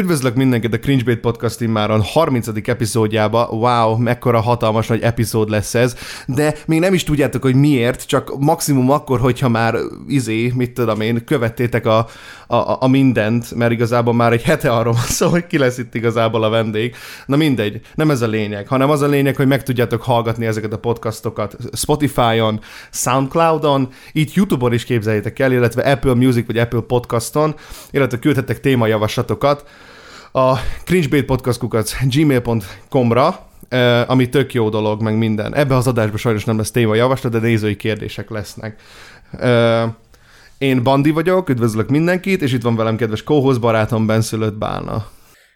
[0.00, 2.48] Üdvözlök mindenkit a Cringebait Podcast immáron 30.
[2.64, 3.48] epizódjába.
[3.50, 5.96] Wow, mekkora hatalmas nagy epizód lesz ez.
[6.26, 9.74] De még nem is tudjátok, hogy miért, csak maximum akkor, hogyha már
[10.08, 12.06] izé, mit tudom én, követtétek a,
[12.46, 15.94] a, a mindent, mert igazából már egy hete arról van szó, hogy ki lesz itt
[15.94, 16.94] igazából a vendég.
[17.26, 20.72] Na mindegy, nem ez a lényeg, hanem az a lényeg, hogy meg tudjátok hallgatni ezeket
[20.72, 27.54] a podcastokat Spotify-on, Soundcloud-on, így YouTube-on is képzeljétek el, illetve Apple Music vagy Apple Podcaston,
[27.90, 29.64] illetve küldhetek témajavaslatokat
[30.32, 33.46] a cringebaitpodcastkukat gmail.com-ra,
[34.06, 35.54] ami tök jó dolog, meg minden.
[35.54, 38.80] Ebbe az adásban sajnos nem lesz téma javaslat, de nézői kérdések lesznek.
[40.58, 45.06] Én Bandi vagyok, üdvözlök mindenkit, és itt van velem kedves kóhoz barátom benszülött Bálna.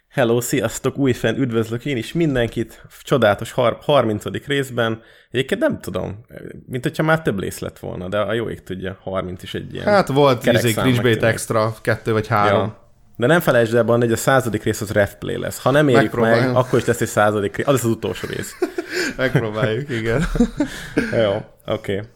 [0.09, 4.45] Hello, sziasztok, újfent üdvözlök én is mindenkit, csodálatos har- 30.
[4.45, 5.01] részben.
[5.31, 6.25] Egyébként nem tudom,
[6.65, 9.73] mint hogyha már több rész lett volna, de a jó ég tudja, 30 is egy
[9.73, 12.59] ilyen Hát volt izé, Cringebait extra, kettő vagy három.
[12.59, 12.84] Ja.
[13.15, 15.61] De nem felejtsd el, Bandi, hogy a századik rész az ref play lesz.
[15.61, 17.67] Ha nem érjük meg, akkor is lesz egy századik rész.
[17.67, 18.55] Az lesz az utolsó rész.
[19.17, 20.27] Megpróbáljuk, igen.
[21.23, 21.95] jó, oké.
[21.95, 22.07] Okay.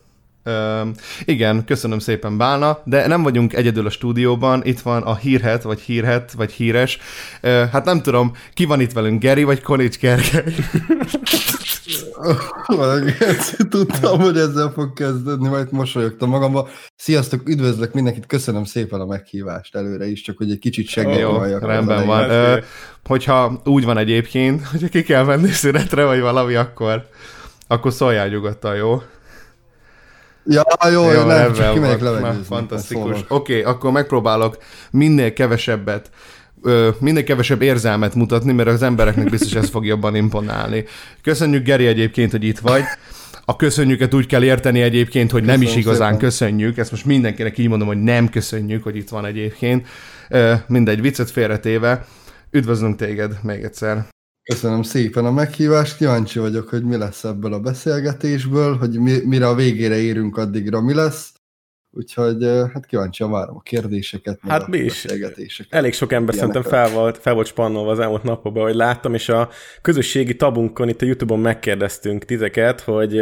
[1.26, 5.80] Igen, köszönöm szépen Bálna, de nem vagyunk egyedül a stúdióban, itt van a hírhet, vagy
[5.80, 7.00] hírhet, vagy híres.
[7.42, 10.54] Hát nem tudom, ki van itt velünk, Geri vagy Konics Gergely?
[13.70, 16.68] Tudtam, hogy ezzel fog kezdődni, majd mosolyogtam magamba.
[16.96, 21.60] Sziasztok, üdvözlök mindenkit, köszönöm szépen a meghívást előre is, csak hogy egy kicsit Jó, segíteni
[21.60, 22.30] rendben van.
[22.30, 22.58] Ö,
[23.06, 27.08] hogyha úgy van egyébként, hogyha ki kell menni szünetre, vagy valami, akkor,
[27.68, 29.02] akkor szóljál nyugodtan, jó?
[30.46, 32.44] Ja, jó, jó, jó nem, csak kimegyek levegőzni.
[32.44, 33.26] Fantasztikus.
[33.28, 34.58] Oké, okay, akkor megpróbálok
[34.92, 36.10] minél kevesebbet
[36.62, 40.84] ö, minél kevesebb érzelmet mutatni, mert az embereknek biztos ez fog jobban imponálni.
[41.22, 42.84] Köszönjük, Geri, egyébként, hogy itt vagy.
[43.46, 46.30] A köszönjüket úgy kell érteni egyébként, hogy nem is Köszönöm igazán szépen.
[46.30, 46.78] köszönjük.
[46.78, 49.88] Ezt most mindenkinek így mondom, hogy nem köszönjük, hogy itt van egyébként.
[50.30, 52.06] Ö, mindegy, viccet félretéve.
[52.52, 54.08] Üdvözlünk téged még egyszer.
[54.44, 59.48] Köszönöm szépen a meghívást, kíváncsi vagyok, hogy mi lesz ebből a beszélgetésből, hogy mi, mire
[59.48, 61.34] a végére érünk, addigra mi lesz.
[62.00, 62.44] Úgyhogy
[62.74, 65.02] hát kíváncsian várom a kérdéseket, Hát mi is.
[65.04, 65.74] beszélgetéseket.
[65.74, 66.62] Elég sok ember Ilyeneket.
[66.64, 69.50] szerintem fel volt, fel volt spannolva az elmúlt napokban, hogy láttam, és a
[69.82, 73.18] közösségi tabunkon itt a Youtube-on megkérdeztünk titeket, hogy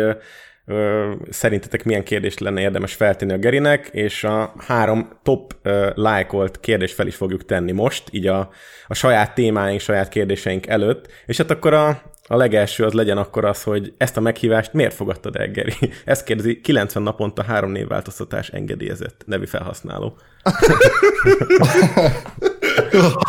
[0.66, 6.60] ö, szerintetek milyen kérdést lenne érdemes feltenni a Gerinek, és a három top ö, lájkolt
[6.60, 8.50] kérdést fel is fogjuk tenni most, így a,
[8.88, 13.46] a saját témáink, saját kérdéseink előtt, és hát akkor a, a legelső az legyen akkor
[13.46, 15.74] az, hogy ezt a meghívást miért fogadtad el, Geri?
[16.06, 20.18] Ezt kérdezi 90 naponta három névváltoztatás engedélyezett nevű felhasználó.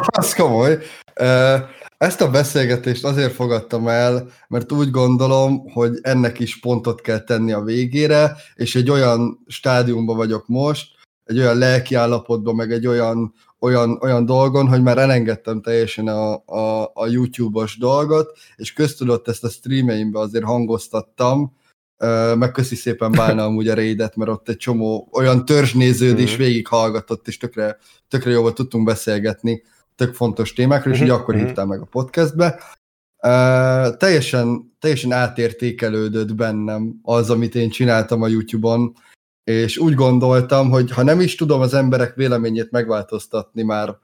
[0.07, 0.79] Az komoly.
[1.99, 7.53] Ezt a beszélgetést azért fogadtam el, mert úgy gondolom, hogy ennek is pontot kell tenni
[7.53, 10.89] a végére, és egy olyan stádiumban vagyok most,
[11.25, 16.33] egy olyan lelki állapotban, meg egy olyan, olyan, olyan dolgon, hogy már elengedtem teljesen a,
[16.47, 21.57] a, a YouTube-os dolgot, és köztudott ezt a streameimbe azért hangoztattam,
[22.35, 26.43] meg köszi szépen Bálna amúgy a raidet, mert ott egy csomó olyan törzsnéződ is Mhm.
[26.43, 29.63] végighallgatott, és tökre, tökre jól tudtunk beszélgetni
[29.97, 31.45] tök fontos témákról, és Mhm, ugye akkor mhm.
[31.45, 32.61] hívtál meg a podcastbe.
[33.23, 38.95] Uh, teljesen, teljesen átértékelődött bennem az, amit én csináltam a YouTube-on,
[39.49, 43.97] és úgy gondoltam, hogy ha nem is tudom az emberek véleményét megváltoztatni már,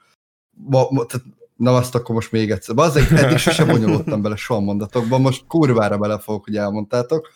[0.51, 2.75] ma, ma, tehát, na azt akkor most még egyszer.
[2.79, 7.29] Azért eddig sosem bonyolódtam bele soha mondatokban, most kurvára bele fogok, hogy elmondtátok.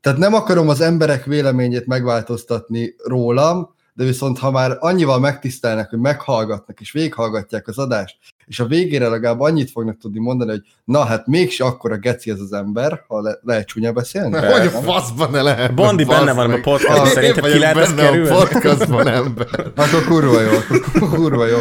[0.00, 5.98] Tehát nem akarom az emberek véleményét megváltoztatni rólam, de viszont ha már annyival megtisztelnek, hogy
[5.98, 11.04] meghallgatnak és végighallgatják az adást, és a végére legalább annyit fognak tudni mondani, hogy na
[11.04, 14.36] hát mégse akkora geci ez az ember, ha le, lehet csúnya beszélni.
[14.36, 15.74] Hogy a faszban ne lehet?
[15.74, 18.28] Bandi benne van a podcastban, Én szerinted ki vagyok lehet benne a kerülni?
[18.28, 19.46] podcastban, ember.
[19.74, 21.58] Akkor kurva jó, akkor kurva jó.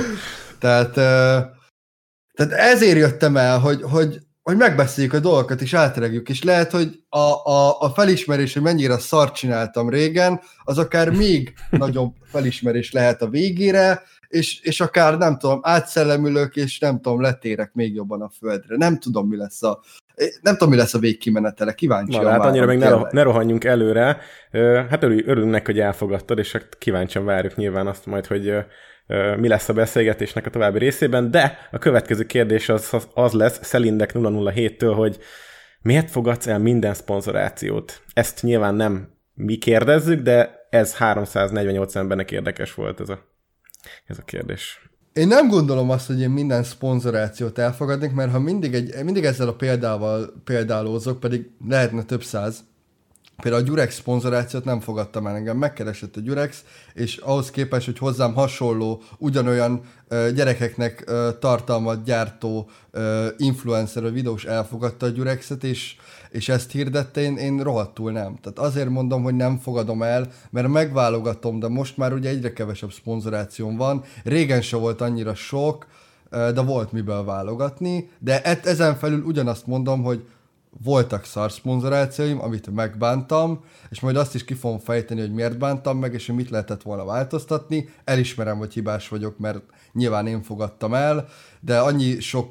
[0.59, 0.93] Tehát,
[2.33, 7.03] tehát ezért jöttem el, hogy, hogy, hogy megbeszéljük a dolgokat, és átregjük, és lehet, hogy
[7.09, 13.21] a, a, a felismerés, hogy mennyire szart csináltam régen, az akár még nagyobb felismerés lehet
[13.21, 14.01] a végére,
[14.33, 18.75] és, és akár nem tudom, átszellemülök, és nem tudom, letérek még jobban a földre.
[18.77, 19.81] Nem tudom, mi lesz a,
[20.15, 22.17] É, Nem tudom, mi lesz a végkimenetele, kíváncsi.
[22.17, 24.17] Na, hát annyira még ne, ne rohanjunk előre.
[24.89, 28.55] Hát örül, örülünk neki, hogy elfogadtad, és hát kíváncsian várjuk nyilván azt majd, hogy
[29.37, 33.59] mi lesz a beszélgetésnek a további részében, de a következő kérdés az, az, az lesz
[33.61, 35.17] Szelindek 007-től, hogy
[35.81, 38.01] miért fogadsz el minden szponzorációt?
[38.13, 43.32] Ezt nyilván nem mi kérdezzük, de ez 348 embernek érdekes volt ez a,
[44.05, 44.87] ez a kérdés.
[45.13, 49.47] Én nem gondolom azt, hogy én minden szponzorációt elfogadnék, mert ha mindig, egy, mindig ezzel
[49.47, 52.63] a példával példálózok, pedig lehetne több száz,
[53.41, 56.63] Például a Gyurex szponzorációt nem fogadtam el, engem megkeresett a Gyurex,
[56.93, 64.13] és ahhoz képest, hogy hozzám hasonló, ugyanolyan ö, gyerekeknek ö, tartalmat gyártó ö, influencer vagy
[64.13, 65.95] videós elfogadta a Gyurexet, és,
[66.29, 68.37] és ezt hirdette, én, én rohadtul nem.
[68.41, 72.91] Tehát azért mondom, hogy nem fogadom el, mert megválogatom, de most már ugye egyre kevesebb
[72.91, 75.87] szponzorációm van, régen se volt annyira sok,
[76.29, 80.25] de volt miből válogatni, de e- ezen felül ugyanazt mondom, hogy
[80.83, 85.97] voltak szar szponzorációim, amit megbántam, és majd azt is ki fogom fejteni, hogy miért bántam
[85.97, 87.89] meg, és hogy mit lehetett volna változtatni.
[88.03, 89.61] Elismerem, hogy hibás vagyok, mert
[89.93, 91.27] nyilván én fogadtam el,
[91.59, 92.49] de annyi sok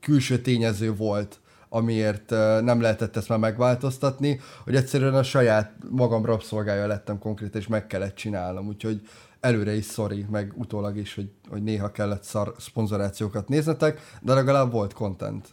[0.00, 6.86] külső tényező volt, amiért nem lehetett ezt már megváltoztatni, hogy egyszerűen a saját magam rabszolgája
[6.86, 9.00] lettem konkrét, és meg kellett csinálnom, úgyhogy
[9.40, 14.72] előre is sorry, meg utólag is, hogy, hogy néha kellett szar szponzorációkat néznetek, de legalább
[14.72, 15.48] volt content.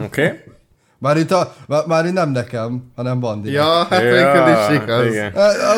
[0.00, 0.26] Oké?
[0.26, 0.38] Okay?
[1.00, 1.54] Már itt, a,
[1.86, 3.50] már, itt nem nekem, hanem Bandi.
[3.50, 5.06] Ja, hát Ja, végül is igaz.
[5.06, 5.32] igen.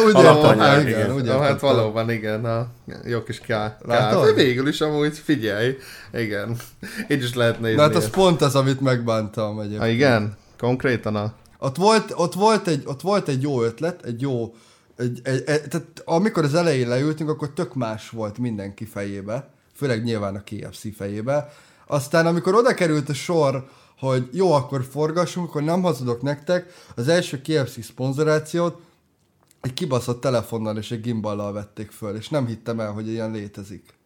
[0.06, 1.14] Úgy Alapanyag, értettem, igen.
[1.14, 2.66] úgy Ja, hát valóban igen, a
[3.04, 3.76] jó kis ká.
[3.82, 4.26] Látod?
[4.26, 4.32] ká.
[4.32, 5.76] Végül is amúgy figyelj,
[6.12, 6.56] igen.
[7.08, 7.76] Így is lehet nézni.
[7.76, 9.80] Na hát az pont az, amit megbántam egyébként.
[9.80, 11.32] Ha igen, konkrétan a...
[11.58, 14.54] Ott volt, ott, volt egy, ott volt egy jó ötlet, egy jó...
[14.96, 20.02] Egy, egy, egy, tehát amikor az elején leültünk, akkor tök más volt mindenki fejébe, főleg
[20.04, 21.52] nyilván a KFC fejébe.
[21.86, 23.64] Aztán amikor oda került a sor,
[24.00, 28.80] hogy jó, akkor forgassunk, akkor nem hazudok nektek, az első KFC szponzorációt
[29.60, 33.98] egy kibaszott telefonnal és egy gimballal vették föl, és nem hittem el, hogy ilyen létezik.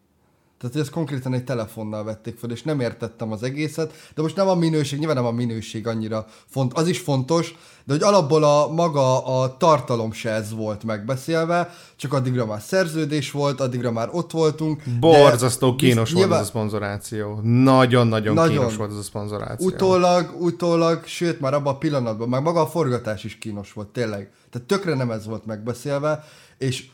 [0.59, 4.47] Tehát, ezt konkrétan egy telefonnal vették fel, és nem értettem az egészet, de most nem
[4.47, 8.67] a minőség, nyilván nem a minőség annyira font, az is fontos, de hogy alapból a
[8.67, 14.31] maga a tartalom se ez volt megbeszélve, csak addigra már szerződés volt, addigra már ott
[14.31, 14.83] voltunk.
[14.99, 17.39] Borzasztó kínos volt nyilván- ez a szponzoráció.
[17.43, 18.57] Nagyon-nagyon Nagyon.
[18.57, 19.67] kínos volt ez a szponzoráció.
[19.67, 24.31] Utólag, utólag, sőt már abban a pillanatban, meg maga a forgatás is kínos volt, tényleg.
[24.51, 26.23] Tehát tökre nem ez volt megbeszélve,
[26.57, 26.85] és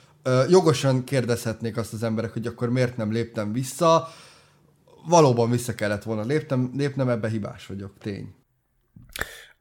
[0.50, 4.08] jogosan kérdezhetnék azt az emberek, hogy akkor miért nem léptem vissza.
[5.08, 8.36] Valóban vissza kellett volna léptem, lépnem, ebbe hibás vagyok, tény.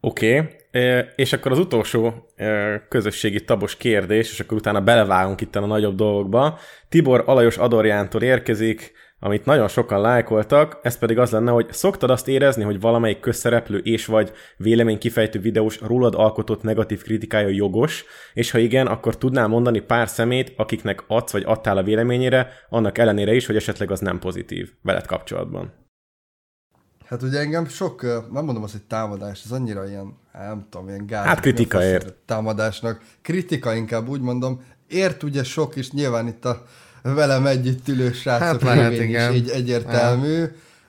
[0.01, 1.05] Oké, okay.
[1.17, 2.33] és akkor az utolsó
[2.89, 6.59] közösségi tabos kérdés, és akkor utána belevágunk itt a nagyobb dolgokba.
[6.89, 12.29] Tibor Alajos Adorjántól érkezik, amit nagyon sokan lájkoltak, ez pedig az lenne, hogy szoktad azt
[12.29, 18.51] érezni, hogy valamelyik közszereplő és vagy vélemény kifejtő videós rólad alkotott negatív kritikája jogos, és
[18.51, 23.35] ha igen, akkor tudnál mondani pár szemét, akiknek adsz vagy adtál a véleményére, annak ellenére
[23.35, 25.73] is, hogy esetleg az nem pozitív veled kapcsolatban.
[27.07, 28.03] Hát ugye engem sok,
[28.33, 31.27] nem mondom azt, hogy támadás, ez annyira ilyen, nem tudom, ilyen gáz.
[31.27, 32.15] Hát kritika ért.
[32.27, 33.03] Támadásnak.
[33.23, 34.65] Kritika inkább úgy mondom.
[34.89, 36.63] Ért ugye sok, és nyilván itt a
[37.03, 39.33] velem együtt ülő srácok Hát hát igen.
[39.33, 40.45] is így egyértelmű.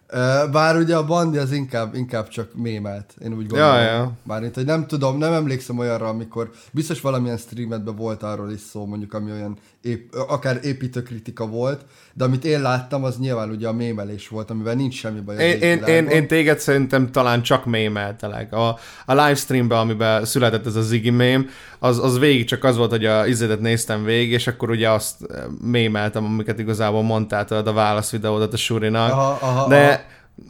[0.07, 3.75] Ö, Bár ugye a bandi az inkább, inkább csak mémelt, én úgy gondolom.
[3.75, 4.11] Ja, ja.
[4.23, 8.85] Bármint, hogy nem tudom, nem emlékszem olyanra, amikor biztos valamilyen streametben volt arról is szó,
[8.85, 13.73] mondjuk, ami olyan ép, akár építőkritika volt, de amit én láttam, az nyilván ugye a
[13.73, 15.43] mémelés volt, amivel nincs semmi baj.
[15.43, 18.53] Én, én, én, én téged szerintem talán csak mémeltelek.
[18.53, 18.67] A,
[19.05, 23.05] a livestreamben, amiben született ez a Ziggy mém, az, az végig csak az volt, hogy
[23.05, 25.15] a izédet néztem végig, és akkor ugye azt
[25.61, 29.11] mémeltem, amiket igazából mondtál, tudod, a válaszvideódat a Surinak.
[29.11, 30.05] Aha, aha, De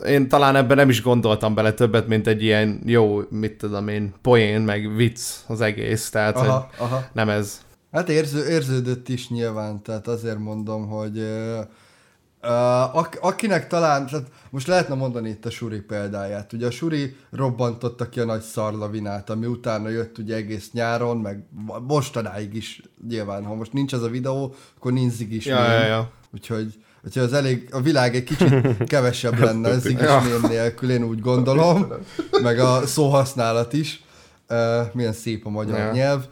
[0.06, 4.14] én talán ebben nem is gondoltam bele többet, mint egy ilyen jó, mit tudom én,
[4.22, 7.04] poén, meg vicc az egész, tehát Aha, aha.
[7.14, 7.62] nem ez.
[7.92, 14.68] Hát érző, érződött is nyilván, tehát azért mondom, hogy uh, ak- akinek talán, tehát most
[14.68, 16.54] lehetne mondani itt a Suri példáját.
[16.54, 21.44] Ugye a Suri robbantotta ki a nagy szarlavinát, ami utána jött ugye egész nyáron, meg
[21.88, 23.44] mostanáig is nyilván.
[23.46, 26.12] Ha most nincs az a videó, akkor nincs zigis Ja, ja, ja.
[26.34, 26.74] Úgyhogy,
[27.06, 31.94] úgyhogy az elég, a világ egy kicsit kevesebb lenne az mém nélkül, én úgy gondolom.
[32.42, 34.04] Meg a szóhasználat is.
[34.50, 34.58] Uh,
[34.94, 35.92] milyen szép a magyar Ja.
[35.92, 36.26] nyelv.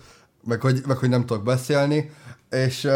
[0.50, 2.12] Meg hogy, meg hogy nem tudok beszélni.
[2.50, 2.92] És uh,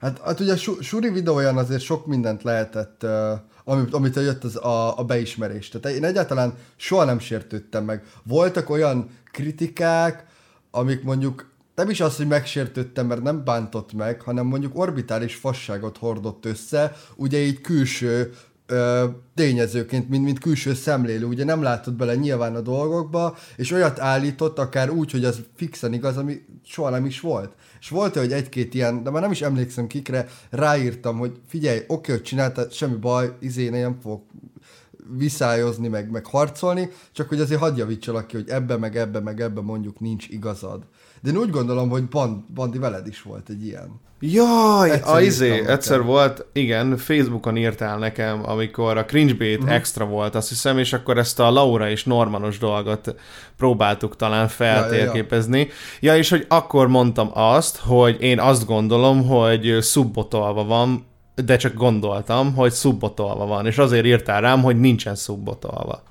[0.00, 3.32] hát, hát ugye a Su- Suri videóján azért sok mindent lehetett, uh,
[3.64, 5.68] amit, amit jött az a, a beismerés.
[5.68, 8.02] Tehát én egyáltalán soha nem sértődtem meg.
[8.22, 10.26] Voltak olyan kritikák,
[10.70, 15.96] amik mondjuk nem is az, hogy megsértődtem, mert nem bántott meg, hanem mondjuk orbitális fasságot
[15.96, 18.32] hordott össze, ugye így külső
[19.34, 24.58] tényezőként, mint, mint külső szemlélő, ugye nem látott bele nyilván a dolgokba, és olyat állított,
[24.58, 27.52] akár úgy, hogy az fixen igaz, ami soha nem is volt.
[27.80, 32.12] És volt hogy egy-két ilyen, de már nem is emlékszem kikre, ráírtam, hogy figyelj, oké,
[32.12, 34.22] hogy csináltad, semmi baj, izé nem fog
[35.16, 39.40] viszályozni, meg, meg harcolni, csak hogy azért hadd javítsalak ki, hogy ebbe, meg ebbe, meg
[39.40, 40.82] ebbe mondjuk nincs igazad.
[41.22, 44.00] De én úgy gondolom, hogy Band, Bandi veled is volt egy ilyen.
[44.24, 45.66] Jaj, Egyszer a izé, nekem.
[45.72, 49.62] egyszer volt, igen, Facebookon írtál nekem, amikor a Cringebait Mhm.
[49.62, 49.76] uh-huh.
[49.78, 53.14] extra volt, azt hiszem, és akkor ezt a Laura és Normanos dolgot
[53.56, 55.58] próbáltuk talán feltérképezni.
[55.58, 55.66] Ja,
[56.00, 61.06] ja, ja, és hogy akkor mondtam azt, hogy én azt gondolom, hogy szubbotolva van,
[61.44, 66.02] de csak gondoltam, hogy szubbotolva van, és azért írtál rám, hogy nincsen szubbotolva.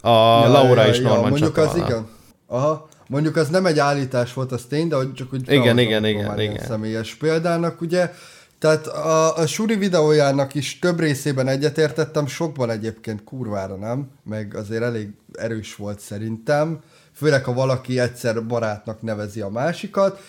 [0.00, 2.06] A ja, Laura és Norman Mondjuk az igen.
[2.46, 2.88] Aha.
[3.14, 6.64] Mondjuk az nem egy állítás volt, az tény, de csak úgy Igen, igen, igen, igen.
[6.66, 8.12] személyes példának, ugye.
[8.58, 14.82] Tehát a, a Suri videójának is több részében egyetértettem, sokban egyébként kurvára nem, meg azért
[14.82, 16.80] elég erős volt szerintem,
[17.12, 20.20] főleg ha valaki egyszer barátnak nevezi a másikat.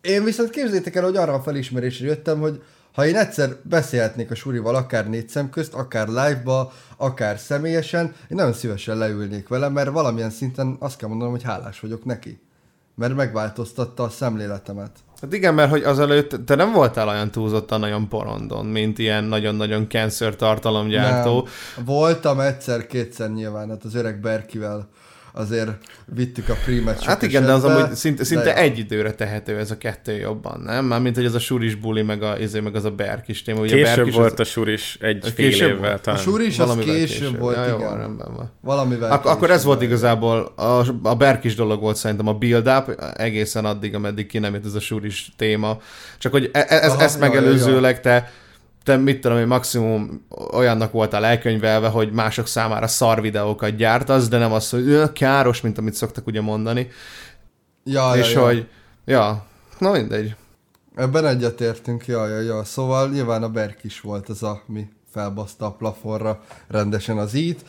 [0.00, 4.34] Én viszont képzétek el, hogy arra a felismerésre jöttem, hogy ha én egyszer beszélhetnék a
[4.34, 9.90] Surival, akár négy szem közt, akár live-ba, akár személyesen, én nagyon szívesen leülnék vele, mert
[9.90, 12.40] valamilyen szinten azt kell mondanom, hogy hálás vagyok neki.
[12.94, 14.90] Mert megváltoztatta a szemléletemet.
[15.20, 19.88] Hát igen, mert hogy azelőtt te nem voltál olyan túlzottan nagyon porondon, mint ilyen nagyon-nagyon
[19.88, 21.48] cancer tartalomgyártó.
[21.76, 21.84] Nem.
[21.84, 24.88] Voltam egyszer-kétszer nyilván, hát az öreg Berkivel
[25.32, 25.70] azért
[26.14, 29.56] vittük a primet Hát igen, de az esetben, amúgy szinte, szinte de- egy időre tehető
[29.58, 30.84] ez a kettő jobban, nem?
[30.84, 33.60] Mármint, hogy ez a suris buli, meg, a, izé, meg az a berk is téma.
[33.60, 36.02] Ugye a Később berk is volt az, a suris egy fél később évvel volt?
[36.02, 36.20] talán.
[36.20, 37.88] A Suri is az valamivel később, volt, ja, jó, igen.
[37.88, 38.50] van, rendben van.
[38.60, 42.34] Valamivel Ak- akkor ez később volt igazából, a, a berk is dolog volt szerintem a
[42.34, 45.78] build-up, egészen addig, ameddig ki nem jött ez a suris téma.
[46.18, 48.30] Csak hogy e- e- ez, Aha, ezt ja, ja, megelőzőleg te
[48.82, 54.38] te mit tudom, hogy maximum olyannak voltál elkönyvelve, hogy mások számára szar videókat gyártasz, de
[54.38, 56.88] nem az, hogy "Ö, káros, mint amit szoktak ugye mondani.
[57.84, 58.46] Ja, és ja, ja.
[58.46, 58.68] hogy,
[59.04, 59.44] ja,
[59.78, 60.34] na mindegy.
[60.94, 62.64] Ebben egyetértünk, ja, ja, ja.
[62.64, 67.60] Szóval nyilván a Berk is volt az, ami felbaszta a plafonra rendesen az itt,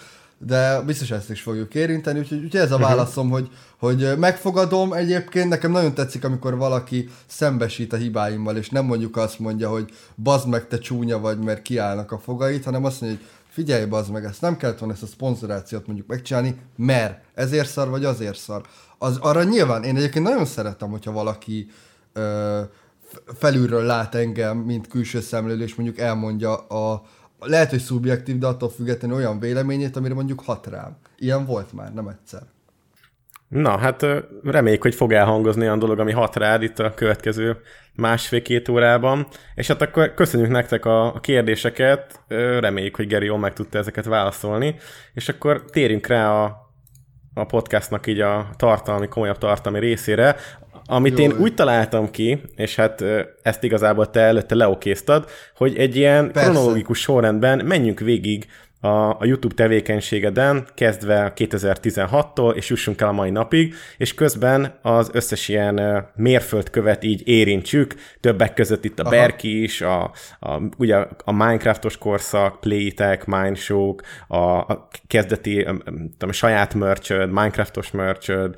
[0.45, 5.49] de biztos ezt is fogjuk érinteni, úgyhogy, úgyhogy ez a válaszom, hogy, hogy megfogadom egyébként,
[5.49, 10.47] nekem nagyon tetszik, amikor valaki szembesít a hibáimmal, és nem mondjuk azt mondja, hogy bazd
[10.47, 14.23] meg, te csúnya vagy, mert kiállnak a fogait, hanem azt mondja, hogy figyelj, bazd meg,
[14.23, 18.61] ezt nem kellett volna ezt a szponzorációt mondjuk megcsinálni, mert ezért szar, vagy azért szar.
[18.97, 21.67] Az, arra nyilván, én egyébként nagyon szeretem, hogyha valaki
[22.13, 22.61] ö,
[23.37, 27.03] felülről lát engem, mint külső szemlélő, és mondjuk elmondja a,
[27.45, 30.97] lehet, hogy szubjektív, de attól függetlenül olyan véleményét, amire mondjuk hat rám.
[31.17, 32.41] Ilyen volt már, nem egyszer.
[33.47, 34.05] Na, hát
[34.43, 37.57] reméljük, hogy fog elhangozni olyan dolog, ami hat rád itt a következő
[37.95, 39.27] másfél-két órában.
[39.55, 42.19] És hát akkor köszönjük nektek a kérdéseket,
[42.59, 44.75] reméljük, hogy Geri jól meg tudta ezeket válaszolni,
[45.13, 46.71] és akkor térjünk rá a,
[47.33, 50.35] a podcastnak így a tartalmi, komolyabb tartalmi részére,
[50.85, 51.23] amit Jó.
[51.23, 53.03] én úgy találtam ki, és hát
[53.41, 56.49] ezt igazából te előtte leokéztad, hogy egy ilyen Persze.
[56.49, 58.47] kronológikus sorrendben menjünk végig
[58.81, 65.09] a, a YouTube tevékenységeden, kezdve 2016-tól, és jussunk el a mai napig, és közben az
[65.13, 69.11] összes ilyen mérföldkövet így érintsük, többek között itt a Aha.
[69.11, 73.95] Berki is, a, a, ugye a Minecraftos korszak, Playtech, Mindshow,
[74.27, 75.73] a, a kezdeti ö, ö,
[76.17, 78.55] tudom, saját merchöd, Minecraftos merchöd,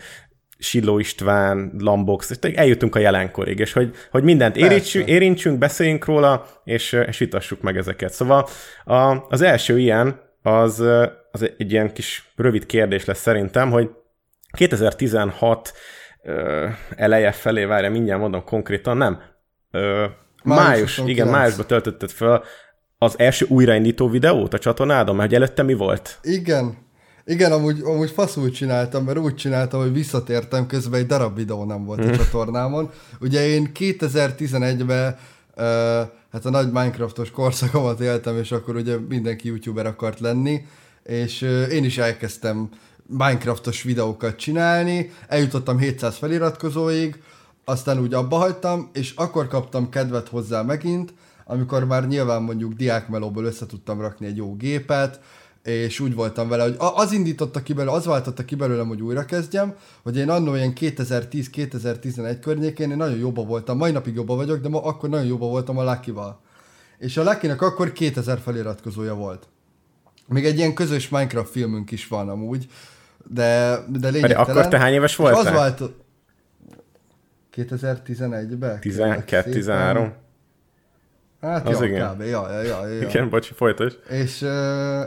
[0.64, 6.92] Silló István, Lambox, eljutunk a jelenkorig, és hogy, hogy mindent érintsünk, érintsünk, beszéljünk róla, és,
[7.08, 8.14] és vitassuk meg ezeket.
[8.14, 8.48] Szóval
[8.84, 10.80] a, az első ilyen, az,
[11.32, 13.90] az egy ilyen kis rövid kérdés lesz szerintem, hogy
[14.58, 15.74] 2016
[16.24, 19.22] ö, eleje felé, várja, mindjárt mondom konkrétan, nem,
[19.72, 20.06] ö,
[20.44, 21.10] Május május, 29.
[21.10, 22.44] igen, májusban töltötted föl
[22.98, 26.20] az első újraindító videót a csatornádon, mert hogy előtte mi volt?
[26.22, 26.78] Igen.
[27.26, 31.86] Igen, amúgy, amúgy faszul csináltam, mert úgy csináltam, hogy visszatértem, közben egy darab videó nem
[31.86, 32.90] volt a csatornámon.
[33.22, 35.18] Ugye én 2011-ben
[35.58, 35.64] uh,
[36.32, 40.66] hát a nagy Minecraftos korszakomat éltem, és akkor ugye mindenki youtuber akart lenni,
[41.04, 42.70] és uh, én is elkezdtem
[43.08, 47.22] Minecraftos videókat csinálni, eljutottam 700 feliratkozóig,
[47.66, 51.14] aztán úgy abba hagytam, és akkor kaptam kedvet hozzá megint,
[51.46, 55.20] amikor már nyilván mondjuk diákmelóból össze tudtam rakni egy jó gépet,
[55.64, 59.26] és úgy voltam vele, hogy az indította ki belőle, az váltotta ki belőlem, hogy újra
[59.26, 64.62] kezdjem, hogy én annó ilyen 2010-2011 környékén én nagyon jobban voltam, mai napig jobban vagyok,
[64.62, 66.40] de ma akkor nagyon jobban voltam a Lucky-val.
[66.98, 69.48] És a lucky akkor 2000 feliratkozója volt.
[70.28, 72.68] Még egy ilyen közös Minecraft filmünk is van amúgy,
[73.28, 74.46] de, de lényegtelen.
[74.46, 75.40] akkor te hány éves voltál?
[75.40, 76.02] Az váltott...
[77.56, 78.80] 2011-ben?
[78.80, 80.14] 12, 13?
[81.44, 82.14] Hát Az ja, igen.
[82.14, 82.22] kb.
[82.22, 83.08] Ja, ja, ja, ja.
[83.08, 84.00] Igen, bocsi, folytasd.
[84.10, 85.02] És uh,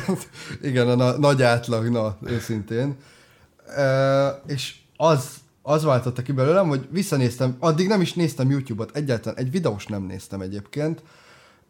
[0.70, 2.96] igen, a na- nagy átlag, na, őszintén.
[3.76, 9.38] Uh, és az, az váltotta ki belőlem, hogy visszanéztem, addig nem is néztem YouTube-ot, egyáltalán
[9.38, 11.02] egy videós nem néztem egyébként,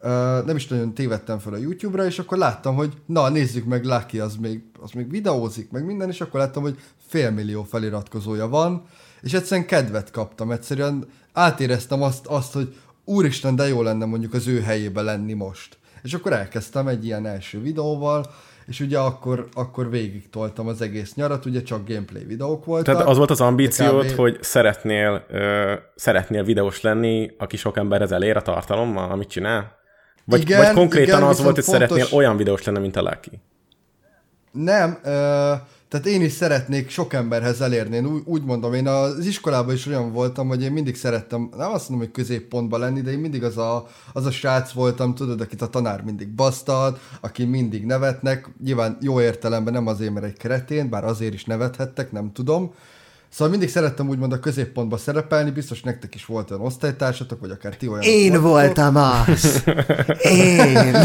[0.02, 3.84] uh, nem is nagyon tévedtem fel a YouTube-ra, és akkor láttam, hogy na, nézzük meg,
[3.84, 8.82] Lucky az még, az még videózik, meg minden, és akkor láttam, hogy félmillió feliratkozója van,
[9.20, 12.74] és egyszerűen kedvet kaptam, egyszerűen átéreztem azt, azt hogy
[13.10, 15.78] úristen, de jó lenne mondjuk az ő helyébe lenni most.
[16.02, 18.24] És akkor elkezdtem egy ilyen első videóval,
[18.66, 22.94] és ugye akkor, akkor végig toltam az egész nyarat, ugye csak gameplay videók voltak.
[22.94, 24.16] Tehát az volt az ambíciód, kb.
[24.16, 29.78] hogy szeretnél, ö, szeretnél videós lenni, aki sok emberhez elér a tartalommal, amit csinál?
[30.24, 33.00] Vagy, Igen, vagy konkrétan igen, az volt, hogy fontos- szeretnél olyan videós lenni, mint a
[33.00, 33.40] Lucky?
[34.52, 35.52] Nem, ö,
[35.90, 37.96] tehát én is szeretnék sok emberhez elérni.
[37.96, 41.72] Én úgy, úgy mondom, én az iskolában is olyan voltam, hogy én mindig szerettem, nem
[41.72, 45.40] azt mondom, hogy középpontban lenni, de én mindig az a, az a srác voltam, tudod,
[45.40, 50.36] akit a tanár mindig basztad, aki mindig nevetnek, nyilván jó értelemben nem azért, mert egy
[50.36, 52.74] kretén, bár azért is nevethettek, nem tudom.
[53.28, 57.76] Szóval mindig szerettem úgymond a középpontba szerepelni, biztos nektek is volt olyan osztálytársatok, vagy akár
[57.76, 58.02] ti olyan.
[58.02, 59.64] Én voltam az!
[60.22, 60.96] Én!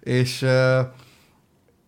[0.00, 0.80] És, ö,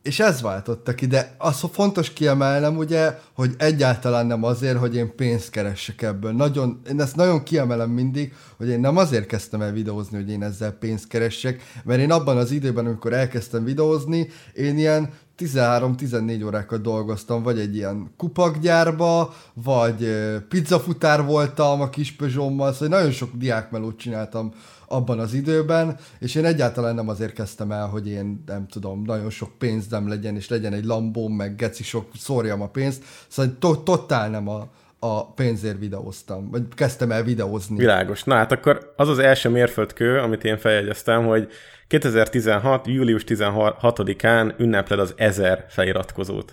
[0.09, 5.15] és ez váltotta ki, de az fontos kiemelnem ugye, hogy egyáltalán nem azért, hogy én
[5.17, 6.33] pénzt keressek ebből.
[6.33, 10.43] Nagyon, én ezt nagyon kiemelem mindig, hogy én nem azért kezdtem el videózni, hogy én
[10.43, 16.81] ezzel pénzt keressek, mert én abban az időben, amikor elkezdtem videózni, én ilyen 13-14 órákat
[16.81, 20.09] dolgoztam, vagy egy ilyen kupakgyárba, vagy
[20.49, 24.53] pizzafutár voltam a kis Peugeot-mal, szóval nagyon sok diákmelót csináltam
[24.89, 29.31] abban az időben, és én egyáltalán nem azért kezdtem el, hogy én nem tudom, nagyon
[29.31, 33.85] sok pénzem legyen, és legyen egy lambóm, meg geci sok, szórjam a pénzt, szóval to-
[33.85, 34.69] totál nem a,
[34.99, 37.77] a pénzért videóztam, vagy kezdtem el videózni.
[37.77, 38.25] Világos.
[38.25, 41.49] Na hát akkor az az első mérföldkő, amit én feljegyeztem, hogy
[41.87, 42.87] 2016.
[42.87, 46.53] július 16-án ünnepled az 1000 feliratkozót.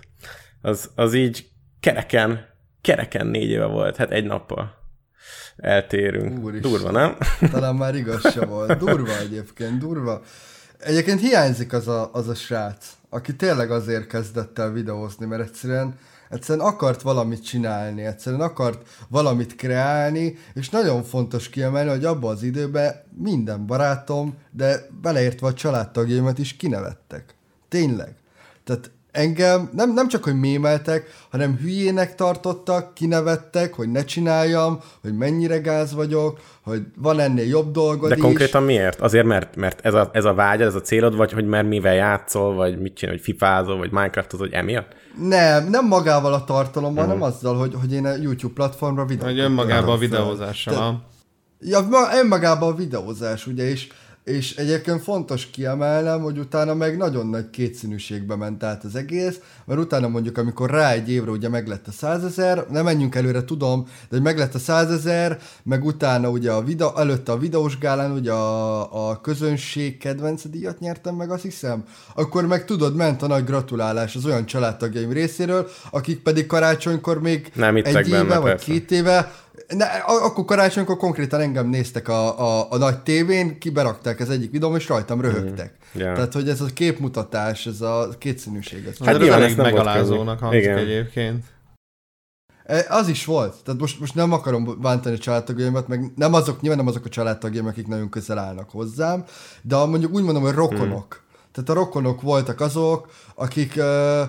[0.62, 1.46] Az, az így
[1.80, 2.46] kereken,
[2.80, 4.85] kereken négy éve volt, hát egy nappal
[5.56, 6.44] eltérünk.
[6.44, 6.70] Úristen.
[6.70, 7.16] Durva, nem?
[7.52, 8.78] Talán már igaz se volt.
[8.78, 10.22] Durva egyébként, durva.
[10.78, 15.98] Egyébként hiányzik az a, az a srác, aki tényleg azért kezdett el videózni, mert egyszerűen,
[16.30, 22.42] egyszerűen akart valamit csinálni, egyszerűen akart valamit kreálni, és nagyon fontos kiemelni, hogy abban az
[22.42, 27.34] időben minden barátom, de beleértve a családtagjaimat is kinevettek.
[27.68, 28.14] Tényleg.
[28.64, 35.16] Tehát engem nem, nem csak, hogy mémeltek, hanem hülyének tartottak, kinevettek, hogy ne csináljam, hogy
[35.16, 38.22] mennyire gáz vagyok, hogy van ennél jobb dolgod De is.
[38.22, 39.00] konkrétan miért?
[39.00, 41.94] Azért, mert, mert ez, a, ez a vágyad, ez a célod, vagy hogy mert mivel
[41.94, 44.94] játszol, vagy mit csinál, hogy fifázol, vagy Minecraftozol, hogy emiatt?
[45.20, 49.38] Nem, nem magával a tartalommal, hanem azzal, hogy, hogy én a YouTube platformra videót Hogy
[49.38, 51.04] önmagában a videózással.
[51.60, 53.88] Ja, ma- önmagában a videózás, ugye, és,
[54.26, 59.80] és egyébként fontos kiemelnem, hogy utána meg nagyon nagy kétszínűségbe ment át az egész, mert
[59.80, 63.90] utána mondjuk, amikor rá egy évre ugye meglett a százezer, nem menjünk előre, tudom, de
[64.10, 69.08] hogy meglett a százezer, meg utána ugye a videó, előtte a videós gálán ugye a,
[69.10, 71.84] a közönség kedvenc díjat nyertem meg, azt hiszem,
[72.14, 77.50] akkor meg tudod, ment a nagy gratulálás az olyan családtagjaim részéről, akik pedig karácsonykor még
[77.54, 78.72] Nem egy éve benne, vagy persze.
[78.72, 79.32] két éve
[79.68, 84.50] ne, a- akkor karácsonykor konkrétan engem néztek a, a, a nagy tévén, kiberakták az egyik
[84.50, 85.76] videóm, és rajtam röhögtek.
[85.96, 86.00] Mm.
[86.00, 86.12] Ja.
[86.14, 88.86] Tehát, hogy ez a képmutatás, ez a kétszínűség.
[88.86, 90.78] Ez Hát Hát ez nyilván elég megalázónak hangzik Igen.
[90.78, 91.44] egyébként.
[92.64, 93.54] E, Az is volt.
[93.64, 97.08] Tehát most, most nem akarom bántani a családtagjaimat, meg nem azok, nyilván nem azok a
[97.08, 99.24] családtagjaim, akik nagyon közel állnak hozzám,
[99.62, 101.14] de mondjuk úgy mondom, hogy rokonok.
[101.14, 101.24] Hmm.
[101.52, 104.20] Tehát a rokonok voltak azok, akik, uh,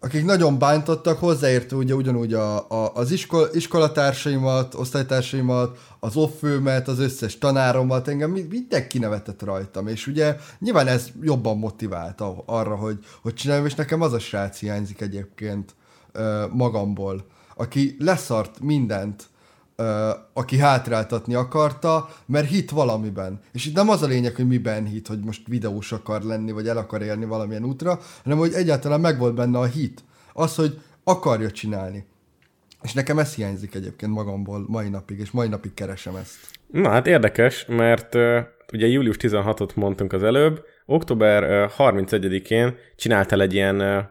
[0.00, 6.98] akik nagyon bántottak, hozzáértő ugye ugyanúgy a, a, az iskol, iskolatársaimat, osztálytársaimat, az offőmet, az
[6.98, 12.98] összes tanáromat, engem mind- mindenki nevetett rajtam, és ugye nyilván ez jobban motivált arra, hogy,
[13.22, 15.74] hogy csináljam, és nekem az a srác hiányzik egyébként
[16.52, 17.24] magamból,
[17.56, 19.28] aki leszart mindent,
[20.32, 23.40] aki hátráltatni akarta, mert hit valamiben.
[23.52, 26.68] És itt nem az a lényeg, hogy miben hit, hogy most videós akar lenni, vagy
[26.68, 30.04] el akar élni valamilyen útra, hanem hogy egyáltalán megvolt benne a hit.
[30.32, 32.04] Az, hogy akarja csinálni.
[32.82, 36.36] És nekem ez hiányzik egyébként magamból mai napig, és mai napig keresem ezt.
[36.66, 38.38] Na hát érdekes, mert uh,
[38.72, 44.04] ugye július 16-ot mondtunk az előbb, október uh, 31-én csináltál egy ilyen, uh,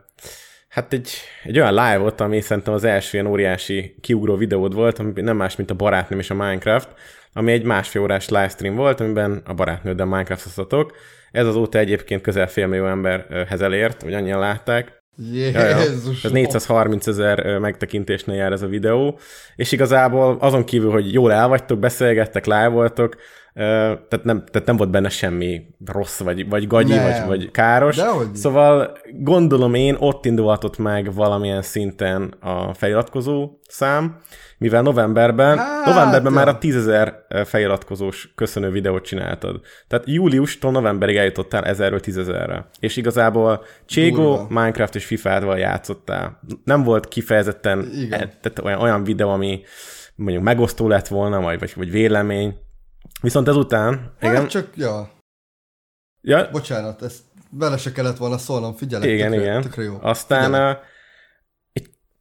[0.69, 1.09] hát egy,
[1.43, 5.55] egy olyan live-ot, ami szerintem az első ilyen óriási kiugró videód volt, ami nem más,
[5.55, 6.89] mint a barátnőm és a Minecraft,
[7.33, 10.95] ami egy másfél órás livestream volt, amiben a barátnőddel Minecraftoztatok.
[11.31, 14.98] Ez azóta egyébként közel félmillió emberhez elért, vagy annyian látták.
[15.17, 16.23] Jézus.
[16.23, 19.19] Ez 430 ezer megtekintésnél jár ez a videó,
[19.55, 23.15] és igazából azon kívül, hogy jól elvagytok, beszélgettek, live voltok,
[23.53, 27.03] tehát nem, tehát nem volt benne semmi rossz, vagy, vagy gagyi, Nem.
[27.03, 27.95] vagy, vagy káros.
[27.95, 28.35] Dehogy.
[28.35, 34.19] Szóval gondolom én ott indulhatott meg valamilyen szinten a feliratkozó szám,
[34.59, 39.61] mivel novemberben, Hát, novemberben már a 10 ezer feliratkozós köszönő videót csináltad.
[39.87, 42.69] Tehát júliustól novemberig eljutottál 1000-ről 10 ezerre.
[42.79, 44.45] És igazából Durva.
[44.49, 46.39] Minecraft és FIFA-val játszottál.
[46.63, 48.19] Nem volt kifejezetten Igen.
[48.19, 49.61] e- tehát olyan, olyan videó, ami
[50.15, 52.57] mondjuk megosztó lett volna, vagy, vagy, vagy vélemény.
[53.21, 55.09] Viszont ezután, igen, Hát csak, ja,
[56.21, 57.19] ja, bocsánat, ezt
[57.49, 59.61] bele se kellett volna szólnom, figyelek, igen, tökre, igen.
[59.61, 59.97] tökre jó.
[60.01, 60.79] Aztán Figyelek.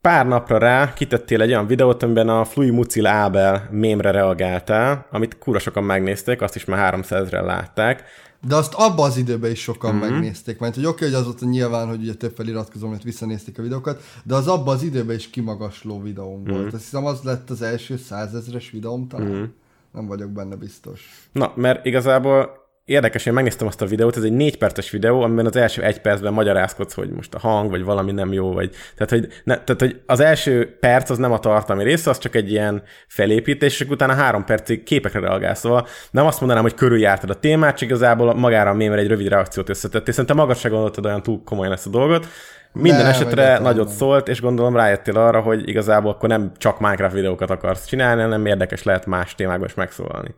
[0.09, 5.39] Pár napra rá kitettél egy olyan videót, amiben a Flui Mucil Ábel mémre reagáltál, amit
[5.39, 8.05] kurva sokan megnézték, azt is már 300 ezeren látták.
[8.47, 10.05] De azt abban az időben is sokan Mhm.
[10.05, 10.13] mm-hmm.
[10.13, 14.03] megnézték, mert hogy oké, hogy azóta nyilván, hogy ugye több feliratkozó, mert visszanézték a videókat,
[14.25, 16.51] de az abban az időben is kimagasló videóm Mhm.
[16.51, 16.73] volt.
[16.73, 19.27] Azt hiszem az lett az első százezres videóm talán.
[19.27, 19.45] Mm-hmm.
[19.93, 21.29] Nem vagyok benne biztos.
[21.33, 22.58] Na, mert igazából
[22.89, 26.01] érdekes, én megnéztem azt a videót, ez egy négy perces videó, amiben az első egy
[26.01, 28.71] percben magyarázkodsz, hogy most a hang, vagy valami nem jó, vagy...
[28.97, 32.35] Tehát, hogy, ne, tehát, hogy az első perc az nem a tartalmi része, az csak
[32.35, 35.59] egy ilyen felépítés, és utána három percig képekre reagálsz.
[35.59, 39.29] Szóval nem azt mondanám, hogy körüljártad a témát, csak igazából magára a mémre egy rövid
[39.29, 40.13] reakciót összetettél.
[40.13, 42.27] Szerintem magad se gondoltad olyan túl komolyan ezt a dolgot.
[42.73, 43.97] Minden Nem, esetre nagyot nem.
[43.97, 48.47] szólt, és gondolom rájöttél arra, hogy igazából akkor nem csak Minecraft videókat akarsz csinálni, hanem
[48.47, 50.35] érdekes lehet más témákban is megszólalni.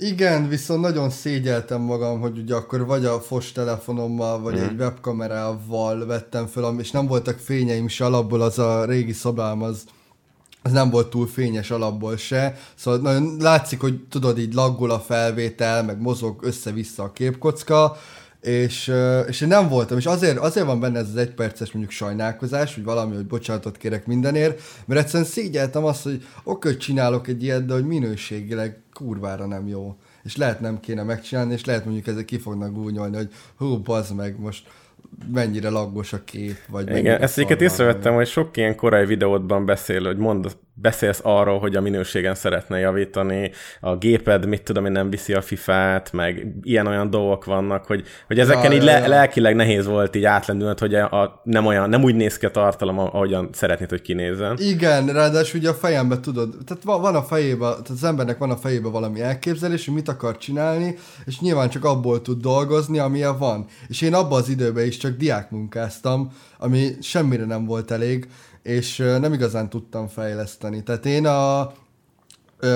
[0.00, 4.62] Igen, viszont nagyon szégyeltem magam, hogy ugye akkor vagy a fos telefonommal, vagy mm.
[4.62, 9.84] egy webkamerával vettem föl, és nem voltak fényeim se alapból, az a régi szobám, az,
[10.62, 15.00] az nem volt túl fényes alapból se, szóval nagyon látszik, hogy tudod, így laggol a
[15.00, 17.96] felvétel, meg mozog össze-vissza a képkocka,
[18.40, 18.92] és,
[19.26, 22.84] és én nem voltam, és azért, azért van benne ez az egyperces mondjuk sajnálkozás, hogy
[22.84, 27.66] valami, hogy bocsánatot kérek mindenért, mert egyszerűen szégyeltem azt, hogy oké, hogy csinálok egy ilyet,
[27.66, 29.96] de hogy minőségileg kurvára nem jó.
[30.22, 34.14] És lehet nem kéne megcsinálni, és lehet mondjuk ezek ki fognak gúnyolni, hogy hú, bazd
[34.14, 34.68] meg, most
[35.32, 40.04] mennyire laggos a kép, vagy Igen, ezt szar észrevettem, hogy sok ilyen korai videódban beszél,
[40.04, 45.10] hogy mond, beszélsz arról, hogy a minőségen szeretne javítani, a géped, mit tudom én, nem
[45.10, 49.86] viszi a FIFA-t, meg ilyen-olyan dolgok vannak, hogy, hogy ezeken Ja, így le, lelkileg nehéz
[49.86, 53.48] volt így átlendülnöd, hogy a, a, nem, olyan, nem úgy néz ki a tartalom, ahogyan
[53.52, 54.56] szeretnéd, hogy kinézzen.
[54.58, 58.56] Igen, ráadásul ugye a fejembe tudod, tehát van, a fejébe, tehát az embernek van a
[58.56, 63.66] fejébe valami elképzelés, hogy mit akar csinálni, és nyilván csak abból tud dolgozni, amilyen van.
[63.88, 68.28] És én abban az időben is csak diákmunkáztam, ami semmire nem volt elég,
[68.68, 70.82] és nem igazán tudtam fejleszteni.
[70.82, 71.72] Tehát én a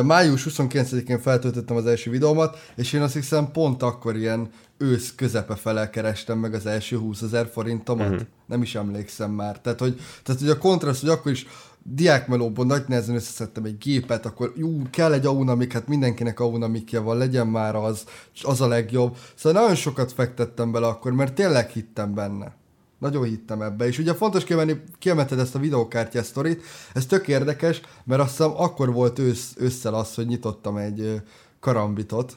[0.02, 5.54] május 29-én feltöltöttem az első videómat, és én azt hiszem pont akkor ilyen ősz közepe
[5.54, 8.10] fele kerestem meg az első 20 ezer forintomat.
[8.10, 8.26] Uh-huh.
[8.46, 9.60] Nem is emlékszem már.
[9.60, 11.46] Tehát, hogy, tehát, hogy a kontraszt, hogy akkor is
[11.82, 17.16] diákmelóban nagy nehezen összeszedtem egy gépet, akkor jó, kell egy aunamik, hát mindenkinek aunamikja van,
[17.16, 19.16] legyen már az, és az a legjobb.
[19.34, 22.60] Szóval nagyon sokat fektettem bele akkor, mert tényleg hittem benne.
[23.02, 23.86] Nagyon hittem ebbe.
[23.86, 26.62] És ugye fontos kiemelni, kiemelted ezt a videókártyás sztorit,
[26.94, 31.22] ez tök érdekes, mert azt hiszem akkor volt ősz, ősszel az, hogy nyitottam egy
[31.60, 32.36] karambitot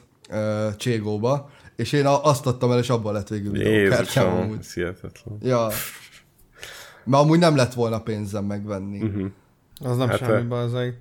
[0.76, 4.58] Cségóba, és én azt adtam el, és abban lett végül videókártyám Jézusom, amúgy.
[4.60, 5.38] ez hihetetlen.
[5.42, 5.68] Ja.
[7.04, 9.02] Mert amúgy nem lett volna pénzem megvenni.
[9.02, 9.26] Uh-huh.
[9.84, 11.00] Az nem Hát, semmi, ö- bazzeg.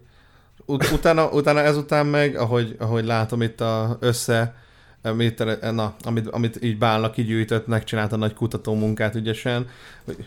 [0.66, 4.56] Ut- utána, utána ezután meg, ahogy, ahogy látom itt a össze,
[5.06, 9.68] amit, na, amit, amit így bálnak kigyűjtött, megcsinálta nagy kutató munkát ügyesen,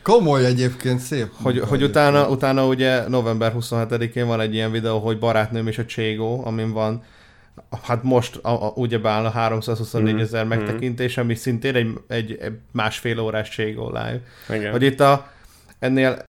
[0.03, 1.29] Komoly egyébként, szép.
[1.33, 1.83] hogy, hogy egyébként.
[1.83, 6.73] utána, utána ugye november 27-én van egy ilyen videó, hogy barátnőm és a Cségó, amin
[6.73, 7.03] van
[7.83, 10.57] hát most a, a, ugye bál a 324 ezer Mhm.
[10.57, 14.21] megtekintés, ami szintén egy, egy, egy másfél órás Cségó live.
[14.55, 14.71] Igen.
[14.71, 15.31] Hogy itt a,
[15.79, 16.23] ennél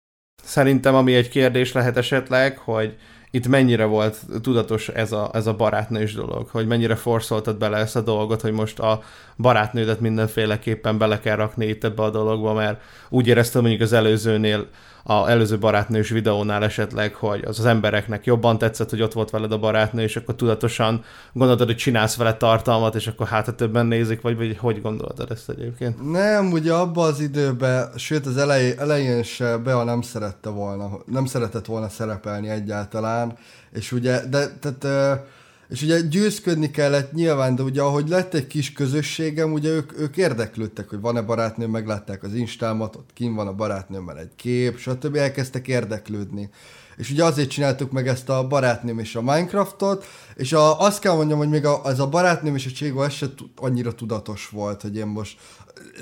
[0.43, 2.97] szerintem, ami egy kérdés lehet esetleg, hogy
[3.31, 7.95] itt mennyire volt tudatos ez a, ez a barátnős dolog, hogy mennyire forszoltad bele ezt
[7.95, 9.01] a dolgot, hogy most a
[9.37, 14.67] barátnődet mindenféleképpen bele kell rakni itt ebbe a dologba, mert úgy éreztem mondjuk az előzőnél,
[15.09, 19.51] a előző barátnős videónál esetleg, hogy az az embereknek jobban tetszett, hogy ott volt veled
[19.51, 24.21] a barátnő, és akkor tudatosan gondoltad, hogy csinálsz vele tartalmat, és akkor hát többen nézik,
[24.21, 26.11] vagy, vagy hogy gondoltad ezt egyébként?
[26.11, 31.25] Nem, ugye abban az időben, sőt az elej, elején se Bea nem szerette volna, nem
[31.25, 33.37] szeretett volna szerepelni egyáltalán,
[33.71, 35.19] és ugye, de tehát
[35.69, 40.17] és ugye győzködni kellett nyilván, de ugye ahogy lett egy kis közösségem, ugye ők, ők
[40.17, 45.15] érdeklődtek, hogy van-e barátnőm, meglátták az instámat, ott kim van a barátnőmmel egy kép, stb.
[45.15, 46.49] elkezdtek érdeklődni.
[46.97, 51.15] És ugye azért csináltuk meg ezt a barátnőm és a Minecraftot, és a, azt kell
[51.15, 53.25] mondjam, hogy még a, az a barátnőm és a Cségó, ez se
[53.55, 55.37] annyira tudatos volt, hogy én most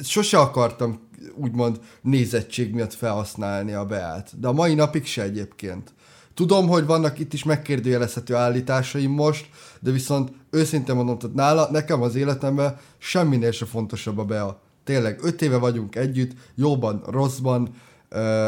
[0.03, 0.99] sose akartam
[1.35, 4.39] úgymond nézettség miatt felhasználni a beát.
[4.39, 5.93] De a mai napig se egyébként.
[6.35, 9.45] Tudom, hogy vannak itt is megkérdőjelezhető állításaim most,
[9.79, 14.59] de viszont őszintén mondom, tehát nála, nekem az életemben semminél se fontosabb a Bea.
[14.83, 17.69] Tényleg, öt éve vagyunk együtt, jóban, rosszban,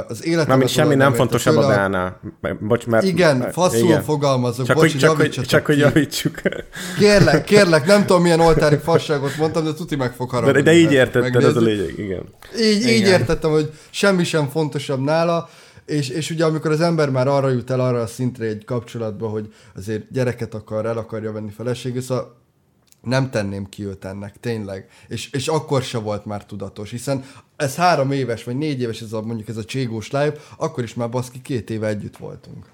[0.08, 0.48] az életem...
[0.48, 2.20] Mármint semmi nem fontosabb a Beánál.
[2.60, 3.06] Bocs, mert...
[3.06, 4.04] Igen, faszul igen.
[4.04, 4.66] fogalmazok.
[4.66, 6.42] Csak, bocs, hogy, csak, hogy, csak hogy javítsuk.
[6.98, 10.62] Kérlek, kérlek, nem tudom milyen oltári fasságot mondtam, de tuti meg fog haragudni.
[10.62, 12.24] De, de így értetted, ez a lényeg, igen.
[12.60, 12.94] Így, igen.
[12.94, 15.50] így értettem, hogy semmi sem fontosabb nála,
[15.88, 19.30] és, és ugye amikor az ember már arra jut el arra a szintre egy kapcsolatban,
[19.30, 22.36] hogy azért gyereket akar, el akarja venni feleségül, szóval
[23.02, 24.90] nem tenném ki őt ennek, tényleg.
[25.08, 27.24] És, és akkor se volt már tudatos, hiszen
[27.56, 30.94] ez három éves, vagy négy éves ez a, mondjuk ez a cségós live, akkor is
[30.94, 32.66] már baszki két éve együtt voltunk.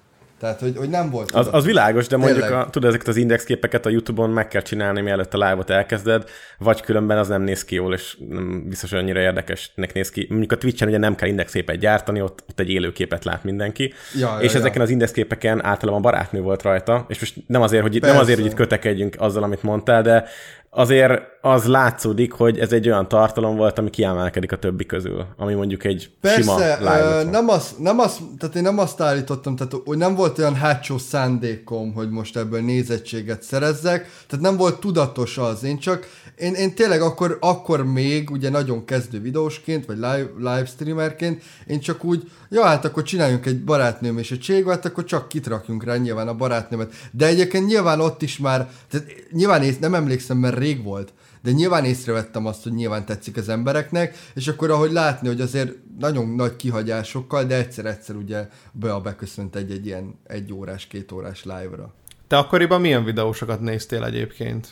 [0.43, 1.31] Tehát, hogy, hogy nem volt.
[1.31, 5.01] Az, az világos, de mondjuk a, tudod, ezeket az indexképeket a YouTube-on meg kell csinálni,
[5.01, 8.99] mielőtt a live-ot elkezded, vagy különben az nem néz ki jól, és nem biztos, hogy
[8.99, 10.27] annyira érdekesnek néz ki.
[10.29, 13.93] Mondjuk a Twitch-en ugye nem kell indexképet gyártani, ott, ott egy élőképet lát mindenki.
[14.19, 14.81] Ja, és ja, ezeken ja.
[14.81, 18.55] az indexképeken általában barátnő volt rajta, és most nem azért, hogy, nem azért, hogy itt
[18.55, 20.25] kötekedjünk azzal, amit mondtál, de
[20.73, 25.53] azért az látszódik, hogy ez egy olyan tartalom volt, ami kiemelkedik a többi közül, ami
[25.53, 29.73] mondjuk egy Persze, sima live nem az, nem az, tehát én nem azt állítottam, tehát
[29.85, 35.37] hogy nem volt olyan hátsó szándékom, hogy most ebből nézettséget szerezzek, tehát nem volt tudatos
[35.37, 40.29] az, én csak, én, én tényleg akkor, akkor még, ugye nagyon kezdő videósként, vagy live,
[40.37, 42.23] live streamerként, én csak úgy,
[42.53, 46.33] ja hát akkor csináljunk egy barátnőm és egy cségvet, akkor csak kitrakjunk rá nyilván a
[46.33, 46.93] barátnőmet.
[47.11, 51.51] De egyébként nyilván ott is már, tehát nyilván ész, nem emlékszem, mert rég volt, de
[51.51, 56.29] nyilván észrevettem azt, hogy nyilván tetszik az embereknek, és akkor ahogy látni, hogy azért nagyon
[56.29, 61.93] nagy kihagyásokkal, de egyszer-egyszer ugye be a beköszönt egy-egy ilyen egy órás, két órás live-ra.
[62.27, 64.67] Te akkoriban milyen videósokat néztél egyébként?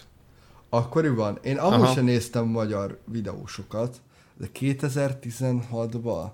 [0.69, 1.39] Akkoriban?
[1.41, 3.95] Én amúgy sem néztem magyar videósokat,
[4.37, 6.31] de 2016-ban?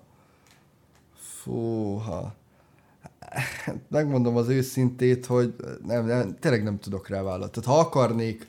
[1.47, 2.35] Fúha.
[3.89, 5.53] Megmondom az őszintét, hogy
[5.85, 7.51] nem, nem, tényleg nem tudok rá választ.
[7.51, 8.47] Tehát ha akarnék,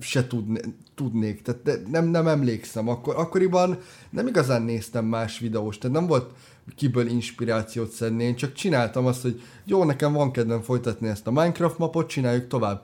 [0.00, 0.60] se tudné,
[0.94, 1.42] tudnék.
[1.42, 2.88] Tehát nem, nem emlékszem.
[2.88, 3.78] Akkor, akkoriban
[4.10, 6.32] nem igazán néztem más videós, tehát nem volt
[6.76, 11.30] kiből inspirációt szedni, én csak csináltam azt, hogy jó, nekem van kedvem folytatni ezt a
[11.30, 12.82] Minecraft mapot, csináljuk tovább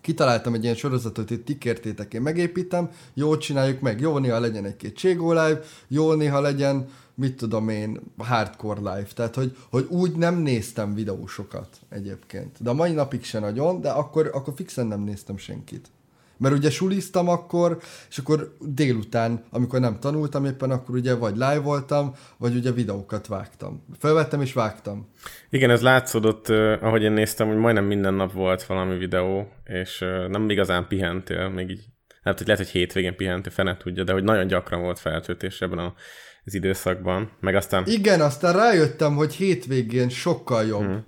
[0.00, 4.64] kitaláltam egy ilyen sorozatot, hogy ti kértétek, én megépítem, jó, csináljuk meg, jó, néha legyen
[4.64, 10.16] egy-két Cségó live, jó, néha legyen, mit tudom én, hardcore live, tehát hogy, hogy úgy
[10.16, 12.62] nem néztem videósokat egyébként.
[12.62, 15.88] De a mai napig se nagyon, de akkor, akkor fixen nem néztem senkit.
[16.36, 21.60] Mert ugye suliztam akkor, és akkor délután, amikor nem tanultam éppen, akkor ugye vagy live
[21.60, 23.84] voltam, vagy ugye videókat vágtam.
[23.98, 25.08] Felvettem és vágtam.
[25.50, 26.48] Igen, ez látszódott,
[26.80, 29.98] ahogy én néztem, hogy majdnem minden nap volt valami videó, és
[30.28, 31.84] nem igazán pihentél, még így,
[32.22, 35.78] hát hogy lehet, hogy hétvégén pihentél, fene tudja, de hogy nagyon gyakran volt feltöltés ebben
[35.78, 35.94] a,
[36.44, 37.84] az időszakban, meg aztán...
[37.86, 41.04] Igen, aztán rájöttem, hogy hétvégén sokkal jobb hmm.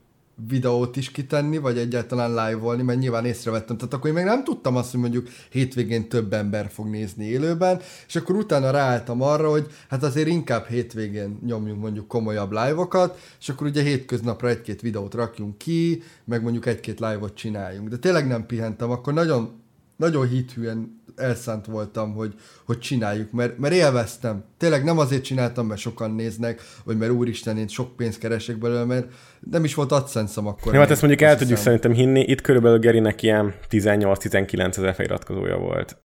[0.48, 3.76] videót is kitenni, vagy egyáltalán live-olni, mert nyilván észrevettem.
[3.76, 7.80] Tehát akkor én még nem tudtam azt, hogy mondjuk hétvégén több ember fog nézni élőben,
[8.06, 13.48] és akkor utána ráálltam arra, hogy hát azért inkább hétvégén nyomjunk mondjuk komolyabb live-okat, és
[13.48, 17.88] akkor ugye hétköznapra egy-két videót rakjunk ki, meg mondjuk egy-két live-ot csináljunk.
[17.88, 19.62] De tényleg nem pihentem, akkor nagyon,
[19.96, 24.44] nagyon hithűen elszánt voltam, hogy, hogy csináljuk, mert, mert élveztem.
[24.58, 28.84] Tényleg nem azért csináltam, mert sokan néznek, vagy mert úristen, én sok pénzt keresek belőle,
[28.84, 29.06] mert
[29.50, 30.74] nem is volt adsense akkor.
[30.74, 32.20] Jó, hát ezt mondjuk el tudjuk szerintem hinni.
[32.20, 36.04] Itt körülbelül Gerinek ilyen 18-19 ezer feliratkozója volt.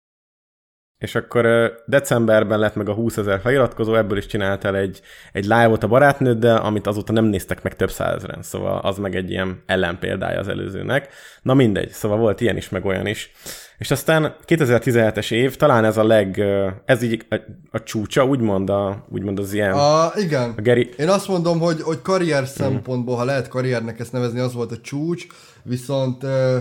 [0.98, 5.00] És akkor decemberben lett meg a 20 ezer feliratkozó, ebből is csináltál egy,
[5.32, 9.30] egy live-ot a barátnőddel, amit azóta nem néztek meg több százezren, szóval az meg egy
[9.30, 11.08] ilyen ellenpéldája az előzőnek.
[11.42, 13.32] Na mindegy, szóval volt ilyen is, meg olyan is.
[13.78, 16.42] És aztán 2017-es év, talán ez a leg,
[16.84, 17.36] ez így a,
[17.70, 20.54] a csúcsa, úgymond, a, úgymond az ilyen, a, igen.
[20.56, 24.54] a Geri, Én azt mondom, hogy, hogy karrier szempontból, ha lehet karriernek ezt nevezni, az
[24.54, 25.26] volt a csúcs,
[25.62, 26.56] viszont ö,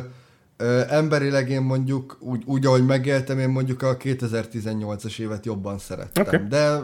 [0.57, 6.23] ö, emberileg én mondjuk, úgy, úgy, ahogy megéltem, én mondjuk a 2018-as évet jobban szerettem.
[6.25, 6.37] Oké.
[6.37, 6.79] De, de...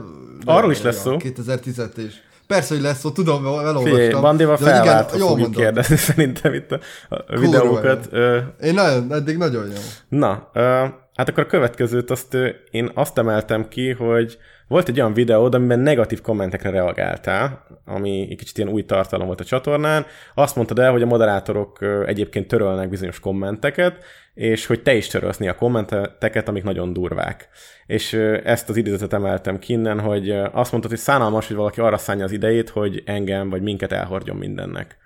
[0.45, 1.17] Arról is lesz szó.
[1.17, 2.29] 2010 is.
[2.51, 4.35] Persze, hogy lesz szó, tudom, elolvastam.
[4.35, 5.63] Igen, felváltva jól fogjuk mondod.
[5.63, 8.07] kérdezni szerintem itt a, videókat.
[8.11, 9.77] Ö, Én nagyon, eddig nagyon jó.
[10.09, 10.85] Na, ö,
[11.15, 12.37] hát akkor a következőt azt
[12.71, 14.37] én azt emeltem ki, hogy
[14.71, 19.39] volt egy olyan videód, amiben negatív kommentekre reagáltál, ami egy kicsit ilyen új tartalom volt
[19.39, 20.05] a csatornán.
[20.35, 24.03] Azt mondtad el, hogy a moderátorok egyébként törölnek bizonyos kommenteket,
[24.33, 27.49] és hogy te is törölsz a kommenteket, amik nagyon durvák.
[27.85, 31.97] És ezt az idézetet emeltem ki innen, hogy azt mondtad, hogy szánalmas, hogy valaki arra
[31.97, 34.97] szánja az idejét, hogy engem vagy minket elhordjon mindennek.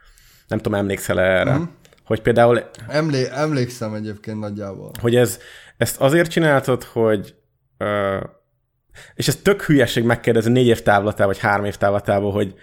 [0.48, 1.54] Nem tudom, emlékszel erre?
[1.54, 1.64] Mhm.
[2.06, 4.92] Hogy például Emlé- emlékszem egyébként nagyjából.
[5.02, 5.40] hogy ez,
[5.78, 7.36] ezt azért csináltad, hogy
[7.78, 8.18] ö,
[9.16, 12.54] és ez tök hülyeség megkérdezni négy év távlatával, vagy három év távlatával, hogy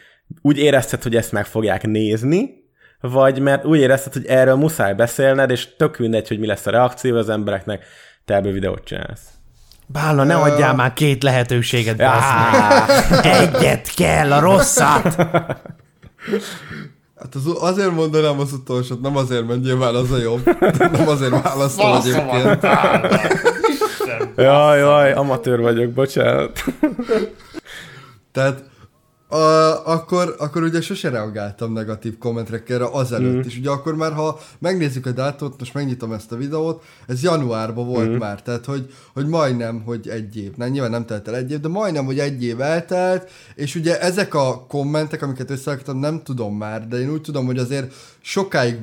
[0.42, 2.51] úgy érezted, hogy ezt meg fogják nézni,
[3.01, 6.71] vagy mert úgy érezted, hogy erről muszáj beszélned, és tök mindegy, hogy mi lesz a
[6.71, 7.85] reakció az embereknek,
[8.25, 9.27] te ebből videót csinálsz.
[9.87, 12.87] Bálna, ne adjál már két lehetőséget, Á.
[13.23, 15.16] Egyet kell, a rosszat.
[17.23, 20.45] Hát az, azért mondanám az utolsót, nem azért, mert nyilván az a jobb.
[20.92, 22.66] Nem azért választom egyébként.
[24.37, 26.64] Jaj, jaj, amatőr vagyok, bocsánat.
[28.33, 28.70] Tehát
[29.33, 33.48] a, akkor, akkor ugye sose reagáltam negatív kommentekre azelőtt mm.
[33.48, 33.59] is.
[33.59, 38.09] Ugye akkor már, ha megnézzük a dátumot, most megnyitom ezt a videót, ez januárban volt
[38.09, 38.16] mm.
[38.16, 41.61] már, tehát hogy, hogy majdnem, hogy egy év, nem, nyilván nem telt el egy év,
[41.61, 46.57] de majdnem, hogy egy év eltelt, és ugye ezek a kommentek, amiket összeraktam, nem tudom
[46.57, 48.81] már, de én úgy tudom, hogy azért sokáig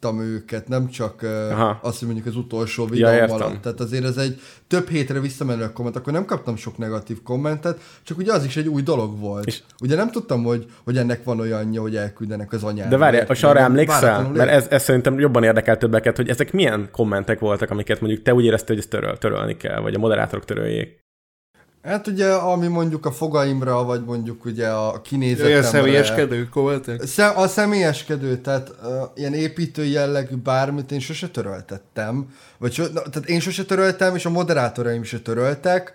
[0.00, 1.78] válogattam őket, nem csak Aha.
[1.82, 3.30] azt, hogy mondjuk az utolsó értem.
[3.30, 3.62] alatt.
[3.62, 7.80] Tehát azért ez egy több hétre visszamenő a komment, akkor nem kaptam sok negatív kommentet,
[8.02, 9.46] csak ugye az is egy új dolog volt.
[9.46, 12.90] És- ugye nem tudtam, hogy, hogy ennek van olyanja, hogy elküldenek az anyára.
[12.90, 14.28] De várjál, most arra emlékszel?
[14.28, 18.34] Mert ez, ez szerintem jobban érdekel többeket, hogy ezek milyen kommentek voltak, amiket mondjuk te
[18.34, 20.98] úgy érezted, hogy ezt töröl, törölni kell, vagy a moderátorok töröljék.
[21.82, 25.52] Hát ugye, ami mondjuk a fogaimra, vagy mondjuk ugye a kinézetemre.
[25.52, 27.02] Olyan személyeskedők voltak?
[27.36, 32.34] A személyeskedő, tehát uh, ilyen építő jellegű bármit én sose töröltettem.
[32.58, 35.92] Vagy so, na, tehát én sose töröltem, és a moderátoraim se töröltek.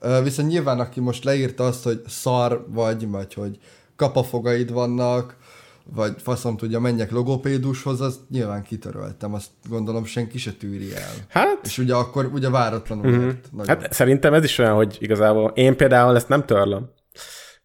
[0.00, 3.58] Uh, viszont nyilván, aki most leírta azt, hogy szar vagy, vagy hogy
[3.96, 5.36] kapafogaid vannak,
[5.84, 11.12] vagy faszom tudja, menjek logopédushoz, azt nyilván kitöröltem, azt gondolom senki se tűri el.
[11.28, 13.26] Hát, És ugye akkor ugye váratlanul mm-hmm.
[13.26, 13.48] ért.
[13.52, 13.78] Nagyon.
[13.78, 16.90] hát szerintem ez is olyan, hogy igazából én például ezt nem törlöm.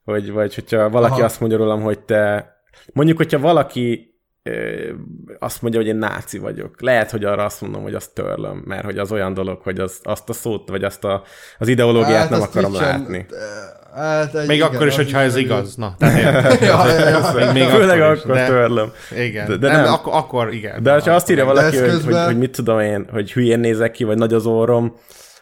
[0.03, 1.23] Hogy, vagy hogyha valaki Aha.
[1.23, 2.51] azt mondja rólam, hogy te...
[2.93, 4.17] Mondjuk, hogyha valaki
[5.39, 6.81] azt mondja, hogy én náci vagyok.
[6.81, 9.99] Lehet, hogy arra azt mondom, hogy azt törlöm, mert hogy az olyan dolog, hogy az,
[10.03, 11.23] azt a szót, vagy azt a,
[11.57, 13.25] az ideológiát nem azt akarom Twitch-en- látni.
[13.97, 15.75] Hát, egy, Még igen, akkor is, hogyha ez igaz.
[15.75, 17.31] Na, tehát ja, ja, ja.
[17.35, 18.91] még, még Főleg akkor, akkor de, törlöm.
[19.17, 19.93] Igen, De- de, nem, nem.
[19.93, 20.83] Akkor, akkor igen.
[20.83, 23.91] De ha azt írja valaki, hogy, közben- hogy, hogy mit tudom én, hogy hülyén nézek
[23.91, 24.95] ki, vagy nagy az orrom,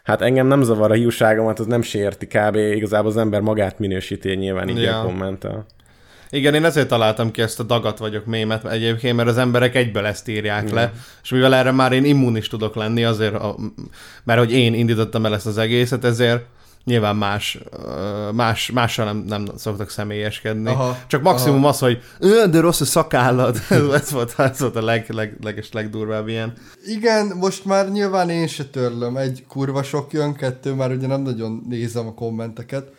[0.03, 2.55] hát engem nem zavar a hiúságomat, az nem sérti kb.
[2.55, 4.99] Igazából az ember magát minősíti nyilván így Ja.
[4.99, 5.65] a kommentel.
[6.29, 10.05] Igen, én ezért találtam ki ezt a dagat vagyok mémet egyébként, mert az emberek egyből
[10.05, 10.91] ezt írják le,
[11.23, 13.55] és mivel erre már én immunis tudok lenni, azért, a,
[14.23, 16.45] mert hogy én indítottam el ezt az egészet, ezért
[16.85, 17.59] nyilván más,
[18.33, 20.69] más mással nem, nem szoktak személyeskedni.
[20.69, 23.57] Aha, Csak maximum az, hogy "Ö, de rossz a szakállad.
[23.93, 26.53] ez volt, ez volt a leg, leg, leges, legdurvább ilyen.
[26.85, 29.17] Igen, most már nyilván én se törlöm.
[29.17, 32.91] Egy kurva sok jön, kettő, már ugye nem nagyon nézem a kommenteket.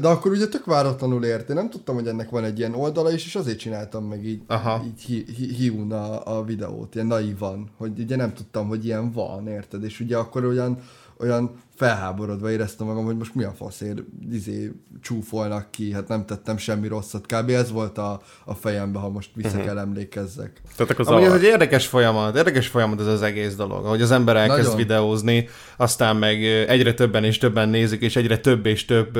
[0.00, 1.48] De akkor ugye tök váratlanul ért.
[1.48, 4.42] Én nem tudtam, hogy ennek van egy ilyen oldala is, és azért csináltam meg így,
[4.46, 4.82] Aha.
[4.86, 9.12] így hi, hi, hiún a, a videót, ilyen naívan, hogy ugye nem tudtam, hogy ilyen
[9.12, 9.84] van, érted?
[9.84, 10.78] És ugye akkor olyan,
[11.20, 13.98] olyan felháborodva éreztem magam, hogy most mi a faszért
[14.30, 17.26] izé, csúfolnak ki, hát nem tettem semmi rosszat.
[17.26, 17.50] Kb.
[17.50, 20.60] ez volt a, a fejembe, ha most vissza kell emlékezzek.
[20.76, 24.10] Tehát akkor Amúgy ez egy érdekes folyamat, érdekes folyamat ez az egész dolog, hogy az
[24.10, 24.76] ember elkezd Nagyon.
[24.76, 29.18] videózni, aztán meg egyre többen és többen nézik, és egyre több és több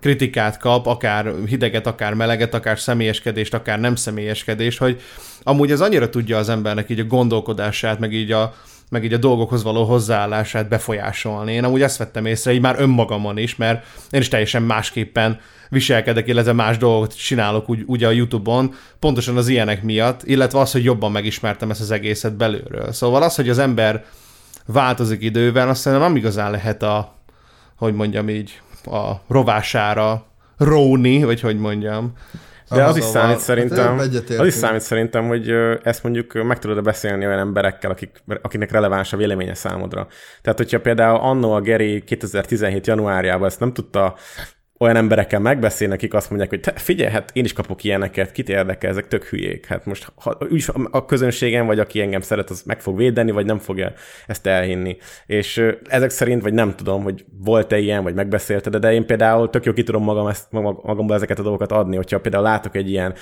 [0.00, 5.00] kritikát kap, akár hideget, akár meleget, akár személyeskedést, akár nem személyeskedést, hogy
[5.42, 8.54] amúgy ez annyira tudja az embernek így a gondolkodását, meg így a,
[8.90, 11.52] meg így a dolgokhoz való hozzáállását befolyásolni.
[11.52, 16.28] Én amúgy ezt vettem észre, így már önmagamon is, mert én is teljesen másképpen viselkedek,
[16.28, 20.84] illetve más dolgokat csinálok úgy, úgy a YouTube-on, pontosan az ilyenek miatt, illetve az, hogy
[20.84, 22.92] jobban megismertem ezt az egészet belülről.
[22.92, 24.04] Szóval az, hogy az ember
[24.66, 27.14] változik idővel, azt szerintem nem igazán lehet a,
[27.76, 32.12] hogy mondjam így, a rovására róni, vagy hogy mondjam.
[32.68, 34.40] De az Aha, is számít hát szerintem, egyetértünk.
[34.40, 35.50] az is számít szerintem, hogy
[35.82, 40.06] ezt mondjuk meg tudod beszélni olyan emberekkel, akik, akiknek releváns a véleménye számodra.
[40.42, 44.14] Tehát, hogyha például annó a Geri 2017 januárjában ezt nem tudta
[44.78, 48.48] olyan emberekkel megbeszélni, akik azt mondják, hogy te, figyelj, hát én is kapok ilyeneket, kit
[48.48, 49.66] érdekel, ezek tök hülyék.
[49.66, 53.46] Hát most ha, úgyis a közönségem, vagy aki engem szeret, az meg fog védeni, vagy
[53.46, 53.92] nem fogja
[54.26, 54.96] ezt elhinni.
[55.26, 59.64] És ezek szerint, vagy nem tudom, hogy volt-e ilyen, vagy megbeszélted, de én például tök
[59.64, 62.90] jó ki tudom magam ezt, mag- magamból ezeket a dolgokat adni, hogyha például látok egy
[62.90, 63.14] ilyen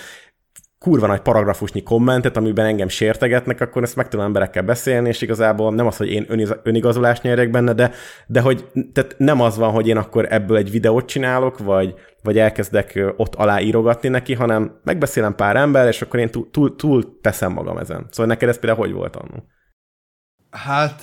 [0.79, 5.75] kurva nagy paragrafusnyi kommentet, amiben engem sértegetnek, akkor ezt meg tudom emberekkel beszélni, és igazából
[5.75, 7.91] nem az, hogy én öniz- önigazolást nyerjek benne, de,
[8.27, 12.39] de hogy tehát nem az van, hogy én akkor ebből egy videót csinálok, vagy, vagy
[12.39, 17.53] elkezdek ott aláírogatni neki, hanem megbeszélem pár ember, és akkor én túl, túl, túl teszem
[17.53, 18.07] magam ezen.
[18.11, 19.45] Szóval neked ez például hogy volt annó?
[20.51, 21.01] Hát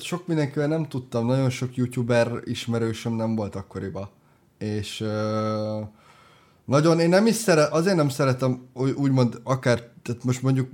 [0.00, 4.08] sok mindenkivel nem tudtam, nagyon sok youtuber ismerősöm nem volt akkoriban.
[4.58, 5.04] És
[6.70, 10.68] nagyon, én nem is szeret, azért nem szeretem úgymond akár, tehát most mondjuk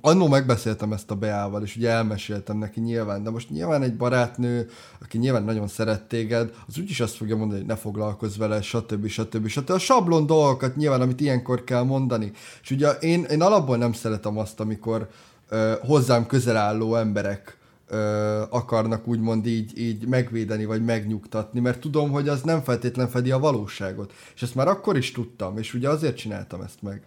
[0.00, 4.68] annó megbeszéltem ezt a Beával, és ugye elmeséltem neki nyilván, de most nyilván egy barátnő,
[5.02, 9.06] aki nyilván nagyon szeret téged, az úgyis azt fogja mondani, hogy ne foglalkozz vele, stb.
[9.06, 9.46] stb.
[9.46, 9.70] stb.
[9.70, 12.32] A sablon dolgokat nyilván, amit ilyenkor kell mondani.
[12.62, 15.08] És ugye én, én alapból nem szeretem azt, amikor
[15.48, 17.57] ö, hozzám közel álló emberek
[17.88, 23.30] ö, akarnak úgymond így, így megvédeni, vagy megnyugtatni, mert tudom, hogy az nem feltétlen fedi
[23.30, 24.12] a valóságot.
[24.34, 27.02] És ezt már akkor is tudtam, és ugye azért csináltam ezt meg.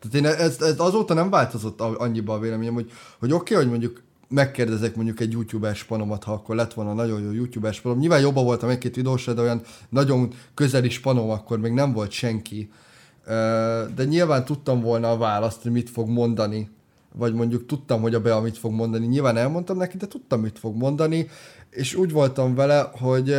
[0.00, 3.70] Tehát én ez, ez azóta nem változott annyiban a véleményem, hogy, hogy oké, okay, hogy
[3.70, 7.98] mondjuk megkérdezek mondjuk egy youtuber spanomat, ha akkor lett volna nagyon jó youtuber spanom.
[7.98, 12.70] Nyilván jobban voltam egy-két videós, de olyan nagyon közeli spanom akkor még nem volt senki.
[13.94, 16.70] De nyilván tudtam volna a választ, hogy mit fog mondani
[17.14, 19.06] vagy mondjuk tudtam, hogy a Bea mit fog mondani.
[19.06, 21.28] Nyilván elmondtam neki, de tudtam, mit fog mondani,
[21.70, 23.36] és úgy voltam vele, hogy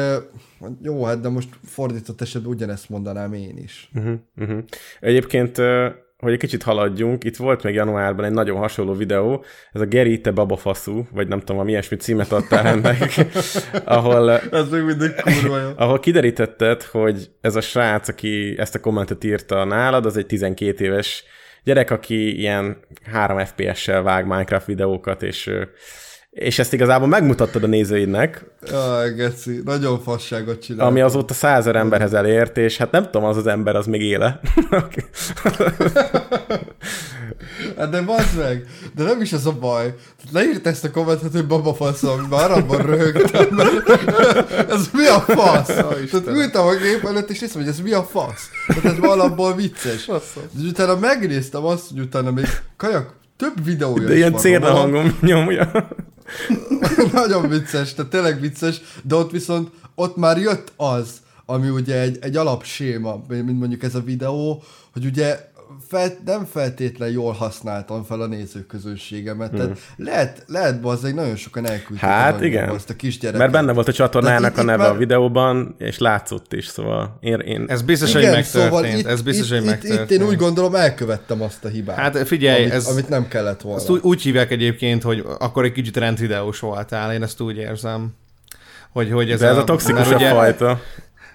[0.82, 3.90] jó, hát de most fordított esetben ugyanezt mondanám én is.
[3.94, 4.64] Uh-huh, uh-huh.
[5.00, 5.62] Egyébként
[6.24, 10.22] hogy egy kicsit haladjunk, itt volt még januárban egy nagyon hasonló videó, ez a Geri
[10.22, 13.26] te babafaszú, vagy nem tudom, milyen címet adtál ennek,
[13.86, 15.70] ahol, ez még mindig kurva jó.
[15.76, 20.86] ahol kiderítetted, hogy ez a srác, aki ezt a kommentet írta nálad, az egy 12
[20.86, 21.24] éves
[21.64, 22.78] gyerek, aki ilyen
[23.12, 25.52] 3 FPS-sel vág Minecraft videókat, és
[26.30, 28.46] és ezt igazából megmutattad a nézőidnek.
[28.66, 30.88] Jaj, geci, nagyon fasságot csinál.
[30.88, 34.40] Ami azóta százer emberhez elért, és hát nem tudom, az az ember az még éle.
[37.78, 38.66] hát de bazd meg,
[38.96, 39.96] de nem is ez a baj.
[40.32, 43.60] Leírt ezt a kommentet, hogy baba faszom, már abban rögtem,
[44.70, 45.66] ez mi a fasz?
[45.66, 48.50] Tehát ültem a gép előtt, és néztem, hogy ez mi a fasz.
[48.68, 50.06] Tehát ez valabból vicces.
[50.06, 55.72] De utána megnéztem azt, hogy utána még kajak, több videója De ilyen cérna hangom nyomja.
[57.14, 62.18] Nagyon vicces, tehát tényleg vicces, de ott viszont ott már jött az, ami ugye egy,
[62.22, 64.64] egy alapséma, mint mondjuk ez a videó,
[64.94, 65.52] hogy ugye
[65.94, 69.50] fel, nem feltétlen jól használtam fel a nézőközönségemet.
[69.50, 69.58] Hmm.
[69.58, 72.70] Tehát lehet, lehet egy nagyon sokan elküldték hát, az igen.
[72.70, 73.40] azt a kisgyereket.
[73.40, 74.92] Mert benne volt a csatornának a neve már...
[74.92, 77.40] a videóban, és látszott is, szóval én...
[77.40, 77.66] én...
[77.68, 78.74] Ez biztos, igen, hogy megtörtént.
[78.74, 80.12] Szóval itt, ez biztos, itt, hogy megtörtént.
[80.12, 81.98] Itt, itt én úgy gondolom, elkövettem azt a hibát.
[81.98, 82.86] Hát figyelj, amit, ez...
[82.86, 83.80] Amit nem kellett volna.
[83.80, 88.14] Ezt úgy, úgy hívják egyébként, hogy akkor egy kicsit rendvideós voltál, én ezt úgy érzem.
[88.92, 90.82] Hogy, hogy ez, De ez a, a toxikus a fajta.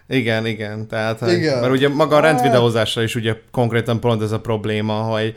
[0.09, 0.87] Igen, igen.
[0.89, 1.61] Tehát, igen.
[1.61, 5.37] Mert ugye maga a rendvideózással is ugye konkrétan pont ez a probléma, hogy,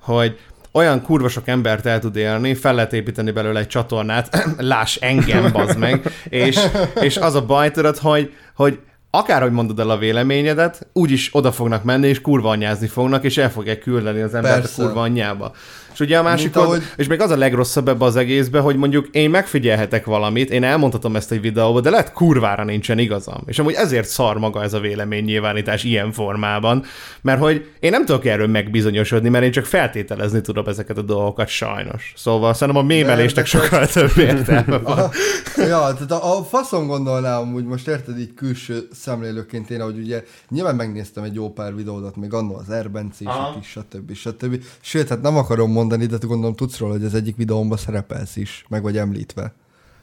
[0.00, 0.38] hogy
[0.72, 5.52] olyan kurva sok embert el tud élni, fel lehet építeni belőle egy csatornát, láss engem,
[5.52, 6.58] bazd meg, és,
[7.00, 8.78] és az a baj, tudod, hogy, hogy
[9.10, 13.50] akárhogy mondod el a véleményedet, úgyis oda fognak menni, és kurva anyázni fognak, és el
[13.50, 14.82] fogják küldeni az embert Persze.
[14.82, 15.52] a kurva anyjába.
[15.98, 16.82] És ugye a másik, ahogy...
[16.96, 21.16] és még az a legrosszabb ebbe az egészbe, hogy mondjuk én megfigyelhetek valamit, én elmondhatom
[21.16, 23.42] ezt egy videóba, de lehet kurvára nincsen igazam.
[23.46, 26.84] És amúgy ezért szar maga ez a véleménynyilvánítás ilyen formában,
[27.20, 31.48] mert hogy én nem tudok erről megbizonyosodni, mert én csak feltételezni tudom ezeket a dolgokat
[31.48, 32.12] sajnos.
[32.16, 35.10] Szóval szerintem a mémelésnek de, de sokkal több értelme van.
[35.56, 40.24] ja, tehát a, a faszom gondolnám, hogy most érted így külső szemlélőként én, hogy ugye
[40.48, 44.14] nyilván megnéztem egy jó pár videódat, még annó az Erbencések is, stb.
[44.14, 44.62] stb.
[44.80, 48.64] Sőt, hát nem akarom mondani, de gondolom tudsz róla, hogy az egyik videómban szerepelsz is,
[48.68, 49.52] meg vagy említve.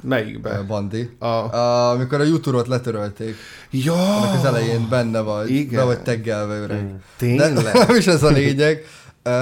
[0.02, 0.62] Melyikbe?
[0.68, 1.10] Bandi.
[1.20, 1.26] A...
[1.26, 3.36] A, amikor a YouTube-ot letörölték.
[3.72, 4.16] Ja!
[4.16, 5.50] Annak az elején benne vagy.
[5.50, 5.80] Igen.
[5.80, 6.82] Be vagy teggelve öreg.
[6.82, 6.96] Mm.
[7.18, 7.54] Tényleg?
[7.54, 8.86] De nem is ez a lényeg.
[9.26, 9.34] Uh,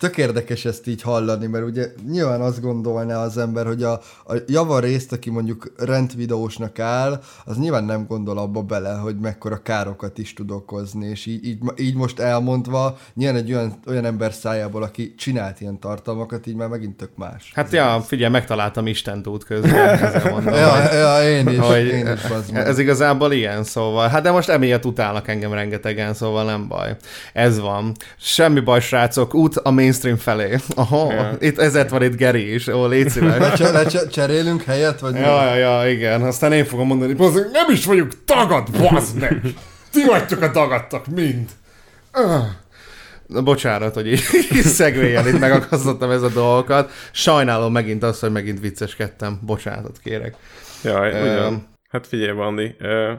[0.00, 3.92] tök érdekes ezt így hallani, mert ugye nyilván azt gondolná az ember, hogy a,
[4.26, 9.62] a java részt, aki mondjuk rendvideósnak áll, az nyilván nem gondol abba bele, hogy mekkora
[9.62, 14.32] károkat is tud okozni, és így, így, így most elmondva, nyilván egy olyan, olyan ember
[14.32, 17.52] szájából, aki csinált ilyen tartalmakat, így már megint tök más.
[17.54, 19.98] Hát ja, figyelj, megtaláltam Isten út közben,
[20.32, 24.30] mondom, ja, hogy, ja, én is, hogy én is Ez igazából ilyen, szóval, hát de
[24.30, 26.96] most emiatt utálnak engem rengetegen, szóval nem baj.
[27.32, 27.92] Ez van.
[28.18, 30.56] Semmi baj, srácok, út a mainstream felé.
[30.82, 31.36] Aha, ja.
[31.40, 33.96] itt ezért van itt Geri is, ó, légy szíves.
[34.10, 36.22] cserélünk helyet, vagy ja, ja, ja, igen.
[36.22, 39.40] Aztán én fogom mondani, hogy nem is vagyok tagad, bazd meg!
[39.92, 41.48] Ti vagytok a tagadtak, mind!
[43.26, 44.22] Na, bocsánat, hogy így
[44.62, 46.90] szegvélyel itt megakasztottam ez a dolgokat.
[47.12, 49.38] Sajnálom megint azt, hogy megint vicceskedtem.
[49.42, 50.34] Bocsánatot kérek.
[50.82, 51.68] Jaj, uh, ugyan.
[51.90, 53.12] Hát figyelj, Bandi, uh,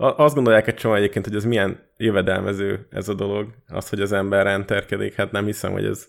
[0.00, 4.12] azt gondolják egy csomó egyébként, hogy ez milyen jövedelmező ez a dolog, az, hogy az
[4.12, 5.14] ember renterkedik.
[5.14, 6.06] Hát nem hiszem, hogy ez,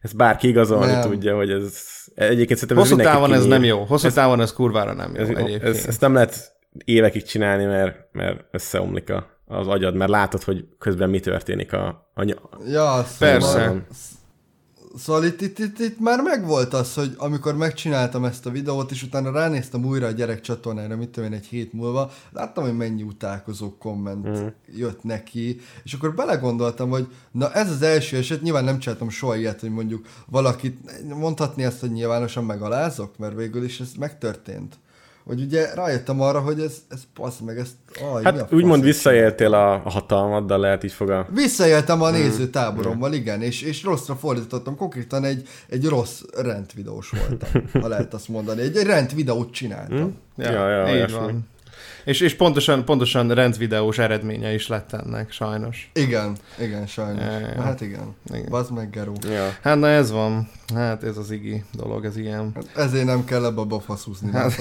[0.00, 1.10] ez bárki igazolni Nem.
[1.10, 1.78] tudja, hogy ez
[2.14, 3.52] egyébként szerintem ez Hosszú mindenki távon ez kinyír.
[3.58, 3.84] nem jó.
[3.84, 5.62] Hosszú távon ez kurvára nem jó Ez, egyébként.
[5.62, 6.52] ez, ezt nem lehet
[6.84, 12.10] évekig csinálni, mert, mert összeomlik a, az agyad, mert látod, hogy közben mi történik a,
[12.14, 13.48] a ny- Ja, Persze.
[13.50, 13.86] Szóval,
[14.98, 19.02] szóval itt, itt, itt, itt, már megvolt az, hogy amikor megcsináltam ezt a videót, és
[19.02, 23.02] utána ránéztem újra a gyerek csatornára, mit tudom én, egy hét múlva, láttam, hogy mennyi
[23.02, 24.46] utálkozó komment mm.
[24.76, 29.36] jött neki, és akkor belegondoltam, hogy na ez az első eset, nyilván nem csináltam soha
[29.36, 34.78] ilyet, hogy mondjuk valakit, mondhatni ezt, hogy nyilvánosan megalázok, mert végül is ez megtörtént.
[35.24, 37.74] Hogy ugye rájöttem arra, hogy ez, ez passz meg, ezt,
[38.12, 41.26] aj, Hát fasz úgymond visszaéltél a, a hatalmaddal, lehet így fogal.
[41.34, 44.76] Visszaéltem a nézőtáborommal, igen, és, és rosszra fordítottam.
[44.76, 48.60] Konkrétan egy, egy rossz rendvideós voltam, ha lehet azt mondani.
[48.60, 50.16] Egy, egy rendvideót csináltam.
[50.36, 51.18] Ja, ja, így olyasmi.
[51.18, 51.48] van.
[52.04, 55.90] És, és pontosan, pontosan rendvideós eredménye is lett ennek, sajnos.
[55.94, 57.22] Igen, igen, sajnos.
[57.24, 57.52] Ja, ja.
[57.56, 58.16] Na, hát igen.
[58.34, 58.46] Igen.
[58.48, 59.12] Bazd meg, Geró.
[59.30, 59.48] Ja.
[59.62, 60.48] Hát na ez van.
[60.74, 62.50] Hát ez az igi dolog, ez ilyen.
[62.54, 64.30] Hát ezért nem kell ebbe a bafaszúzni.
[64.32, 64.52] Hát-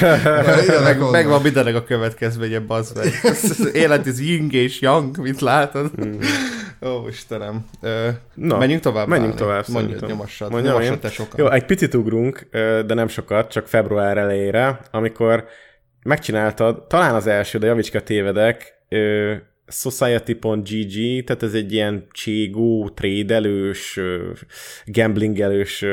[0.00, 3.06] Hát, Meg, meg van mindenek a következménye, bazd meg.
[3.22, 5.90] Az élet ez ying és yang, mit látod?
[6.86, 7.64] Ó, Istenem.
[7.80, 9.08] Ö, Na, menjünk tovább.
[9.08, 9.46] menjünk Bálni.
[9.46, 10.50] tovább, Mondjad, nyomassad.
[10.50, 11.40] Mondjam nyomassad te sokan.
[11.40, 12.48] Jó, egy picit ugrunk,
[12.86, 15.44] de nem sokat, csak február elejére, amikor
[16.02, 19.34] megcsináltad, talán az első, de ha tévedek, ö,
[19.70, 24.00] Society.gg, tehát ez egy ilyen cségó, trédelős,
[24.86, 25.84] gamblingelős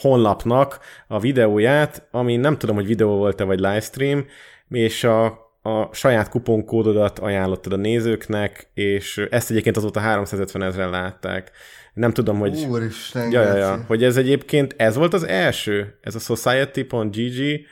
[0.00, 0.78] honlapnak
[1.08, 4.26] a videóját, ami nem tudom, hogy videó volt-e vagy livestream,
[4.68, 5.24] és a,
[5.62, 11.50] a saját kuponkódodat ajánlottad a nézőknek, és ezt egyébként azóta 350 ezeren látták.
[11.94, 12.66] Nem tudom, hogy...
[12.68, 13.84] Úristen, Ja, ja, ja.
[13.86, 15.98] Hogy ez egyébként, ez volt az első?
[16.00, 17.66] Ez a society.gg?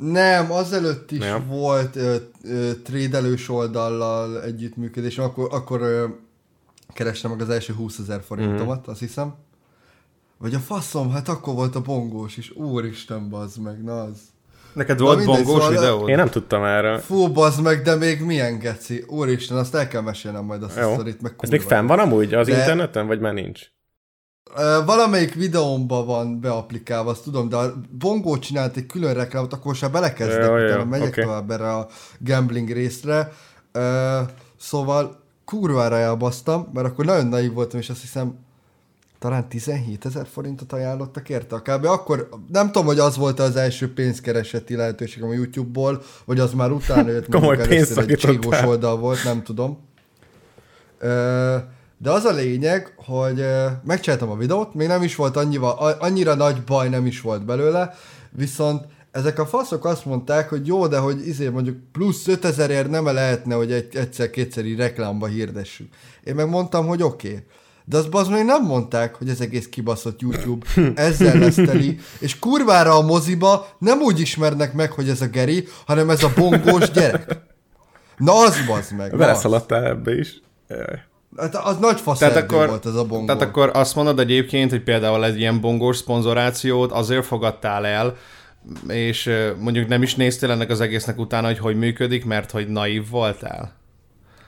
[0.00, 1.46] Nem, azelőtt is Nem.
[1.46, 6.04] volt ö, ö, trédelős oldallal együttműködés, akkor, akkor ö,
[6.92, 8.90] kerestem meg az első 20 ezer forintomat, Mhm.
[8.90, 9.34] azt hiszem.
[10.38, 12.50] Vagy a faszom, hát akkor volt a bongós is.
[12.56, 14.18] Úristen, bazd meg, na az.
[14.72, 16.08] Neked Na volt bongós szóval- videód?
[16.08, 16.98] Én nem tudtam erre.
[16.98, 19.04] Fú, bazd meg, de még milyen geci.
[19.08, 20.92] Úristen, azt el kell mesélnem majd azt a Jó.
[20.92, 23.60] sztorit, meg Ez még fenn van amúgy az De- interneten, vagy már nincs?
[24.84, 29.88] Valamelyik videómban van beaplikálva, azt tudom, de a Bongó csinált egy külön reklámot, akkor se
[29.88, 31.22] belekezdek, jó, utána megyek oké.
[31.22, 31.88] tovább erre a
[32.18, 33.32] gambling részre.
[34.56, 38.38] Szóval kurvára elbasztam, mert akkor nagyon naív voltam, és azt hiszem
[39.18, 41.56] talán 17 ezer forintot ajánlottak érte.
[41.56, 41.84] Kb.
[41.84, 46.70] akkor nem tudom, hogy az volt az első pénzkereseti lehetőségem a YouTube-ból, vagy az már
[46.70, 49.78] utána jött Komoly mondjuk először egy oldal volt, nem tudom.
[50.98, 51.56] Ö,
[52.02, 53.44] De az a lényeg, hogy
[53.84, 57.94] megcsináltam a videót, még nem is volt annyiva, annyira nagy baj nem is volt belőle,
[58.30, 63.04] viszont ezek a faszok azt mondták, hogy jó, de hogy izé mondjuk plusz 5000ért nem
[63.04, 65.88] lehetne, hogy egy, egyszer-kétszer így reklámba hirdessük.
[66.24, 67.28] Én meg mondtam, hogy oké.
[67.28, 67.44] Okay.
[67.84, 72.38] De azt az még nem mondták, hogy ez egész kibaszott YouTube ezzel lesz teli, és
[72.38, 76.90] kurvára a moziba nem úgy ismernek meg, hogy ez a Geri, hanem ez a bongós
[76.90, 77.40] gyerek.
[78.16, 79.16] Na az bazd meg.
[79.16, 80.40] Beleszaladtál ebbe is.
[80.68, 81.08] Jaj.
[81.36, 83.26] Hát az nagy Tehát faszerdő akkor, volt ez a bongó.
[83.26, 88.16] tehát akkor azt mondod egyébként, hogy például egy ilyen bongós szponzorációt azért fogadtál el,
[88.88, 93.10] és mondjuk nem is néztél ennek az egésznek utána, hogy hogy működik, mert hogy naív
[93.10, 93.72] voltál.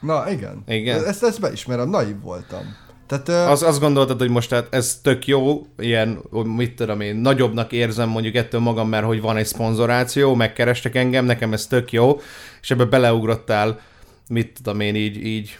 [0.00, 0.62] Na igen.
[0.66, 1.04] Igen.
[1.04, 2.76] Ezt, ezt beismerem, naív voltam.
[3.06, 7.72] Tehát Az, azt gondoltad, hogy most tehát ez tök jó, ilyen, mit tudom én, nagyobbnak
[7.72, 12.20] érzem mondjuk ettől magam, mert hogy van egy szponzoráció, megkerestek engem, nekem ez tök jó,
[12.62, 13.80] és ebbe beleugrottál,
[14.28, 15.58] mit tudom én, így, így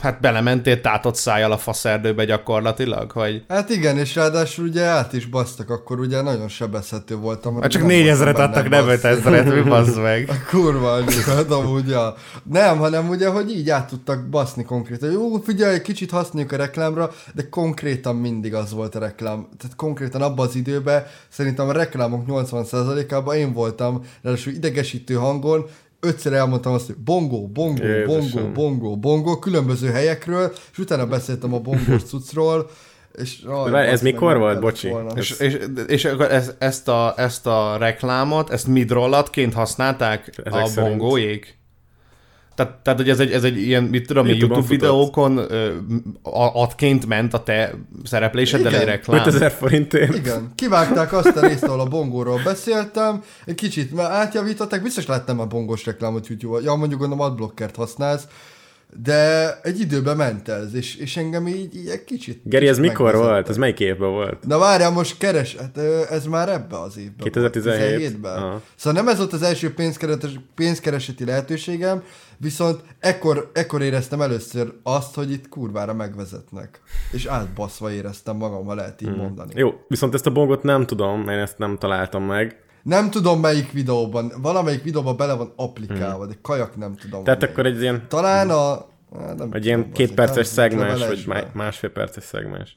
[0.00, 5.26] hát belementél tátott szájjal a faszerdőbe gyakorlatilag, hogy Hát igen, és ráadásul ugye át is
[5.26, 7.60] basztak, akkor ugye nagyon sebezhető voltam.
[7.60, 8.94] hát csak voltam adtak, nem bassz.
[8.94, 10.28] ötezeret, mi bazd meg.
[10.30, 12.14] A kurva anyjukat, amúgy, ja.
[12.42, 15.10] Nem, hanem ugye, hogy így át tudtak baszni konkrétan.
[15.10, 19.48] Jó, figyelj, kicsit használjuk a reklámra, de konkrétan mindig az volt a reklám.
[19.58, 25.66] Tehát konkrétan abban az időben szerintem a reklámok 80%-ában én voltam, ráadásul idegesítő hangon,
[26.00, 28.42] ötször elmondtam azt, hogy bongó, bongó, Jézusom.
[28.42, 32.70] bongó, bongó, bongó, különböző helyekről, és utána beszéltem a bongós cuccról,
[33.12, 34.60] és aj, várj, ez mikor volt?
[34.60, 34.88] Bocsi.
[34.88, 35.10] volna.
[35.16, 40.66] És, és, és akkor ez, ezt, a, ezt a reklámot, ezt midrollatként használták Ezek a
[40.66, 40.96] szerint.
[40.98, 41.58] bongóék?
[42.60, 45.72] Tehát, tehát, hogy ez egy, ez egy ilyen, mit tudom, én, YouTube-on YouTube videókon ö,
[46.22, 48.80] a- adként ment a te szerepléseddel Igen.
[48.80, 49.18] egy reklám.
[49.26, 50.16] 5000 forintért.
[50.16, 55.40] Igen, kivágták azt a részt, ahol a bongóról beszéltem, egy kicsit már átjavították, biztos láttam
[55.40, 56.62] a bongós reklámot YouTube-on.
[56.62, 58.24] Ja, mondjuk gondolom adblockert használsz.
[59.02, 62.40] De egy időben ment ez, és, és engem így, így egy kicsit...
[62.44, 63.48] Geri, ez mikor volt?
[63.48, 64.46] Ez melyik évben volt?
[64.46, 65.78] Na várjál, most keres, hát
[66.10, 67.16] ez már ebbe az évben.
[67.18, 68.20] 2017?
[68.20, 68.62] ben Aha.
[68.74, 72.02] Szóval nem ez volt az első pénzkeretes, pénzkereseti lehetőségem,
[72.36, 76.80] viszont ekkor, ekkor éreztem először azt, hogy itt kurvára megvezetnek.
[77.12, 79.18] És átbaszva éreztem magam, ha lehet így hmm.
[79.18, 79.52] mondani.
[79.54, 82.68] Jó, viszont ezt a bongot nem tudom, én ezt nem találtam meg.
[82.82, 87.16] Nem tudom melyik videóban, valamelyik videóban bele van applikálva, de kajak nem tudom.
[87.16, 87.24] Hmm.
[87.24, 88.72] Tehát akkor egy ilyen, Talán a...
[89.18, 92.76] á, Nem egy ilyen tudom, két azért, perces szegmens, vagy má- másfél perces szegmens.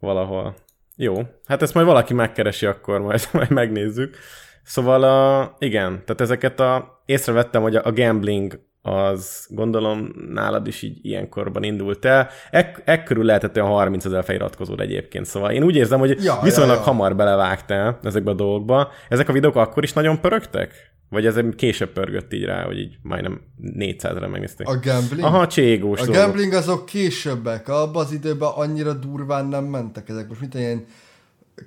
[0.00, 0.54] Valahol.
[0.96, 4.16] Jó, hát ezt majd valaki megkeresi, akkor majd, majd megnézzük.
[4.62, 10.98] Szóval a, igen, tehát ezeket a, észrevettem, hogy a gambling az gondolom nálad is így
[11.02, 12.28] ilyenkorban indult el.
[12.50, 16.74] Ek, ekkörül lehetett olyan 30 ezer feliratkozód egyébként, szóval én úgy érzem, hogy Ja, viszonylag
[16.74, 16.86] ja, ja.
[16.86, 18.90] hamar belevágtál ezekbe a dolgokba.
[19.08, 20.94] Ezek a videók akkor is nagyon pörögtek?
[21.08, 23.40] Vagy ez később pörgött így rá, hogy így majdnem
[23.78, 24.68] 400-re megnézték?
[24.68, 25.24] A gambling?
[25.26, 26.22] Aha, cségós A dolgok.
[26.24, 30.28] gambling azok későbbek, abban az időben annyira durván nem mentek ezek.
[30.28, 30.84] Most mit ilyen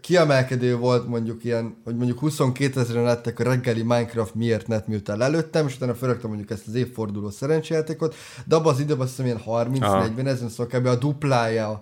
[0.01, 5.17] kiemelkedő volt mondjuk ilyen, hogy mondjuk 22 ezeren lettek a reggeli Minecraft miért net miután
[5.17, 8.15] lelőttem, és utána felraktam mondjuk ezt az évforduló szerencsejátékot,
[8.45, 10.85] de abban az időben azt hiszem ilyen 30-40 ezen, szóval kb.
[10.85, 11.81] a duplája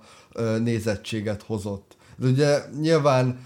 [0.63, 1.95] nézettséget hozott.
[2.17, 3.39] De ugye nyilván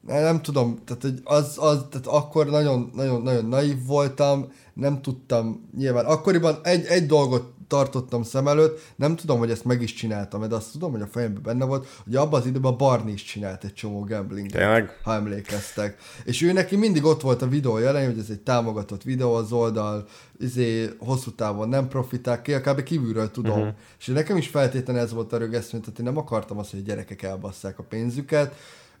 [0.00, 5.02] nem, nem tudom, tehát hogy az, az, tehát akkor nagyon, nagyon, nagyon naív voltam, nem
[5.02, 9.94] tudtam, nyilván akkoriban egy, egy dolgot tartottam szem előtt, nem tudom, hogy ezt meg is
[9.94, 13.24] csináltam, de azt tudom, hogy a fejemben benne volt, hogy abban az időben Barney is
[13.24, 14.50] csinált egy csomó gambling
[15.02, 15.98] ha emlékeztek.
[16.24, 19.52] És ő neki mindig ott volt a videó jelen, hogy ez egy támogatott videó, az
[19.52, 20.06] oldal
[20.38, 22.82] izé, hosszú távon nem profitál ki, kb.
[22.82, 23.58] kívülről tudom.
[23.58, 23.74] Uh-huh.
[23.98, 26.82] És nekem is feltétlenül ez volt a rögesztő, tehát én nem akartam azt, hogy a
[26.82, 28.54] gyerekek elbasszák a pénzüket.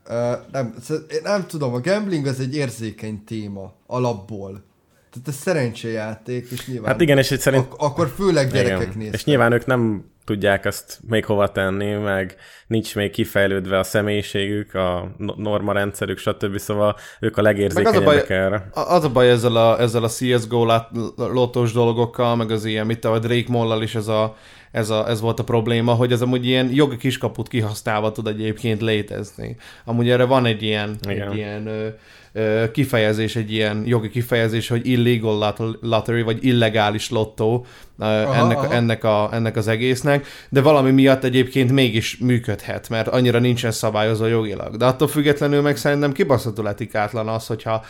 [0.08, 0.14] Uh,
[0.52, 4.62] nem, én nem tudom, a gambling az egy érzékeny téma alapból.
[5.10, 6.90] Tehát ez szerencséjáték, és nyilván...
[6.92, 7.64] Hát igen, és itt szerint...
[7.64, 8.92] Ak- akkor főleg gyerekek Igen.
[8.96, 9.14] néztek.
[9.14, 12.36] És nyilván ők nem tudják azt még hova tenni, meg
[12.66, 16.58] nincs még kifejlődve a személyiségük, a no- norma rendszerük, stb.
[16.58, 18.68] Szóval ők a Meg az a legérzékenyebbek baj, erre.
[18.72, 23.04] az a baj ezzel a, ezzel a CSGO lát- lotós dolgokkal, meg az ilyen, mit
[23.04, 24.36] a Drake Mollal is ez, a,
[24.72, 28.80] ez, a, ez volt a probléma, hogy ez amúgy ilyen jogi kiskaput kihasználva tud egyébként
[28.80, 29.56] létezni.
[29.84, 31.30] Amúgy erre van egy ilyen, Igen.
[31.30, 31.88] egy ilyen ö,
[32.32, 37.66] ö, kifejezés, egy ilyen jogi kifejezés, hogy illegal lot- lottery, vagy illegális lottó
[37.98, 38.72] ö, ennek, aha.
[38.72, 44.26] ennek, a, ennek az egésznek, de valami miatt egyébként mégis működhet, mert annyira nincsen szabályozva
[44.26, 44.76] jogilag.
[44.76, 47.84] De attól függetlenül meg szerintem kibaszható etikátlan az, hogyha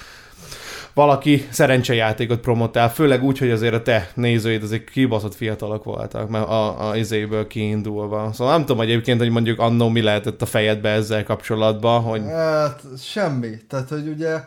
[0.98, 6.48] valaki szerencsejátékot promotál, főleg úgy, hogy azért a te nézőid azért kibaszott fiatalok voltak, mert
[6.48, 8.30] a, a izéből kiindulva.
[8.32, 12.82] Szóval nem tudom egyébként, hogy mondjuk annó mi lehetett a fejedbe ezzel kapcsolatban, hogy Hát
[12.98, 13.50] semmi.
[13.68, 14.40] Tehát, hogy ugye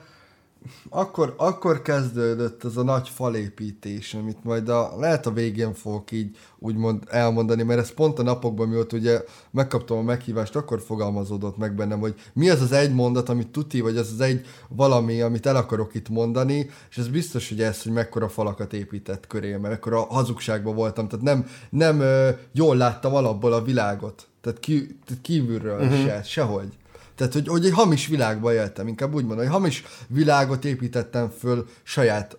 [0.89, 6.38] akkor, akkor kezdődött ez a nagy falépítés, amit majd a, lehet a végén fogok így
[6.59, 11.76] úgymond elmondani, mert ez pont a napokban, mióta ugye megkaptam a meghívást, akkor fogalmazódott meg
[11.76, 15.45] bennem, hogy mi az az egy mondat, amit tuti, vagy az az egy valami, amit
[15.45, 19.62] el akarok itt mondani, és ez biztos, hogy ez, hogy mekkora falakat épített köré, mert
[19.62, 22.03] mekkora hazugságban voltam, tehát nem, nem
[22.51, 26.05] jól láttam alapból a világot, tehát, ki, tehát kívülről uh-huh.
[26.05, 26.78] se, sehogy.
[27.22, 31.67] Tehát, hogy, hogy egy hamis világba éltem, inkább úgy mondom, hogy hamis világot építettem föl
[31.84, 32.38] saját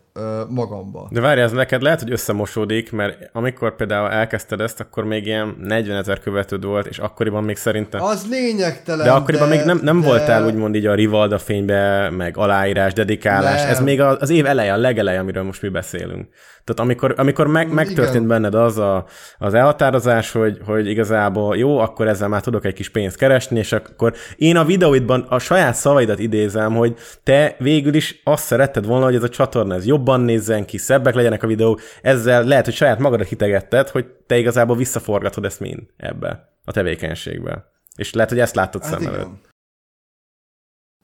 [0.49, 1.09] magamba.
[1.11, 5.57] De várj, ez neked lehet, hogy összemosódik, mert amikor például elkezdted ezt, akkor még ilyen
[5.61, 8.03] 40 ezer követőd volt, és akkoriban még szerintem...
[8.03, 10.07] Az lényegtelen, De akkoriban még nem, nem de...
[10.07, 13.63] voltál úgymond így a Rivalda fénybe, meg aláírás, dedikálás.
[13.63, 13.71] Nem.
[13.71, 16.29] Ez még a- az év eleje, a legeleje, amiről most mi beszélünk.
[16.65, 18.27] Tehát amikor, amikor meg, megtörtént Igen.
[18.29, 19.05] benned az a,
[19.39, 23.73] az elhatározás, hogy, hogy igazából jó, akkor ezzel már tudok egy kis pénzt keresni, és
[23.73, 29.05] akkor én a videóidban a saját szavaidat idézem, hogy te végül is azt szeretted volna,
[29.05, 32.75] hogy ez a csatorna ez jobban nézzen ki, szebbek legyenek a videók, ezzel lehet, hogy
[32.75, 37.71] saját magadat hitegetted, hogy te igazából visszaforgatod ezt mind ebbe a tevékenységbe.
[37.97, 39.21] És lehet, hogy ezt látod Hát szem előtt.
[39.21, 39.41] igen.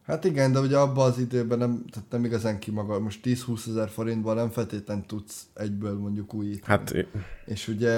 [0.07, 3.69] Hát igen, de ugye abban az időben nem, tehát nem igazán ki maga, most 10-20
[3.69, 6.65] ezer forintban nem feltétlenül tudsz egyből mondjuk újítani.
[6.65, 6.95] Hát
[7.45, 7.95] És ugye,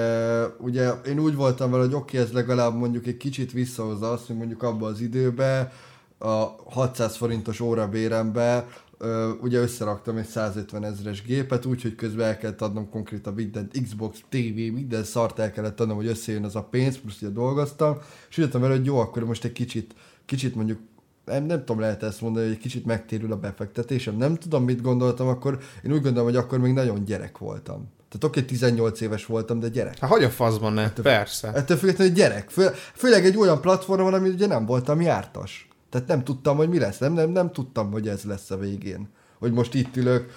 [0.57, 4.35] ugye én úgy voltam vele, hogy oké, ez legalább mondjuk egy kicsit visszahozza azt, hogy
[4.37, 5.71] mondjuk abban az időben
[6.17, 8.67] a 600 forintos órabérembe
[9.01, 14.19] ö, ugye összeraktam egy 150 ezeres gépet, úgyhogy közben el kellett adnom konkrétan minden Xbox,
[14.29, 17.97] TV, minden szart el kellett adnom, hogy összejön az a pénz, plusz ugye dolgoztam,
[18.29, 19.95] és jöttem vele, hogy jó, akkor most egy kicsit,
[20.25, 20.79] kicsit mondjuk
[21.25, 24.17] nem, nem tudom, lehet ezt mondani, hogy egy kicsit megtérül a befektetésem.
[24.17, 25.59] Nem tudom, mit gondoltam akkor.
[25.83, 27.89] Én úgy gondolom, hogy akkor még nagyon gyerek voltam.
[28.09, 29.99] Tehát oké, 18 éves voltam, de gyerek.
[29.99, 30.91] hát hogy a faszban ne?
[30.91, 31.51] Persze.
[31.53, 32.49] Ettől függetlenül gyerek.
[32.49, 35.67] Fő, főleg egy olyan platformon, ami ugye nem voltam jártas.
[35.91, 36.97] Tehát nem tudtam, hogy mi lesz.
[36.97, 39.09] Nem, nem, nem tudtam, hogy ez lesz a végén.
[39.39, 40.31] Hogy most itt ülök,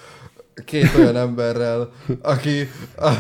[0.65, 1.93] két olyan emberrel,
[2.23, 2.69] aki,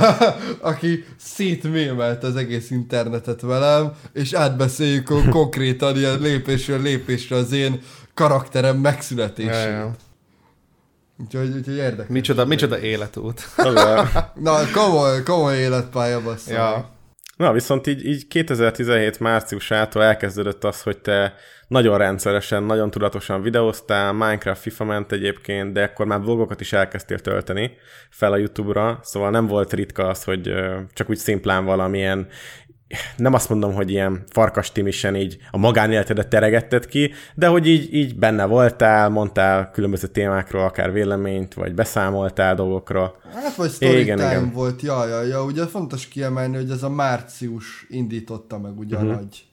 [0.61, 7.81] aki szétmémelt az egész internetet velem, és átbeszéljük kon- konkrétan ilyen lépésről lépésre az én
[8.15, 9.53] karakterem megszületését.
[9.53, 9.95] Ja, ja.
[11.19, 12.09] Úgyhogy, úgyhogy érdekes.
[12.13, 13.41] Micsoda, micsoda életút.
[13.57, 16.53] A- Na, komoly, komoly életpálya bassza.
[16.53, 16.93] ja.
[17.37, 21.35] Na, viszont így, így 2017 márciusától elkezdődött az, hogy te
[21.69, 27.19] nagyon rendszeresen, nagyon tudatosan videóztál, Minecraft, FIFA ment egyébként, de akkor már vlogokat is elkezdtél
[27.19, 27.71] tölteni
[28.11, 30.53] fel a YouTube-ra, szóval nem volt ritka az, hogy
[30.93, 32.29] csak úgy szimplán valamilyen
[33.17, 37.95] nem azt mondom, hogy ilyen farkas timisen így a magánéletedet teregetted ki, de hogy így,
[37.95, 43.17] így benne voltál, mondtál különböző témákról akár véleményt, vagy beszámoltál dolgokról.
[43.35, 44.51] Hát vagy story Igen, time igen.
[44.53, 49.05] volt, ja, ja, ja, ugye fontos kiemelni, hogy ez a március indította meg ugye Mhm.
[49.05, 49.21] uh-huh.
[49.21, 49.45] a nagy,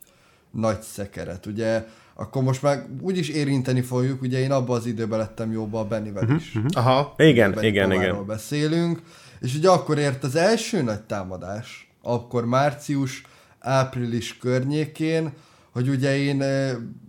[0.51, 1.83] nagy szekeret, ugye
[2.21, 6.23] akkor most már úgyis érinteni fogjuk, ugye én abban az időben lettem jóba a Bennivel
[6.23, 6.57] Mhm, is.
[6.73, 7.13] Aha.
[7.17, 8.25] Igen, Benny igen, igen.
[8.25, 9.01] beszélünk,
[9.39, 13.21] és ugye akkor ért az első nagy támadás, akkor március,
[13.59, 15.31] április környékén,
[15.71, 16.41] hogy ugye én,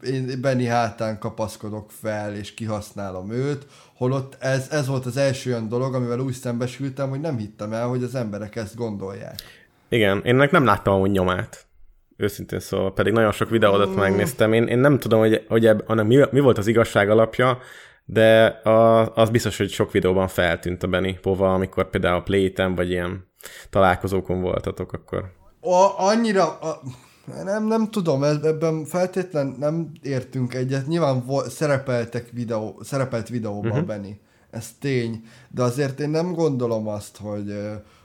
[0.07, 5.69] én Benny hátán kapaszkodok fel, és kihasználom őt, holott ez, ez volt az első olyan
[5.69, 9.35] dolog, amivel úgy szembesültem, hogy nem hittem el, hogy az emberek ezt gondolják.
[9.89, 11.67] Igen, én ennek nem láttam amúgy nyomát.
[12.23, 14.53] Őszintén szóval, pedig nagyon sok videódat megnéztem.
[14.53, 17.59] Én, én nem tudom, hogy, hogy ebb, annak mi, mi volt az igazság alapja,
[18.05, 22.75] de a, az biztos, hogy sok videóban feltűnt a Benny Pova, amikor például a Playtem,
[22.75, 23.27] vagy ilyen
[23.71, 25.25] találkozókon voltatok, akkor
[25.61, 26.81] A, annyira, a,
[27.45, 30.87] nem, nem tudom, ebben feltétlen nem értünk egyet.
[30.87, 33.87] Nyilván vo- szerepeltek videó, szerepelt videóban uh-huh.
[33.87, 34.11] Benny.
[34.51, 35.21] Ez tény.
[35.49, 37.55] De azért én nem gondolom azt, hogy,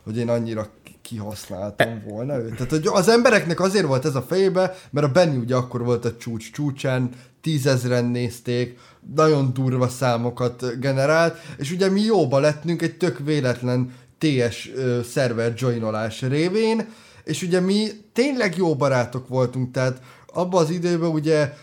[0.04, 0.68] hogy én annyira
[1.08, 2.56] kihasználtam volna őt.
[2.56, 6.06] Tehát hogy az embereknek azért volt ez a fejébe, mert a Benny ugye akkor volt
[6.06, 7.10] a csúcs csúcsán,
[7.42, 8.80] tízezren nézték,
[9.16, 14.72] nagyon durva számokat generált, és ugye mi jóba lettünk egy tök véletlen TS
[15.12, 16.88] szerver joinolás révén,
[17.24, 20.02] és ugye mi tényleg jó barátok voltunk, tehát
[20.34, 21.54] abban az időben ugye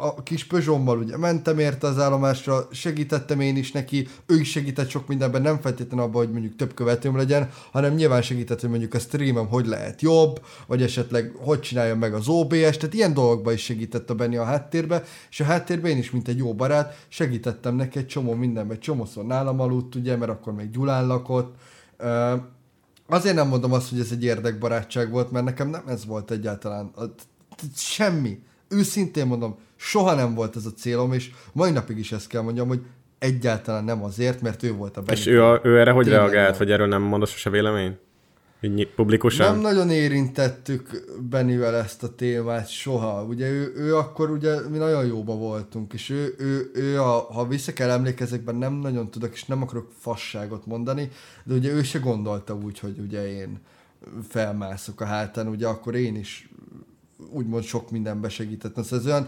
[0.00, 4.88] a kis Peugeot-mal ugye mentem érte az állomásra, segítettem én is neki, ő is segített
[4.88, 8.94] sok mindenben, nem feltétlenül abban, hogy mondjuk több követőm legyen, hanem nyilván segített, hogy mondjuk
[8.94, 13.52] a streamem hogy lehet jobb, vagy esetleg hogy csináljam meg az OBS, tehát ilyen dolgokban
[13.52, 17.04] is segített a Benni a háttérbe, és a háttérben én is, mint egy jó barát,
[17.08, 21.54] segítettem neki egy csomó mindenben, egy csomószor nálam aludt, ugye, mert akkor még Gyulán lakott,
[23.10, 26.90] Azért nem mondom azt, hogy ez egy érdekbarátság volt, mert nekem nem ez volt egyáltalán.
[27.76, 28.38] Semmi.
[28.68, 32.68] Őszintén mondom, soha nem volt ez a célom, és mai napig is ezt kell mondjam,
[32.68, 32.80] hogy
[33.18, 35.34] egyáltalán nem azért, mert ő volt a És Benny.
[35.34, 36.58] ő, a, ő erre hogy Tényleg reagált, nem.
[36.58, 37.96] vagy erről nem mondott sose vélemény?
[38.60, 39.52] Így publikusan?
[39.52, 43.24] Nem nagyon érintettük Bennivel ezt a témát soha.
[43.24, 47.46] Ugye ő, ő akkor ugye mi nagyon jóba voltunk, és ő, ő, ő a, ha
[47.46, 51.10] vissza kell emlékezekben, nem nagyon tudok, és nem akarok fasságot mondani,
[51.44, 53.60] de ugye ő se gondolta úgy, hogy ugye én
[54.28, 56.50] felmászok a hátán, ugye akkor én is
[57.30, 58.82] úgymond sok mindenbe segítettem.
[58.82, 59.26] Szóval ez olyan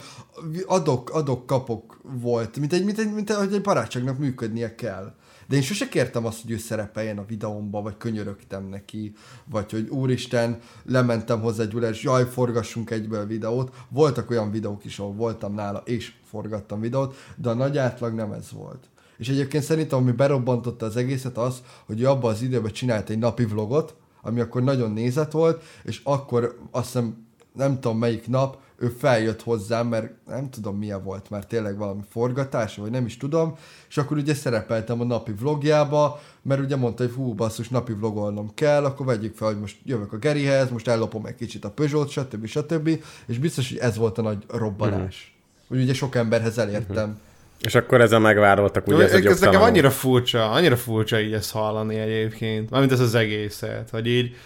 [0.66, 5.14] adok, adok, kapok volt, mint egy, mint egy, mint egy, hogy egy barátságnak működnie kell.
[5.48, 9.12] De én sose kértem azt, hogy ő szerepeljen a videómba, vagy könyörögtem neki,
[9.44, 13.74] vagy hogy úristen, lementem hozzá Gyula, és jaj, forgassunk egyből videót.
[13.88, 18.32] Voltak olyan videók is, ahol voltam nála, és forgattam videót, de a nagy átlag nem
[18.32, 18.90] ez volt.
[19.18, 23.18] És egyébként szerintem, ami berobbantotta az egészet az, hogy ő abban az időben csinált egy
[23.18, 28.56] napi vlogot, ami akkor nagyon nézett volt, és akkor azt hiszem, nem tudom melyik nap,
[28.82, 33.16] ő feljött hozzám, mert nem tudom milyen volt már tényleg valami forgatása, vagy nem is
[33.16, 33.56] tudom,
[33.88, 38.50] és akkor ugye szerepeltem a napi vlogjába, mert ugye mondta, hogy hú, basszus, napi vlogolnom
[38.54, 42.08] kell, akkor vegyük fel, hogy most jövök a Gerihez, most ellopom egy kicsit a Peugeot,
[42.08, 42.46] stb.
[42.46, 42.88] stb.
[43.26, 45.36] És biztos, hogy ez volt a nagy robbanás.
[45.68, 47.18] Hogy ugye sok emberhez elértem.
[47.60, 51.52] És akkor ezzel megvádoltak, ugye ez egy ez nekem annyira furcsa, annyira furcsa így ezt
[51.52, 52.70] hallani egyébként.
[52.70, 54.36] Mármint ez az egészet, hogy így,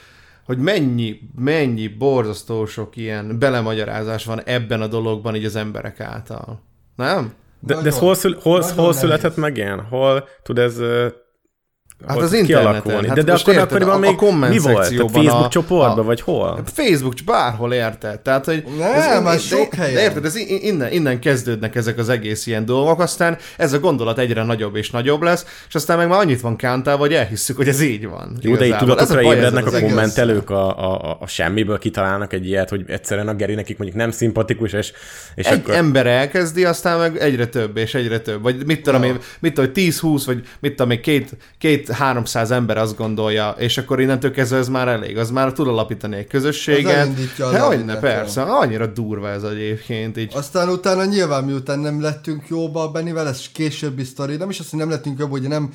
[0.47, 6.63] hogy mennyi, mennyi borzasztó sok ilyen belemagyarázás van ebben a dologban így az emberek által.
[6.97, 7.33] Nem?
[7.61, 9.39] De, de ez hol, szül, hol, hol született nehéz.
[9.39, 9.81] meg ilyen?
[9.81, 10.79] Hol tud ez
[12.07, 13.01] Hát az interneten.
[13.03, 14.89] De, Hát de most akkor érted, akkoriban a- a még komment mi volt?
[14.89, 16.63] Tehát Facebook a- csoportban, a- vagy hol?
[16.73, 18.21] Facebook, csak bárhol érted.
[18.21, 19.95] Tehát, hogy Nem, ez már de- sok de, helyen.
[19.95, 24.19] De érted, ez innen, innen kezdődnek ezek az egész ilyen dolgok, aztán ez a gondolat
[24.19, 27.69] egyre nagyobb és nagyobb lesz, és aztán meg már annyit van kántálva, hogy elhisszük, hogy
[27.69, 28.37] ez így van.
[28.41, 32.69] Jó, de így tudatokra ébrednek a kommentelők a, a, a, a semmiből kitalálnak egy ilyet,
[32.69, 34.93] hogy egyszerűen a Geri nekik mondjuk nem szimpatikus, és,
[35.35, 35.75] és Egy akkor...
[35.75, 38.43] ember elkezdi, aztán meg egyre több és egyre több.
[38.43, 42.79] Vagy mit tudom én, mit tudom, 10-20, vagy mit tudom én, két, két 200-300 ember
[42.79, 46.93] azt gondolja, és akkor innentől kezdve ez már elég, az már tud alapítani egy közösséget.
[46.93, 50.17] Hát, lavinát, hogyne, persze, annyira durva ez egyébként.
[50.17, 50.33] Így.
[50.35, 54.71] Aztán utána nyilván miután nem lettünk jóba a Bennivel, ez későbbi sztori, nem is azt,
[54.71, 55.73] hogy nem lettünk jobb, ugye nem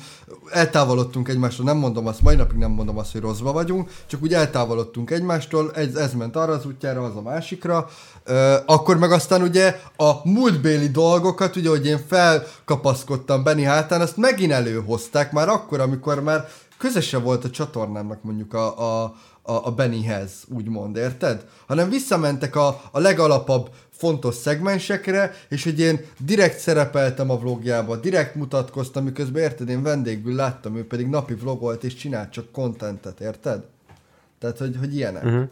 [0.52, 4.34] eltávolodtunk egymástól, nem mondom azt, mai napig nem mondom azt, hogy rosszba vagyunk, csak úgy
[4.34, 7.88] eltávolodtunk egymástól, ez, ez ment arra az útjára, az a másikra,
[8.24, 14.16] Ö, akkor meg aztán ugye a múltbéli dolgokat, ugye, hogy én felkapaszkodtam Benny hátán, azt
[14.16, 16.48] megint előhozták már akkor, amikor már
[16.78, 21.44] közöse volt a csatornámnak mondjuk a, a, a, a Bennyhez, úgymond, érted?
[21.66, 23.70] Hanem visszamentek a, a legalapabb
[24.02, 30.34] fontos szegmensekre, és hogy én direkt szerepeltem a vlogjába, direkt mutatkoztam, miközben érted, én vendégből
[30.34, 33.62] láttam, ő pedig napi vlogolt és csinált csak kontentet, érted?
[34.38, 35.24] Tehát, hogy, hogy ilyenek.
[35.24, 35.48] Uh-huh.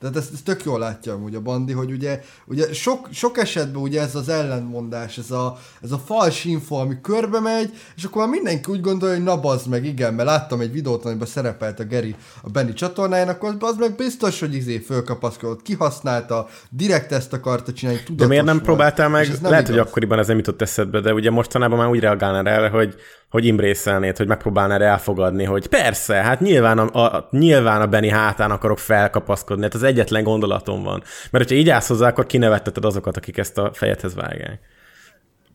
[0.00, 3.82] Tehát ezt, ezt tök jól látja amúgy a Bandi, hogy ugye, ugye sok, sok esetben
[3.82, 8.22] ugye ez az ellentmondás, ez a, ez a fals info, ami körbe megy, és akkor
[8.22, 11.80] már mindenki úgy gondolja, hogy na bazd meg, igen, mert láttam egy videót, amiben szerepelt
[11.80, 17.32] a Geri a Benny csatornáján, akkor az meg biztos, hogy izé fölkapaszkodott, kihasználta, direkt ezt
[17.32, 18.66] akarta csinálni, tudatos De miért nem volt.
[18.66, 19.26] próbáltál meg?
[19.26, 19.76] Nem Lehet, igaz.
[19.78, 22.94] hogy akkoriban ez nem jutott eszedbe, de ugye mostanában már úgy reagálnál erre, hogy,
[23.30, 28.50] hogy imbrészelnéd, hogy megpróbálnád elfogadni, hogy persze, hát nyilván a, a, nyilván a Benny hátán
[28.50, 31.02] akarok felkapaszkodni, hát az egyetlen gondolatom van.
[31.30, 34.60] Mert hogyha így állsz hozzá, akkor kinevetteted azokat, akik ezt a fejedhez vágják.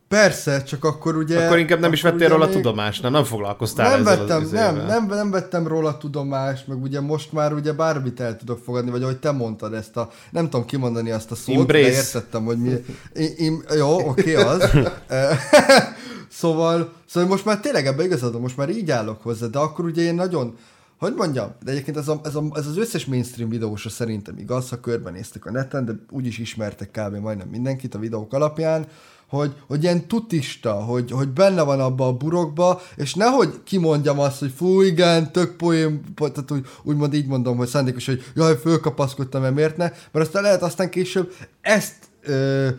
[0.08, 1.46] Persze, csak akkor ugye...
[1.46, 4.52] Akkor inkább nem is vettél róla még- tudomást, nem, nem foglalkoztál nem ezzel vettem, az
[4.52, 8.92] nem, nem, nem vettem róla tudomást, meg ugye most már ugye bármit el tudok fogadni,
[8.92, 11.90] vagy ahogy te mondtad ezt a, nem tudom kimondani azt a szót, Embrace.
[11.90, 12.72] de értettem, hogy mi,
[13.14, 14.70] im, im, jó, oké, az.
[16.34, 19.86] Szóval, szóval most már tényleg ebbe igazad, van, most már így állok hozzá, de akkor
[19.86, 20.58] ugye én nagyon,
[21.00, 24.70] hogy mondjam, de egyébként ez, a, ez, a, ez az összes mainstream videósra szerintem igaz,
[24.70, 27.16] ha körbenéztek a neten, de úgyis ismertek kb.
[27.16, 28.88] majdnem mindenkit a videók alapján,
[29.28, 34.40] hogy, hogy ilyen tutista, hogy, hogy benne van abba a burokba, és nehogy kimondjam azt,
[34.40, 39.42] hogy fú, igen, tök poém, tehát úgy, úgymond így mondom, hogy szándékos, hogy jaj, fölkapaszkodtam,
[39.42, 42.70] mert miért ne, mert aztán lehet aztán később ezt ö,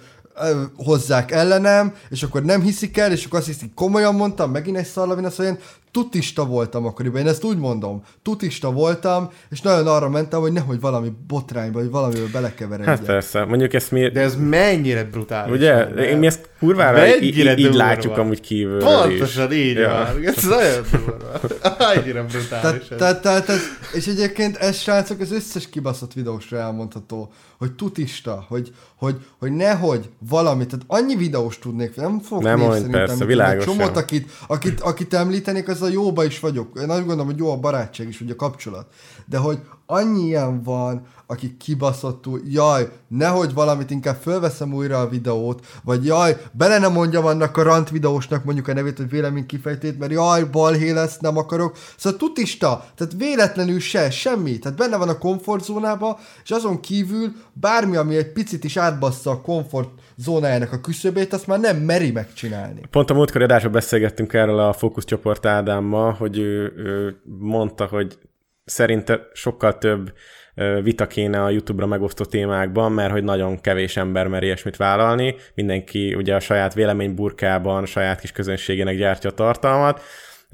[0.77, 4.87] hozzák ellenem, és akkor nem hiszik el, és akkor azt hiszik, komolyan mondtam, megint egy
[4.87, 5.59] szarlavina, szóval én
[5.95, 10.81] tutista voltam akkoriban, én ezt úgy mondom, tutista voltam, és nagyon arra mentem, hogy nehogy
[10.81, 12.97] valami botrányba, vagy valamivel belekeveredjek.
[12.97, 14.09] Hát persze, mondjuk ezt mi...
[14.09, 15.55] De ez mennyire brutális.
[15.55, 15.85] Ugye?
[15.85, 19.59] Én mi ezt kurvára Mennyire így, így látjuk amúgy kívülről Pontosan is.
[19.59, 19.89] így Ja.
[19.89, 20.25] van.
[20.25, 21.41] Ez nagyon durva.
[21.79, 22.87] Annyira brutális.
[22.89, 23.61] Tehát, tehát, tehát,
[23.93, 30.11] és egyébként ez srácok az összes kibaszott videósra elmondható, hogy tutista, hogy, hogy, hogy nehogy
[30.29, 34.31] valamit, tehát annyi videós tudnék, nem fogok Nem név mondj, szerint persze, egy Csomót, akit,
[34.47, 36.79] akit, akit említenék, az a jóba is vagyok.
[36.81, 38.87] Én azt gondolom, hogy jó a barátság is, vagy a kapcsolat.
[39.27, 45.67] De hogy annyi ilyen van, aki kibaszottul, jaj, nehogy valamit, inkább fölveszem újra a videót,
[45.83, 49.99] vagy jaj, bele nem mondjam annak a rant videósnak mondjuk a nevét, hogy vélemény kifejtét,
[49.99, 51.77] mert jaj, balhé lesz, nem akarok.
[51.97, 57.97] Szóval tutista, tehát véletlenül se, semmi, tehát benne van a komfortzónába, és azon kívül bármi,
[57.97, 62.81] ami egy picit is átbassza a komfort zónájának a küszöbét, azt már nem meri megcsinálni.
[62.91, 68.19] Pont a múltkori adásban beszélgettünk erről a fókuszcsoport Ádámmal, hogy ő, ő mondta, hogy
[68.65, 70.13] szerinte sokkal több
[70.83, 75.35] vita kéne a YouTube-ra megosztó témákban, mert hogy nagyon kevés ember mer ilyesmit vállalni.
[75.55, 80.01] Mindenki ugye a saját véleményburkában, a saját kis közönségének gyártja a tartalmat,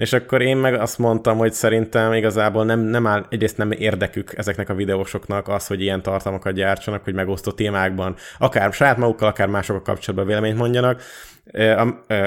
[0.00, 4.32] és akkor én meg azt mondtam, hogy szerintem igazából nem, nem áll, egyrészt nem érdekük
[4.36, 9.48] ezeknek a videósoknak az, hogy ilyen tartalmakat gyártsanak, hogy megosztó témákban, akár saját magukkal, akár
[9.48, 11.02] másokkal kapcsolatban véleményt mondjanak,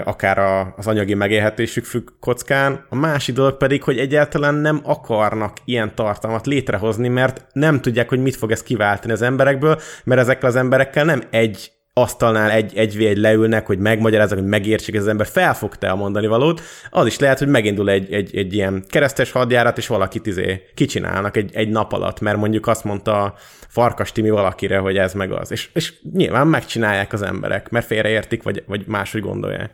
[0.03, 2.85] akár a, az anyagi megélhetésük függ kockán.
[2.89, 8.21] A másik dolog pedig, hogy egyáltalán nem akarnak ilyen tartalmat létrehozni, mert nem tudják, hogy
[8.21, 13.03] mit fog ez kiváltani az emberekből, mert ezekkel az emberekkel nem egy asztalnál egy, egy
[13.03, 17.39] egy leülnek, hogy megmagyarázzak, hogy megértsék, az ember felfogta a mondani valót, az is lehet,
[17.39, 21.93] hogy megindul egy, egy, egy ilyen keresztes hadjárat, és valakit izé kicsinálnak egy, egy nap
[21.93, 23.33] alatt, mert mondjuk azt mondta
[23.67, 25.51] Farkas Timi valakire, hogy ez meg az.
[25.51, 29.71] És, és nyilván megcsinálják az emberek, mert félreértik, vagy, vagy máshogy gondolják.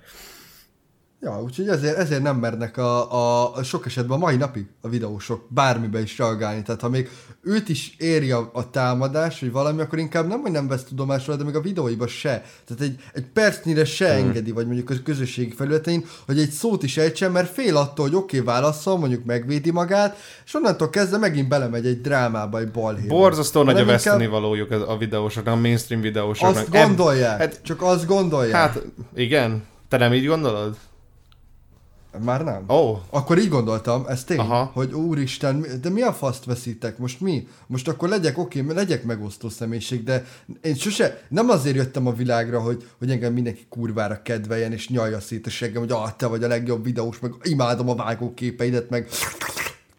[1.21, 4.89] Ja, úgyhogy ezért, ezért nem mernek a, a, a sok esetben a mai napig a
[4.89, 6.61] videósok bármibe is reagálni.
[6.61, 7.09] Tehát ha még
[7.41, 11.35] őt is éri a, a támadás, vagy valami, akkor inkább nem, hogy nem vesz tudomásról,
[11.35, 12.43] de még a videóiba se.
[12.65, 14.25] Tehát egy, egy percnyire se hmm.
[14.25, 18.15] engedi, vagy mondjuk a közösségi felületein, hogy egy szót is ejtsen, mert fél attól, hogy
[18.15, 23.15] oké, okay, válaszol, mondjuk megvédi magát, és onnantól kezdve megint belemegy egy drámába, egy balhéba.
[23.15, 26.57] Borzasztó nagy a veszteni valójuk a videósoknak, a mainstream videósoknak.
[26.57, 28.55] Azt gondolják, Hát, csak azt gondolják.
[28.55, 28.81] hát,
[29.15, 29.63] igen.
[29.87, 30.77] Te nem így gondolod?
[32.17, 32.63] Már nem.
[32.69, 34.71] Ó, oh, Akkor így gondoltam, ez tény, Aha.
[34.73, 36.97] Hogy úristen, de mi a faszt veszitek?
[36.97, 37.47] Most mi?
[37.67, 40.25] Most akkor legyek oké, okay, legyek megosztó személyiség, de
[40.61, 45.19] én sose, nem azért jöttem a világra, hogy, hogy engem mindenki kurvára kedveljen, és nyalja
[45.19, 49.07] szét a seggem, hogy ah, te vagy a legjobb videós, meg imádom a vágóképeidet, meg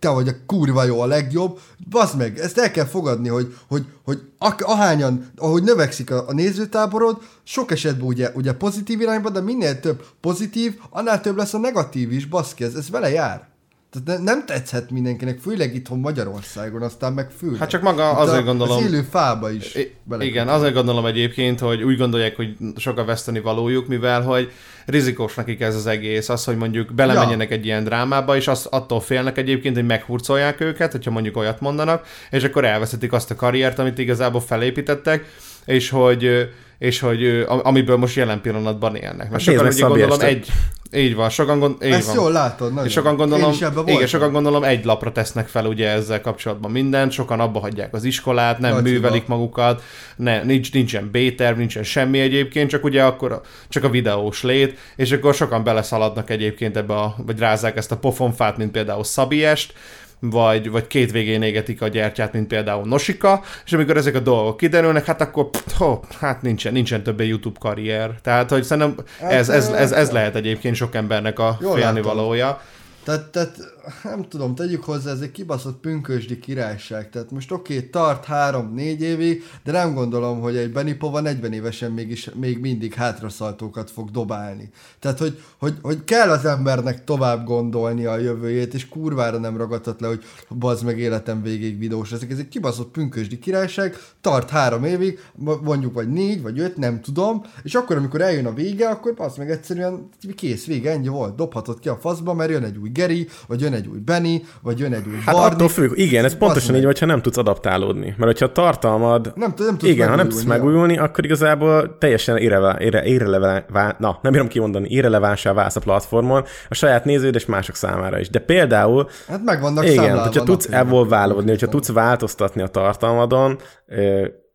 [0.01, 1.59] te vagy a kurva jó, a legjobb,
[1.90, 4.20] bazd meg, ezt el kell fogadni, hogy, hogy, hogy
[4.59, 10.05] ahányan, ahogy növekszik a, a nézőtáborod, sok esetben ugye, ugye pozitív irányba, de minél több
[10.20, 13.49] pozitív, annál több lesz a negatív is, baszki, ez, ez vele jár.
[13.93, 17.59] Tehát ne, nem tetszhet mindenkinek, főleg itthon Magyarországon, aztán meg főleg.
[17.59, 19.74] Hát csak maga Itt azért a, gondolom- Az élő fába is.
[19.74, 24.53] I- igen, azért gondolom egyébként, hogy úgy gondolják, hogy sok a veszteni valójuk, mivel hogy
[24.86, 29.01] rizikós nekik ez az egész, az, hogy mondjuk belemenjenek egy ilyen drámába, és azt attól
[29.01, 33.78] félnek egyébként, hogy meghurcolják őket, hogyha mondjuk olyat mondanak, és akkor elveszítik azt a karriert,
[33.78, 35.24] amit igazából felépítettek,
[35.64, 36.49] és hogy
[36.81, 39.16] és hogy am- amiből most jelen pillanatban élnek.
[39.16, 40.28] Mert Hát sokan ugye gondolom Estet.
[40.28, 40.49] egy,
[40.93, 42.14] így van, sokan, gond, így Ezt van.
[42.16, 42.85] jól látod, nagyon.
[42.87, 43.53] És sokan gondolom,
[43.87, 48.05] igen, sokan gondolom egy lapra tesznek fel ugye ezzel kapcsolatban mindent, sokan abba hagyják az
[48.05, 49.35] iskolát, nem Nagy művelik hiba.
[49.35, 49.83] magukat,
[50.16, 54.78] ne, nincs, nincsen B-terv, nincsen semmi egyébként, csak ugye akkor a- csak a videós lét,
[54.97, 59.72] és akkor sokan beleszaladnak egyébként ebbe a, vagy rázzák ezt a pofonfát, mint például Szabiest,
[60.20, 64.56] vagy, vagy két végén égetik a gyertyát, mint például Nosika, és amikor ezek a dolgok
[64.56, 68.10] kiderülnek, hát akkor pff, ho, hát nincsen, nincsen többé YouTube karrier.
[68.22, 72.16] Tehát, hogy szerintem ez, ez, ez, ez lehet egyébként sok embernek a Jól félni látom.
[72.16, 72.60] valója.
[73.04, 73.56] Tehát, tehát
[74.03, 77.11] nem tudom, tegyük hozzá, ez egy kibaszott pünkösdi királyság.
[77.11, 81.93] Tehát most oké, okay, tart három-négy évig, de nem gondolom, hogy egy Benipova 40 évesen
[81.93, 84.70] mégis, még mindig hátraszaltókat fog dobálni.
[84.99, 90.01] Tehát, hogy, hogy, hogy kell az embernek tovább gondolni a jövőjét, és kurvára nem ragadhat
[90.01, 92.30] le, hogy bazd meg életem végig videós leszek.
[92.30, 95.18] Ez egy kibaszott pünkösdi királyság, tart három évig,
[95.62, 99.38] mondjuk vagy négy, vagy öt, nem tudom, és akkor, amikor eljön a vége, akkor bazd
[99.38, 101.34] meg egyszerűen kész, vége, ennyi volt.
[101.34, 104.78] Dobhatod ki a faszba, mert jön egy új Geri, vagy jön egy új Benny, vagy
[104.78, 108.07] jön egy új Hát attól függ, igen, ez pontosan így, hogyha nem tudsz adaptálódni.
[108.07, 109.33] Mert hogyha a tartalmad...
[109.35, 113.95] Nem, nem tudsz igen, ha nem tudsz megújulni, megújulni, akkor igazából teljesen irrele, irre, irreleván,
[113.99, 118.31] na, nem bírom kimondani, irrelevánsá válsz a platformon, a saját néződ és mások számára is.
[118.31, 123.59] De például Hát meg vannak Igen, hogyha tudsz evolválódni, hogyha tudsz változtatni a tartalmadon,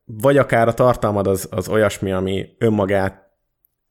[0.05, 3.24] vagy akár a tartalmad az, az olyasmi, ami önmagát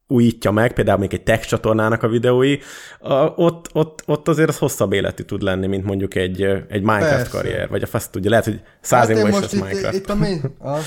[0.07, 2.59] újítja meg, például még egy tech csatornának a videói,
[3.01, 6.83] a, ott, ott, ott azért az hosszabb életű tud lenni, mint mondjuk egy, ö, egy
[6.83, 7.31] Minecraft Persze.
[7.31, 9.97] karrier, vagy a fasz tudja, lehet, hogy száz Hát év múlva is itt, Minecraft.
[9.97, 10.41] itt a main...
[10.59, 10.81] Ah,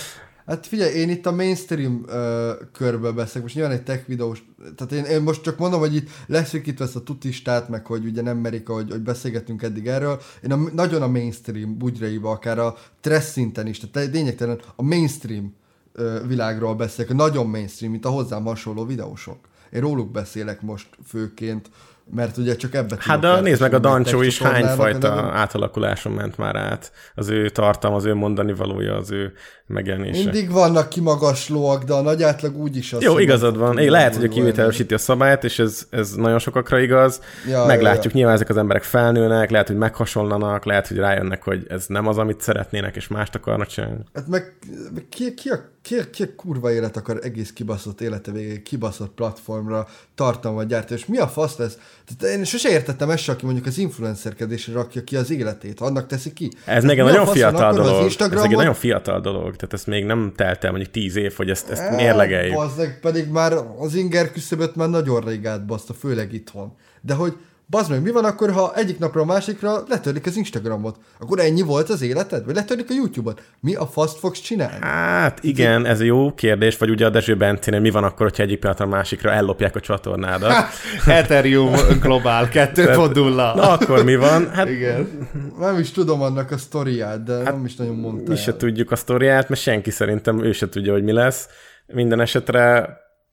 [0.45, 2.13] hát figyelj, én itt a mainstream uh,
[2.72, 4.43] körbe beszélek, most nyilván egy tech videós,
[4.76, 8.22] tehát én, én most csak mondom, hogy itt leszűkítve ezt a tutistát, meg hogy ugye
[8.22, 12.76] nem merik, hogy, hogy beszélgetünk eddig erről, én a, nagyon a mainstream bugyraiba, akár a
[13.01, 15.53] tress szinten is, tehát lényegtelen a mainstream
[16.28, 19.38] világról beszélek, nagyon mainstream, mint a hozzám hasonló videósok.
[19.72, 21.70] Én róluk beszélek most főként,
[22.16, 25.22] mert ugye csak ebbe Hát de nézd meg a Dancsó is hány csatornának, fajta de
[25.22, 26.91] nem- átalakuláson ment már át.
[27.16, 29.34] Az ő tartalma, az ő mondani valója, az ő
[29.68, 30.24] megjelenése.
[30.24, 33.01] Mindig vannak kimagaslóak, de a nagy átlag úgyis az.
[33.01, 33.78] Jó, igazad van.
[33.78, 37.22] Én lehet, hogy a kivételesíti a szabályt, és ez, ez nagyon sokakra igaz.
[37.47, 38.16] Ja, Meglátjuk, ja, ja.
[38.16, 42.18] nyilván ezek az emberek felnőnek, lehet, hogy meghasonlanak, lehet, hogy rájönnek, hogy ez nem az,
[42.18, 44.03] amit szeretnének, és mást akarnak csinálni.
[44.14, 44.58] Hát meg,
[45.10, 49.88] ki, ki, a, ki, ki kurva élet akar egész kibaszott élete végéig kibaszott platformra
[50.18, 51.78] tartalmat gyártani, és mi a fasz lesz?
[52.05, 56.34] Tehát én sose értettem ezt aki mondjuk az influencerkedésre rakja ki az életét, annak teszi
[56.34, 56.51] ki.
[56.65, 58.05] Ez még nagyon fiatal dolog.
[58.20, 61.49] Ez egy nagyon fiatal dolog, tehát ez még nem telt el mondjuk tíz év, hogy
[61.49, 62.55] ezt, ezt Eh, mérlegeljük.
[62.55, 66.76] Bazdmeg, pedig már az inger küszöböt már nagyon rég átbaszta, főleg itthon.
[67.01, 67.38] De hogy
[67.70, 70.97] Bazd meg, mi van akkor, ha egyik napra a másikra letörlik az Instagramot?
[71.20, 72.45] Akkor ennyi volt az életed?
[72.45, 73.41] Vagy letörlik a YouTube-ot?
[73.59, 74.78] Mi a faszt fogsz csinálni?
[74.82, 78.59] Hát igen, ez jó kérdés, vagy ugye a Dezső Bencénél mi van akkor, hogyha egyik
[78.59, 80.53] pillanatra a másikra ellopják a csatornádat?
[81.05, 83.36] Ethereum Global 2.0.
[83.36, 84.49] Na akkor mi van?
[84.51, 85.30] Hát Igen.
[85.59, 88.91] Nem is tudom annak a sztoriát, de hát, nem is nagyon mondta mi se tudjuk
[88.91, 91.47] a sztoriát, mert senki szerintem ő se tudja, hogy mi lesz.
[91.86, 92.89] Minden esetre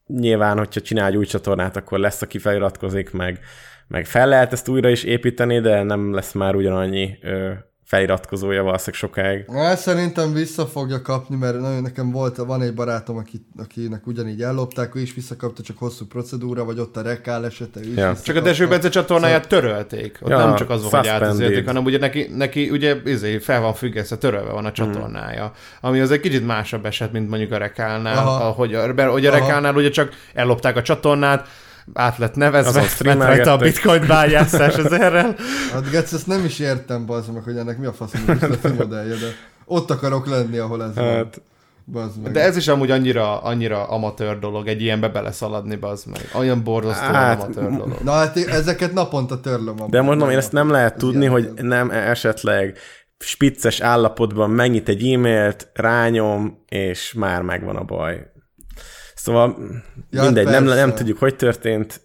[0.06, 3.40] nyilván, hogyha csinál egy új csatornát, akkor lesz, aki feliratkozik, meg,
[3.86, 7.52] meg fel lehet ezt újra is építeni, de nem lesz már ugyanannyi ö,
[7.84, 9.50] feliratkozója valószínűleg sokáig.
[9.52, 14.42] Hát szerintem vissza fogja kapni, mert nagyon nekem volt, van egy barátom, aki, akinek ugyanígy
[14.42, 18.16] ellopták, ő is visszakapta, csak hosszú procedúra, vagy ott a rekál esete, ő is Ja.
[18.22, 20.18] Csak a Dezső Bence csatornáját törölték.
[20.22, 23.60] Ott Ja, nem csak az van, hogy átizélték, hanem ugye neki, neki ugye izé, fel
[23.60, 25.52] van függesztve, törölve van a csatornája.
[25.80, 28.26] Ami az egy kicsit másabb eset, mint mondjuk a rekálnál.
[28.26, 28.44] Aha.
[28.44, 31.48] Ahogy a, ugye a rekálnál ugye csak ellopták a csatornát,
[31.92, 35.36] át lett nevezve, Azon ment rajta a bitcoin bányászás ezerrel.
[35.72, 39.14] Hát Gec, ezt nem is értem, bazd meg, hogy ennek mi a faszom üzleti modellje,
[39.14, 39.26] de
[39.64, 41.04] ott akarok lenni, ahol ez van.
[41.04, 41.40] Hát,
[41.86, 42.32] Bazd meg.
[42.32, 46.30] De ez is amúgy annyira, annyira amatőr dolog, egy ilyenbe beleszaladni, az meg.
[46.34, 48.00] Olyan borzasztóan Hát, amatőr dolog.
[48.02, 49.76] Na hát ezeket naponta törlöm.
[49.88, 52.78] De mondom, én ezt nem lehet Az tudni, hogy nem esetleg
[53.18, 58.32] spicces állapotban megnyit egy e-mailt, rányom, és már megvan a baj.
[59.24, 59.56] Szóval
[60.10, 60.80] Ja, mindegy, nem, persze.
[60.80, 62.00] nem tudjuk, hogy történt.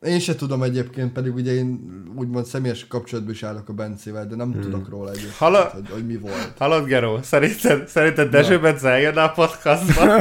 [0.00, 1.80] Én se tudom egyébként, pedig ugye én
[2.16, 4.60] úgymond személyes kapcsolatban is állok a Bencével, de nem hmm.
[4.60, 5.58] tudok róla egyébként, Halló?
[5.72, 6.52] hogy, hogy mi volt.
[6.58, 7.18] Hallod, Geró?
[7.22, 10.02] Szerinted, szerinted Dezső Bence eljönne a podcastba?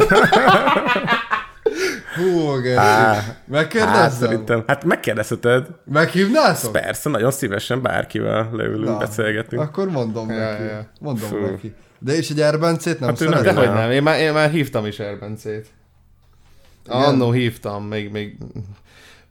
[2.16, 4.10] Hú, Geri, Á, Hát megkérdezzem?
[4.30, 5.68] szerintem, hát megkérdezheted.
[5.86, 6.72] Meghívnátok?
[6.72, 9.62] Persze, nagyon szívesen bárkivel leülünk, Na, beszélgetünk.
[9.62, 10.64] Akkor mondom Ja, neki.
[10.64, 10.90] ja.
[11.00, 11.38] Mondom Fú.
[11.38, 11.74] neki.
[12.00, 13.44] De és egy Erbencét nem Hát szeretem?
[13.44, 13.76] Dehogy Nem.
[13.76, 15.68] nem, én már, én már hívtam is Erbencét.
[16.88, 17.02] Igen.
[17.02, 18.38] Annó hívtam, még, még,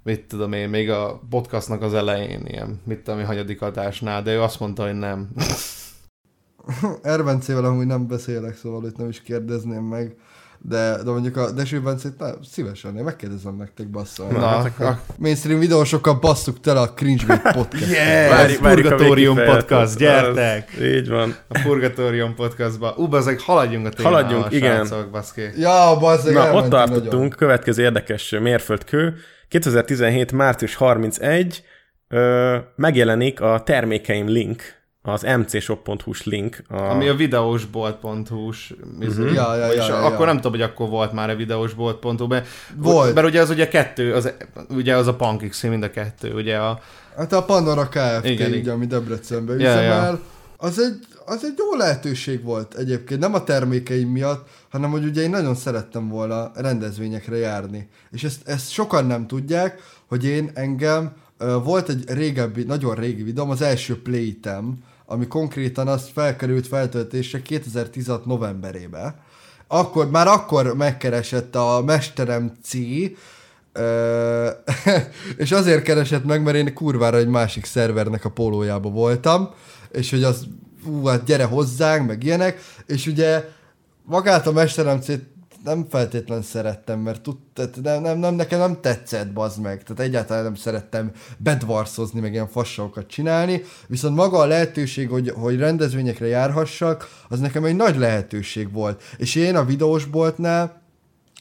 [0.03, 4.33] mit tudom én, még a podcastnak az elején, ilyen, mit tudom én, hanyadik adásnál, de
[4.33, 5.29] ő azt mondta, hogy nem.
[7.03, 10.17] Erbencével amúgy nem beszélek, szóval itt nem is kérdezném meg.
[10.59, 14.31] De, de mondjuk a Deső Bencét na, szívesen, én megkérdezem nektek basszal.
[14.31, 14.87] Na, Na, hát akkor...
[14.87, 17.91] akkor- Mainstream videósokkal basszuk tele a Cringe podcast.
[17.91, 20.69] Yes, Várjuk- várjuk a Purgatórium podcast, gyertek!
[20.77, 21.35] Az- Így van.
[21.49, 22.95] A Purgatórium podcastba.
[22.97, 24.87] Ú, bazeg, haladjunk a témával, Haladjunk, igen.
[24.87, 25.43] srácok, baszki.
[25.59, 27.29] Ja, bazzeg, Na, ott tartottunk, nagyon.
[27.31, 29.15] következő érdekes mérföldkő.
[29.49, 30.33] 2017.
[30.33, 31.63] március 31
[32.09, 34.63] ö, megjelenik a termékeim link,
[35.07, 36.63] az mcshop.hu-s link.
[36.69, 36.77] A...
[36.77, 39.23] Ami a videósbolt.hu-s izé.
[39.23, 39.35] Mhm.
[39.35, 40.33] Ja, ja, És ja, ja, akkor ja.
[40.33, 42.47] nem tudom, hogy akkor volt már a videósbolt.hu, mert,
[42.77, 43.15] Volt.
[43.15, 44.33] mert ugye az ugye kettő, az,
[44.69, 46.81] ugye az a PunkX mind a kettő, ugye a...
[47.17, 47.99] Hát a Pandora Kft.
[47.99, 48.75] Igen, Igen, ugye, igen.
[48.75, 50.21] ami Debrecenben Ja, üzemel.
[50.57, 55.23] Az egy, az egy jó lehetőség volt egyébként, nem a termékeim miatt, hanem hogy ugye
[55.23, 57.89] én nagyon szerettem volna rendezvényekre járni.
[58.11, 61.13] És ezt, ezt sokan nem tudják, hogy én engem,
[61.63, 64.75] volt egy régebbi, nagyon régi videóm, az első Playtem,
[65.07, 69.25] ami konkrétan azt felkerült feltöltésre 2016 novemberébe.
[69.69, 72.75] Akkor, már akkor megkeresett a Mesterem C,
[75.37, 79.51] és azért keresett meg, mert én kurvára egy másik szervernek a pólójába voltam,
[79.91, 80.47] és hogy az,
[80.85, 83.49] ú, hát gyere hozzánk, meg ilyenek, és ugye
[84.05, 85.36] magát a mesteremcét
[85.67, 89.83] nem feltétlen szerettem, mert tud, tehát nem, nem, nem, nekem nem tetszett, bazd meg.
[89.83, 95.59] Tehát egyáltalán nem szerettem bedvarszozni, meg ilyen fasságokat csinálni, viszont maga a lehetőség, hogy, hogy
[95.59, 99.03] rendezvényekre járhassak, az nekem egy nagy lehetőség volt.
[99.17, 100.83] És én a videósboltnál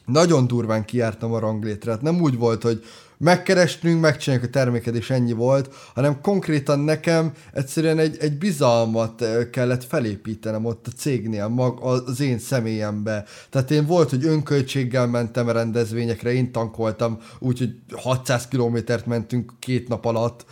[0.04, 2.02] nagyon durván kiártam a ranglétrát.
[2.02, 2.84] Nem úgy volt, hogy
[3.18, 9.84] megkerestünk, megcsináljuk a terméket, és ennyi volt, hanem konkrétan nekem egyszerűen egy, egy bizalmat kellett
[9.84, 13.24] felépítenem ott a cégnél, mag, az én személyembe.
[13.50, 19.88] Tehát én volt, hogy önköltséggel mentem a rendezvényekre, én tankoltam, úgyhogy 600 kilométert mentünk két
[19.88, 20.44] nap alatt,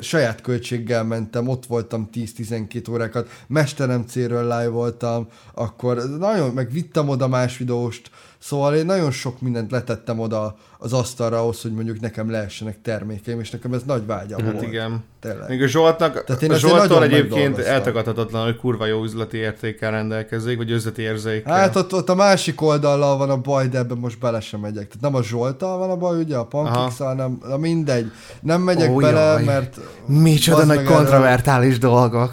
[0.00, 7.28] saját költséggel mentem, ott voltam 10-12 órákat, Mesteremcéről live voltam, akkor nagyon, meg vittem oda
[7.28, 8.10] más videóst,
[8.42, 13.40] Szóval én nagyon sok mindent letettem oda az asztalra ahhoz, hogy mondjuk nekem lehessenek termékeim,
[13.40, 14.66] és nekem ez nagy vágyam Hát volt.
[14.66, 15.04] igen.
[15.20, 15.48] Tényleg.
[15.48, 20.56] Még a Zsoltnak, Tehát én a nagyon egyébként eltagadhatatlan, hogy kurva jó üzleti értékkel rendelkezik,
[20.56, 21.54] vagy üzleti érzékkel.
[21.58, 24.86] Hát ott, ott a másik oldallal van a baj, de ebben most bele sem megyek.
[24.86, 28.10] Tehát nem a Zsoltal van a baj, ugye, a pankix hanem na mindegy.
[28.40, 29.44] Nem megyek Ó, bele, jaj.
[29.44, 29.76] mert
[30.06, 32.32] Micsoda nagy meg, erről- dolgok.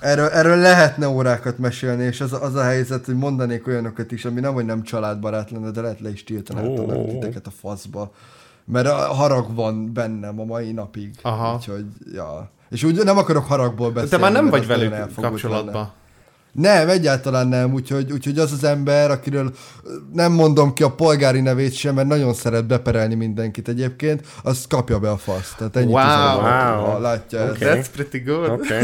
[0.00, 4.40] Erről, erről lehetne órákat mesélni, és az, az a helyzet, hogy mondanék olyanokat is, ami
[4.40, 7.17] nem, hogy nem családbarát lenne, de lehet le is tiltanátok Ó.
[7.18, 8.12] titeket a faszba.
[8.64, 11.10] Mert a harag van bennem a mai napig.
[11.22, 11.54] Aha.
[11.54, 12.50] Úgyhogy, ja.
[12.70, 14.10] És úgy nem akarok haragból beszélni.
[14.10, 15.72] Te már nem vagy velük kapcsolatban.
[15.72, 15.92] lenne.
[16.52, 19.52] Nem, egyáltalán nem, úgyhogy, úgyhogy az az ember, akiről
[20.12, 24.98] nem mondom ki a polgári nevét sem, mert nagyon szeret beperelni mindenkit egyébként, az kapja
[24.98, 25.56] be a faszt.
[25.56, 26.36] Tehát ennyit Wow.
[26.40, 26.84] Wow.
[26.84, 27.50] ha látja ezt.
[27.50, 27.64] Oké.
[27.64, 28.50] That's pretty good.
[28.50, 28.80] Okay.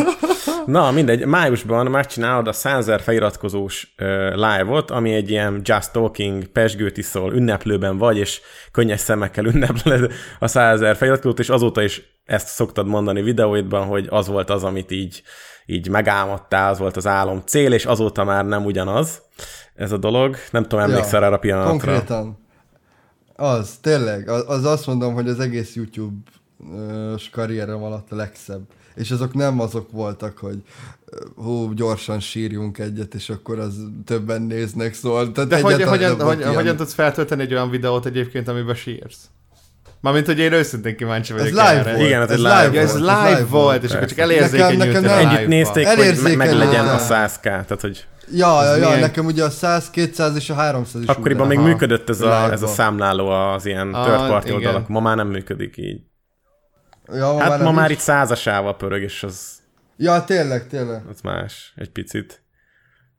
[0.67, 6.47] Na, mindegy, májusban megcsinálod a 100 ezer feliratkozós uh, live-ot, ami egy ilyen just talking,
[6.47, 8.41] pesgőt iszol, ünneplőben vagy, és
[8.73, 14.07] könnyes szemekkel ünnepled a 100 ezer feliratkozót, és azóta is ezt szoktad mondani videóidban, hogy
[14.11, 15.23] az volt az, amit így,
[15.67, 19.23] így megálmodtál, az volt az álom cél, és azóta már nem ugyanaz
[19.75, 20.37] ez a dolog.
[20.51, 21.71] Nem tudom, emlékszel ja, erre a pillanatra.
[21.71, 22.39] Konkrétan.
[23.37, 24.29] Az, tényleg.
[24.29, 28.63] Az, az azt mondom, hogy az egész YouTube-s karrierem alatt a legszebb.
[28.95, 30.63] És azok nem azok voltak, hogy
[31.37, 33.75] hú, gyorsan sírjunk egyet, és akkor az
[34.05, 35.33] többen néznek, szóval.
[35.33, 36.55] Tehát De hogy, hogyan, hogy, ilyen.
[36.55, 39.19] hogyan tudsz feltölteni egy olyan videót egyébként, amiben sírsz?
[40.01, 41.93] Mármint, hogy én őszintén kíváncsi vagyok live erre.
[41.95, 42.07] volt.
[42.07, 43.83] Igen, ez egy Ez live ez volt, live, ez live volt, volt.
[43.83, 44.33] és akkor csak Persze.
[44.35, 45.37] elérzékenyültél Nekem- nekem nem.
[45.37, 46.59] Ennyit nézték, hogy meg, Elérzékenyültem.
[46.59, 50.51] legyen a 100k, tehát hogy Ja, ja, ja, milyen- nekem ugye a 100, 200 és
[50.51, 54.29] a 300 is akkoriban még működött ez a, ez a számláló az ilyen Ah, third
[54.29, 54.57] party igen.
[54.57, 56.01] oldalak, ma már nem működik így.
[57.13, 57.97] Ja, Hát ma nem már is.
[57.97, 59.63] itt százasával pörög, és az,
[59.97, 61.03] Ja, tényleg, tényleg.
[61.11, 62.43] az más, egy picit.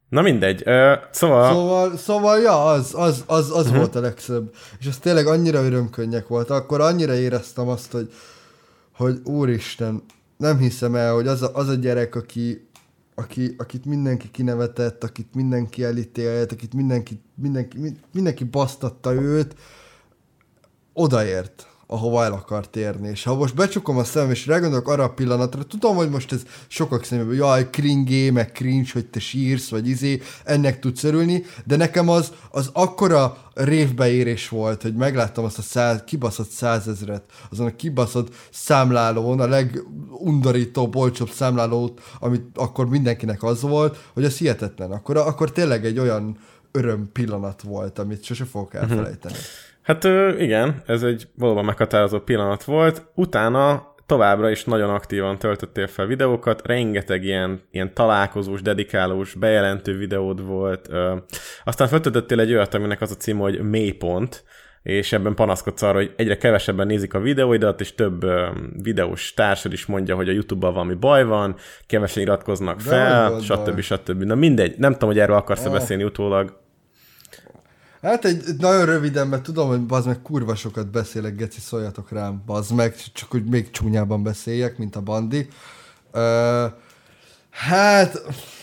[0.10, 1.54] Na mindegy, uh, szóval...
[1.54, 3.78] Szóval, szóval ja, az, az, az, az uh-huh.
[3.78, 4.54] volt a legszebb.
[4.80, 6.50] És az tényleg annyira örömkönnyek volt.
[6.50, 8.14] Akkor annyira éreztem azt, hogy,
[8.94, 10.04] hogy úristen,
[10.38, 12.70] nem hiszem el, hogy az a, az a gyerek, aki,
[13.16, 19.56] aki, akit mindenki kinevetett, akit mindenki elítélt, akit mindenki, mindenki, mindenki basztatta őt,
[20.94, 23.10] odaért ahova el akart érni.
[23.10, 26.42] És ha most becsukom a szemem, és rágondolok arra a pillanatra, tudom, hogy most ez
[26.68, 31.76] sokak szemében, jaj, kringé, meg cringe, hogy te sírsz, vagy izé, ennek tudsz örülni, de
[31.76, 37.76] nekem az, az akkora révbeérés volt, hogy megláttam azt a száz, kibaszott százezret, azon a
[37.76, 44.92] kibaszott számlálón, a legundorítóbb, olcsóbb számlálót, amit akkor mindenkinek az volt, hogy az hihetetlen.
[44.92, 46.38] Akkor, akkor tényleg egy olyan
[46.72, 49.34] öröm pillanat volt, amit sose fogok elfelejteni.
[49.34, 49.65] Uh-huh.
[49.86, 50.04] Hát
[50.40, 53.06] igen, ez egy valóban meghatározó pillanat volt.
[53.16, 60.46] Utána továbbra is nagyon aktívan töltöttél fel videókat, rengeteg ilyen, ilyen találkozós, dedikálós, bejelentő videód
[60.46, 60.90] volt.
[61.64, 64.44] Aztán feltöltöttél egy olyat, aminek az a cím, hogy mélypont,
[64.84, 68.26] és ebben panaszkodsz arra, hogy egyre kevesebben nézik a videóidat, és több
[68.84, 71.56] videós társad is mondja, hogy a YouTube-ban valami baj van,
[71.88, 73.80] kevesen iratkoznak fel, stb.
[73.80, 74.24] stb.
[74.24, 75.74] Na mindegy, nem tudom, hogy erről akarsz-e ah.
[75.74, 76.64] beszélni utólag.
[78.06, 82.12] Hát egy, egy nagyon röviden, mert tudom, hogy bazd meg kurva sokat beszélek, geci, szóljatok
[82.12, 85.48] rám, bazd meg, csak hogy még csúnyában beszéljek, mint a bandi.
[86.14, 86.72] Uh,
[87.50, 88.22] hát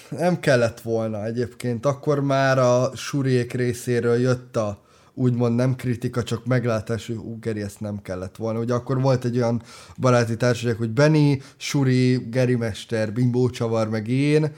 [0.09, 4.81] nem kellett volna egyébként, akkor már a suriék részéről jött a
[5.15, 8.59] úgymond nem kritika, csak meglátás, hogy ú, Geri, ezt nem kellett volna.
[8.59, 9.63] Ugye akkor volt egy olyan
[9.97, 14.53] baráti társaság, hogy Benny, Suri, Geri Mester, Bimbó Csavar, meg én,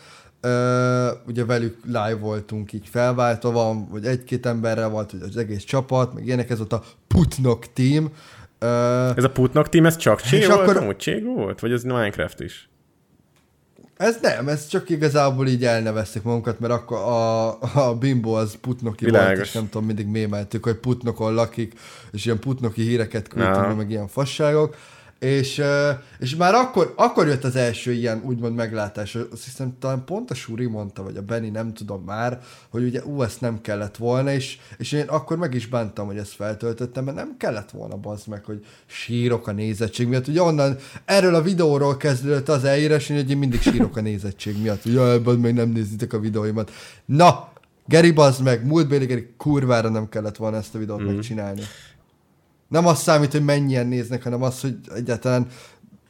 [0.44, 0.50] Uh,
[1.26, 6.14] ugye velük live voltunk így felváltva, van, vagy egy-két emberrel volt hogy az egész csapat,
[6.14, 8.04] meg ilyenek, ez volt a Putnok team.
[8.60, 10.60] Uh, ez a Putnok team, ez csak Csé volt?
[10.60, 10.76] Akkor...
[10.76, 11.60] Amúgy Cségó volt?
[11.60, 12.68] Vagy ez Minecraft is?
[13.96, 17.48] Ez nem, ez csak igazából így elnevezték magunkat, mert akkor a,
[17.88, 19.34] a Bimbo az Putnoki Világos.
[19.34, 21.72] volt, és nem tudom, mindig mémeltük, hogy Putnokon lakik,
[22.12, 24.76] és ilyen Putnoki híreket küldtünk, meg ilyen fasságok.
[25.24, 25.62] És,
[26.18, 29.14] és már akkor, akkor jött az első ilyen úgymond meglátás.
[29.14, 33.04] Azt hiszem, talán pont a Suri mondta, vagy a Benny, nem tudom már, hogy ugye
[33.04, 37.04] ú, ezt nem kellett volna, és, és én akkor meg is bántam, hogy ezt feltöltöttem,
[37.04, 40.28] mert nem kellett volna bazd meg, hogy sírok a nézettség miatt.
[40.28, 44.82] Ugye onnan erről a videóról kezdődött az elírás, hogy én mindig sírok a nézettség miatt,
[44.82, 46.70] hogy jaj, még nem nézitek a videóimat.
[47.04, 47.52] Na,
[47.86, 51.06] Geri bazd meg, múltbéli Geri kurvára nem kellett volna ezt a videót mm.
[51.06, 51.62] megcsinálni.
[52.74, 55.46] Nem az számít, hogy mennyien néznek, hanem az, hogy egyáltalán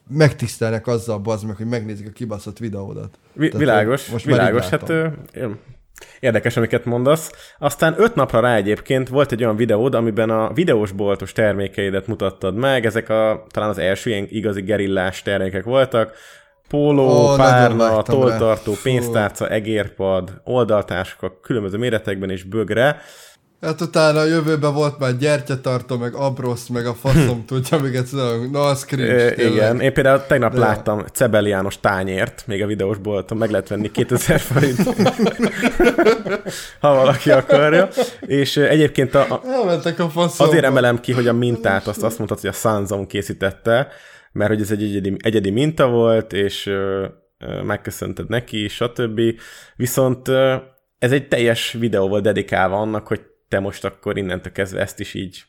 [0.08, 3.18] megtisztelnek azzal, bazd meg, hogy megnézik a kibaszott videódat.
[3.32, 4.68] Vi- Tehát, világos, most világos.
[4.68, 5.06] Hát ö,
[6.20, 7.30] Érdekes, amiket mondasz.
[7.58, 12.54] Aztán öt napra rá egyébként volt egy olyan videód, amiben a videós boltos termékeidet mutattad
[12.56, 12.86] meg.
[12.86, 16.12] Ezek a, talán az első ilyen igazi gerillás termékek voltak.
[16.68, 22.96] Póló, oh, párna, toltartó, pénztárca, egérpad, oldaltáskak különböző méretekben és bögre.
[23.64, 28.50] Hát utána a jövőben volt már gyertyatartó, meg abrosz, meg a faszom tudja, még egyszer,
[28.52, 30.58] na az cringe, é, Igen, én például tegnap De...
[30.58, 34.78] láttam Cebel János tányért, még a videós bolton, meg lehet venni 2000 forint,
[36.80, 37.88] ha valaki akarja.
[38.20, 39.42] És egyébként a, a,
[40.36, 43.88] azért emelem ki, hogy a mintát azt, azt mondtad, hogy a Sanzon készítette,
[44.32, 47.06] mert hogy ez egy egyedi, egyedi minta volt, és ö,
[47.38, 49.20] ö, megköszönted neki, stb.
[49.76, 50.54] Viszont ö,
[50.98, 55.14] ez egy teljes videó volt dedikálva annak, hogy te most akkor innentől kezdve ezt is
[55.14, 55.44] így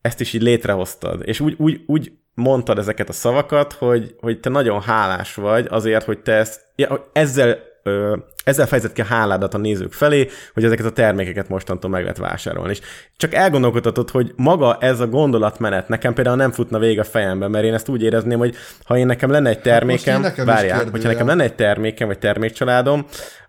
[0.00, 1.22] ezt is így létrehoztad.
[1.24, 6.04] És úgy, úgy, úgy mondtad ezeket a szavakat, hogy, hogy te nagyon hálás vagy azért,
[6.04, 10.64] hogy te ezt, ja, ezzel, ö, ezzel fejezett ki a háládat a nézők felé, hogy
[10.64, 12.70] ezeket a termékeket mostantól meg lehet vásárolni.
[12.70, 12.80] És
[13.16, 17.64] csak elgondolkodhatod, hogy maga ez a gondolatmenet nekem például nem futna végig a fejembe, mert
[17.64, 21.26] én ezt úgy érezném, hogy ha én nekem lenne egy termékem, hát várjál, hogyha nekem
[21.26, 23.06] lenne egy termékem, vagy termékcsaládom,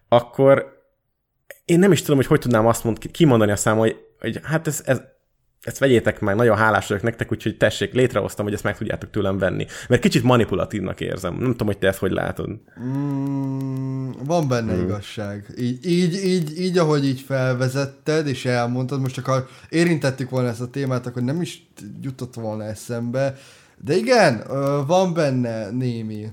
[0.10, 0.79] akkor
[1.70, 4.68] én nem is tudom, hogy hogy tudnám azt mond, kimondani a számon, hogy, hogy hát
[4.68, 5.02] ez, ez,
[5.62, 9.38] ezt vegyétek meg, nagyon hálás vagyok nektek, úgyhogy tessék, létrehoztam, hogy ezt meg tudjátok tőlem
[9.38, 9.66] venni.
[9.88, 11.34] Mert kicsit manipulatívnak érzem.
[11.34, 12.50] Nem tudom, hogy te ezt hogy látod.
[12.82, 14.84] Mm, van benne mm.
[14.84, 15.46] igazság.
[15.58, 20.62] Így, így, így, így, ahogy így felvezetted, és elmondtad, most csak ha érintettük volna ezt
[20.62, 21.70] a témát, akkor nem is
[22.02, 23.36] jutott volna eszembe.
[23.78, 24.44] De igen,
[24.88, 26.28] van benne némi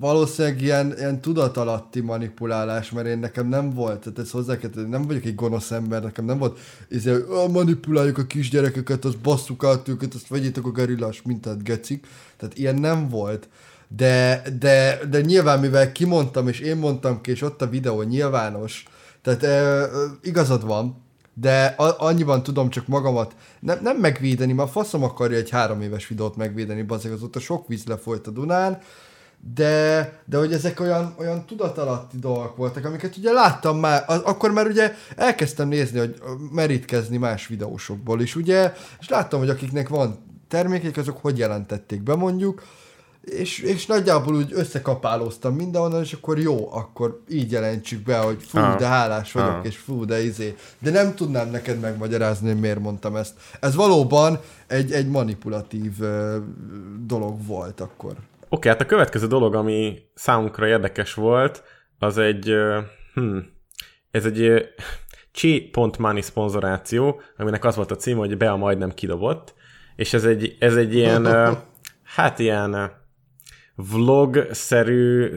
[0.00, 5.02] valószínűleg ilyen, ilyen tudatalatti manipulálás, mert én nekem nem volt, tehát ez hozzá kell, nem
[5.02, 6.58] vagyok egy gonosz ember, nekem nem volt,
[6.90, 12.06] ezért, hogy manipuláljuk a kisgyerekeket, azt basszuk át őket, azt vegyétek a gerillás mintát, gecik.
[12.36, 13.48] Tehát ilyen nem volt.
[13.88, 18.84] De, de, de nyilván, mivel kimondtam, és én mondtam ki, és ott a videó nyilvános,
[19.22, 19.86] tehát e,
[20.22, 21.02] igazad van,
[21.34, 26.08] de a, annyiban tudom csak magamat nem, nem megvédeni, mert faszom akarja egy három éves
[26.08, 28.78] videót megvédeni, bazeg, azóta sok víz lefolyt a Dunán,
[29.54, 34.50] de, de hogy ezek olyan, olyan tudatalatti dolgok voltak, amiket ugye láttam már, az, akkor
[34.52, 36.22] már ugye elkezdtem nézni, hogy
[36.52, 40.18] merítkezni más videósokból is, ugye, és láttam, hogy akiknek van
[40.48, 42.62] termékek, azok hogy jelentették be mondjuk,
[43.20, 48.58] és, és nagyjából úgy összekapálóztam mindenhonnan, és akkor jó, akkor így jelentsük be, hogy fú,
[48.58, 48.78] Ah.
[48.78, 49.66] de hálás vagyok, Ah.
[49.66, 50.56] és fú, de izé.
[50.78, 53.32] De nem tudnám neked megmagyarázni, hogy miért mondtam ezt.
[53.60, 56.36] Ez valóban egy, egy manipulatív ö,
[57.06, 58.14] dolog volt akkor.
[58.52, 61.62] Oké, hát a következő dolog, ami számunkra érdekes volt,
[61.98, 62.54] az egy,
[63.14, 63.38] hm,
[64.10, 64.68] ez egy
[65.32, 69.54] Chi.money szponzoráció, aminek az volt a címe, hogy Bea majdnem kidobott,
[69.96, 71.26] és ez egy, ez egy ilyen,
[72.02, 72.92] hát ilyen
[73.74, 75.30] vlog-szerű,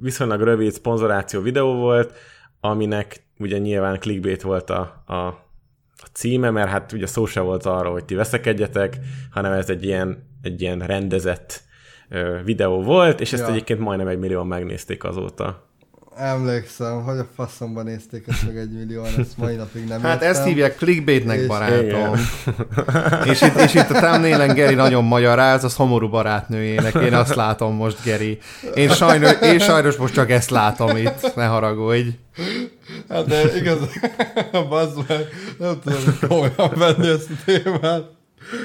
[0.00, 2.12] viszonylag rövid szponzoráció videó volt,
[2.60, 5.14] aminek ugye nyilván clickbait volt a, a,
[5.96, 8.98] a címe, mert hát ugye szó se volt arról, hogy ti veszekedjetek,
[9.30, 11.66] hanem ez egy ilyen, egy ilyen rendezett
[12.44, 13.48] videó volt, és ezt Ja.
[13.50, 15.66] egyébként majdnem egy millióan megnézték azóta.
[16.16, 20.28] Emlékszem, hogy a faszomban nézték ezt meg egy millióan, ezt mai napig nem Hát értem.
[20.28, 22.14] ezt hívják clickbaitnek, És- barátom.
[23.30, 26.94] és, itt, és itt a thumbnailen Geri nagyon magyaráz, az homorú barátnőjének.
[26.94, 28.38] Én azt látom most, Geri.
[28.74, 32.08] Én sajnos, én sajnos most csak ezt látom itt, ne haragudj.
[33.08, 33.78] Hát de igaz,
[34.68, 35.26] bazd meg,
[35.58, 38.02] nem tudom hogy komolyan venni ezt a témát.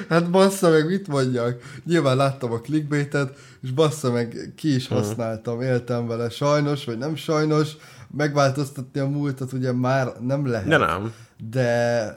[0.10, 1.62] Hát bassza meg, mit mondjak?
[1.86, 7.16] Nyilván láttam a clickbaitet, és bassza meg, ki is használtam, éltem vele, sajnos, vagy nem
[7.16, 7.76] sajnos,
[8.18, 10.68] megváltoztatni a múltat ugye már nem lehet.
[10.68, 11.14] De nem.
[11.50, 12.14] De,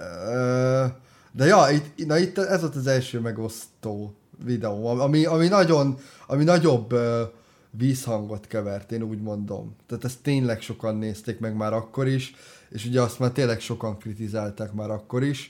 [1.32, 4.14] de ja, itt, na itt ez volt az első megosztó
[4.44, 6.94] videó, ami, ami nagyon, ami nagyobb
[7.70, 9.76] vízhangot kevert, én úgy mondom.
[9.86, 12.34] Tehát ezt tényleg sokan nézték meg már akkor is,
[12.68, 15.48] és ugye azt már tényleg sokan kritizálták már akkor is,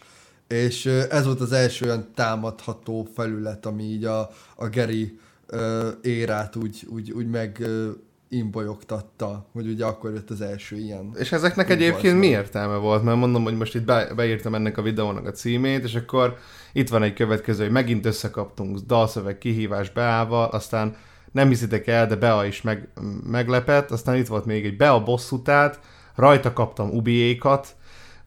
[0.48, 6.56] és ez volt az első olyan támadható felület, ami így a, a Geri ö, érát
[6.56, 7.90] úgy, úgy, úgy meg ö,
[8.28, 11.10] imbolyogtatta, hogy ugye akkor jött az első ilyen.
[11.18, 12.24] És ezeknek egyébként volt.
[12.24, 13.02] mi értelme volt?
[13.02, 16.36] Mert mondom, hogy most itt be, beírtam ennek a videónak a címét, és akkor
[16.73, 20.97] itt van egy következő, hogy megint összekaptunk dalszöveg kihívás Beával, aztán
[21.32, 22.89] nem hiszitek el, de Bea is meg,
[23.24, 25.81] meglepett, aztán itt volt még egy Bea bosszútát,
[26.14, 27.77] rajta kaptam ubiékat,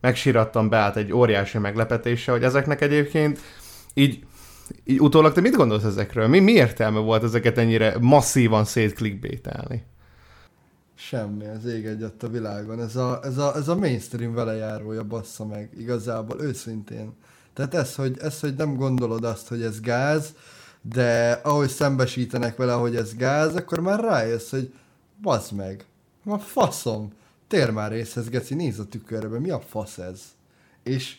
[0.02, 3.40] megsirattam Beát egy óriási meglepetéssel, hogy ezeknek egyébként
[3.94, 4.26] így,
[4.84, 6.28] így utólag te mit gondolsz ezekről?
[6.28, 9.84] Mi, mi értelme volt ezeket ennyire masszívan szétklikbételni?
[10.96, 12.82] Semmi, az ég egyet a világon.
[12.82, 17.14] Ez a, ez a, ez a mainstream velejárója bassza meg, igazából, őszintén.
[17.54, 20.34] Tehát ez hogy, ez, hogy nem gondolod azt, hogy ez gáz,
[20.82, 24.74] de ahogy szembesítenek vele, hogy ez gáz, akkor már rájössz, hogy
[25.22, 25.86] bazd meg,
[26.24, 27.14] ma faszom,
[27.50, 30.22] tér már részhez, geci, nézz a tükörbe, mi a fasz ez?
[30.84, 31.18] És,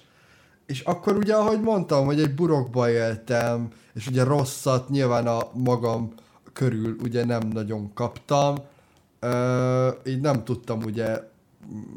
[0.66, 6.15] és akkor ugye, ahogy mondtam, hogy egy burokba éltem, és ugye rosszat nyilván a magam
[6.52, 8.57] körül ugye nem nagyon kaptam,
[9.20, 11.20] Ö, így nem tudtam ugye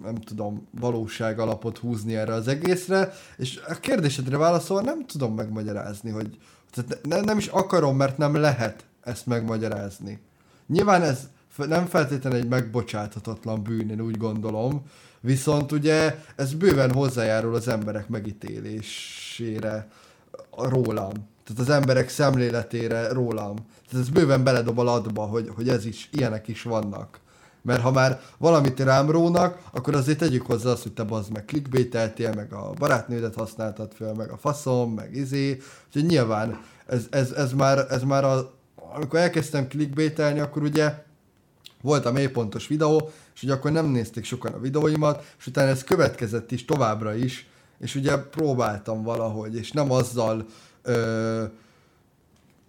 [0.04, 6.10] nem tudom, valóság alapot húzni erre az egészre, és a kérdésedre válaszolva nem tudom megmagyarázni,
[6.10, 6.38] hogy
[6.72, 10.20] tehát ne, nem is akarom, mert nem lehet ezt megmagyarázni.
[10.68, 11.20] Nyilván ez
[11.58, 14.82] nem feltétlenül egy megbocsáthatatlan bűn, én úgy gondolom,
[15.20, 19.88] viszont ugye ez bőven hozzájárul az emberek megítélésére
[20.58, 21.12] rólam.
[21.44, 23.56] Tehát az emberek szemléletére rólam.
[23.90, 27.20] Tehát ez bőven beledob a latba, hogy, hogy ez is, ilyenek is vannak.
[27.62, 31.46] Mert ha már valamit rám rónak, akkor azért tegyük hozzá azt, hogy te bazd meg
[31.46, 35.62] clickbaiteltél, meg a barátnődet használtad fel, meg a faszom, meg izé.
[35.88, 38.54] Úgyhogy nyilván ez, ez, ez, már, ez már a,
[38.96, 41.03] amikor elkezdtem clickbaitelni, akkor ugye
[41.84, 45.84] volt a mélypontos videó, és ugye akkor nem nézték sokan a videóimat, és utána ez
[45.84, 47.48] következett is továbbra is,
[47.80, 50.46] és ugye próbáltam valahogy, és nem azzal
[50.82, 51.44] ö,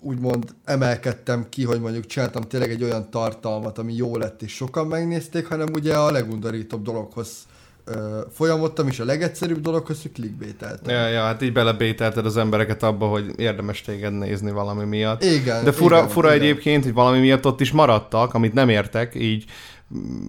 [0.00, 4.86] úgymond emelkedtem ki, hogy mondjuk csináltam tényleg egy olyan tartalmat, ami jó lett, és sokan
[4.86, 7.46] megnézték, hanem ugye a legundorítóbb dologhoz
[7.84, 10.94] ö, folyamodtam, és a legegyszerűbb dologhoz, hogy clickbaiteltem.
[10.94, 15.24] Ja, ja, hát így belebételted az embereket abba, hogy érdemes téged nézni valami miatt.
[15.24, 16.42] Igen, De fura, igen, fura igen.
[16.42, 19.44] egyébként, hogy valami miatt ott is maradtak, amit nem értek, így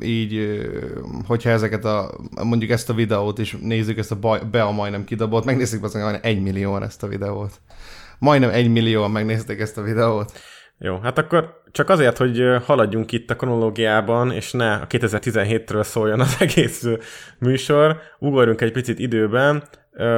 [0.01, 0.59] így,
[1.27, 5.45] hogyha ezeket a, mondjuk ezt a videót is nézzük, ezt a baj, Bea majdnem kidobott,
[5.45, 7.51] megnézzük az majdnem egy millióan ezt a videót.
[8.19, 10.31] Majdnem egy millióan megnézték ezt a videót.
[10.79, 16.19] Jó, hát akkor csak azért, hogy haladjunk itt a kronológiában, és ne a 2017-ről szóljon
[16.19, 16.85] az egész
[17.39, 19.63] műsor, ugorjunk egy picit időben.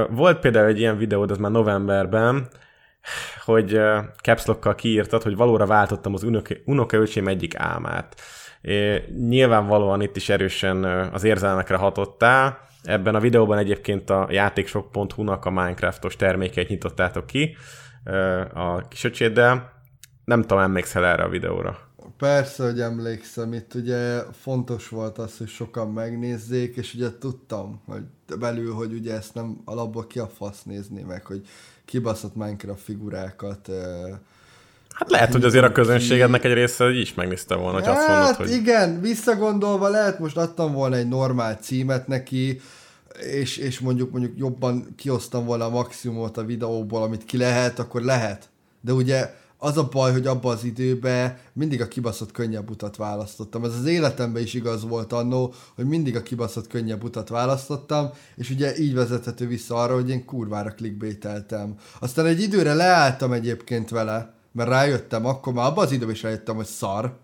[0.10, 2.48] Volt például egy ilyen videód, az már novemberben,
[3.46, 8.22] hogy ö, caps lock-kal kiírtad, hogy valóra váltottam az unoka- unokaöcsém egyik álmát.
[8.62, 12.60] É, nyilvánvalóan itt is erősen az érzelmekre hatottál.
[12.84, 17.56] Ebben a videóban egyébként a játéksok.hu-nak a Minecraftos termékeit nyitottátok ki
[18.54, 19.77] a kisöcséddel.
[20.28, 21.80] Nem tudom, emlékszel erre a videóra.
[22.18, 28.02] Persze, hogy emlékszem, itt ugye fontos volt az, hogy sokan megnézzék, és ugye tudtam, hogy
[28.40, 31.42] belül, hogy ugye ezt nem alapból ki a fasz nézni meg, hogy
[31.86, 33.70] kibaszott Minecraft figurákat.
[34.90, 38.26] Hát lehet, hogy azért a közönségednek egy része így is megnézte volna, hogy azt mondod,
[38.26, 38.52] Hát hogy...
[38.52, 42.62] igen, visszagondolva lehet, most adtam volna egy normál címet neki,
[43.32, 48.02] és, és mondjuk mondjuk jobban kiosztam volna a maximumot a videóból, amit ki lehet, akkor
[48.02, 48.50] lehet.
[48.82, 53.64] De ugye az a baj, hogy abban az időben mindig a kibaszott könnyebb utat választottam.
[53.64, 58.50] Ez az életemben is igaz volt annó, hogy mindig a kibaszott könnyebb utat választottam, és
[58.50, 61.76] ugye így vezethető vissza arra, hogy én kurvára clickbaiteltem.
[62.00, 66.56] Aztán egy időre leálltam egyébként vele, mert rájöttem, akkor már abban az időben is rájöttem,
[66.56, 67.18] hogy szar.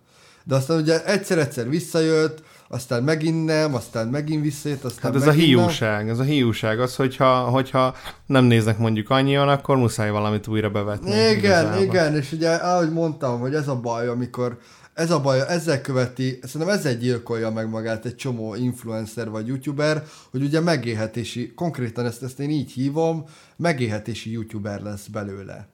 [0.43, 2.43] De aztán ugye egyszer-egyszer visszajött,
[2.73, 5.59] aztán megint nem, aztán megint visszajött, aztán Hát ez a megint nem.
[5.59, 7.95] hiúság, ez a hiúság az, hogyha, hogyha
[8.25, 11.09] nem néznek mondjuk annyian, akkor muszáj valamit újra bevetni.
[11.09, 11.83] Igen, igazából.
[11.83, 14.57] igen, és ugye ahogy mondtam, hogy ez a baj, amikor
[14.93, 20.03] ez a baj, ezzel követi, szerintem ezzel gyilkolja meg magát egy csomó influencer vagy youtuber,
[20.31, 23.23] hogy ugye megélhetési, konkrétan ezt, ezt én így hívom,
[23.55, 25.67] megélhetési youtuber lesz belőle.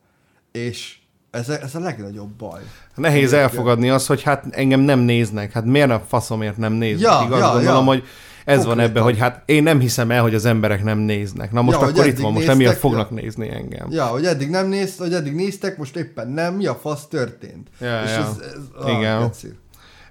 [0.51, 0.97] És
[1.31, 2.61] ez a, ez a legnagyobb baj.
[2.95, 5.51] Nehéz elfogadni azt, hogy hát engem nem néznek.
[5.51, 7.11] Hát miért a faszomért nem néznek?
[7.11, 7.91] Ja, Igaz, ja, gondolom, ja.
[7.91, 8.03] hogy
[8.45, 11.51] ez van ebben, hogy hát én nem hiszem el, hogy az emberek nem néznek.
[11.51, 13.15] Na most Ja, akkor itt van, most emiatt fognak ja.
[13.15, 13.87] nézni engem.
[13.91, 17.67] Ja, hogy eddig nem néz, hogy eddig néztek, most éppen nem, mi a fasz történt.
[17.79, 18.17] Ja, és ja.
[18.17, 19.31] ez, ez ah, Igen.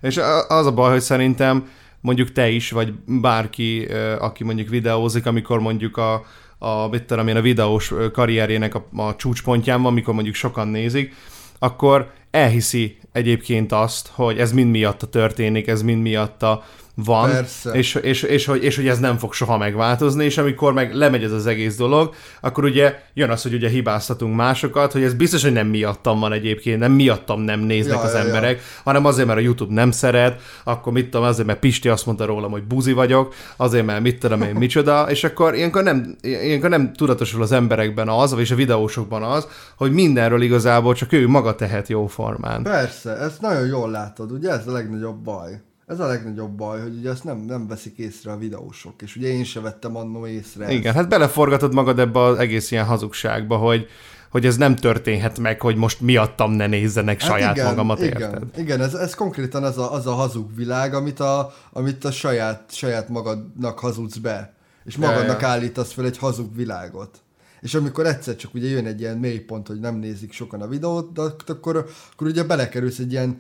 [0.00, 1.68] És az a baj, hogy szerintem
[2.00, 3.88] mondjuk te is, vagy bárki,
[4.18, 6.24] aki mondjuk videózik, amikor mondjuk a,
[6.58, 11.14] a mit tudom én, a videós karrierjének a, a csúcspontján van, amikor mondjuk sokan nézik,
[11.58, 16.62] akkor elhiszi egyébként azt, hogy ez mind miatta történik, ez mind miatta
[17.04, 17.70] van, Persze.
[17.70, 21.22] és, és, és, hogy, és hogy ez nem fog soha megváltozni, és amikor meg lemegy
[21.22, 25.42] ez az egész dolog, akkor ugye jön az, hogy ugye hibáztatunk másokat, hogy ez biztos,
[25.42, 28.24] hogy nem miattam van egyébként, nem miattam nem néznek Ja, az ja, ja.
[28.24, 32.06] emberek, hanem azért, mert a YouTube nem szeret, akkor mit tudom, azért, mert Pisti azt
[32.06, 36.16] mondta rólam, hogy buzi vagyok, azért, mert mit tudom én, micsoda, és akkor ilyenkor nem,
[36.20, 41.28] ilyenkor nem tudatosul az emberekben az, és a videósokban az, hogy mindenről igazából csak ő
[41.28, 42.62] maga tehet jó formán.
[42.62, 45.60] Persze, ezt nagyon jól látod, ugye ez a legnagyobb baj.
[45.88, 49.28] Ez a legnagyobb baj, hogy ugye ezt nem, nem veszik észre a videósok, és ugye
[49.28, 50.64] én se vettem annó észre.
[50.64, 50.72] ezt.
[50.72, 53.86] Igen, hát beleforgatod magad ebbe az egész ilyen hazugságba, hogy,
[54.30, 58.20] hogy ez nem történhet meg, hogy most miattam ne nézzenek saját Hát igen, magamat, igen,
[58.20, 58.42] érted?
[58.56, 62.64] Igen, ez, ez konkrétan az a, az a hazug világ, amit a, amit a saját,
[62.72, 64.54] saját magadnak hazudsz be.
[64.84, 65.48] És magadnak ja.
[65.48, 67.20] állítasz fel egy hazug világot.
[67.60, 71.12] És amikor egyszer csak ugye jön egy ilyen mélypont, hogy nem nézik sokan a videót,
[71.12, 73.38] de akkor, akkor ugye belekerülsz egy ilyen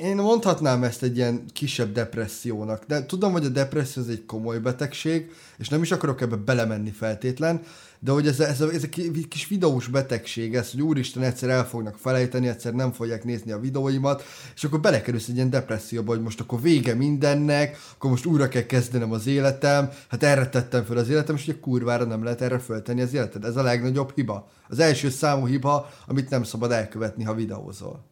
[0.00, 4.58] én mondhatnám ezt egy ilyen kisebb depressziónak, de tudom, hogy a depresszió ez egy komoly
[4.58, 7.62] betegség, és nem is akarok ebbe belemenni feltétlen,
[7.98, 11.22] de hogy ez a, ez a, ez a ki- kis videós betegség, ez, hogy úristen
[11.22, 14.22] egyszer el fognak felejteni, egyszer nem fogják nézni a videóimat,
[14.54, 18.66] és akkor belekerülsz egy ilyen depresszióba, hogy most akkor vége mindennek, akkor most újra kell
[18.66, 22.58] kezdenem az életem, hát erre tettem fel az életem, és ugye kurvára nem lehet erre
[22.58, 23.44] föltenni az életed.
[23.44, 24.48] Ez a legnagyobb hiba.
[24.68, 28.10] Az első számú hiba, amit nem szabad elkövetni, ha videózol.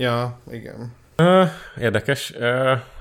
[0.00, 0.92] Ja, igen.
[1.78, 2.30] Érdekes.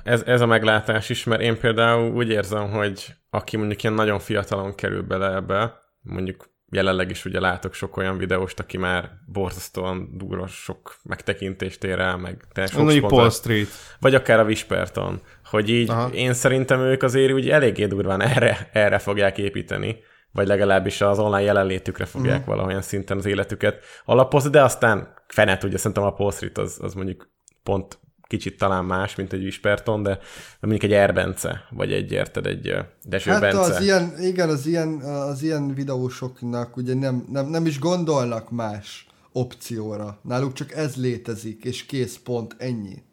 [0.04, 4.20] Ez, ez a meglátás is, mert én például úgy érzem, hogy aki mondjuk ilyen nagyon
[4.20, 10.18] fiatalon kerül bele ebbe, mondjuk jelenleg is ugye látok sok olyan videóst, aki már borzasztóan
[10.18, 13.68] durva sok megtekintést ér el, meg te sok Mondjuk Paul Street.
[14.00, 15.90] vagy akár a Whisperton, hogy így.
[15.90, 16.10] Aha.
[16.10, 19.98] én szerintem ők azért úgy eléggé durván erre, erre fogják építeni,
[20.32, 22.46] vagy legalábbis az online jelenlétükre fogják mm.
[22.46, 26.94] valahogyan szinten az életüket alapozni, de aztán fene tudja, szerintem a Paul Street az, az
[26.94, 27.30] mondjuk
[27.64, 28.00] pont
[28.30, 30.20] kicsit talán más, mint egy Whisperton, de
[30.60, 33.60] mondjuk egy Erbence, vagy egy, érted, egy Deső Hát Bence.
[33.60, 39.08] az ilyen, igen, az ilyen, az ilyen videósoknak ugye nem, nem, nem is gondolnak más
[39.32, 40.20] opcióra.
[40.24, 43.04] Náluk csak ez létezik, és kész, pont, ennyi.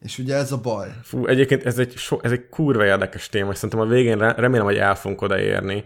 [0.00, 0.88] És ugye ez a baj.
[1.02, 4.34] Fú, egyébként ez egy, so, ez egy kurva érdekes téma, és szerintem a végén re-
[4.34, 5.84] remélem, hogy el fogunk odaérni,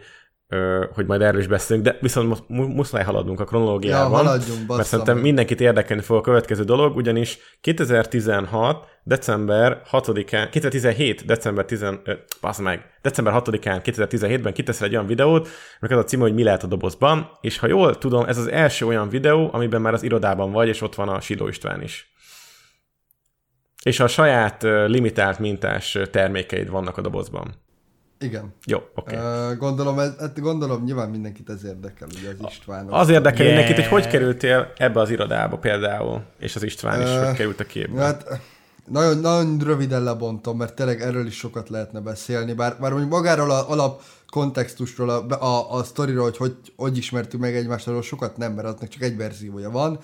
[0.93, 4.11] hogy majd erről is beszélünk, de viszont mu- muszáj haladnunk a Ja, kronológiában.
[4.11, 5.25] haladjunk, bassza mert szerintem meg.
[5.25, 8.87] mindenkit érdekelni fog a következő dolog, ugyanis 2016.
[9.03, 11.25] december 6-án, 2017.
[11.25, 12.13] december 10, ö,
[12.63, 15.49] meg, december 6-án 2017-ben kiteszel egy olyan videót,
[15.81, 18.47] aminek az a címe, hogy mi lehet a dobozban, és ha jól tudom, ez az
[18.51, 22.13] első olyan videó, amiben már az irodában vagy, és ott van a Sidó István is.
[23.83, 27.55] És a saját limitált mintás termékeid vannak a dobozban.
[28.21, 28.55] Igen.
[28.65, 29.17] Jó, oké.
[29.17, 29.51] Okay.
[29.51, 32.87] Uh, gondolom, ez, hát gondolom nyilván mindenkit ez érdekel, ugye az István.
[32.89, 33.57] Az érdekel Yeah.
[33.57, 37.61] mindenkit, hogy hogy kerültél ebbe az irodába például, és az István is, Ö, hogy került
[37.61, 38.03] a képbe.
[38.03, 38.41] Hát
[38.85, 43.51] nagyon, nagyon röviden lebontom, mert tényleg erről is sokat lehetne beszélni, bár, bár mondjuk magáról
[43.51, 48.37] a alap kontextusról, a, a, a sztoriról, hogy, hogy hogy ismertük meg egymást, arról sokat
[48.37, 49.99] nem, mert aznak csak egy verziója van.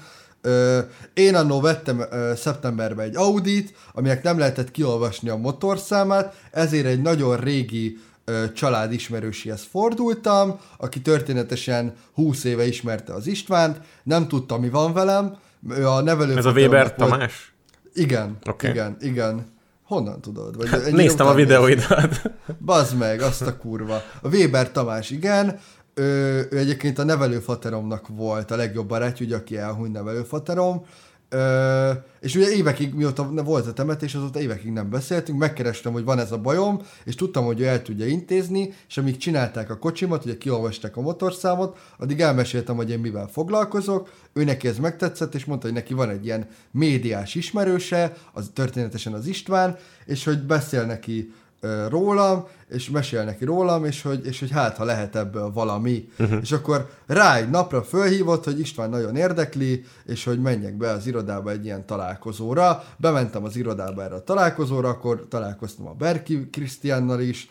[0.44, 0.78] Ö,
[1.14, 7.02] én annó vettem ö, szeptemberben egy Audit, aminek nem lehetett kiolvasni a motorszámát, ezért egy
[7.02, 14.58] nagyon régi ö, család ismerősihez fordultam, aki történetesen 20 éve ismerte az Istvánt, nem tudta,
[14.58, 15.36] mi van velem.
[15.70, 17.52] Ő a nevelő Ez a Weber Tamás?
[17.94, 18.70] Igen, okay.
[18.70, 19.52] igen, igen.
[19.84, 20.56] Honnan tudod?
[20.56, 22.22] Vagy Hát, néztem a videóidat.
[22.64, 24.02] Bazd meg, azt a kurva.
[24.22, 25.60] A Weber Tamás, igen,
[25.94, 30.84] ő, ő egyébként a nevelőfateromnak volt a legjobb barátja, ugye, aki elhuny nevelőfaterom,
[31.34, 36.18] Ö, és ugye évekig, mióta volt a temetés, azóta évekig nem beszéltünk, megkerestem, hogy van
[36.18, 40.24] ez a bajom, és tudtam, hogy ő el tudja intézni, és amíg csinálták a kocsimat,
[40.24, 45.44] ugye kiolvasták a motorszámot, addig elmeséltem, hogy én mivel foglalkozok, ő neki ez megtetszett, és
[45.44, 49.76] mondta, hogy neki van egy ilyen médiás ismerőse, az történetesen az István,
[50.06, 51.32] és hogy beszél neki
[51.88, 56.08] rólam, és mesél neki rólam, és hogy, és hogy hát, ha lehet ebből valami.
[56.18, 56.38] Uh-huh.
[56.42, 61.06] És akkor rá egy napra fölhívott, hogy István nagyon érdekli, és hogy menjek be az
[61.06, 62.84] irodába egy ilyen találkozóra.
[62.96, 67.50] Bementem az irodába erre a találkozóra, akkor találkoztam a Berki Krisztiánnal is,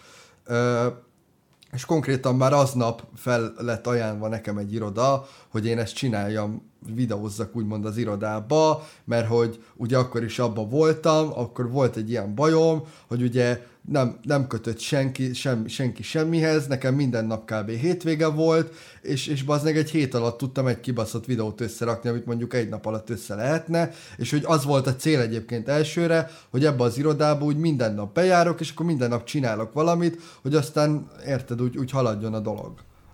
[1.72, 7.55] és konkrétan már aznap fel lett ajánlva nekem egy iroda, hogy én ezt csináljam, videózzak
[7.55, 12.84] úgymond az irodába, mert hogy ugye akkor is abban voltam, akkor volt egy ilyen bajom,
[13.07, 17.69] hogy ugye nem, nem kötött senki, sem, senki semmihez, nekem minden nap kb.
[17.69, 22.53] hétvége volt, és, és bazdmeg egy hét alatt tudtam egy kibaszott videót összerakni, amit mondjuk
[22.53, 26.84] egy nap alatt össze lehetne, és hogy az volt a cél egyébként elsőre, hogy ebbe
[26.84, 31.61] az irodába úgy minden nap bejárok, és akkor minden nap csinálok valamit, hogy aztán érted,
[31.61, 32.73] úgy, úgy haladjon a dolog.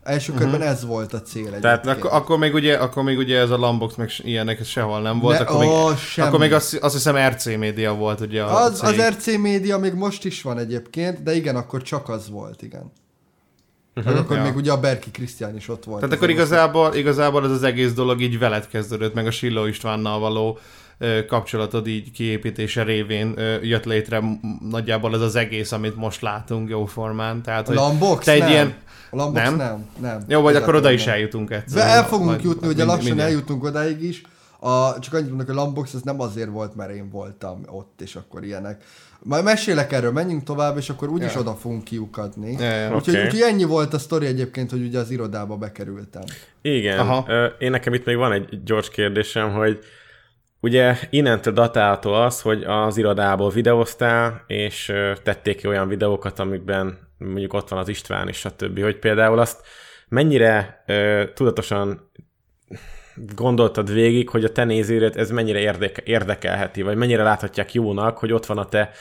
[0.09, 0.49] Első uh-huh.
[0.49, 1.61] körben ez volt a cél egyébként.
[1.61, 5.19] Tehát De akkor, még ugye, akkor még ugye ez a Lambox meg ilyenek sehol nem
[5.19, 6.27] volt, Ne- akkor, még, semmi.
[6.27, 8.99] akkor még azt, azt hiszem RC média volt ugye a Az, cég.
[8.99, 12.91] az RC média még most is van egyébként, de igen, akkor csak az volt, igen.
[13.95, 14.17] Uh-huh.
[14.17, 14.43] Akkor Ja.
[14.43, 15.99] még ugye a Berki Krisztián is ott volt.
[15.99, 20.19] Tehát akkor igazából, igazából ez az egész dolog így veled kezdődött, meg a Silló Istvánnal
[20.19, 20.57] való
[20.97, 24.21] ö, kapcsolatod így kiépítése révén ö, jött létre
[24.69, 27.41] nagyjából ez az egész, amit most látunk jóformán.
[27.41, 28.49] Tehát, hogy Lambox te egy nem.
[28.49, 28.73] ilyen...
[29.11, 29.55] A Lambox Nem?
[29.55, 30.23] nem, nem.
[30.27, 31.85] Jó, vagy akkor oda is eljutunk egyszer.
[31.85, 33.29] De el fogunk Majd- jutni, ugye lassan mindjárt.
[33.29, 34.21] eljutunk odáig is.
[34.61, 38.01] A, csak annyit mondok, hogy a Lambox ez nem azért volt, mert én voltam ott,
[38.01, 38.83] és akkor ilyenek.
[39.23, 41.39] Majd mesélek erről, menjünk tovább, és akkor úgyis Ja.
[41.39, 42.51] oda fogunk kiukadni.
[42.59, 42.95] Ja.
[42.95, 43.23] Úgyhogy, Oké.
[43.25, 46.21] úgyhogy ennyi volt a sztori egyébként, hogy ugye az irodába bekerültem.
[46.61, 46.99] Igen.
[46.99, 47.25] Aha.
[47.27, 49.79] Ö, Én nekem itt még van egy gyors kérdésem, hogy
[50.61, 56.97] ugye innentől datálható az, hogy az irodából videóztál, és ö, tették ki olyan videókat, amikben
[57.19, 58.81] mondjuk ott van az István és stb.
[58.81, 59.61] Hogy például azt
[60.07, 62.11] mennyire ö, tudatosan
[63.35, 68.31] gondoltad végig, hogy a te nézőret ez mennyire érdeke, érdekelheti, vagy mennyire láthatják jónak, hogy
[68.31, 68.91] ott van a te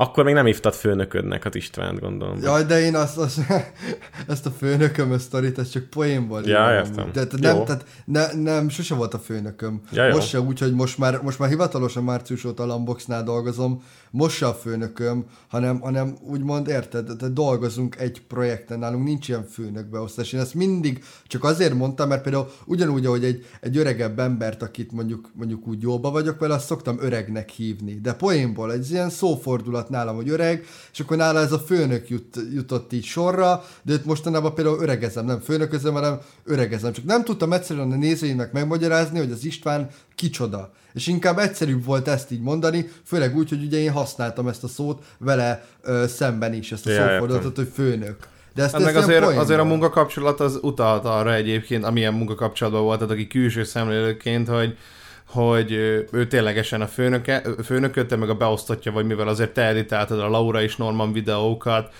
[0.00, 2.38] akkor még nem hívtad főnöködnek az Istvánt, gondolom.
[2.42, 3.40] Jaj, de én azt, azt
[4.28, 7.10] ezt a főnököm sztorit, ez csak poénból Ja, értem.
[7.12, 9.80] De, de nem, tehát ne, nem, sose volt a főnököm.
[9.92, 10.14] Ja, jó.
[10.14, 14.36] most se úgy, hogy most már, most már hivatalosan március óta a Lamboxnál dolgozom, most
[14.36, 20.32] se a főnököm, hanem, hanem úgymond érted, de dolgozunk egy projekten, nálunk nincs ilyen főnökbeosztás.
[20.32, 24.92] Én ezt mindig csak azért mondtam, mert például ugyanúgy, ahogy egy, egy öregebb embert, akit
[24.92, 28.00] mondjuk, mondjuk úgy jóba vagyok vele, azt szoktam öregnek hívni.
[28.02, 32.40] De poénból, egy ilyen szófordulat nálam, hogy öreg, és akkor nála ez a főnök jut,
[32.54, 36.92] jutott így sorra, de őt mostanában például öregezem, nem főnöközöm, hanem öregezem.
[36.92, 40.72] Csak nem tudtam egyszerűen a nézőimnek megmagyarázni, hogy az István kicsoda.
[40.94, 44.68] És inkább egyszerűbb volt ezt így mondani, főleg úgy, hogy ugye én használtam ezt a
[44.68, 48.16] szót vele ö, szemben is, ezt a Ja, szófordulatot, hogy főnök.
[48.54, 52.82] De ezt, Hát meg ezt azért, azért a munkakapcsolat az utalt arra egyébként, amilyen munkakapcsolatban
[52.82, 54.76] voltad, aki külső szemlélőként, hogy
[55.24, 55.72] hogy
[56.10, 60.28] ő ténylegesen a főnöke, főnököt, te meg a beosztottja, vagy mivel azért te editáltad a
[60.28, 61.92] Laura és Norman videókat,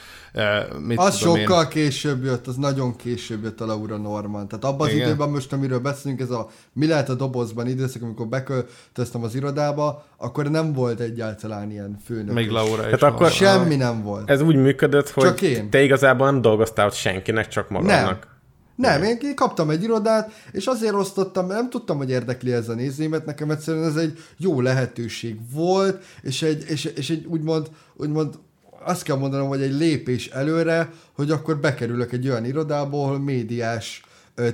[0.87, 1.69] mit Az tudom sokkal én.
[1.69, 4.49] később jött, az nagyon később jött a Laura Norman.
[4.49, 5.07] Tehát abban az Igen.
[5.07, 10.05] időben most, amiről beszélünk, ez a mi lehet a dobozban időszak, amikor beköltöztem az irodába,
[10.17, 12.35] akkor nem volt egyáltalán ilyen főnök.
[12.35, 12.91] Még Laura is.
[12.91, 13.31] Hát akkor- van.
[13.31, 14.31] Semmi nem volt.
[14.31, 15.71] Ez úgy működött, hogy Csak én.
[15.71, 18.37] te igazából nem dolgoztál ott senkinek, csak magadnak.
[18.75, 22.69] Nem, én én kaptam egy irodát, és azért osztottam, mert nem tudtam, hogy érdekli ez
[22.69, 27.71] a nézőimet, nekem egyszerűen ez egy jó lehetőség volt, és egy, és, és egy úgymond,
[27.97, 28.35] úgymond
[28.85, 34.03] azt kell mondanom, hogy egy lépés előre, hogy akkor bekerülök egy olyan irodába, ahol médiás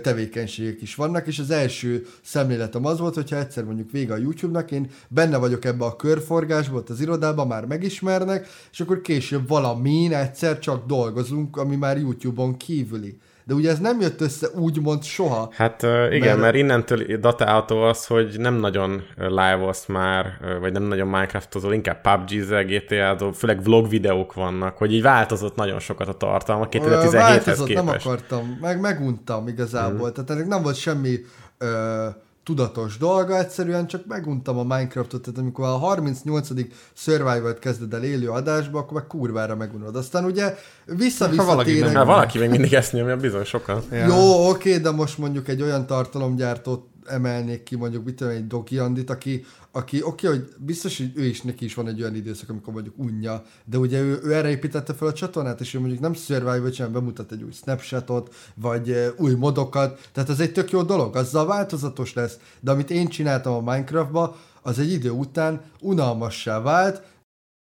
[0.03, 4.71] tevékenységek is vannak, és az első szemléletem az volt, hogyha egyszer mondjuk vége a YouTube-nak,
[4.71, 10.15] én benne vagyok ebbe a körforgásba, ott az irodában már megismernek, és akkor később valamin
[10.15, 13.19] egyszer csak dolgozunk, ami már YouTube-on kívüli.
[13.47, 15.49] De ugye ez nem jött össze úgymond soha.
[15.53, 16.55] Hát igen, Mert- mert...
[16.57, 20.27] innentől datálható az, hogy nem nagyon live-olsz már,
[20.61, 25.79] vagy nem nagyon Minecraftozol, inkább PUBG-zel, GTA-zol, főleg vlog videók vannak, hogy így változott nagyon
[25.79, 28.07] sokat a tartalma Ö, 2017-hez változott, nem képest.
[28.07, 30.13] akartam, meg meguntam igazából, mm.
[30.13, 31.19] tehát ennek nem volt semmi
[31.59, 32.07] ö,
[32.45, 36.49] tudatos dolga, egyszerűen csak meguntam a Minecraftot, tehát amikor a 38.
[36.95, 39.97] Survival-t kezded el élő adásba, akkor meg kurvára megunod.
[39.97, 40.55] Aztán ugye
[40.87, 43.83] vissza-vissza Ha valaki nem- Hát valaki még mindig ezt nyomja, bizony sokan.
[43.91, 44.07] Ja.
[44.07, 48.79] jó, oké, de most mondjuk egy olyan tartalomgyártót emelnék ki, mondjuk mit tudom, egy Doki
[48.79, 49.45] Andit, aki,
[49.77, 52.99] aki oké, hogy biztos, hogy ő is, neki is van egy olyan időszak, amikor mondjuk
[52.99, 56.71] unja, de ugye ő, ő erre építette fel a csatornát, és ő mondjuk nem survival
[56.71, 61.17] csinál, bemutat egy új snapshotot, vagy uh, új modokat, tehát ez egy tök jó dolog,
[61.17, 67.03] azzal változatos lesz, de amit én csináltam a Minecraftba, az egy idő után unalmassá vált,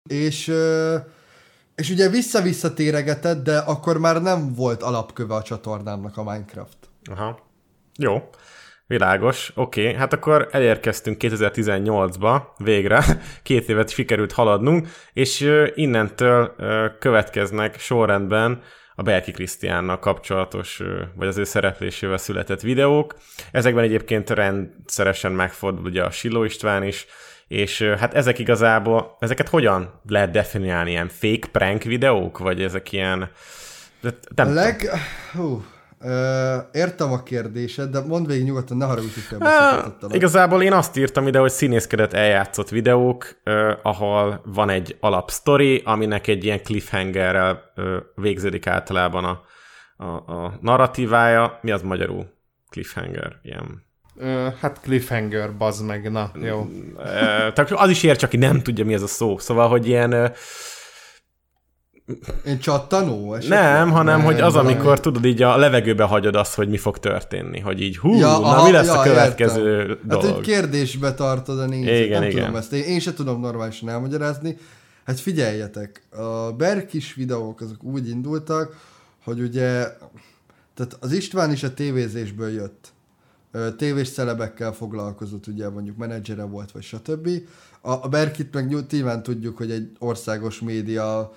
[0.08, 0.94] és uh,
[1.74, 2.72] és ugye vissza-vissza
[3.42, 6.78] de akkor már nem volt alapköve a csatornámnak a Minecraft.
[7.10, 7.38] Aha.
[7.96, 8.30] Jó.
[8.90, 9.52] Világos.
[9.54, 9.94] Oké, okay.
[9.94, 13.04] hát akkor elérkeztünk 2018-ba, végre.
[13.42, 16.54] Két évet sikerült haladnunk, és innentől
[16.98, 18.62] következnek sorrendben
[18.94, 20.82] a Berki Krisztiánnal kapcsolatos,
[21.14, 23.14] vagy az ő szereplésével született videók.
[23.52, 27.06] Ezekben egyébként rendszeresen megfordul ugye a Silló István is,
[27.48, 30.90] és hát ezek igazából, ezeket hogyan lehet definiálni?
[30.90, 32.38] Ilyen fake prank videók?
[32.38, 33.30] Vagy ezek ilyen...
[34.34, 34.90] Nem, leg...
[35.32, 35.64] Hú,
[36.72, 40.14] értem a kérdésed, de mondd végig nyugodtan, ne haragudj, hogy félbeszakítottalak.
[40.14, 46.26] Igazából én azt írtam ide, hogy színészkedett eljátszott videók, uh, ahol van egy alapsztori, aminek
[46.26, 49.42] egy ilyen cliffhangerrel uh, végződik általában a,
[49.96, 51.58] a, a narratívája.
[51.62, 52.26] Mi az magyarul?
[52.70, 53.88] Cliffhanger, ilyen.
[54.60, 56.58] Hát cliffhanger, bazd meg, na, jó.
[56.60, 57.04] Uh,
[57.52, 59.38] tehát az is ér, csak aki nem tudja, mi ez a szó.
[59.38, 60.32] Szóval, hogy ilyen...
[62.46, 63.34] Én csattanó?
[63.34, 63.62] esetleg?
[63.62, 66.76] nem, hanem, Nem, hogy az, valami- amikor tudod, így a levegőbe hagyod azt, hogy mi
[66.76, 67.60] fog történni.
[67.60, 69.98] Hogy így, hú, Ja, na aha, mi lesz ja, a következő értem.
[70.04, 70.24] dolog?
[70.24, 72.42] Hát, hogy kérdésbe tartod a nézőt, Igen, nem igen.
[72.44, 72.72] tudom ezt.
[72.72, 74.56] Én, én se tudom normálisan elmagyarázni.
[75.04, 78.76] Hát figyeljetek, a Berkis videók azok úgy indultak,
[79.24, 79.68] hogy ugye,
[80.74, 82.88] tehát az István is a tévézésből jött.
[83.76, 87.28] Tévés celebekkel foglalkozott, ugye mondjuk menedzsere volt, vagy stb.
[87.80, 91.32] A, a Berkit meg nyilván tudjuk, hogy egy országos média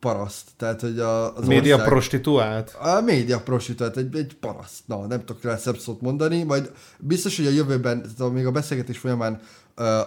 [0.00, 0.48] paraszt.
[0.56, 1.88] Tehát, hogy a, az Média ország...
[1.90, 2.76] prostituált?
[2.80, 4.80] A média prostituált, egy, egy paraszt.
[4.86, 8.50] Na, nem tudok rá szebb szót mondani, majd biztos, hogy a jövőben, tehát még a
[8.50, 9.40] beszélgetés folyamán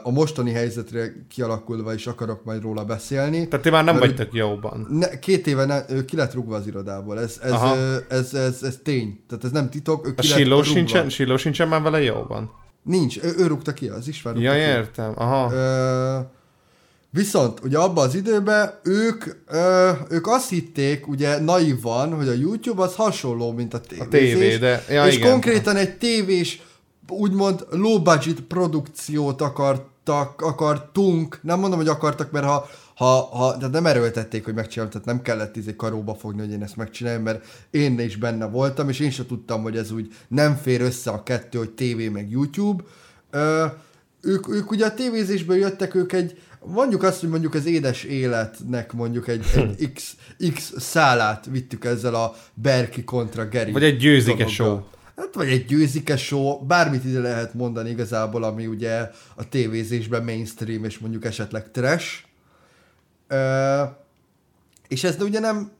[0.03, 3.47] a mostani helyzetre kialakulva is akarok majd róla beszélni.
[3.47, 4.87] Tehát ti már nem vagytok jóban.
[4.89, 7.19] Ne, két éve ne, ő ki lett rúgva az irodából.
[7.19, 7.75] Ez, ez, Aha.
[7.75, 9.23] ö, ez, ez, ez, tény.
[9.27, 10.07] Tehát ez nem titok.
[10.07, 12.51] Ő A Silló sincsen, Silló sincsen már vele jóban?
[12.83, 14.79] Nincs, ő, ő rúgta ki, az István rúgta Ja, ki.
[14.79, 15.53] értem, aha.
[15.53, 16.19] Ö,
[17.13, 22.81] viszont ugye abban az időben ők, ö, ők azt hitték, ugye naivan, hogy a YouTube
[22.81, 24.33] az hasonló, mint a tévézés.
[24.33, 25.31] tévé, de- ja, és igen.
[25.31, 26.61] konkrétan egy tévés,
[27.07, 33.71] úgymond low budget produkciót akartak, akartunk, nem mondom, hogy akartak, mert ha, ha, ha tehát
[33.71, 37.45] nem erőltették, hogy megcsinálom, tehát nem kellett izé karóba fogni, hogy én ezt megcsináljam, mert
[37.71, 41.23] én is benne voltam, és én sem tudtam, hogy ez úgy nem fér össze a
[41.23, 42.83] kettő, hogy tévé meg YouTube.
[43.31, 43.65] Ö,
[44.21, 48.93] ők, ők ugye a tévézésből jöttek, ők egy, mondjuk azt, hogy mondjuk az édes életnek
[48.93, 50.15] mondjuk egy, egy X,
[50.53, 53.71] X szálát vittük ezzel a Berki kontra Geri.
[53.71, 54.79] Vagy egy győzike show.
[55.15, 60.83] Hát vagy egy győzike show, bármit ide lehet mondani igazából, ami ugye a tévézésben mainstream,
[60.83, 62.23] és mondjuk esetleg trash.
[63.27, 63.83] Ö,
[64.87, 65.71] és ez ugye nem,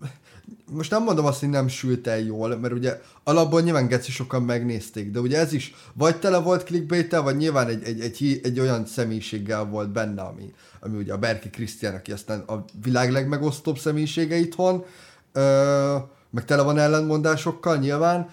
[0.72, 4.44] most nem mondom azt, hogy nem sült el jól, mert ugye alapból nyilván geci sokan
[4.44, 8.60] megnézték, de ugye ez is vagy tele volt clickbait vagy nyilván egy, egy, egy, egy
[8.60, 13.78] olyan személyiséggel volt benne, ami, ami ugye a Berki Krisztián, aki aztán a világ legmegosztóbb
[13.78, 14.86] személyisége itthon,
[15.32, 15.96] ö,
[16.30, 18.30] meg tele van ellentmondásokkal nyilván,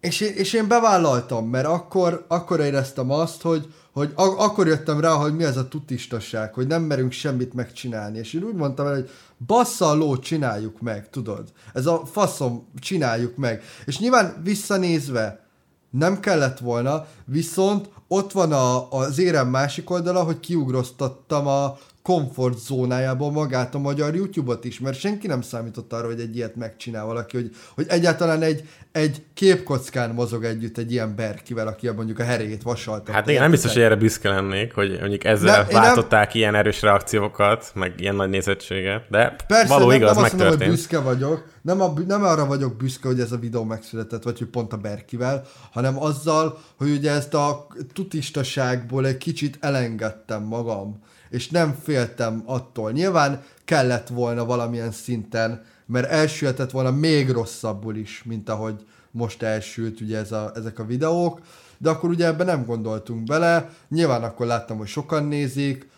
[0.00, 5.00] és én, és én bevállaltam, mert akkor, akkor éreztem azt, hogy, hogy ak- akkor jöttem
[5.00, 8.18] rá, hogy mi ez a tutistaság, hogy nem merünk semmit megcsinálni.
[8.18, 9.10] És én úgy mondtam el, hogy
[9.46, 11.52] bassza a lót, csináljuk meg, tudod.
[11.72, 13.62] Ez a faszom, csináljuk meg.
[13.84, 15.46] És nyilván visszanézve
[15.90, 22.58] nem kellett volna, viszont ott van a, az érem másik oldala, hogy kiugroztattam a komfort
[22.58, 27.04] zónájából magát a magyar YouTube-ot is, mert senki nem számított arra, hogy egy ilyet megcsinál
[27.04, 32.22] valaki, hogy, hogy egyáltalán egy, egy képkockán mozog együtt egy ilyen berkivel, aki mondjuk a
[32.22, 33.12] herét vasalta.
[33.12, 36.34] Hát igen, nem biztos, hogy erre büszke lennék, hogy mondjuk ezzel Nem, én nem- váltották
[36.34, 40.48] ilyen erős reakciókat, meg ilyen nagy nézettséget, de Persze, való nem, igaz, nem azt mondom,
[40.48, 40.70] hogy megtörtént.
[40.70, 44.48] büszke vagyok, nem, a, nem arra vagyok büszke, hogy ez a videó megszületett, vagy hogy
[44.48, 51.48] pont a Berkivel, hanem azzal, hogy ugye ezt a tutistaságból egy kicsit elengedtem magam, és
[51.48, 52.92] nem féltem attól.
[52.92, 60.00] Nyilván kellett volna valamilyen szinten, mert elsülhetett volna még rosszabbul is, mint ahogy most elsült
[60.00, 61.40] ugye ez a, ezek a videók,
[61.78, 65.88] de akkor ugye ebben nem gondoltunk bele, nyilván akkor láttam, hogy sokan nézik,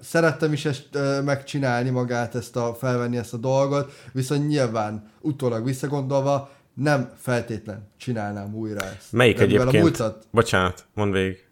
[0.00, 0.88] Szerettem is ezt
[1.24, 8.54] megcsinálni magát, ezt a, felvenni ezt a dolgot, viszont nyilván utólag visszagondolva nem feltétlen csinálnám
[8.54, 9.12] újra ezt.
[9.12, 9.74] Melyik De egyébként?
[9.74, 11.47] A múltat, Bocsánat, mondd végig.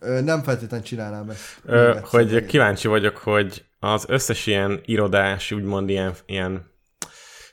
[0.00, 1.60] Nem feltétlen csinálnám ezt.
[1.64, 2.46] Ö, hogy igen.
[2.46, 6.70] kíváncsi vagyok, hogy az összes ilyen irodás, úgymond ilyen, ilyen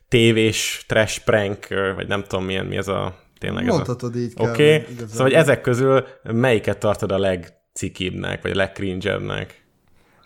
[0.07, 3.75] tévés trash prank, vagy nem tudom milyen, mi ez a tényleg ez a...
[3.75, 4.33] Mondhatod így.
[4.35, 4.95] Oké, okay.
[5.07, 9.65] szóval hogy ezek közül melyiket tartod a legcikibbnek, vagy a legcringebbnek?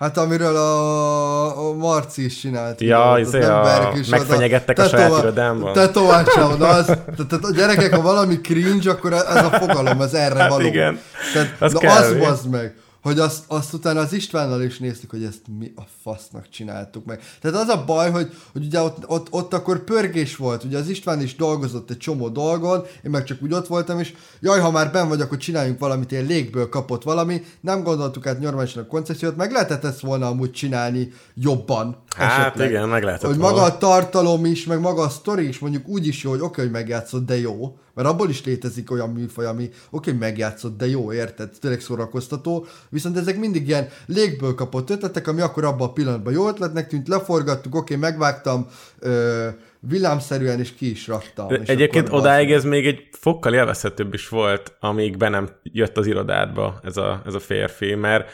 [0.02, 2.82] Hát amiről a, a Marci is csinált.
[2.82, 5.74] Ja, videót, izé az a- Berk is, megfenyegettek a az saját tetova- irodámban.
[5.74, 10.50] Tetovácsáon, az, tehát, a gyerekek, ha valami cringe, akkor ez a fogalom, az erre Hát
[10.50, 10.66] való.
[10.66, 11.00] igen,
[11.34, 15.10] Tehát, az az kell, az bazd meg, hogy azt, azt utána az Istvánnal is néztük,
[15.10, 17.22] hogy ezt mi a fasznak csináltuk meg.
[17.42, 20.90] Tehát az a baj, hogy, hogy ugye ott, ott, ott akkor pörgés volt, ugye az
[20.90, 24.72] István is dolgozott egy csomó dolgon, én meg csak úgy ott voltam, és jaj, ha
[24.72, 28.88] már ben vagy, akkor csináljunk valamit, ilyen légből kapott valami, nem gondoltuk át normálisan a
[28.88, 32.04] koncepciót, meg lehetett ezt volna amúgy csinálni jobban.
[32.16, 32.70] Hát esetleg.
[32.70, 33.56] igen, meg lehetett Hogy volna.
[33.56, 36.62] maga a tartalom is, meg maga a sztori is mondjuk úgy is jó, hogy oké,
[36.62, 37.76] hogy megjátszott, de jó.
[37.94, 41.50] Mert abból is létezik olyan műfaj, ami oké, hogy megjátszott, de jó, érted?
[41.62, 42.66] Tényleg szórakoztató.
[42.90, 47.08] Viszont ezek mindig ilyen légből kapott ötletek, ami akkor abban a pillanatban jó ötletnek tűnt,
[47.08, 48.68] leforgattuk, oké, megvágtam,
[49.00, 49.48] ö,
[49.80, 51.48] villámszerűen, és ki is raktam.
[51.48, 55.98] De és Egyébként odáig ez még egy fokkal élvezhetőbb is volt, amíg be nem jött
[55.98, 58.30] az irodádba ez a, ez a férfi, mert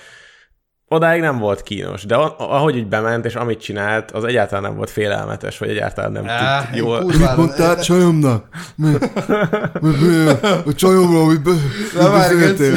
[0.90, 4.76] odáig nem volt kínos, de a- ahogy így bement, és amit csinált, az egyáltalán nem
[4.76, 7.00] volt félelmetes, vagy egyáltalán nem Á, tud jól...
[7.00, 8.46] kurvára- Mondtál csajomnak?
[8.76, 8.90] Mi?
[9.82, 10.28] Mi, mi,
[10.66, 11.52] a csajomról, amit be,
[12.12, 12.74] beszéltél?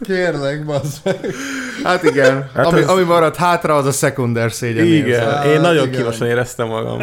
[0.00, 1.18] Kérlek, bazd meg.
[1.84, 4.86] Hát igen, Hát ami, ez- ami maradt hátra, az a szekunder szégyen.
[4.86, 5.98] Igen, Á, én nagyon igen.
[5.98, 7.00] kínosan éreztem magam.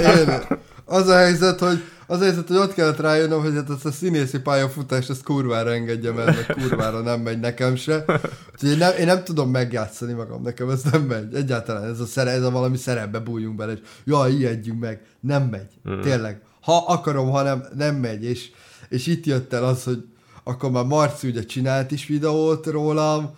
[0.00, 0.42] Én,
[0.84, 4.40] az a helyzet, hogy az helyzet, hogy ott kellett rájönnöm, hogy hát ezt a színészi
[4.40, 8.04] pályafutást, ezt kurvára engedjem el, meg kurvára nem megy nekem se.
[8.52, 11.34] Úgyhogy én nem, én nem tudom megjátszani magam, nekem ez nem megy.
[11.34, 15.02] Egyáltalán ez a, szere, ez a valami szerepbe bújjunk bele, és jaj, ijedjünk meg.
[15.20, 15.78] Nem megy.
[15.88, 16.00] Mm.
[16.00, 16.40] Tényleg.
[16.60, 18.24] Ha akarom, ha nem, nem megy.
[18.24, 18.50] És,
[18.88, 20.04] és itt jött el az, hogy
[20.44, 23.30] akkor már Marci ugye csinált is videót rólam,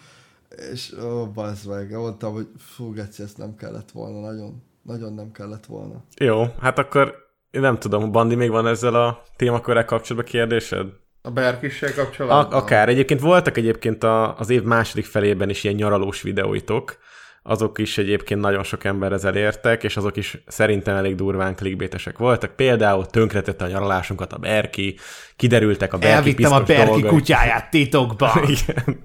[0.72, 5.32] és ó, bazd meg, mondtam, hogy fú, Geci, ezt nem kellett volna, nagyon, nagyon nem
[5.32, 6.04] kellett volna.
[6.16, 7.25] Jó, hát akkor
[7.60, 10.86] nem tudom, Bandi, még van ezzel a témakörrel kapcsolatban kérdésed?
[11.22, 12.60] A Berkissel A- kapcsolatban?
[12.60, 12.88] akár.
[12.88, 16.98] Egyébként voltak egyébként a, az év második felében is ilyen nyaralós videóitok,
[17.42, 22.50] azok is egyébként nagyon sok emberhez elértek, és azok is szerintem elég durván klikbétesek voltak.
[22.56, 24.96] Például tönkretette a nyaralásunkat a Berki,
[25.36, 27.10] kiderültek a Berki Elvittem a Berki dolgai.
[27.10, 28.40] kutyáját titokba.
[28.56, 29.00] Igen.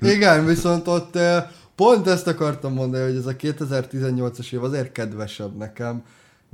[0.00, 1.44] Igen, viszont ott eh,
[1.74, 6.02] pont ezt akartam mondani, hogy ez a 2018-as év azért kedvesebb nekem,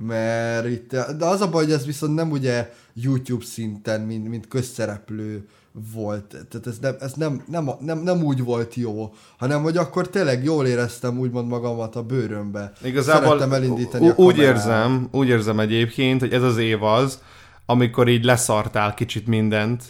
[0.06, 4.48] mert itt, de az a baj, hogy ez viszont nem ugye YouTube szinten, mint, mint
[4.48, 5.48] közszereplő
[5.92, 10.08] volt, tehát ez, nem, ez nem, nem, nem, nem úgy volt jó, hanem hogy akkor
[10.08, 12.72] tényleg jól éreztem úgymond magamat a bőrömbe.
[12.82, 17.22] Igazából Szerettem elindítani ú- úgy érzem, úgy érzem egyébként, hogy ez az év az,
[17.66, 19.82] amikor így leszartál kicsit mindent,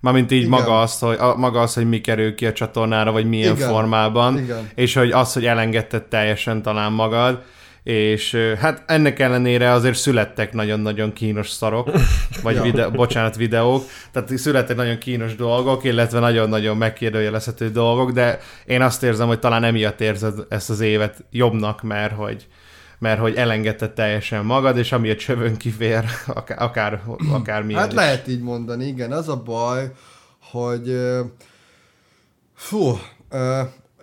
[0.00, 0.50] Mármint így Igen.
[0.50, 3.68] maga az, hogy, a, maga az, hogy mi kerül ki a csatornára, vagy milyen Igen.
[3.68, 4.70] formában, Igen.
[4.74, 7.42] és hogy az, hogy elengedted teljesen talán magad,
[7.82, 11.90] és hát ennek ellenére azért születtek nagyon-nagyon kínos szarok,
[12.42, 12.62] vagy Ja.
[12.62, 19.02] vide- bocsánat, videók, tehát születtek nagyon kínos dolgok, illetve nagyon-nagyon megkérdőjelezhető dolgok, de én azt
[19.02, 22.46] érzem, hogy talán emiatt érzed ezt az évet jobbnak, mert hogy
[22.98, 27.00] mert hogy elengedted teljesen magad, és amiatt csövön kifér, akár, akár,
[27.32, 27.94] akármilyen Hát is.
[27.96, 29.12] lehet így mondani, igen.
[29.12, 29.90] Az a baj,
[30.50, 30.96] hogy
[32.54, 32.98] fú,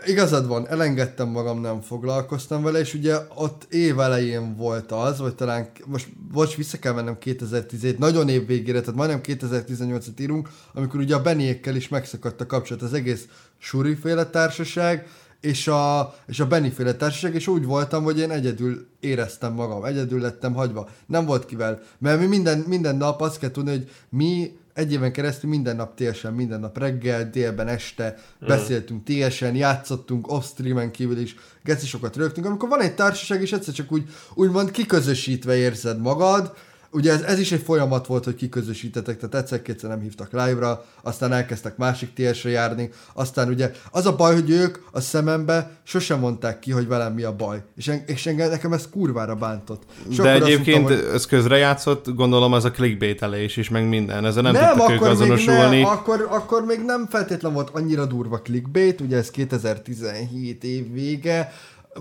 [0.05, 5.35] igazad van, elengedtem magam, nem foglalkoztam vele, és ugye ott év elején volt az, vagy
[5.35, 10.99] talán, most, most vissza kell mennem 2017, nagyon év végére, tehát majdnem 2018-et írunk, amikor
[10.99, 13.25] ugye a Beniékkel is megszakadt a kapcsolat, az egész
[13.57, 15.07] Suri-féle társaság,
[15.41, 19.83] és a, és a Benny féle társaság, és úgy voltam, hogy én egyedül éreztem magam,
[19.83, 20.89] egyedül lettem hagyva.
[21.05, 25.11] Nem volt kivel, mert mi minden, minden nap azt kell tudni, hogy mi egy éven
[25.11, 31.35] keresztül minden nap TSN, minden nap reggel, délben, este beszéltünk TSN, játszottunk off-streamen kívül is,
[31.63, 32.45] geci sokat rögtünk.
[32.45, 34.03] Amikor van egy társaság, és egyszer csak úgy,
[34.33, 36.53] úgymond kiközösítve érzed magad,
[36.91, 41.31] Ugye ez, ez is egy folyamat volt, hogy kiközösítetek, tehát egyszer-kétszer nem hívtak live-ra, aztán
[41.31, 46.59] elkezdtek másik TS-re járni, aztán ugye az a baj, hogy ők a szemembe sosem mondták
[46.59, 47.63] ki, hogy velem mi a baj.
[47.75, 49.83] És, en, és engem, nekem ez kurvára bántott.
[50.09, 54.25] És De egyébként mondtam, hogy ez közrejátszott, gondolom ez a clickbaitelés is, meg minden.
[54.25, 55.81] Ezzel nem, nem, tudtak ők akkor még, azonosulni.
[55.81, 61.51] ne, akkor, akkor még nem feltétlen volt annyira durva clickbait, ugye ez 2017 év vége,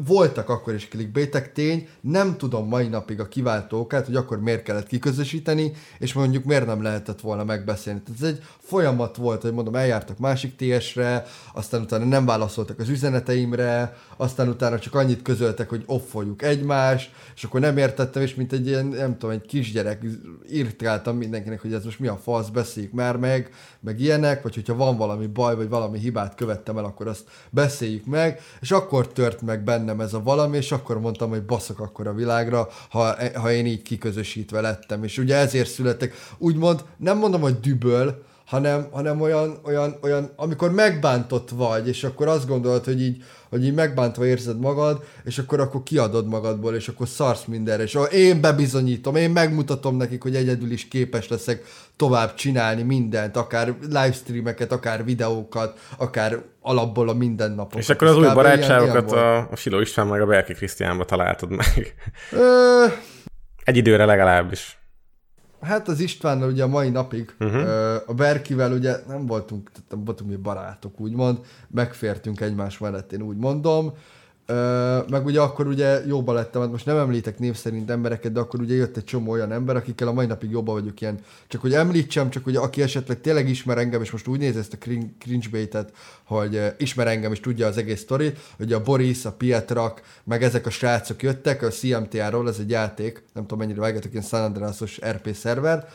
[0.07, 4.87] voltak akkor is clickbaitek, tény, nem tudom mai napig a kiváltókat, hogy akkor miért kellett
[4.87, 8.01] kiközösíteni, és mondjuk miért nem lehetett volna megbeszélni.
[8.01, 12.89] Tehát ez egy folyamat volt, hogy mondom, eljártak másik TS-re, aztán utána nem válaszoltak az
[12.89, 18.53] üzeneteimre, aztán utána csak annyit közöltek, hogy offoljuk egymást, és akkor nem értettem, és mint
[18.53, 20.05] egy ilyen, nem tudom, egy kisgyerek
[20.51, 23.51] írtáltam mindenkinek, hogy ez most mi a fasz, beszéljük már meg,
[23.81, 28.07] meg ilyenek, vagy hogyha van valami baj, vagy valami hibát követtem el, akkor azt beszéljük
[28.07, 32.07] meg, és akkor tört meg bennem ez a valami, és akkor mondtam, hogy baszok akkor
[32.07, 35.05] a világra, ha, ha én így kiközösítve lettem.
[35.05, 40.73] És ugye ezért születek, úgymond nem mondom, hogy düböl, hanem, hanem olyan, olyan, olyan, amikor
[40.73, 45.61] megbántott vagy, és akkor azt gondolod, hogy így, hogy így megbántva érzed magad, és akkor
[45.61, 50.71] akkor kiadod magadból, és akkor szarsz mindenre, és én bebizonyítom, én megmutatom nekik, hogy egyedül
[50.71, 51.65] is képes leszek
[51.97, 57.79] tovább csinálni mindent, akár livestreameket, akár videókat, akár alapból a mindennapokat.
[57.79, 61.95] És akkor az új barátságokat a, a Siló István meg a Berki Krisztiánba találtad meg.
[62.33, 62.85] Ö...
[63.65, 64.78] Egy időre legalábbis.
[65.61, 68.01] Hát az Istvánnal ugye a mai napig, uh-huh.
[68.07, 73.37] a Berkivel ugye nem voltunk, nem voltunk mi barátok, úgymond, megfértünk egymás mellett, én úgy
[73.37, 73.93] mondom,
[75.11, 78.61] meg ugye akkor ugye jóba lettem, hát most nem említek név szerint embereket, de akkor
[78.61, 81.19] ugye jött egy csomó olyan ember, akikkel a mai napig jobban vagyok ilyen.
[81.49, 84.73] Csak hogy említsem, csak hogy aki esetleg tényleg ismer engem, és most úgy néz ezt
[84.73, 84.77] a
[85.19, 85.93] cringe baitet,
[86.25, 90.67] hogy ismer engem, és tudja az egész sztorit, hogy a Boris, a Pietrak, meg ezek
[90.67, 95.01] a srácok jöttek, a CMTA-ról, ez egy játék, nem tudom mennyire vágjátok, ilyen San Andreas-os
[95.11, 95.89] RP szerver,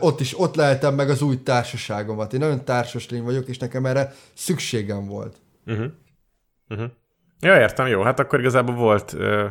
[0.00, 2.32] ott is, ott lehetem meg az új társaságomat.
[2.32, 5.36] Én nagyon társas lény vagyok, és nekem erre szükségem volt.
[5.66, 5.86] Uh-huh.
[6.68, 6.90] Uh-huh.
[7.40, 8.02] Ja, értem, jó.
[8.02, 9.46] Hát akkor igazából volt ö,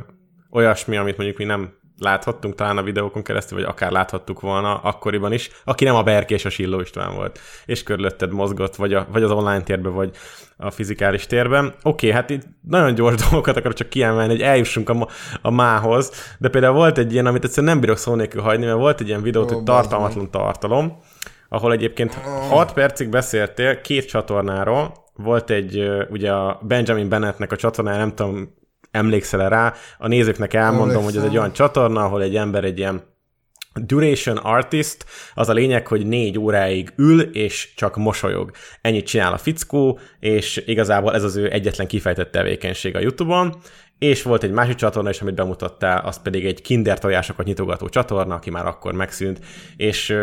[0.52, 5.34] olyasmi, amit mondjuk mi nem láthattunk talán a videókon keresztül, vagy akár láthattuk volna akkoriban
[5.34, 9.08] is, aki nem a Berki és a Silló István volt, és körülötted mozgott, vagy, a,
[9.12, 10.12] vagy az online térben, vagy
[10.58, 11.74] a fizikális térben.
[11.84, 15.08] Oké, hát itt nagyon gyors dolgokat akarok csak kiemelni, hogy eljussunk a,
[15.42, 18.78] a mához, de például volt egy ilyen, amit egyszerűen nem bírok szó nélkül hagyni, mert
[18.78, 20.98] volt egy ilyen videó, oh, hogy tartalmatlan tartalom,
[21.50, 22.14] ahol egyébként
[22.50, 28.56] 6 percig beszéltél két csatornáról, volt egy, ugye a Benjamin Bennettnek a csatornája, nem tudom,
[28.92, 31.04] emlékszel rá, a nézőknek elmondom, Emlékszem.
[31.04, 33.02] hogy ez egy olyan csatorna, ahol egy ember egy ilyen
[33.86, 38.52] Duration Artist, az a lényeg, hogy négy óráig ül, és csak mosolyog.
[38.82, 43.56] Ennyit csinál a fickó, és igazából ez az ő egyetlen kifejtett tevékenység a YouTube-on,
[44.00, 48.36] és volt egy másik csatorna is, amit bemutattál, az pedig egy kinder tojásokat nyitogató csatorna,
[48.36, 49.40] aki már akkor megszűnt,
[49.78, 50.16] és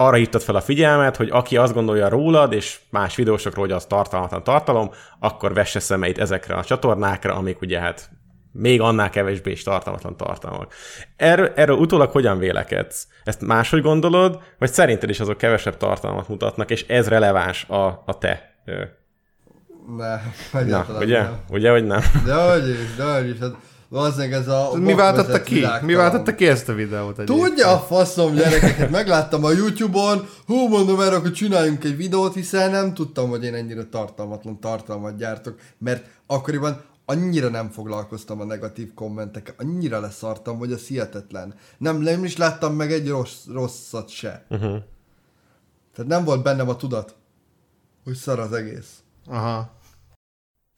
[0.00, 3.86] arra hívtad fel a figyelmet, hogy aki azt gondolja rólad, és más videósokról, hogy az
[3.86, 8.10] tartalmatlan tartalom, akkor vesse szemeit ezekre a csatornákra, amik ugye hát
[8.52, 10.72] még annál kevésbé is tartalmatlan tartalmak.
[11.16, 13.06] Erről, erről utólag hogyan vélekedsz?
[13.24, 18.18] Ezt máshogy gondolod, vagy szerinted is azok kevesebb tartalmat mutatnak, és ez releváns a, a
[18.18, 18.56] te
[19.96, 20.20] ne,
[20.66, 21.22] Na, ugye?
[21.22, 21.38] Nem.
[21.50, 22.00] Ugye, hogy nem?
[22.24, 23.38] De hogy is, de hogy is.
[23.38, 23.54] Hát
[23.88, 24.70] Valószínűleg ez a...
[24.74, 25.64] Mi váltotta ki?
[25.82, 27.18] Mi váltotta ki ezt a videót?
[27.18, 27.48] Egyébként?
[27.48, 32.70] Tudja a faszom gyerekeket, megláttam a Youtube-on, hú mondom erre, hogy csináljunk egy videót, hiszen
[32.70, 38.94] nem tudtam, hogy én ennyire tartalmatlan tartalmat gyártok, mert akkoriban annyira nem foglalkoztam a negatív
[38.94, 41.54] kommentekkel, annyira leszartam, hogy az hihetetlen.
[41.78, 44.44] Nem, nem is láttam meg egy rossz, rosszat se.
[44.48, 44.76] Uh-huh.
[45.94, 47.14] Tehát nem volt bennem a tudat,
[48.04, 49.02] hogy szar az egész.
[49.26, 49.70] Aha.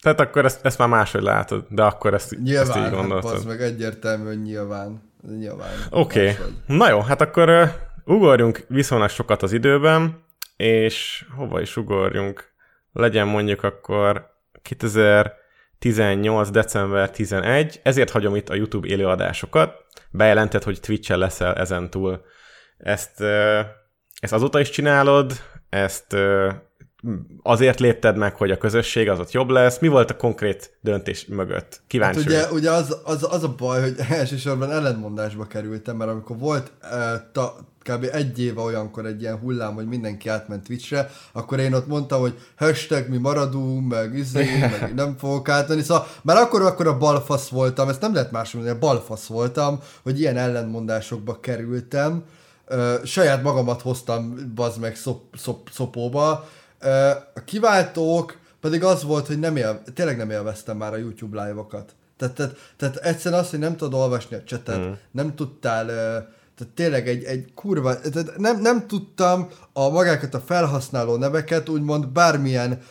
[0.01, 3.33] Tehát akkor ezt, ezt már máshogy látod, de akkor ezt, nyilván, ezt így gondoltad.
[3.33, 5.11] Hát meg egyértelmű, hogy nyilván.
[5.37, 6.29] nyilván Oké.
[6.29, 6.45] Okay.
[6.65, 7.69] Na jó, hát akkor uh,
[8.05, 10.23] ugorjunk viszonylag sokat az időben,
[10.57, 12.49] és hova is ugorjunk?
[12.93, 14.29] Legyen mondjuk akkor
[14.61, 16.49] 2018.
[16.49, 19.85] december 11, ezért hagyom itt a YouTube élőadásokat.
[20.11, 22.25] Bejelentett, hogy Twitch-en leszel ezen túl.
[22.77, 23.59] Ezt, uh,
[24.19, 25.33] ezt azóta is csinálod,
[25.69, 26.53] ezt uh,
[27.43, 29.79] azért lépted meg, hogy a közösség az ott jobb lesz?
[29.79, 31.81] Mi volt a konkrét döntés mögött?
[31.87, 36.37] Kíváncsi hát ugye, ugye az, az, az, a baj, hogy elsősorban ellentmondásba kerültem, mert amikor
[36.37, 36.89] volt uh,
[37.31, 38.07] ta, kb.
[38.11, 42.37] egy éve olyankor egy ilyen hullám, hogy mindenki átment Twitchre, akkor én ott mondtam, hogy
[42.57, 47.47] hashtag mi maradunk, meg izé, meg nem fogok átmenni, szóval már akkor, akkor a balfasz
[47.47, 52.23] voltam, ezt nem lehet más mondani, balfasz voltam, hogy ilyen ellentmondásokba kerültem,
[52.69, 56.45] uh, saját magamat hoztam, bazd meg szop, szop, szopóba,
[57.33, 61.95] a kiváltók pedig az volt, hogy nem él, tényleg nem élveztem már a YouTube live-okat.
[62.17, 64.91] Tehát, tehát, tehát egyszerűen az, hogy nem tudod olvasni a csetet, mm.
[65.11, 65.85] nem tudtál,
[66.55, 72.07] tehát tényleg egy, egy kurva, tehát nem, nem tudtam a magákat a felhasználó neveket úgymond
[72.07, 72.81] bármilyen,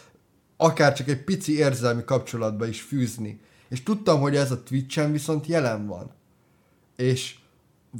[0.57, 3.41] akár csak egy pici érzelmi kapcsolatba is fűzni.
[3.69, 6.11] És tudtam, hogy ez a Twitch-en viszont jelen van.
[6.97, 7.35] És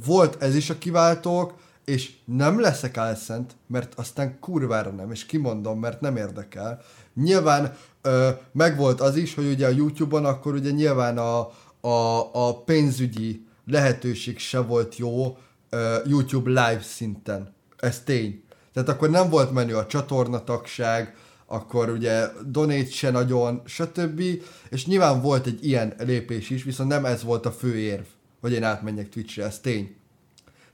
[0.05, 1.53] volt ez is a kiváltók,
[1.91, 6.81] és nem leszek álszent, mert aztán kurvára nem, és kimondom, mert nem érdekel.
[7.13, 11.39] Nyilván ö, megvolt az is, hogy ugye a YouTube-on akkor ugye nyilván a,
[11.81, 15.37] a, a pénzügyi lehetőség se volt jó
[15.69, 17.53] ö, YouTube live szinten.
[17.77, 18.43] Ez tény.
[18.73, 21.15] Tehát akkor nem volt menő a csatornatagság,
[21.45, 24.21] akkor ugye donate se nagyon, stb.
[24.69, 28.05] És nyilván volt egy ilyen lépés is, viszont nem ez volt a fő érv,
[28.41, 29.99] hogy én átmenjek Twitchre, ez tény.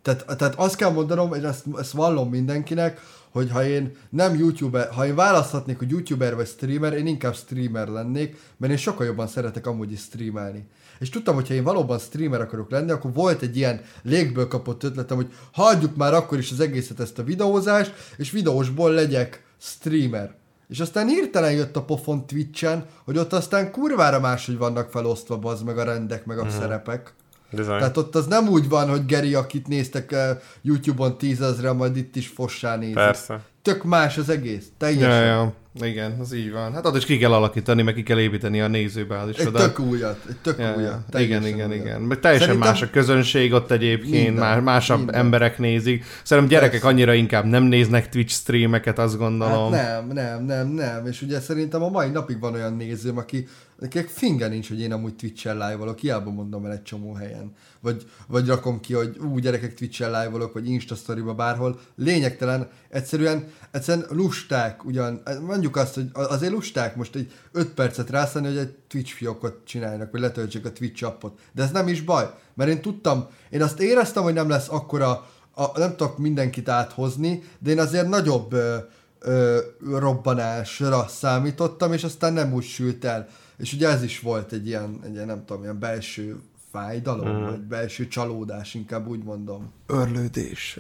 [0.08, 4.90] Tehát, tehát azt kell mondanom, és ezt, ezt vallom mindenkinek, hogy ha én nem YouTuber,
[4.90, 9.28] ha én választhatnék, hogy YouTuber vagy streamer, én inkább streamer lennék, mert én sokkal jobban
[9.28, 10.68] szeretek amúgy is streamelni.
[11.00, 14.84] És tudtam, hogy ha én valóban streamer akarok lenni, akkor volt egy ilyen légből kapott
[14.84, 20.36] ötletem, hogy hagyjuk már akkor is az egészet ezt a videózást, és videósból legyek streamer.
[20.70, 25.66] És aztán hirtelen jött a pofon Twitchen, hogy ott aztán kurvára máshogy vannak felosztva bazd
[25.66, 26.50] meg a rendek, meg a mm.
[26.50, 27.14] szerepek.
[27.52, 27.78] Bizony.
[27.78, 32.16] Tehát ott az nem úgy van, hogy Geri, akit néztek uh, YouTube-on tízezre, majd itt
[32.16, 32.94] is fossá nézik.
[32.94, 33.42] Persze.
[33.62, 34.66] Tök más az egész.
[34.78, 35.10] Teljesen.
[35.10, 35.54] Ja, ja.
[35.82, 36.74] Igen, az így van.
[36.74, 39.62] Hát ott is ki kell alakítani, meg ki kell építeni a Egy nézőbázisodat.
[39.62, 40.76] tök újat, egy tök Ja, ja.
[40.78, 41.20] újat.
[41.20, 41.84] Igen, igen, újat.
[41.84, 42.02] igen.
[42.02, 45.16] Meg teljesen Szerintem- más a közönség ott egyébként, Minden, más, másabb minden.
[45.16, 46.04] emberek nézik.
[46.24, 46.88] Szerintem gyerekek Persze.
[46.88, 49.72] annyira inkább nem néznek Twitch streameket, azt gondolom.
[49.72, 51.06] Hát nem, nem, nem, nem.
[51.06, 53.48] És ugye szerintem a mai napig van olyan nézőm, aki
[53.80, 57.54] nekinek finge nincs, hogy én amúgy Twitch-en live-olok, hiába mondom el egy csomó helyen.
[57.80, 61.80] Vagy, vagy rakom ki, hogy ú, gyerekek Twitch-en live-olok, vagy Insta story bárhol.
[61.96, 68.48] Lényegtelen, egyszerűen, egyszerűen lusták, ugyan, mondjuk azt, hogy azért lusták most egy 5 percet rászállni,
[68.48, 71.40] hogy egy Twitch fiókot csináljanak, vagy letöltsék a Twitch appot.
[71.54, 75.26] De ez nem is baj, mert én tudtam, én azt éreztem, hogy nem lesz akkora,
[75.58, 78.78] a, nem tudok mindenkit áthozni, de én azért nagyobb ö,
[79.20, 83.28] ö, robbanásra számítottam, és aztán nem úgy sült el.
[83.58, 86.40] És ugye ez is volt egy ilyen, egy ilyen nem tudom, ilyen belső
[86.78, 87.44] fájdalom, mm.
[87.44, 89.74] vagy belső csalódás, inkább úgy mondom.
[89.88, 90.80] Örlődés.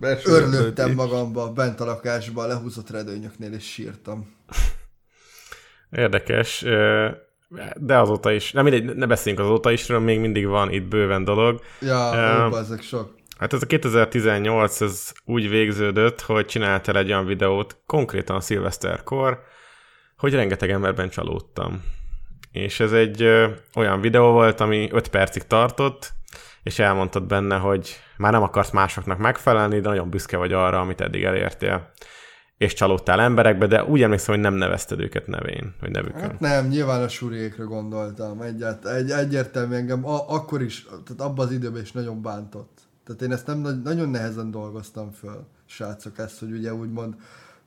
[0.00, 4.34] Belső Örlődtem magamba bent a lakásba, a lehúzott redőnyöknél, és sírtam.
[5.90, 6.64] Érdekes,
[7.76, 11.60] de azóta is, nem mindegy, ne beszéljünk azóta is, még mindig van itt bőven dolog.
[11.80, 13.14] Ja, um, ezek sok.
[13.38, 19.42] Hát ez a 2018, ez úgy végződött, hogy csináltál egy olyan videót, konkrétan szilveszterkor,
[20.16, 21.82] hogy rengeteg emberben csalódtam.
[22.54, 26.12] És ez egy ö, olyan videó volt, ami 5 percig tartott,
[26.62, 31.00] és elmondtad benne, hogy már nem akarsz másoknak megfelelni, de nagyon büszke vagy arra, amit
[31.00, 31.90] eddig elértél.
[32.58, 36.20] És csalódtál emberekbe, de úgy emlékszem, hogy nem nevezted őket nevén, vagy nevükön.
[36.20, 38.40] Hát nem, nyilván a suriékra gondoltam.
[38.40, 42.78] Egyált, egy, egyértelmű engem a, akkor is, tehát abban az időben is nagyon bántott.
[43.04, 47.14] Tehát én ezt nem nagy- nagyon nehezen dolgoztam föl, srácok, ezt, hogy ugye úgymond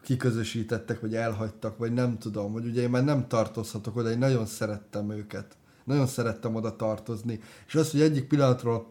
[0.08, 4.46] kiközösítettek, vagy elhagytak, vagy nem tudom, hogy ugye én már nem tartozhatok oda, én nagyon
[4.46, 5.58] szerettem őket.
[5.84, 7.40] Nagyon szerettem oda tartozni.
[7.68, 8.88] És az, hogy egyik pillanatról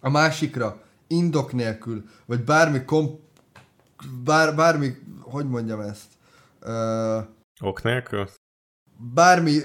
[0.00, 3.18] a másikra indok nélkül, vagy bármi kom,
[4.24, 6.06] bár, bármi, hogy mondjam ezt,
[6.62, 7.24] uh,
[7.60, 8.28] Ok nélkül?
[9.14, 9.60] bármi,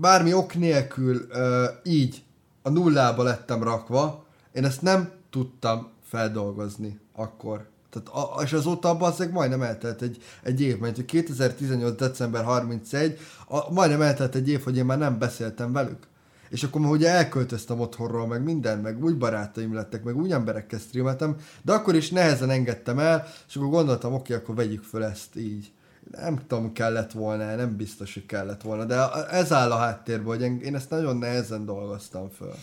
[0.00, 2.24] bármi ok nélkül uh, így
[2.62, 7.68] a nullába lettem rakva, én ezt nem tudtam feldolgozni akkor.
[8.02, 11.96] Tehát, a, és azóta bazzeg majdnem eltelt egy, egy év, mert 2018.
[11.96, 13.18] december 31,
[13.48, 16.06] a, majdnem eltelt egy év, hogy én már nem beszéltem velük.
[16.48, 20.78] És akkor már ugye elköltöztem otthonról, meg minden, meg úgy barátaim lettek, meg úgy emberekkel
[20.78, 25.36] streameltem, de akkor is nehezen engedtem el, és akkor gondoltam, oké, akkor vegyük föl ezt
[25.36, 25.72] így.
[26.10, 30.42] Nem tudom, kellett volna, nem biztos, hogy kellett volna, de ez áll a háttérben, hogy
[30.42, 32.54] én ezt nagyon nehezen dolgoztam föl.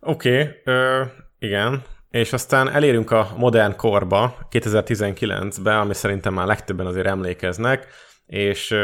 [0.00, 1.06] Oké, okay,
[1.38, 1.82] igen.
[2.10, 7.86] És aztán elérünk a modern korba, 2019-be, ami szerintem már legtöbben azért emlékeznek,
[8.26, 8.74] és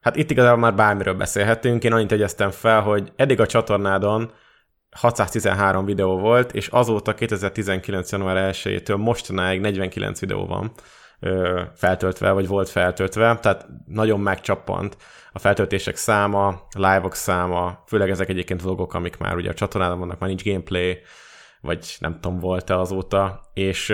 [0.00, 1.84] hát itt igazából már bármiről beszélhetünk.
[1.84, 4.32] Én annyit egyeztem fel, hogy eddig a csatornádon
[4.90, 8.12] 613 videó volt, és azóta 2019.
[8.12, 10.72] január 1-től mostanáig 49 videó van
[11.74, 14.96] feltöltve, vagy volt feltöltve, tehát nagyon megcsappant
[15.32, 20.18] a feltöltések száma, live-ok száma, főleg ezek egyébként vlogok, amik már ugye a csatornádon vannak,
[20.18, 20.98] már nincs gameplay,
[21.60, 23.92] vagy nem tudom, volt-e azóta, és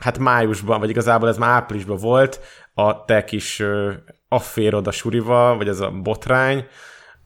[0.00, 2.40] hát májusban, vagy igazából ez már áprilisban volt,
[2.74, 3.62] a te kis
[4.28, 6.66] afférod a surival, vagy ez a botrány,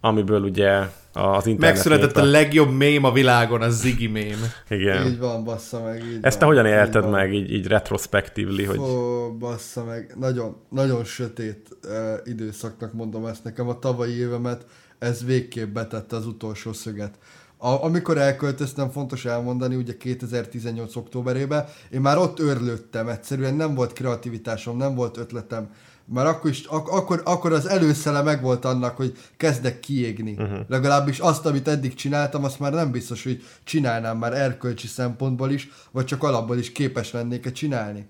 [0.01, 0.81] amiből ugye
[1.13, 1.75] az internet...
[1.75, 4.39] Megszületett a népe- legjobb mém a világon, a Ziggy mém.
[4.69, 5.07] Igen.
[5.07, 6.05] Így van, bassza meg.
[6.05, 7.11] Így Ezt te hogyan így élted van.
[7.11, 8.79] meg, így, így retrospektívli, hogy...
[8.79, 11.91] Ó, bassza meg, nagyon, nagyon sötét uh,
[12.25, 13.69] időszaknak mondom ezt nekem.
[13.69, 14.67] A tavalyi évemet
[14.99, 17.19] ez végképp betette az utolsó szöget.
[17.65, 20.97] A, amikor elköltöztem, fontos elmondani, ugye 2018.
[20.97, 25.71] októberében, én már ott örlődtem, egyszerűen nem volt kreativitásom, nem volt ötletem.
[26.05, 30.33] Már akkor, is, ak- akkor, akkor az előszele megvolt annak, hogy kezdek kiégni.
[30.33, 30.59] Uh-huh.
[30.69, 35.69] Legalábbis azt, amit eddig csináltam, azt már nem biztos, hogy csinálnám már erkölcsi szempontból is,
[35.91, 38.07] vagy csak alapból is képes lennék-e csinálni.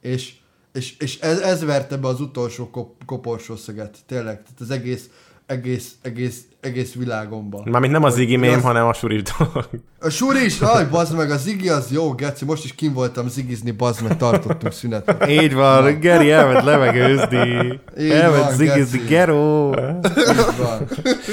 [0.00, 0.34] És
[0.72, 4.42] És, és ez, ez verte be az utolsó kop, koporsószöget, tényleg.
[4.42, 5.08] Tehát az egész,
[5.46, 7.62] egész, egész, egész világomban.
[7.70, 9.68] Mármint nem az Ziggy mém, az- hanem a Suris dolog.
[10.00, 13.28] A Suri is, aj, bazd meg, a Ziggy az jó, Geci, most is kim voltam
[13.28, 15.28] zigizni, bazd meg, tartottunk szünetet.
[15.28, 17.80] Így van, Geri elment levegőzni.
[17.98, 19.08] Így elment van, zigizni, Geci.
[19.08, 19.70] Gero.
[19.70, 20.86] Így van,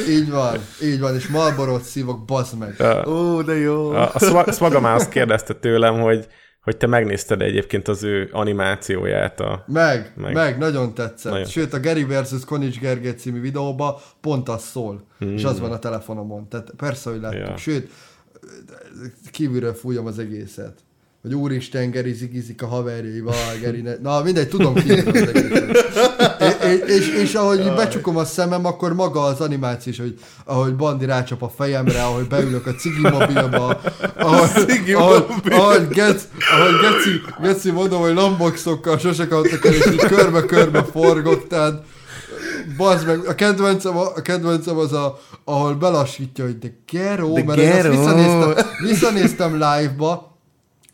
[0.10, 2.76] így van, így van, és Marlborot szívok, bazd meg.
[3.08, 3.90] Ó, de jó.
[3.91, 6.28] A, a Swag- Swaga már azt kérdezte tőlem, hogy,
[6.61, 9.39] hogy te megnézted egyébként az ő animációját.
[9.39, 9.63] A...
[9.67, 10.33] Meg, Meg.
[10.33, 11.31] meg, nagyon tetszett.
[11.31, 11.47] Nagyon.
[11.47, 12.45] Sőt, a Gary vs.
[12.45, 15.33] Konics Gergely című videóban pont az szól, Hmm.
[15.33, 16.47] és az van a telefonomon.
[16.47, 17.47] Tehát persze, hogy láttuk.
[17.47, 17.57] Ja.
[17.57, 17.89] Sőt,
[19.31, 20.79] kívülről fújom az egészet.
[21.22, 23.91] Hogy úristen, Geri zigizik a haverjaival, Geri ne...
[24.02, 25.15] Na, mindegy, tudom egészet.
[26.68, 30.76] És, és, és ahogy így becsukom a szemem, akkor maga az animáció is, hogy ahogy
[30.76, 33.81] Bandi rácsap a fejemre, ahogy beülök a cigi mobilba,
[34.18, 35.53] ahogy, Cigi ahogy, mobil.
[35.60, 41.48] ahogy, Geci, ahogy Geci, Geci mondom, hogy lamboxokkal sose kaptak el, és így körbe-körbe forgok,
[41.48, 41.84] tehát
[42.77, 47.43] Bazd meg, a kedvencem, a, a kedvencem az, a, ahol belassítja, hogy de Gero, De
[47.43, 47.89] mert én azt Gero.
[47.89, 50.31] visszanéztem, visszanéztem live-ba,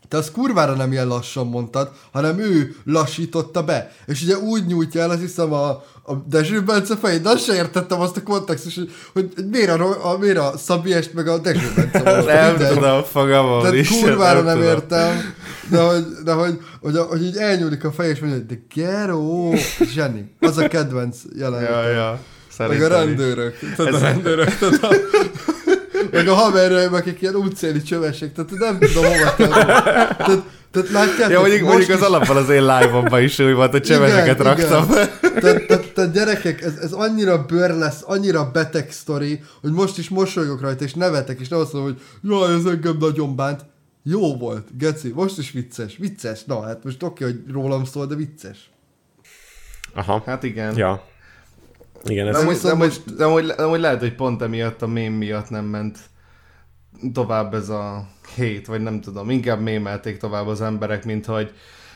[0.09, 3.91] te azt kurvára nem ilyen lassan mondtad, hanem ő lassította be.
[4.05, 5.67] És ugye úgy nyújtja el, azt hiszem a,
[6.03, 10.11] a Dezső Bence fejét, de azt se értettem azt a kontextus, hogy, hogy miért, a,
[10.11, 12.25] a, miért a Szabi Est meg a Dezső Bence volt.
[12.25, 12.73] Nem Mindegy.
[12.73, 13.89] tudom, fogalmam Tehát is.
[14.01, 14.69] kurvára nem tudom.
[14.69, 15.33] értem,
[15.69, 19.51] de hogy, de hogy, hogy, hogy így elnyúlik a fej, és mondja, hogy de Gero,
[19.93, 20.35] zseni.
[20.39, 21.69] Az a kedvenc jelenet.
[21.69, 22.09] Ja, ja.
[22.11, 22.19] Meg
[22.79, 23.05] Szerintem a is.
[23.07, 23.59] rendőrök.
[23.77, 24.95] Tehát Ez- a rendőrök, a,
[26.11, 29.51] meg a haverjaim, akik ilyen útszéli csövesek, tehát nem tudom hova tenni.
[29.53, 33.71] Tehát, tehát látjátok, Ja, mondjuk, mondjuk az is- alapban az én live-omban is úgy volt,
[33.71, 34.83] hogy cseveseket Igen, raktam.
[34.91, 35.09] igen.
[35.41, 40.09] Tehát, tehát, tehát gyerekek, ez, ez annyira bőr lesz, annyira beteg sztori, hogy most is
[40.09, 42.01] mosolygok rajta, és nevetek, és nem azt mondom, hogy
[42.31, 43.65] jaj, ez engem nagyon bánt.
[44.03, 45.97] Jó volt, geci, most is vicces.
[45.97, 48.69] Vicces, na hát most oké, hogy rólam szól, de vicces.
[49.95, 50.23] Aha.
[50.25, 50.77] Hát igen.
[50.77, 51.03] Ja.
[52.07, 52.41] Igen, ez...
[52.41, 53.17] De, viszont de, most- most...
[53.17, 55.97] de, amúgy, de amúgy lehet, hogy pont emiatt a mém miatt nem ment
[57.13, 61.51] tovább ez a hét, vagy nem tudom, inkább mémelték tovább az emberek, mint hogy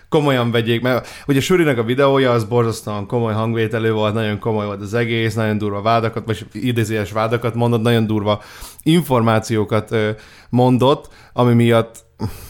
[0.10, 4.82] komolyan vegyék, mert ugye Surinak a videója az borzasztóan komoly hangvételő volt, nagyon komoly volt
[4.82, 8.42] az egész, nagyon durva vádakat, vagy idézéles vádakat mondott, nagyon durva
[8.84, 10.10] információkat ö,
[10.52, 12.04] mondott, ami miatt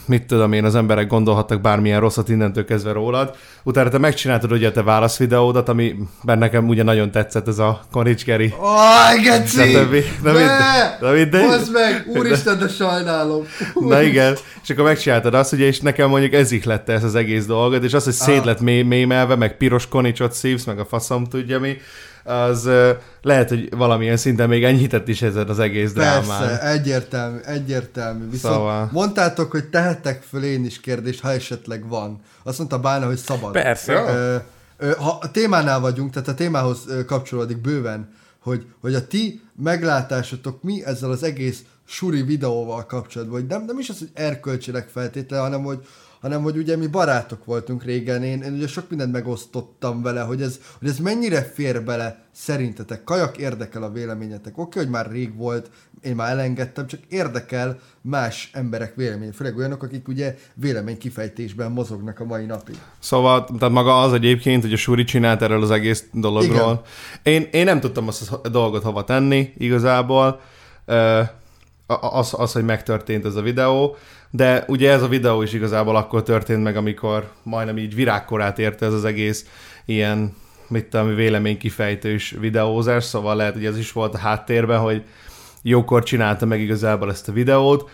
[0.06, 3.36] mit tudom én, az emberek gondolhattak bármilyen rosszat innentől kezdve rólad.
[3.62, 7.80] Utána te megcsináltad ugye a te válaszvideódat, ami mert nekem ugye nagyon tetszett ez a
[7.90, 8.54] Konics Geri.
[8.60, 9.56] Aj, geci!
[9.56, 9.84] De
[10.22, 11.46] de mind- de mindegy.
[11.46, 12.04] Baszd meg!
[12.18, 13.46] Úristen, de sajnálom!
[13.88, 17.46] Na igen, és akkor megcsináltad azt, ugye, és nekem mondjuk ez ihlette ez az egész
[17.46, 21.24] dolgot, és az, hogy szét lett mé- mémelve, meg piros konicsot szívsz, meg a faszom
[21.24, 21.76] tudja mi,
[22.24, 22.68] az
[23.22, 26.48] lehet, hogy valamilyen szinten még enyhített is ezen az egész drámán.
[26.48, 28.30] Persze, egyértelmű, egyértelmű.
[28.30, 32.20] Viszont Szóval- mondtátok, hogy tehetek föl én is kérdést, ha esetleg van.
[32.42, 33.52] Azt mondta Bána, hogy szabad.
[33.52, 33.92] Persze.
[33.92, 34.36] Ö,
[34.86, 40.62] ö, ha a témánál vagyunk, tehát a témához kapcsolódik bőven, hogy, hogy a ti meglátásotok
[40.62, 45.44] mi ezzel az egész suri videóval kapcsolatban, hogy nem, nem is az, hogy erkölcsileg feltétlenül,
[45.44, 45.86] hanem hogy,
[46.22, 50.42] hanem hogy ugye mi barátok voltunk régen, én, én ugye sok mindent megosztottam vele, hogy
[50.42, 53.04] ez, hogy ez mennyire fér bele szerintetek.
[53.04, 54.58] Kajak érdekel a véleményetek.
[54.58, 55.70] Oké, hogy már rég volt,
[56.02, 62.24] én már elengedtem, csak érdekel más emberek vélemény, főleg olyanok, akik ugye véleménykifejtésben mozognak a
[62.24, 62.76] mai napig.
[62.98, 66.84] Szóval, tehát maga az egyébként, hogy a Suri csinált erről az egész dologról.
[67.22, 70.40] Én, én nem tudtam azt a dolgot hova tenni igazából.
[71.86, 73.96] Az, az, hogy megtörtént ez a videó,
[74.34, 78.86] de ugye ez a videó is igazából akkor történt meg, amikor majdnem így virágkorát érte
[78.86, 79.46] ez az egész
[79.84, 80.36] ilyen,
[80.68, 85.02] mit tudom, véleménykifejtős videózás, szóval lehet, hogy ez is volt a háttérben, hogy
[85.62, 87.90] jókor csinálta meg igazából ezt a videót.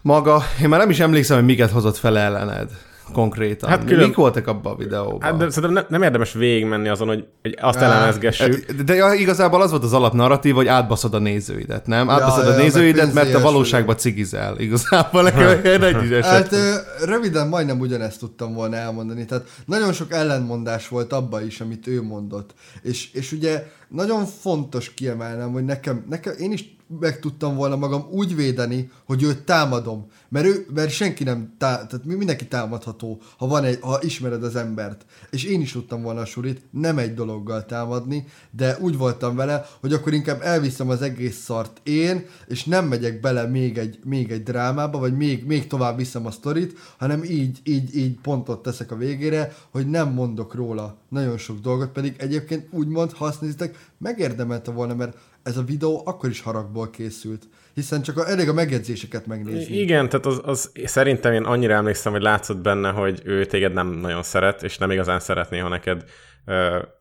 [0.00, 2.70] Maga, én már nem is emlékszem, hogy miket hozott fel ellened
[3.12, 3.68] konkrétan.
[3.68, 5.20] Hát Hát külön- Mik voltak abban a videóban?
[5.20, 8.72] Hát de szerintem ne, nem érdemes végigmenni azon, hogy, hogy azt Á, elemezgessük.
[8.72, 12.10] De, de ja, igazából az volt az alapnarratív, hogy átbaszod a nézőidet, nem?
[12.10, 14.58] Átbaszod ja, a meg nézőidet, mert a valóságban cigizel.
[14.58, 16.22] Igazából nekem egy is esett.
[16.32, 16.74] Hát ö,
[17.04, 19.24] röviden majdnem ugyanezt tudtam volna elmondani.
[19.24, 22.54] Tehát nagyon sok ellenmondás volt abba is, amit ő mondott.
[22.82, 28.06] És, és ugye nagyon fontos kiemelnem, hogy nekem, nekem én is meg tudtam volna magam
[28.10, 30.06] úgy védeni, hogy őt támadom.
[30.28, 34.42] Mert, ő, mert senki nem, tá, tehát mi- mindenki támadható, ha, van egy, ha ismered
[34.42, 35.04] az embert.
[35.30, 39.66] És én is tudtam volna a surit, nem egy dologgal támadni, de úgy voltam vele,
[39.80, 44.30] hogy akkor inkább elviszem az egész szart én, és nem megyek bele még egy, még
[44.30, 48.90] egy drámába, vagy még, még tovább viszem a sztorit, hanem így, így, így pontot teszek
[48.90, 53.90] a végére, hogy nem mondok róla nagyon sok dolgot, pedig egyébként úgymond, ha azt nézitek,
[53.98, 58.52] megérdemelte volna, mert ez a videó akkor is haragból készült, hiszen csak a, elég a
[58.52, 59.78] megjegyzéseket megnézni.
[59.78, 63.88] Igen, tehát az, az, szerintem én annyira emlékszem, hogy látszott benne, hogy ő téged nem
[63.88, 66.04] nagyon szeret, és nem igazán szeretné, ha neked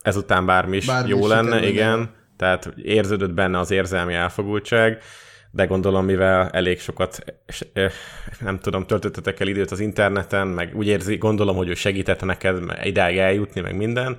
[0.01, 1.67] ezután bármi is Bármi jó is lenne, sikerülne.
[1.67, 2.09] igen.
[2.37, 5.01] Tehát érződött benne az érzelmi elfogultság,
[5.51, 7.23] de gondolom, mivel elég sokat,
[8.39, 12.57] nem tudom, töltöttetek el időt az interneten, meg úgy érzi, gondolom, hogy ő segítette neked
[12.83, 14.17] idáig eljutni, meg minden.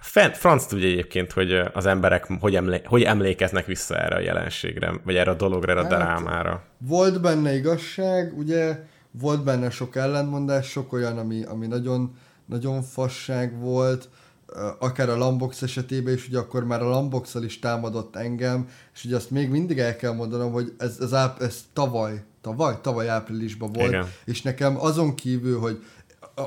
[0.00, 4.92] Fent, franc tudja egyébként, hogy az emberek hogy, emlé- hogy emlékeznek vissza erre a jelenségre,
[5.04, 6.62] vagy erre a dologra, erre a Hát, drámára.
[6.78, 12.16] Volt benne igazság, ugye, volt benne sok ellentmondás, sok olyan, ami, ami nagyon,
[12.46, 14.08] nagyon fasság volt,
[14.78, 19.16] akár a Lambox esetében is, ugye akkor már a lambox is támadott engem, és ugye
[19.16, 23.72] azt még mindig el kell mondanom, hogy ez, ez, áp, ez tavaly, tavaly, tavaly áprilisban
[23.72, 24.06] volt, Igen.
[24.24, 25.82] és nekem azon kívül, hogy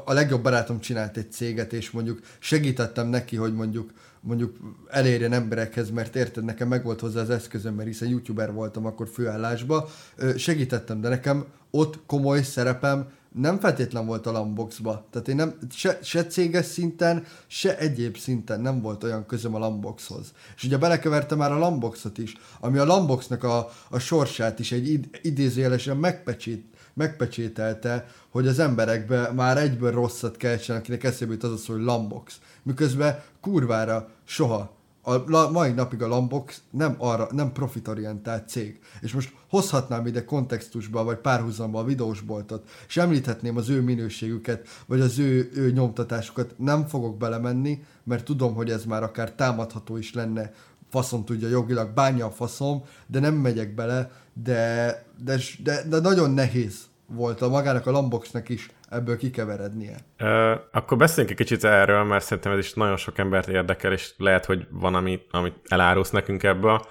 [0.06, 3.92] a, legjobb barátom csinált egy céget, és mondjuk segítettem neki, hogy mondjuk
[4.26, 4.58] mondjuk
[4.90, 9.08] elérjen emberekhez, mert érted, nekem meg volt hozzá az eszközöm, mert hiszen youtuber voltam akkor
[9.08, 9.90] főállásba,
[10.38, 15.08] segítettem, de nekem ott komoly szerepem nem feltétlen volt a Lamboxba.
[15.12, 19.60] Tehát én nem, se, se céges szinten, se egyéb szinten nem volt olyan közöm a
[19.60, 20.32] Lamboxhoz.
[20.56, 24.90] És ugye belekevertem már a Lamboxot is, ami a Lamboxnak a, a sorsát is egy
[24.90, 31.52] id, idézőjelesen megpecsét, megpecsételte, hogy az emberekbe már egyből rosszat keltsen, akinek eszébe jut az
[31.52, 32.40] a szó, hogy Lambox.
[32.64, 38.80] Miközben kurvára soha a mai napig a Lambox nem arra, nem profitorientált cég.
[39.02, 45.00] És most hozhatnám ide kontextusba, vagy párhuzamba a videósboltot, és említhetném az ő minőségüket, vagy
[45.00, 46.54] az ő, ő nyomtatásukat.
[46.58, 50.54] Nem fogok belemenni, mert tudom, hogy ez már akár támadható is lenne,
[50.90, 54.12] faszom tudja jogilag, bánja a faszom, de nem megyek bele,
[54.44, 59.98] de, de, de, de nagyon nehéz volt a magának a Lamboxnak is ebből kikeverednie.
[60.18, 64.14] Ö, akkor beszéljünk egy kicsit erről, mert szerintem ez is nagyon sok embert érdekel, és
[64.18, 66.86] lehet, hogy van, ami, amit elárulsz nekünk ebből.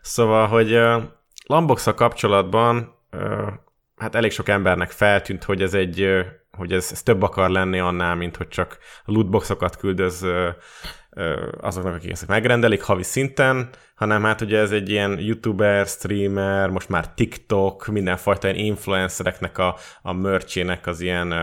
[0.00, 0.78] Szóval, hogy
[1.46, 3.46] lambox kapcsolatban ö,
[3.98, 8.14] hát elég sok embernek feltűnt, hogy ez egy hogy ez, ez több akar lenni annál,
[8.14, 10.26] mint hogy csak lootboxokat küldöz
[11.60, 16.88] azoknak, akik ezt megrendelik havi szinten, hanem hát ugye ez egy ilyen youtuber, streamer, most
[16.88, 21.34] már TikTok, mindenfajta ilyen influencereknek a, a merchének az ilyen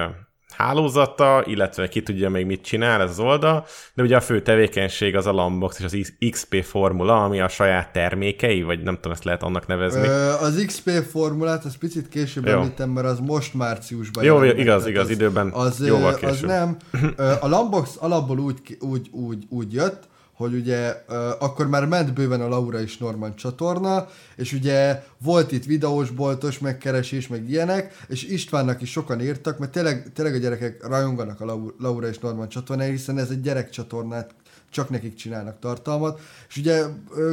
[0.58, 5.16] hálózata, illetve ki tudja még mit csinál ez az oldal, de ugye a fő tevékenység
[5.16, 9.24] az a Lambox és az XP formula, ami a saját termékei, vagy nem tudom, ezt
[9.24, 10.08] lehet annak nevezni.
[10.08, 12.54] Ö, az XP formulát, az picit később Jó.
[12.54, 16.16] említem, mert az most márciusban Jó, jelent meg, igaz, igaz, az, időben az, jóval az
[16.20, 16.48] később.
[16.48, 16.78] nem.
[17.16, 21.04] Ö, A Lambox alapból úgy, úgy, úgy, úgy jött, hogy ugye
[21.40, 27.28] akkor már ment bőven a Laura és Norman csatorna, és ugye volt itt videósboltos megkeresés,
[27.28, 31.74] meg ilyenek, és Istvánnak is sokan írtak, mert tényleg, tényleg a gyerekek rajonganak a Lau-
[31.80, 34.34] Laura és Norman csatornája, hiszen ez egy gyerekcsatornát
[34.70, 36.84] csak nekik csinálnak tartalmat, és ugye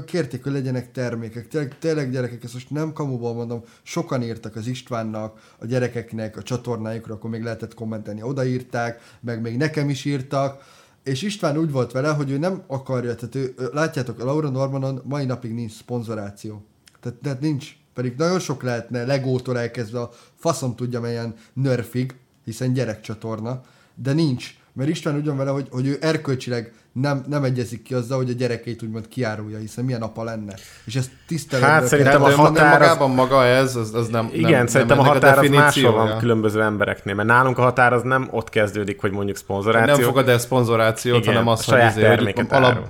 [0.06, 1.48] kérték, hogy legyenek termékek.
[1.48, 6.42] Tényleg, tényleg gyerekek, ezt most nem kamuból mondom, sokan írtak az Istvánnak, a gyerekeknek, a
[6.42, 10.62] csatornájukra, akkor még lehetett kommentelni, odaírták, meg még nekem is írtak,
[11.02, 15.02] és István úgy volt vele, hogy ő nem akarja, tehát ő, látjátok, a Laura Normanon
[15.04, 16.62] mai napig nincs szponzoráció.
[17.00, 22.14] Tehát, tehát nincs, pedig nagyon sok lehetne Legótól elkezdve a faszom tudja melyen nerfig,
[22.44, 23.60] hiszen gyerekcsatorna,
[23.94, 24.60] de nincs.
[24.74, 28.32] Mert István ugyan vele, hogy, hogy ő erkölcsileg nem, nem egyezik ki azzal, hogy a
[28.32, 30.54] gyerekeit úgymond kiárulja, hiszen milyen apa lenne.
[30.84, 34.50] És ezt tiszteletben Hát szerintem a határ az- magában maga ez, az, az nem Igen,
[34.50, 35.96] nem, szerintem nem a határ az máshol definíciója.
[35.96, 39.94] van különböző embereknél, mert nálunk a határ az nem ott kezdődik, hogy mondjuk szponzoráció.
[39.94, 42.86] Nem fogad el szponzorációt, Igen, hanem a az, hogy, saját izé, hogy alap, árul.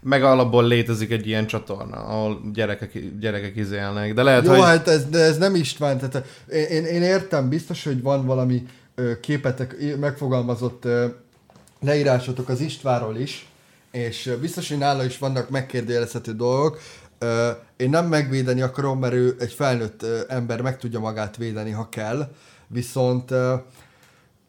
[0.00, 4.14] meg alapból létezik egy ilyen csatorna, ahol gyerekek, gyerekek izélnek.
[4.14, 4.60] De lehet, Jó, hogy...
[4.60, 8.62] hát ez, de ez nem István, tehát én, én, én értem, biztos, hogy van valami
[9.20, 10.86] képetek, megfogalmazott
[11.80, 13.48] leírásotok az Istvánról is,
[13.90, 16.80] és biztos, hogy nála is vannak megkérdőjelezhető dolgok.
[17.76, 22.32] Én nem megvédeni akarom, mert ő egy felnőtt ember meg tudja magát védeni, ha kell,
[22.66, 23.32] viszont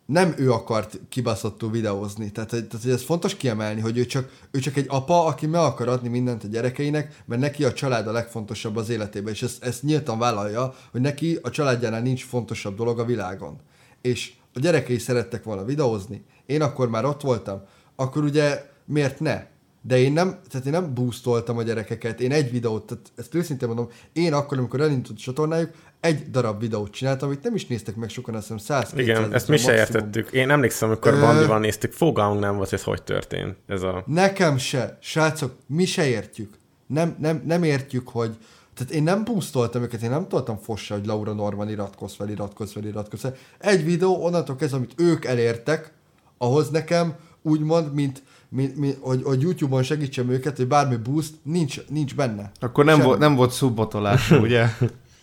[0.05, 2.31] nem ő akart kibaszottul videózni.
[2.31, 5.87] Tehát, tehát ez fontos kiemelni, hogy ő csak, ő csak egy apa, aki meg akar
[5.87, 9.83] adni mindent a gyerekeinek, mert neki a család a legfontosabb az életében, és ezt, ezt
[9.83, 13.59] nyíltan vállalja, hogy neki a családjánál nincs fontosabb dolog a világon.
[14.01, 17.61] És a gyerekei szerettek volna videózni, én akkor már ott voltam,
[17.95, 19.49] akkor ugye miért ne?
[19.81, 23.67] De én nem, tehát én nem boostoltam a gyerekeket, én egy videót, tehát ezt őszintén
[23.67, 27.95] mondom, én akkor, amikor elindult a csatornájuk, egy darab videót csináltam, amit nem is néztek
[27.95, 30.31] meg sokan, azt hiszem 100 Igen, ezt mi se értettük.
[30.31, 33.55] Én emlékszem, amikor Ö- Bandival néztük, fogalmunk nem volt, ez hogy történt.
[33.67, 34.03] Ez a...
[34.07, 36.53] Nekem se, srácok, mi se értjük.
[36.87, 38.37] Nem, nem, nem értjük, hogy
[38.73, 42.71] tehát én nem boostoltam őket, én nem toltam fossa, hogy Laura Norman iratkozz fel, iratkozz
[42.71, 43.35] fel, iratkozz fel.
[43.57, 45.93] Egy videó, onnantól kezdve, amit ők elértek,
[46.37, 51.87] ahhoz nekem úgymond, mint, mint, mint hogy, hogy YouTube-on segítsem őket, hogy bármi boost, nincs,
[51.87, 52.51] nincs benne.
[52.59, 54.67] Akkor nem, volt, nem volt szubbotolás, ugye?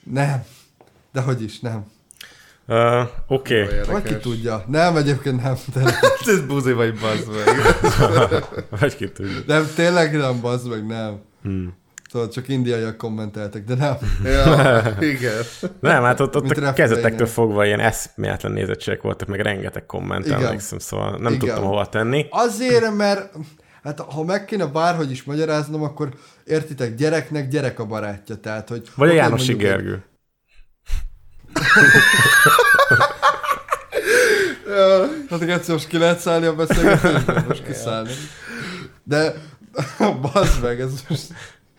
[0.02, 0.44] Nem.
[1.12, 1.84] De hogy is, nem.
[2.66, 3.62] Uh, Oké.
[3.62, 3.78] Okay.
[3.86, 4.64] Vagy ki tudja.
[4.66, 5.56] Nem, egyébként nem.
[5.72, 5.98] De,
[6.32, 8.44] Ez buzi vagy bazd meg.
[8.80, 9.42] Vagy ki tudja.
[9.46, 11.20] nem, tényleg nem, bazd meg, nem.
[11.42, 11.74] Hmm.
[12.12, 13.96] Szóval csak indiaiak kommenteltek, de nem.
[14.24, 14.82] Ja,
[15.14, 15.42] igen.
[15.80, 17.26] Nem, hát ott, ott a Lane-en.
[17.26, 20.44] fogva ilyen eszméletlen nézettségek voltak, meg rengeteg komment, Igen.
[20.44, 21.38] emlékszem, szóval nem Igen.
[21.38, 22.26] tudtam hova tenni.
[22.30, 23.32] Azért, mert
[23.82, 26.08] hát ha meg kéne bárhogy is magyaráznom, akkor
[26.44, 28.36] értitek, gyereknek gyerek a barátja.
[28.36, 30.02] Tehát, hogy Vagy a egy- Gergő.
[35.30, 38.10] Hát igen, most ki lehet szállni a beszélgetésből, most kiszállni.
[39.04, 39.32] De,
[40.32, 41.26] bazd meg, ez most,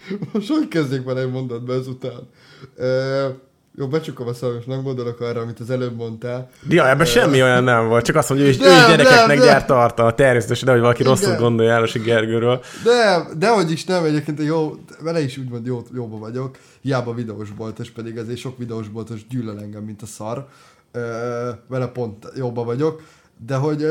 [0.33, 2.29] most hogy kezdjék bele egy mondatba ezután?
[2.77, 3.35] Uh,
[3.79, 6.49] jó, becsukom a szemem, és megmondolok arra, amit az előbb mondtál.
[6.69, 8.87] Ja, ebben semmi olyan nem volt, csak azt mondja, hogy ő is, ő Nem, is
[8.87, 9.45] gyerekeknek nem, nem.
[9.45, 11.13] gyárt tartalmat, természetesen, nehogy valaki Igen.
[11.13, 12.61] rosszul gondolja Jánosi Gergőről.
[12.83, 18.17] De, dehogy is nem, egyébként jó, vele is úgymond jó, jóba vagyok, hiába videósboltos, pedig
[18.17, 20.47] azért sok videósboltos gyűlöl engem, mint a szar.
[20.91, 23.01] Ö, vele pont jóba vagyok,
[23.45, 23.85] de hogy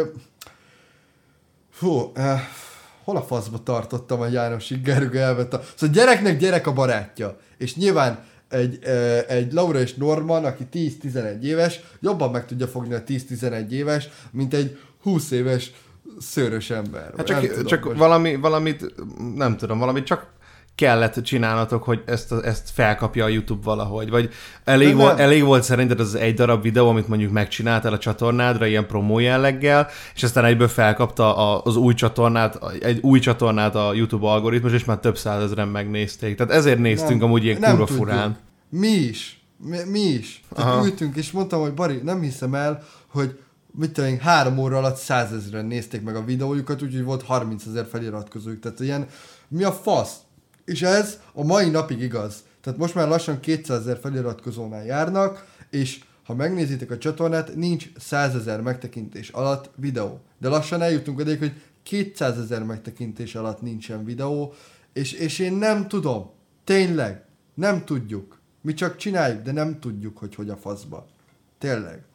[1.70, 2.32] fú, ö,
[3.08, 5.62] hol a faszba tartottam a Jánosi Gergő elvett a...
[5.74, 8.84] Szóval gyereknek gyerek a barátja, és nyilván egy,
[9.28, 14.54] egy Laura és Norman, aki 10-11 éves, jobban meg tudja fogni a 10-11 éves, mint
[14.54, 15.72] egy 20 éves
[16.18, 17.12] szőrös ember.
[17.16, 18.94] Hát csak, tudom, csak most- valami, valamit,
[19.34, 20.26] nem tudom, valamit csak
[20.78, 24.30] kellett csinálnatok, hogy ezt, ezt felkapja a YouTube valahogy, vagy
[24.64, 25.24] elég, volt, nem.
[25.24, 29.88] elég volt szerinted az egy darab videó, amit mondjuk megcsináltál a csatornádra, ilyen promó jelleggel,
[30.14, 34.84] és aztán egyből felkapta a, az új csatornát, egy új csatornát a YouTube algoritmus, és
[34.84, 36.36] már több százezren megnézték.
[36.36, 38.36] Tehát ezért néztünk amúgy ilyen kurva furán.
[38.68, 39.42] Mi is.
[39.64, 40.42] Mi, mi is.
[40.54, 40.84] Tehát Aha.
[40.84, 43.38] ültünk, és mondtam, hogy Bari, nem hiszem el, hogy
[43.72, 47.86] mit tudom én, három óra alatt százezren nézték meg a videójukat, úgyhogy volt 30 ezer
[47.90, 48.60] feliratkozójuk.
[48.60, 49.06] Tehát ilyen,
[49.48, 50.16] mi a fasz?
[50.68, 52.42] És ez a mai napig igaz.
[52.60, 58.34] Tehát most már lassan 200 ezer feliratkozónál járnak, és ha megnézitek a csatornát, nincs 100
[58.34, 60.20] ezer megtekintés alatt videó.
[60.38, 64.54] De lassan eljutunk odaig, hogy 200 ezer megtekintés alatt nincsen videó,
[64.92, 66.30] és, és én nem tudom.
[66.64, 67.24] Tényleg.
[67.54, 68.38] Nem tudjuk.
[68.60, 71.06] Mi csak csináljuk, de nem tudjuk, hogy hogy a faszba.
[71.58, 72.07] Tényleg.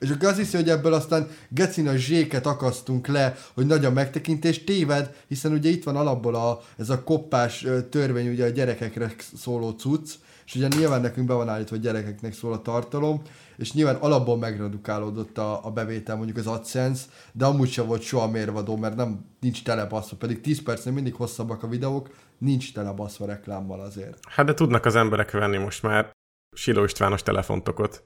[0.00, 4.64] És aki azt hiszi, hogy ebből aztán gecina zséket akasztunk le, hogy nagy a megtekintés,
[4.64, 9.70] téved, hiszen ugye itt van alapból a, ez a koppás törvény, ugye a gyerekekre szóló
[9.70, 10.10] cucc,
[10.46, 13.22] és ugye nyilván nekünk be van állítva, hogy gyerekeknek szól a tartalom,
[13.56, 18.28] és nyilván alapból megredukálódott a, a bevétel, mondjuk az AdSense, de amúgy sem volt soha
[18.28, 23.80] mérvadó, mert nem nincs telebaszva, pedig 10 percnél mindig hosszabbak a videók, nincs telebaszva reklámmal
[23.80, 24.18] azért.
[24.28, 26.10] Hát de tudnak az emberek venni most már
[26.52, 28.02] Siló Istvános telefontokot.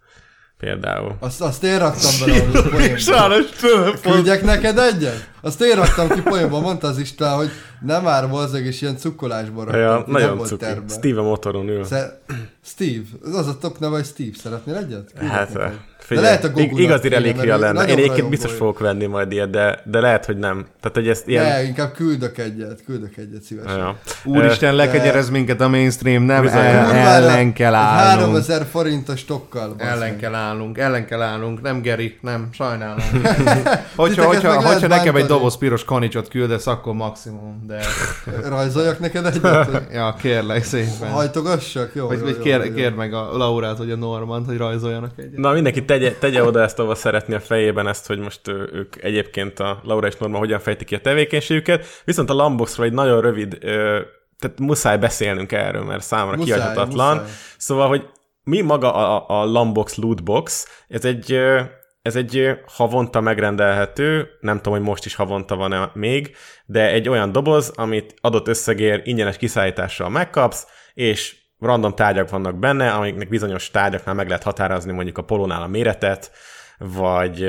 [0.63, 1.17] Például.
[1.21, 2.97] Azt, azt én raktam bele a poénba.
[4.03, 5.29] Küldjek neked egyet?
[5.41, 9.65] Azt én raktam ki poénba, mondta az István, hogy nem már mozzeg, és ilyen cukkolásból
[9.65, 10.65] raktam Ja, nagyon cuki.
[10.89, 11.85] Steve motoron ül.
[11.85, 12.21] Sze-
[12.65, 13.05] Steve,
[13.39, 14.37] az a top neve, hogy Steve.
[14.43, 15.13] Szeretnél egyet?
[15.29, 15.79] Hát, neked.
[15.99, 17.85] figyelj, lehet a Gogunak igazi relikvia lenne.
[17.85, 18.55] Én egyébként biztos ő.
[18.55, 20.67] fogok venni majd ilyet, de, de lehet, hogy nem.
[20.81, 21.45] Tehát, hogy ezt ilyen...
[21.45, 23.79] Ne, inkább küldök egyet, küldök egyet szívesen.
[23.79, 23.99] Ja.
[24.25, 26.59] Úristen, lekegyerez minket a mainstream, nem Bizony.
[26.59, 28.27] el, ellen kell állnunk.
[28.27, 29.75] 3000 forintos tokkal.
[29.79, 32.99] Ellen kell állnunk, ellen kell állnunk, nem Geri, nem, sajnálom.
[33.97, 37.81] hogyha, hogyha, hogyha nekem egy doboz piros kanicsot küldesz, akkor maximum, de
[38.49, 39.83] Rajzoljak neked egyet?
[39.93, 41.11] ja, kérlek szépen.
[41.11, 41.91] Hajtogassak?
[41.95, 45.37] Jó, jó, jó, kér, kér meg a Laurát, vagy a Normant, hogy rajzoljanak egyet.
[45.37, 49.59] Na mindenki tegye, tegye oda ezt, ahova szeretné a fejében ezt, hogy most ők egyébként
[49.59, 51.87] a Laura és Norma hogyan fejtik ki a tevékenységüket.
[52.05, 53.59] Viszont a Lamboxról egy nagyon rövid,
[54.39, 57.17] tehát muszáj beszélnünk erről, mert számomra Muszáj, kihagyhatatlan.
[57.17, 57.33] muszáj.
[57.57, 58.09] Szóval, hogy
[58.45, 61.39] mi maga a, a Lambox Lootbox, ez egy,
[62.03, 67.33] ez egy havonta megrendelhető, nem tudom, hogy most is havonta van-e még, de egy olyan
[67.33, 74.15] doboz, amit adott összegér ingyenes kiszállítással megkapsz, és random tárgyak vannak benne, amiknek bizonyos tárgyaknál
[74.15, 76.31] meg lehet határozni mondjuk a polónál a méretet,
[76.79, 77.49] vagy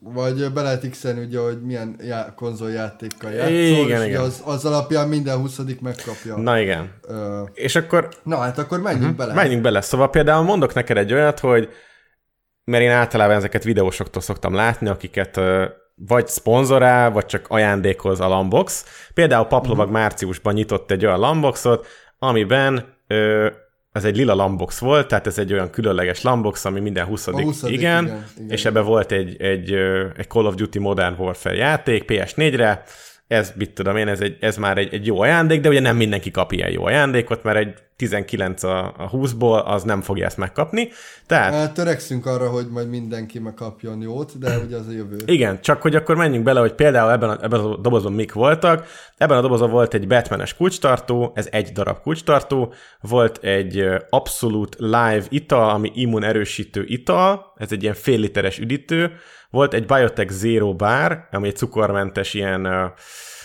[0.00, 4.20] Vagy be lehet x ugye, hogy milyen já- konzoljátékkal játszol, Igen, és igen.
[4.20, 6.36] Az, az alapján minden 20 megkapja.
[6.36, 6.92] na igen.
[7.02, 9.18] Ö, És akkor na hát akkor menjünk uh-huh.
[9.18, 9.34] bele.
[9.34, 9.80] Menjünk bele.
[9.80, 11.68] Szóval például mondok neked egy olyat, hogy
[12.64, 15.40] mert én általában ezeket videósoktól szoktam látni, akiket
[15.94, 18.84] vagy szponzorál, vagy csak ajándékoz a Lambox.
[19.14, 20.00] Például Paplovag uh-huh.
[20.00, 21.86] márciusban nyitott egy olyan Lamboxot,
[22.18, 23.48] amiben ö,
[23.92, 27.26] ez egy lila Lambox volt, tehát ez egy olyan különleges Lambox, ami minden 20.
[27.26, 28.50] A 20., igen, igen, igen.
[28.50, 29.72] és ebben volt egy, egy,
[30.16, 32.82] egy Call of Duty Modern Warfare játék PS4-re,
[33.28, 35.96] ez, mit tudom én, ez, egy, ez már egy, egy jó ajándék, de ugye nem
[35.96, 40.36] mindenki kap ilyen jó ajándékot, mert egy 19 a, a 20-ból, az nem fogja ezt
[40.36, 40.88] megkapni.
[41.26, 41.54] Tehát...
[41.54, 45.16] Hát, törekszünk arra, hogy majd mindenki megkapjon jót, de ugye az a jövő.
[45.24, 48.86] Igen, csak hogy akkor menjünk bele, hogy például ebben a, ebben a dobozban mik voltak.
[49.16, 55.24] Ebben a dobozban volt egy Batmanes kulcstartó, ez egy darab kulcstartó, volt egy abszolút live
[55.28, 59.12] ital, ami immun erősítő ital, ez egy ilyen fél literes üdítő,
[59.56, 62.90] volt egy Biotech Zero Bar, ami egy cukormentes ilyen, uh,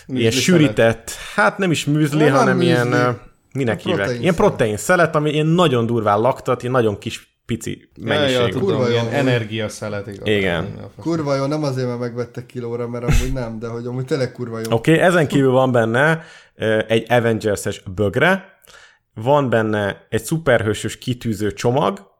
[0.06, 2.70] ilyen sűrített, hát nem is műzli, Nem, hanem műzli.
[2.70, 3.20] ilyen,
[3.54, 4.20] minek A protein hívják?
[4.20, 4.36] Ilyen szelet.
[4.50, 8.36] protein szelet, ami ilyen nagyon durván laktat, ilyen nagyon kis pici Ja, mennyiség.
[8.40, 9.10] ja, tudom, Kurva ilyen jó.
[9.10, 10.10] energiaszelet.
[10.24, 10.68] Igen.
[11.00, 14.58] Kurva jó, nem azért, mert megvettek kilóra, mert amúgy nem, de hogy amúgy tényleg kurva
[14.58, 14.64] jó.
[14.70, 16.24] Oké, okay, ezen kívül van benne
[16.88, 18.44] egy Avengers-es bögre,
[19.14, 22.10] van benne egy szuperhősös kitűző csomag,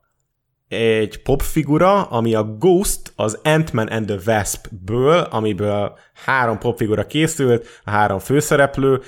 [0.72, 7.90] egy popfigura, ami a Ghost, az Ant-Man and the Wasp-ből, amiből három popfigura készült, a
[7.90, 9.00] három főszereplő,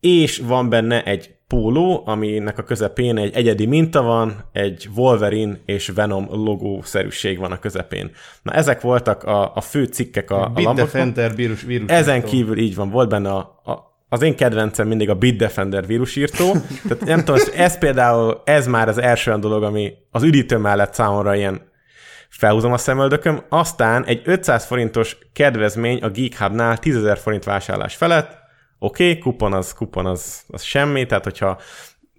[0.00, 5.88] és van benne egy póló, aminek a közepén egy egyedi minta van, egy Wolverine és
[5.88, 8.10] Venom logószerűség van a közepén.
[8.42, 10.74] Na ezek voltak a, a fő cikkek a, a Lambokban.
[10.74, 11.90] Bitdefender vírus, vírus.
[11.90, 16.52] Ezen kívül így van, volt benne a, a az én kedvencem mindig a Bitdefender vírusírtó.
[16.88, 20.94] Tehát nem tudom, ez például, ez már az első olyan dolog, ami az üdítő mellett
[20.94, 21.70] számomra ilyen
[22.28, 23.42] felhúzom a szemöldököm.
[23.48, 28.38] Aztán egy 500 forintos kedvezmény a Geek Hubnál 10.000 forint vásárlás felett.
[28.78, 31.60] Oké, okay, kupon az, kupon az, az semmi, tehát hogyha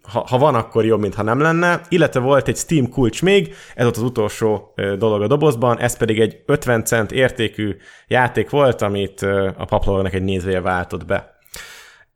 [0.02, 1.82] ha, ha van, akkor jobb, mint ha nem lenne.
[1.90, 6.20] Illetve volt egy Steam kulcs még, ez volt az utolsó dolog a dobozban, ez pedig
[6.20, 7.76] egy 50 cent értékű
[8.08, 9.22] játék volt, amit
[9.58, 11.33] a paplovagnak egy nézője váltott be.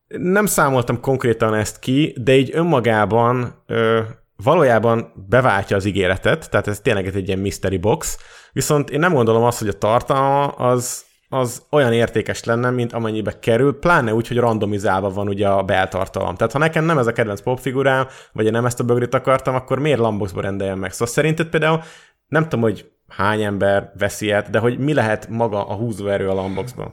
[0.07, 4.01] Nem számoltam konkrétan ezt ki, de így önmagában ö,
[4.43, 8.17] valójában beváltja az ígéretet, tehát ez tényleg egy ilyen mystery box,
[8.53, 13.39] viszont én nem gondolom azt, hogy a tartalma az, az olyan értékes lenne, mint amennyibe
[13.39, 16.35] kerül, pláne úgy, hogy randomizálva van ugye a beltartalom.
[16.35, 19.55] Tehát ha nekem nem ez a kedvenc popfigurám, vagy én nem ezt a bögrit akartam,
[19.55, 20.91] akkor miért Lamboxba rendeljem meg?
[20.91, 21.81] Szóval szerinted például
[22.27, 26.33] nem tudom, hogy hány ember veszi ilyet, de hogy mi lehet maga a húzóerő a
[26.33, 26.91] Lamboxban?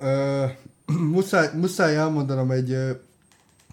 [1.15, 2.77] Muszáj, muszáj elmondanom egy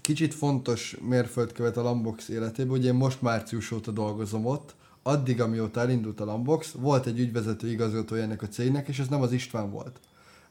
[0.02, 5.80] kicsit fontos mérföldkövet a Lambox életében, ugye én most március óta dolgozom ott, addig, amióta
[5.80, 9.72] elindult a Lambox, volt egy ügyvezető igazgatója ennek a cégnek, és ez nem az István
[9.72, 10.00] volt.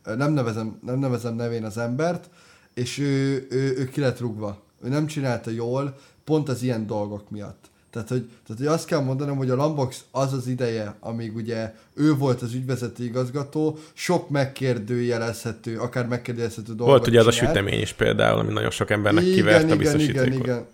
[0.05, 2.31] Nem nevezem, nem nevezem nevén az embert,
[2.75, 4.63] és ő, ő, ő ki lett rúgva.
[4.83, 7.70] Ő nem csinálta jól, pont az ilyen dolgok miatt.
[7.91, 11.75] Tehát hogy, tehát, hogy azt kell mondanom, hogy a Lambox az az ideje, amíg ugye
[11.95, 17.81] ő volt az ügyvezető igazgató, sok megkérdőjelezhető, akár megkérdőjelezhető dolgot Volt ugye az a sütemény
[17.81, 20.27] is például, ami nagyon sok embernek Igen, kiverte a igen, biztosítékot.
[20.27, 20.67] igen, igen.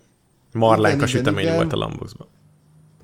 [0.53, 1.55] Marlánka Igen, igen, sütemény igen.
[1.55, 2.27] volt a Lamboxban.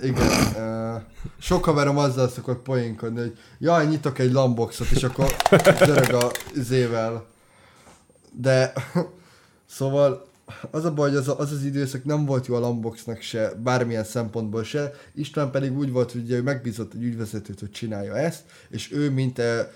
[0.02, 0.28] Igen.
[0.56, 1.02] Uh,
[1.40, 5.36] sok haverom azzal szokott poénkodni, hogy jaj, nyitok egy lamboxot, és akkor
[5.86, 7.26] zörög a zével.
[8.32, 8.74] De
[9.78, 10.28] szóval
[10.72, 13.54] az a baj, hogy az, a- az az időszak nem volt jó a Lamboxnak se,
[13.64, 14.92] bármilyen szempontból se.
[15.14, 19.10] István pedig úgy volt, hogy ugye ő megbízott egy ügyvezetőt, hogy csinálja ezt, és ő,
[19.10, 19.68] mint eh,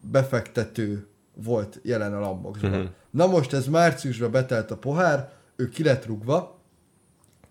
[0.00, 2.70] befektető volt jelen a Lamboxban.
[2.70, 2.88] Uh-huh.
[3.10, 6.60] Na most ez márciusban betelt a pohár, ő ki lett rúgva,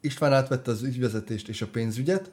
[0.01, 2.31] István átvette az ügyvezetést és a pénzügyet,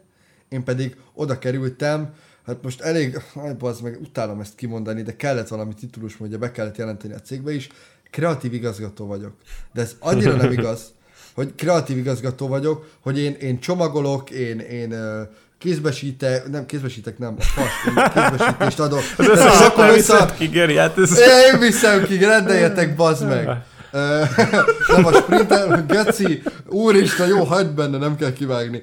[0.49, 2.15] én pedig oda kerültem,
[2.47, 6.51] hát most elég, aj, bazd meg, utálom ezt kimondani, de kellett valami titulus, hogy be
[6.51, 7.69] kellett jelenteni a cégbe is,
[8.11, 9.33] kreatív igazgató vagyok.
[9.73, 10.81] De ez annyira nem igaz,
[11.35, 14.95] hogy kreatív igazgató vagyok, hogy én, én csomagolok, én, én
[15.59, 19.03] kézbesítek, nem kézbesítek, nem, a fasz, én kézbesítést adok.
[19.17, 21.19] Tehát összes akkor viszed ki, Geri, hát ez...
[21.53, 23.49] én viszem ki, rendeljetek, bazd meg!
[24.95, 28.83] Nem a sprinter, Geci, úristen, jó, hagyd benne, nem kell kivágni.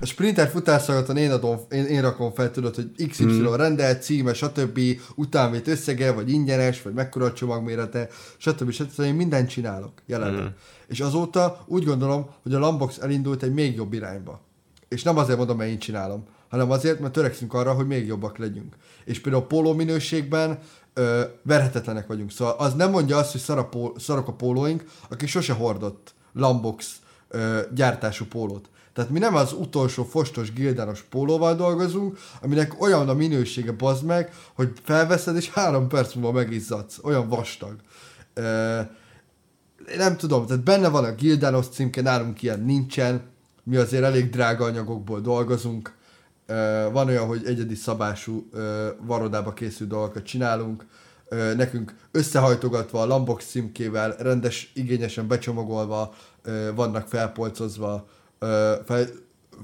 [0.00, 3.54] A sprinter futásszagaton én, adom, én, én rakom fel, tudod, hogy XY mm.
[3.54, 4.80] rendelt, címe, stb.
[5.14, 8.70] utánvét összege, vagy ingyenes, vagy mekkora a csomagmérete, stb.
[8.70, 9.04] stb.
[9.04, 10.42] Én mindent csinálok jelenleg.
[10.42, 10.46] Mm.
[10.88, 14.40] És azóta úgy gondolom, hogy a Lambox elindult egy még jobb irányba.
[14.88, 18.38] És nem azért mondom, mert én csinálom, hanem azért, mert törekszünk arra, hogy még jobbak
[18.38, 18.76] legyünk.
[19.04, 20.58] És például a póló minőségben
[20.96, 22.30] ö, verhetetlenek vagyunk.
[22.30, 26.14] Szóval az nem mondja azt, hogy szar a pól, szarok a pólóink, aki sose hordott
[26.32, 26.96] Lambox
[27.28, 28.68] ö, gyártású pólót.
[28.92, 34.32] Tehát mi nem az utolsó fostos gildános pólóval dolgozunk, aminek olyan a minősége bazd meg,
[34.54, 36.98] hogy felveszed, és három perc múlva megizzadsz.
[37.02, 37.76] Olyan vastag.
[38.34, 38.80] Ö,
[39.96, 43.22] nem tudom, tehát benne van a Gildanos címke, nálunk ilyen nincsen,
[43.62, 45.94] mi azért elég drága anyagokból dolgozunk,
[46.92, 48.48] van olyan, hogy egyedi szabású
[49.00, 50.86] varodába készült dolgokat csinálunk,
[51.56, 56.14] nekünk összehajtogatva a Lambox címkével, rendes, igényesen becsomagolva,
[56.74, 58.08] vannak felpolcozva,
[58.38, 59.06] ö, fel,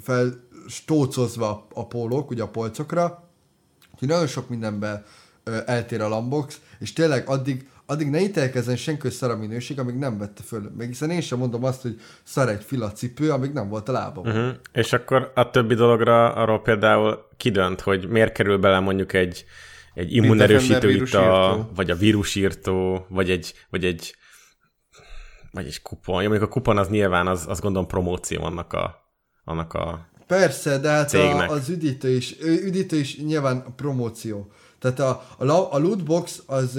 [0.01, 3.31] felstócozva a pólók, ugye a polcokra,
[3.93, 5.05] Úgyhogy nagyon sok mindenben
[5.67, 9.95] eltér a Lambox, és tényleg addig, addig ne ítélkezzen senki, hogy szar a minőség, amíg
[9.95, 10.73] nem vette föl.
[10.77, 14.27] Meg hiszen én sem mondom azt, hogy szar egy filacipő, amíg nem volt a lábam.
[14.27, 14.55] Uh-huh.
[14.73, 19.45] És akkor a többi dologra arról például kidönt, hogy miért kerül bele mondjuk egy,
[19.95, 24.15] egy immunerősítő ital, vagy a vírusírtó, vagy egy, vagy egy
[25.53, 26.23] vagy egy kupon.
[26.23, 29.13] Ja, mondjuk a kupon az nyilván az, az gondolom promóció annak a,
[29.45, 34.53] annak a Persze, de hát a, az üdítő is, üdítő is nyilván promóció.
[34.79, 36.79] Tehát a, a, a lootbox az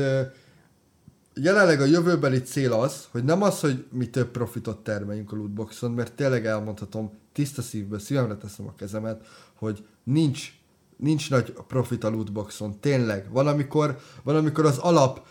[1.35, 5.91] jelenleg a jövőbeli cél az, hogy nem az, hogy mi több profitot termeljünk a lootboxon,
[5.91, 10.53] mert tényleg elmondhatom tiszta szívből, szívemre teszem a kezemet, hogy nincs,
[10.97, 13.31] nincs nagy profit a lootboxon, tényleg.
[13.31, 15.27] Valamikor, valamikor az alap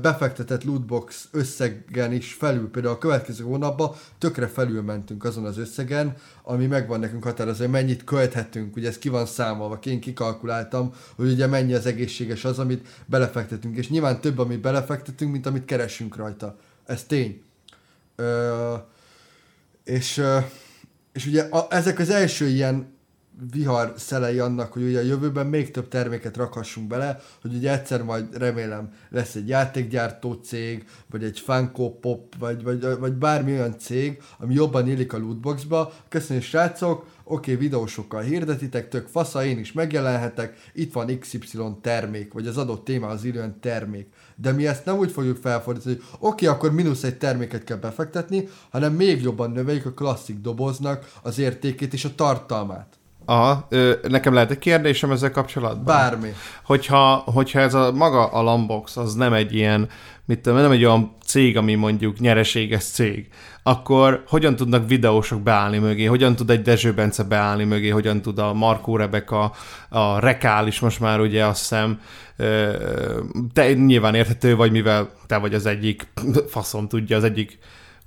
[0.00, 6.16] befektetett lootbox összegen is felül, például a következő hónapban tökre felül mentünk azon az összegen,
[6.42, 11.30] ami megvan nekünk határozva, hogy mennyit költhetünk, ugye ez ki van számolva, én kikalkuláltam, hogy
[11.30, 16.16] ugye mennyi az egészséges az, amit belefektetünk, és nyilván több, amit belefektetünk, mint amit keresünk
[16.16, 16.56] rajta.
[16.86, 17.42] Ez tény.
[18.16, 18.74] Ö,
[19.84, 20.22] és,
[21.12, 22.93] és ugye a, ezek az első ilyen
[23.52, 28.02] vihar szelei annak, hogy ugye a jövőben még több terméket rakhassunk bele, hogy ugye egyszer
[28.02, 33.78] majd remélem lesz egy játékgyártó cég, vagy egy Funko Pop, vagy, vagy, vagy bármi olyan
[33.78, 35.92] cég, ami jobban élik a lootboxba.
[36.08, 42.32] Köszönjük srácok, oké, okay, videósokkal hirdetitek, tök fasza, én is megjelenhetek, itt van XY termék,
[42.32, 44.08] vagy az adott téma az illően termék.
[44.36, 47.76] De mi ezt nem úgy fogjuk felfordítani, hogy oké, okay, akkor mínusz egy terméket kell
[47.76, 52.98] befektetni, hanem még jobban növeljük a klasszik doboznak az értékét és a tartalmát.
[53.24, 55.84] Aha, ö, nekem lehet egy kérdésem ezzel kapcsolatban?
[55.84, 56.32] Bármi.
[56.64, 59.88] Hogyha, hogyha ez a maga a Lambox, az nem egy ilyen,
[60.24, 63.28] mit tudom, nem egy olyan cég, ami mondjuk nyereséges cég,
[63.62, 68.38] akkor hogyan tudnak videósok beállni mögé, hogyan tud egy Dezső Bence beállni mögé, hogyan tud
[68.38, 69.52] a Markó Rebeka,
[69.88, 72.00] a Rekál is most már ugye azt hiszem,
[73.52, 76.06] te nyilván érthető vagy, mivel te vagy az egyik,
[76.48, 77.58] faszom tudja, az egyik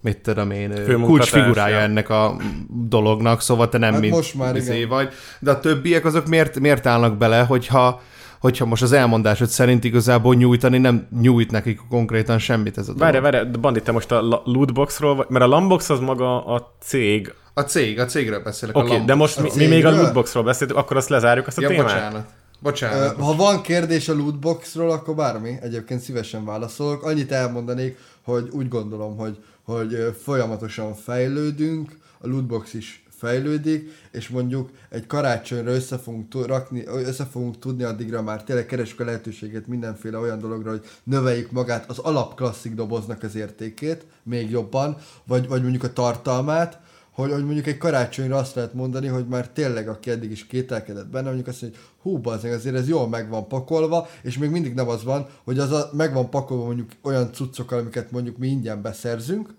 [0.02, 2.38] mit tudom én, kulcsfigurája ennek a
[2.69, 5.10] dolognak, szóval te nem hát mint most már izé vagy.
[5.40, 8.02] De a többiek azok miért, miért állnak bele, hogyha
[8.40, 13.14] hogyha most az elmondásod szerint igazából nyújtani nem nyújt nekik konkrétan semmit ez a dolog.
[13.14, 17.34] Várj, várj, Bandi, te most a lootboxról, mert a Lambox az maga a cég.
[17.53, 18.76] A cég, a cégről beszélek.
[18.76, 21.61] Oké, okay, de most mi, mi még a lootboxról beszéltünk, akkor azt lezárjuk azt a
[21.61, 21.84] ja, témát?
[21.86, 22.26] bocsánat.
[22.60, 23.15] Bocsánat.
[23.15, 27.03] Ha van kérdés a lootboxról, akkor bármi, egyébként szívesen válaszolok.
[27.03, 29.38] Annyit elmondanék, hogy úgy gondolom, hogy
[29.68, 37.26] hogy folyamatosan fejlődünk, a lootbox is fejlődik, és mondjuk egy karácsonyra össze fogunk, rakni, össze
[37.26, 41.99] fogunk tudni addigra már tényleg keresünk a lehetőséget mindenféle olyan dologra, hogy növeljük magát az
[41.99, 46.80] alapklasszik doboznak az értékét még jobban, vagy, vagy mondjuk a tartalmát,
[47.18, 51.07] hogy, hogy mondjuk egy karácsonyra azt lehet mondani, hogy már tényleg, aki eddig is kételkedett
[51.07, 54.49] benne, mondjuk azt mondja, hogy hú, bazdmeg, azért ez jól meg van pakolva, és még
[54.49, 58.38] mindig nem az van, hogy az a, meg van pakolva mondjuk olyan cuccokkal, amiket mondjuk
[58.38, 59.53] mi ingyen beszerzünk,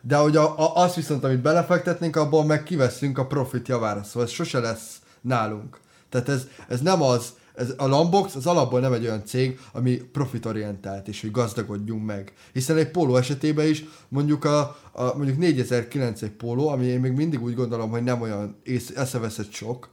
[0.00, 4.22] de hogy a, a, azt viszont, amit belefektetnénk, abból meg kiveszünk a profit javára, szóval
[4.22, 5.80] ez sose lesz nálunk.
[6.08, 9.96] Tehát ez, ez nem az, ez a Lambox az alapból nem egy olyan cég, ami
[9.96, 12.32] profitorientált, és hogy gazdagodjunk meg.
[12.52, 14.60] Hiszen egy póló esetében is mondjuk a,
[14.92, 18.92] a mondjuk 4009 egy póló, ami én még mindig úgy gondolom, hogy nem olyan ész,
[18.96, 19.88] eszeveszett sok,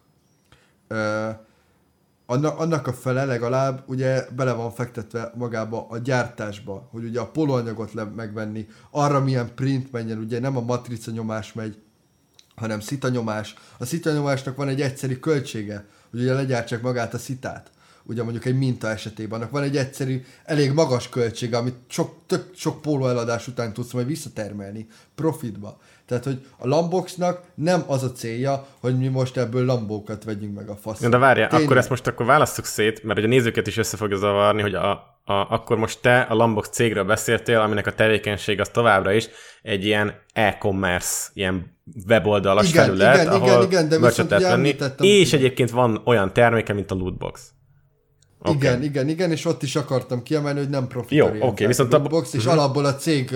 [0.87, 1.29] ö,
[2.25, 7.27] annak, annak a fele legalább ugye bele van fektetve magába a gyártásba, hogy ugye a
[7.27, 11.77] polóanyagot le megvenni, arra milyen print menjen, ugye nem a matrica nyomás megy,
[12.55, 13.55] hanem szita nyomás.
[13.77, 17.71] A szita nyomásnak van egy egyszerű költsége, hogy ugye legyártsák magát a szitát.
[18.03, 22.49] Ugye mondjuk egy minta esetében, annak van egy egyszerű, elég magas költsége, amit sok, tök,
[22.55, 25.79] sok póló eladás után tudsz majd visszatermelni profitba.
[26.05, 30.69] Tehát, hogy a Lamboxnak nem az a célja, hogy mi most ebből lambókat vegyünk meg
[30.69, 30.99] a fasz.
[30.99, 31.65] De várjál, Tényleg.
[31.65, 34.73] akkor ezt most akkor választjuk szét, mert hogy a nézőket is össze fogja zavarni, hogy
[34.73, 39.27] a, a, akkor most te a Lambox cégről beszéltél, aminek a tevékenység az továbbra is
[39.61, 41.77] egy ilyen e-commerce, ilyen
[42.07, 46.73] weboldalas igen, felület, igen, ahol igen, igen, de viszont venni, és egyébként van olyan terméke,
[46.73, 47.51] mint a lootbox.
[48.39, 48.55] Okay.
[48.55, 51.93] Igen, igen, igen, és ott is akartam kiemelni, hogy nem profit Jó, oké, okay, viszont
[51.93, 51.99] a...
[51.99, 52.59] Box, és uh-huh.
[52.59, 53.35] alapból a cég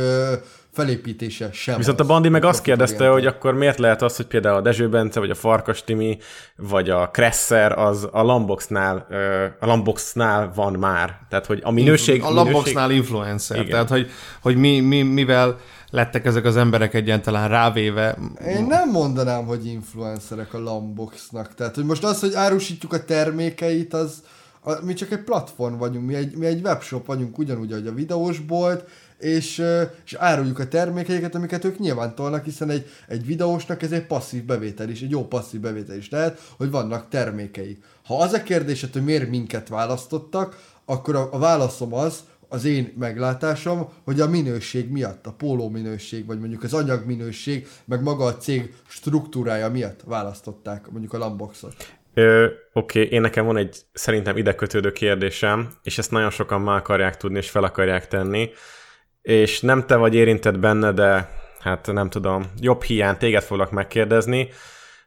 [0.74, 1.78] felépítése sem.
[1.78, 4.90] Viszont a Bandi meg azt kérdezte, hogy akkor miért lehet az, hogy például a Dezső
[4.90, 6.18] Bence, vagy a Farkas Timi,
[6.56, 9.08] vagy a Kresser az a Lamboxnál,
[9.60, 11.20] a Lamboxnál van már.
[11.30, 12.22] Tehát, hogy a minőség...
[12.22, 13.10] A Lamboxnál minőség...
[13.10, 13.58] influencer.
[13.58, 13.70] Igen.
[13.70, 14.10] Tehát, hogy,
[14.42, 15.60] hogy mi, mi, mivel
[15.90, 18.18] lettek ezek az emberek egyáltalán rávéve.
[18.48, 21.56] Én nem mondanám, hogy influencerek a Lamboxnak.
[21.56, 24.24] Tehát, hogy most az, hogy árusítjuk a termékeit, az,
[24.64, 27.94] a, mi csak egy platform vagyunk, mi egy, mi egy webshop vagyunk, ugyanúgy, ahogy a
[27.94, 28.88] videós bolt,
[29.24, 29.64] és,
[30.06, 34.44] és áruljuk a termékeiket, amiket ők nyilván tolnak, hiszen egy, egy videósnak ez egy passzív
[34.44, 37.78] bevétel is, egy jó passzív bevétel is lehet, hogy vannak termékei.
[38.06, 42.20] Ha az a kérdésed, hogy miért minket választottak, akkor a, a válaszom az,
[42.50, 47.68] az én meglátásom, hogy a minőség miatt, a póló minőség, vagy mondjuk az anyag minőség,
[47.86, 51.76] meg maga a cég struktúrája miatt választották mondjuk a Lamboxot.
[52.14, 56.78] Oké, okay, én nekem van egy szerintem ide kötődő kérdésem, és ezt nagyon sokan már
[56.78, 58.50] akarják tudni, és fel akarják tenni,
[59.24, 61.30] és nem te vagy érintett benne, de
[61.60, 64.50] hát nem tudom, jobb hiány téged foglak megkérdezni,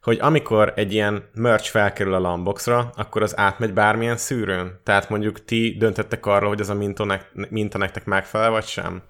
[0.03, 4.81] hogy amikor egy ilyen merch felkerül a Lamboxra, akkor az átmegy bármilyen szűrőn?
[4.83, 9.03] Tehát mondjuk ti döntettek arról, hogy ez a minta, ne- minta nektek megfelel, vagy sem?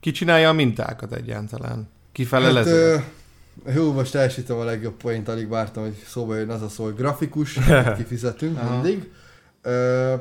[0.00, 1.90] Ki csinálja a mintákat egyáltalán?
[2.12, 2.70] Ki Hát, felelezi?
[2.70, 2.96] ö,
[3.74, 6.94] jó, most elsütöm a legjobb point, alig vártam, hogy szóba jön az a szó, hogy
[6.94, 7.58] grafikus,
[7.96, 9.10] kifizetünk mindig.
[9.62, 10.14] Ö,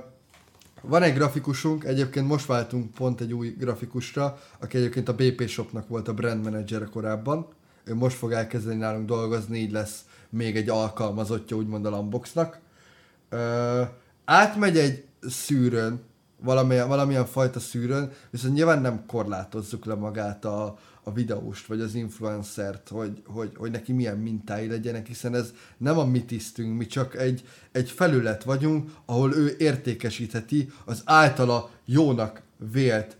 [0.81, 5.87] van egy grafikusunk, egyébként most váltunk pont egy új grafikusra, aki egyébként a BP Shopnak
[5.87, 7.47] volt a brand manager korábban.
[7.83, 12.59] Ő most fog elkezdeni nálunk dolgozni, így lesz még egy alkalmazottja, úgymond a Lamboxnak.
[13.29, 13.81] Ö,
[14.25, 16.01] átmegy egy szűrőn,
[16.41, 21.95] valamilyen, valamilyen fajta szűrőn, viszont nyilván nem korlátozzuk le magát a, a videóst, vagy az
[21.95, 26.85] influencert, hogy, hogy, hogy neki milyen mintái legyenek, hiszen ez nem a mi tisztünk, mi
[26.85, 33.17] csak egy, egy felület vagyunk, ahol ő értékesítheti az általa jónak vélt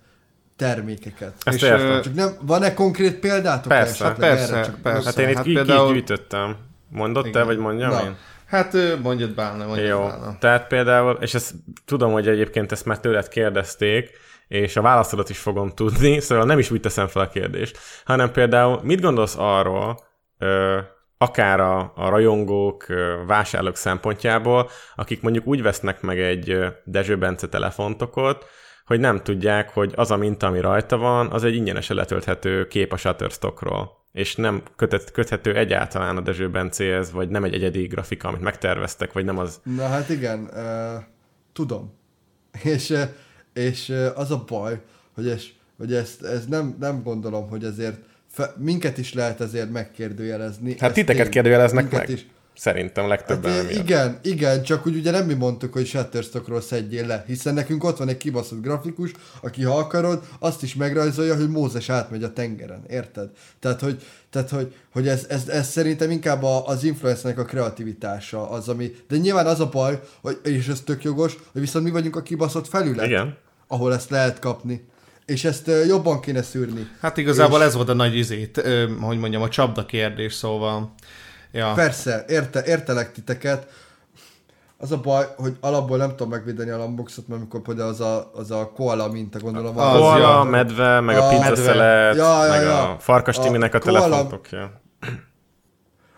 [0.56, 1.34] termékeket.
[1.44, 2.02] Ezt És, értem.
[2.02, 4.66] Csak nem, van-e konkrét példátok Persze, persze, erre?
[4.66, 5.06] Csak persze.
[5.06, 6.56] Hát én itt hát ki, például- gyűjtöttem.
[6.90, 7.46] Mondod te, Igen.
[7.46, 8.02] vagy mondjam Na.
[8.04, 8.16] én?
[8.50, 10.38] Hát mondjad Bálna, mondjad Jó, Bálna.
[10.40, 11.54] tehát például, és ezt
[11.86, 14.12] tudom, hogy egyébként ezt már tőled kérdezték,
[14.48, 18.32] és a válaszodat is fogom tudni, szóval nem is úgy teszem fel a kérdést, hanem
[18.32, 20.00] például mit gondolsz arról,
[20.38, 20.78] ö,
[21.18, 22.86] akár a, a rajongók,
[23.28, 28.46] vásárlók szempontjából, akik mondjuk úgy vesznek meg egy Dezső Bence telefontokot,
[28.86, 32.94] hogy nem tudják, hogy az a minta, ami rajta van, az egy ingyenesen letölthető kép
[32.94, 38.28] a Shutterstockról és nem kötet, köthető egyáltalán a Dezső Bencéhez, vagy nem egy egyedi grafika,
[38.28, 41.04] amit megterveztek, vagy nem az Na hát igen, uh,
[41.54, 41.94] tudom.
[42.74, 42.94] És,
[43.54, 44.82] és az a baj,
[45.14, 45.44] hogy, ez,
[45.78, 50.76] hogy ezt, ez nem, nem gondolom, hogy ezért fe, minket is lehet ezért megkérdőjelezni.
[50.80, 51.32] Hát titeket tény.
[51.32, 52.18] kérdőjeleznek Minket meg.
[52.18, 52.26] Is.
[52.60, 57.24] Szerintem legtöbben Hát, igen, igen, csak úgy ugye nem mi mondtuk, hogy Shutterstockról szedjél le,
[57.28, 59.12] hiszen nekünk ott van egy kibaszott grafikus,
[59.42, 63.30] aki ha akarod, azt is megrajzolja, hogy Mózes átmegy a tengeren, érted?
[63.60, 68.50] Tehát, hogy, tehát, hogy, hogy ez, ez, ez szerintem inkább a, az influencernek a kreativitása
[68.50, 71.92] az, ami, de nyilván az a baj, hogy, és ez tök jogos, hogy viszont mi
[71.92, 73.38] vagyunk a kibaszott felület, Igen.
[73.68, 74.88] ahol ezt lehet kapni.
[75.26, 76.88] És ezt jobban kéne szűrni.
[77.02, 78.62] Hát igazából És- ez volt a nagy izét,
[79.00, 80.94] hogy mondjam, a csapda kérdés, szóval...
[81.52, 81.74] Ja.
[81.74, 83.68] Persze, érte, értelek titeket.
[84.78, 88.32] Az a baj, hogy alapból nem tudom megvédeni a lamboxot, mert amikor például az a,
[88.34, 89.78] az a koala minta, gondolom.
[89.78, 90.40] Az, Koala, ja.
[90.40, 91.64] a medve, meg a, A pizza medve.
[91.64, 92.92] szelet, Ja, ja, meg ja.
[92.92, 94.82] a farkas A Timinek a, koala- telefontokja.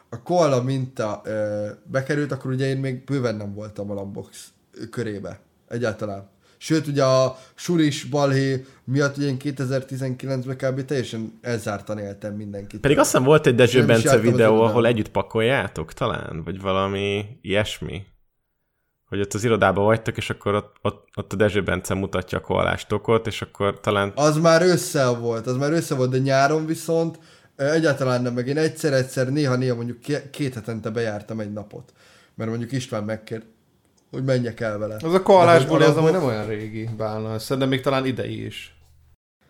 [0.10, 4.48] a koala minta ö, bekerült, akkor ugye én még bőven nem voltam a Lambox
[4.92, 5.40] körébe.
[5.68, 6.30] Egyáltalán.
[6.64, 10.86] Sőt, ugye a Suris balhé miatt ugye én 2019-ben kb.
[10.86, 12.80] teljesen elzártan éltem mindenkit.
[12.80, 18.04] Pedig azt hiszem volt egy Dezső Bence videó, ahol együtt pakoljátok talán, vagy valami ilyesmi.
[19.06, 22.42] Hogy ott az irodában vagytok, és akkor ott, ott, ott a Dezső Bence mutatja a
[22.42, 27.20] koalástokot, és akkor talán Az már ősszel volt, az már össze volt, de nyáron viszont
[27.56, 31.94] egyáltalán nem, meg én egyszer-egyszer, néha-néha mondjuk ké- két hetente bejártam egy napot.
[32.36, 33.44] Mert mondjuk István megkér,
[34.12, 34.96] hogy menjek el vele.
[35.04, 38.76] Az a koalásból hogy amúgy nem olyan régi Bálna, szerintem még talán idei is.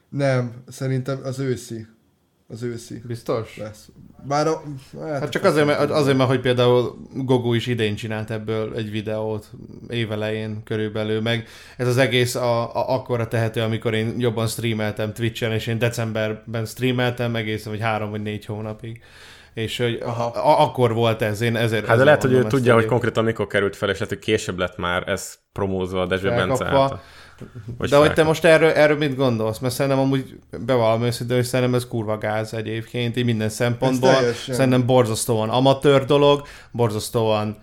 [0.09, 1.87] Nem, szerintem az őszi.
[2.47, 3.57] Az őszi Biztos?
[3.57, 3.89] lesz.
[4.27, 4.63] Bár a,
[4.99, 8.91] hát, Hát csak azért, mert, azért, mert hogy például Gogo is idén csinált ebből egy
[8.91, 9.49] videót
[9.89, 11.47] évelején körülbelül, meg
[11.77, 16.65] ez az egész a, a, akkora tehető, amikor én jobban streameltem Twitch-en, és én decemberben
[16.65, 19.01] streameltem egészen, vagy három vagy négy hónapig.
[19.53, 20.25] És hogy Aha.
[20.25, 21.85] a, akkor volt ez, én ezért...
[21.85, 22.89] Hát de ezért lehet, hogy ő tudja, hogy egyébként.
[22.89, 26.65] konkrétan mikor került fel, és lehet, hogy később lett már ez promózva a Dezső Bence
[26.65, 27.01] által.
[27.77, 29.59] Vagy De hogy te most erről, erről mit gondolsz?
[29.59, 34.13] Mert szerintem amúgy bevallom őszintén, hogy szerintem ez kurva gáz egyébként, így minden szempontból.
[34.47, 37.57] Szerintem borzasztóan amatőr dolog, borzasztóan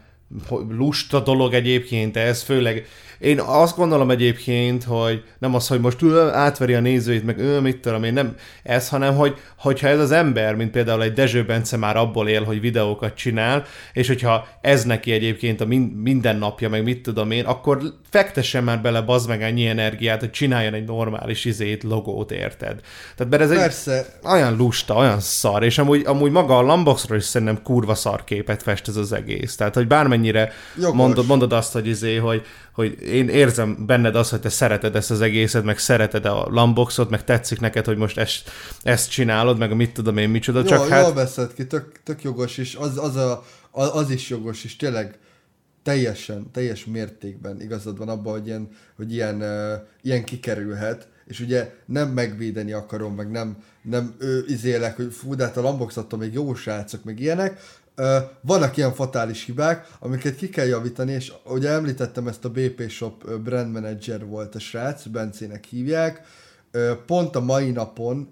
[0.68, 2.86] lusta dolog egyébként ez, főleg
[3.18, 7.60] én azt gondolom egyébként, hogy nem az, hogy most ő átveri a nézőit, meg ő
[7.60, 11.44] mit tudom én, nem ez, hanem hogy hogyha ez az ember, mint például egy Dezső
[11.44, 16.68] Bence már abból él, hogy videókat csinál, és hogyha ez neki egyébként a min- mindennapja,
[16.68, 20.84] meg mit tudom én, akkor fektessen már bele bazd meg ennyi energiát, hogy csináljon egy
[20.84, 22.80] normális izét, logót, érted?
[23.16, 27.18] Tehát mert ez egy Persze, olyan lusta, olyan szar, és amúgy, amúgy maga a Lamboxról
[27.18, 29.56] is szerintem kurva szar képet fest ez az egész.
[29.56, 30.96] Tehát, hogy bármennyire Jogos.
[30.96, 32.42] mondod, mondod azt, hogy, izé, hogy,
[32.78, 37.10] hogy én érzem benned azt, hogy te szereted ezt az egészet, meg szereted a Lamboxot,
[37.10, 38.50] meg tetszik neked, hogy most ezt,
[38.82, 41.14] ezt csinálod, meg mit tudom én micsoda, Jó, csak jól hát...
[41.14, 45.18] beszélt ki, tök, tök jogos is, az, az, a, az, is jogos is, tényleg
[45.82, 51.74] teljesen, teljes mértékben igazad van abban, hogy ilyen, hogy ilyen, uh, ilyen kikerülhet, és ugye
[51.86, 56.32] nem megvédeni akarom, meg nem, nem ő, izélek, hogy fú, de hát a Lambox még
[56.32, 57.60] jó srácok, meg ilyenek,
[58.40, 63.30] vannak ilyen fatális hibák, amiket ki kell javítani, és ugye említettem ezt a BP Shop
[63.30, 66.20] brand manager volt a srác, Bencének hívják,
[67.06, 68.28] pont a mai napon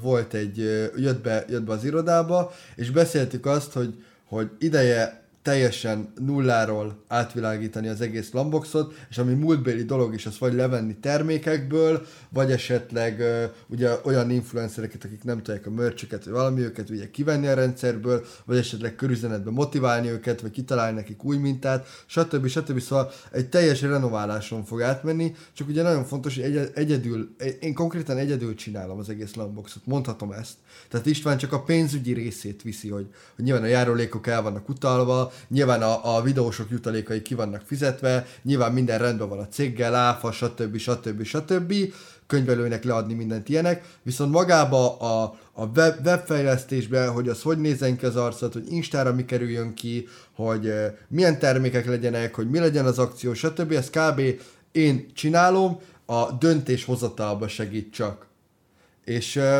[0.00, 0.56] volt egy,
[0.96, 7.88] jött, be, jött be az irodába, és beszéltük azt, hogy, hogy ideje teljesen nulláról átvilágítani
[7.88, 13.44] az egész Lamboxot, és ami múltbéli dolog is, az vagy levenni termékekből, vagy esetleg uh,
[13.66, 18.24] ugye olyan influencereket, akik nem tudják a mörcsöket, vagy valami őket ugye kivenni a rendszerből,
[18.44, 22.46] vagy esetleg körüzenetben motiválni őket, vagy kitalálni nekik új mintát, stb.
[22.46, 22.80] stb.
[22.80, 28.16] Szóval egy teljes renováláson fog átmenni, csak ugye nagyon fontos, hogy egy- egyedül, én konkrétan
[28.16, 30.54] egyedül csinálom az egész Lamboxot, mondhatom ezt.
[30.88, 35.32] Tehát István csak a pénzügyi részét viszi, hogy, hogy nyilván a járulékok el vannak utalva,
[35.48, 40.32] nyilván a, a videósok jutalékai ki vannak fizetve, nyilván minden rendben van a céggel, áfa,
[40.32, 40.76] stb.
[40.76, 41.22] stb.
[41.22, 41.74] stb.
[42.26, 48.06] könyvelőnek leadni mindent ilyenek, viszont magába a, a web, webfejlesztésbe, hogy az hogy nézzen ki
[48.06, 52.86] az arcot, hogy Instára mi kerüljön ki, hogy uh, milyen termékek legyenek, hogy mi legyen
[52.86, 53.72] az akció, stb.
[53.72, 54.20] Ezt kb.
[54.72, 58.26] én csinálom, a döntéshozatalba segít csak.
[59.04, 59.58] És uh,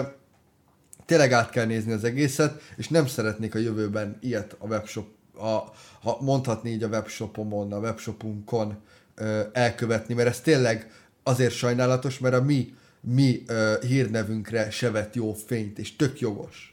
[1.09, 5.07] tényleg át kell nézni az egészet, és nem szeretnék a jövőben ilyet a webshop,
[5.39, 8.77] a, ha mondhatni így a webshopomon, a webshopunkon
[9.15, 10.91] ö, elkövetni, mert ez tényleg
[11.23, 16.73] azért sajnálatos, mert a mi, mi ö, hírnevünkre se vett jó fényt, és tök jogos.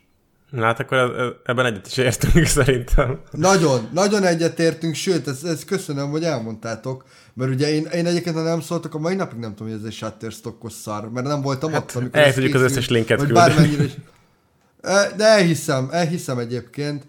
[0.50, 3.20] Na hát akkor e- e- ebben egyet is értünk szerintem.
[3.32, 8.42] Nagyon, nagyon egyetértünk, sőt, ezt, ezt köszönöm, hogy elmondtátok, mert ugye én, én egyébként, ha
[8.42, 11.72] nem szóltok, a mai napig nem tudom, hogy ez egy Shutterstockos szar, mert nem voltam
[11.72, 13.48] hát, ott, amikor el ez tudjuk az összes linket küldeni.
[13.48, 13.92] bármennyire is.
[15.18, 17.04] De elhiszem, elhiszem egyébként,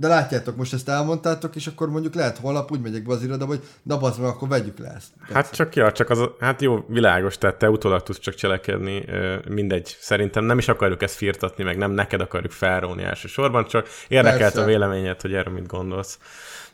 [0.00, 3.50] de látjátok, most ezt elmondtátok, és akkor mondjuk lehet holnap úgy megyek be az irodába,
[3.50, 5.08] hogy na bazd meg, akkor vegyük le ezt.
[5.32, 9.04] Hát csak, ja, csak az, hát jó, világos, tehát te utólag tudsz csak cselekedni,
[9.48, 9.96] mindegy.
[10.00, 14.62] Szerintem nem is akarjuk ezt firtatni, meg nem neked akarjuk felróni elsősorban, csak érdekelt Persze.
[14.62, 16.18] a véleményed, hogy erről mit gondolsz.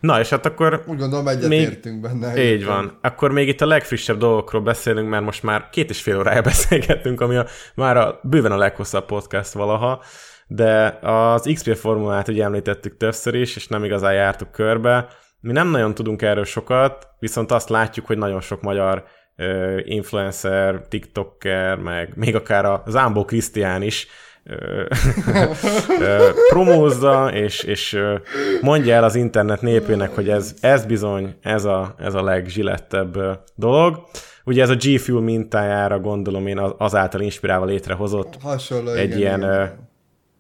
[0.01, 2.31] Na, és hát akkor Úgy gondolom, egyetértünk benne.
[2.31, 2.69] Így egyébként.
[2.69, 2.99] van.
[3.03, 7.21] Akkor még itt a legfrissebb dolgokról beszélünk, mert most már két és fél órája beszélgettünk,
[7.21, 10.03] ami a, már a, bőven a leghosszabb podcast valaha,
[10.47, 15.07] de az XP formulát ugye említettük többször is, és nem igazán jártuk körbe.
[15.41, 19.05] Mi nem nagyon tudunk erről sokat, viszont azt látjuk, hogy nagyon sok magyar
[19.37, 24.07] ö, influencer, tiktoker, meg még akár a Zámbó Krisztián is
[26.53, 27.99] promózza, és, és
[28.61, 33.19] mondja el az internet népének, hogy ez, ez bizony, ez a, ez a legzsilettebb
[33.55, 34.05] dolog.
[34.45, 39.19] Ugye ez a G Fuel mintájára gondolom én az- azáltal inspirálva létrehozott Hasonló, egy igen,
[39.19, 39.93] ilyen, igen.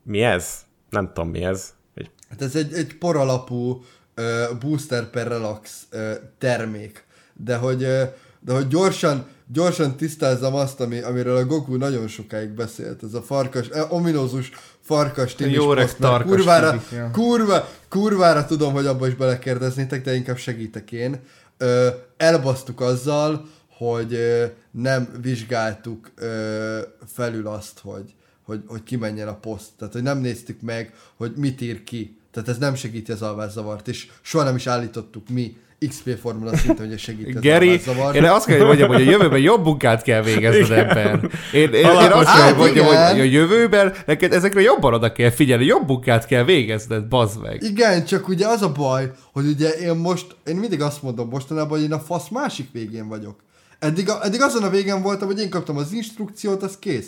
[0.04, 0.64] Mi ez?
[0.90, 1.72] Nem tudom mi ez.
[1.94, 3.82] Egy, Hát ez egy, egy poralapú
[4.16, 7.04] uh, booster per relax uh, termék.
[7.32, 8.02] De hogy, uh,
[8.40, 13.22] de hogy gyorsan, gyorsan tisztázzam azt, ami, amiről a Goku nagyon sokáig beszélt, ez a
[13.22, 14.50] farkas, eh, ominózus
[14.80, 17.10] farkas tínis Jó poszt, mert kurvára, tinik, ja.
[17.12, 21.20] kurva, kurvára tudom, hogy abba is belekérdeznétek, de inkább segítek én.
[21.58, 26.78] Ö, elbasztuk azzal, hogy ö, nem vizsgáltuk ö,
[27.14, 29.70] felül azt, hogy, hogy, hogy kimenjen a poszt.
[29.78, 32.16] Tehát, hogy nem néztük meg, hogy mit ír ki.
[32.30, 35.56] Tehát ez nem segíti az alvászavart, és soha nem is állítottuk mi
[35.88, 37.80] XP formula szinten, hogy az Geri,
[38.14, 41.30] én azt kell, hogy mondjam, hogy a jövőben jobb munkát kell végezned ebben.
[41.52, 43.10] Én, én, én azt kell, hogy mondjam, igen.
[43.10, 47.62] hogy a jövőben neked ezekre jobban oda kell figyelni, jobb munkát kell végezned, bazd meg.
[47.62, 51.70] Igen, csak ugye az a baj, hogy ugye én most, én mindig azt mondom mostanában,
[51.70, 53.36] hogy én a fasz másik végén vagyok.
[53.78, 57.06] Eddig, a, eddig azon a végén voltam, hogy én kaptam az instrukciót, az kész.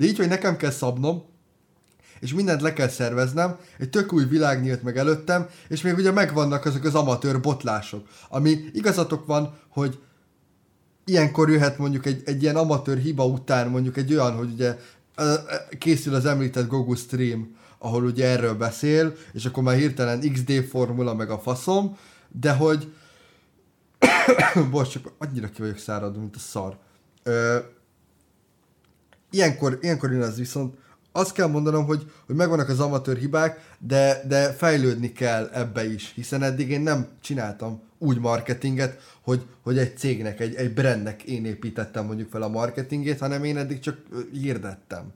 [0.00, 1.24] De így, hogy nekem kell szabnom,
[2.20, 6.10] és mindent le kell szerveznem, egy tök új világ nyílt meg előttem, és még ugye
[6.10, 9.98] megvannak azok az amatőr botlások, ami igazatok van, hogy
[11.04, 14.76] ilyenkor jöhet mondjuk egy, egy ilyen amatőr hiba után mondjuk egy olyan, hogy ugye
[15.78, 21.14] készül az említett Gogu stream, ahol ugye erről beszél, és akkor már hirtelen XD formula
[21.14, 21.96] meg a faszom,
[22.28, 22.92] de hogy
[24.70, 26.78] Bocs, csak annyira ki vagyok száradva, mint a szar.
[27.22, 27.58] Ö,
[29.30, 30.74] ilyenkor, ilyenkor jön az viszont,
[31.12, 36.12] azt kell mondanom, hogy, hogy megvannak az amatőr hibák, de, de fejlődni kell ebbe is,
[36.14, 41.44] hiszen eddig én nem csináltam úgy marketinget, hogy, hogy egy cégnek, egy, egy brandnek én
[41.44, 43.98] építettem mondjuk fel a marketingét, hanem én eddig csak
[44.32, 45.12] hirdettem.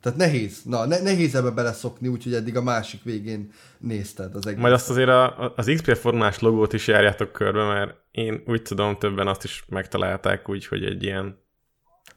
[0.00, 4.60] Tehát nehéz, na, ne, nehéz ebbe beleszokni, úgyhogy eddig a másik végén nézted az egész.
[4.60, 8.96] Majd azt azért a, az XP formás logót is járjátok körbe, mert én úgy tudom,
[8.98, 11.38] többen azt is megtalálták úgy, hogy egy ilyen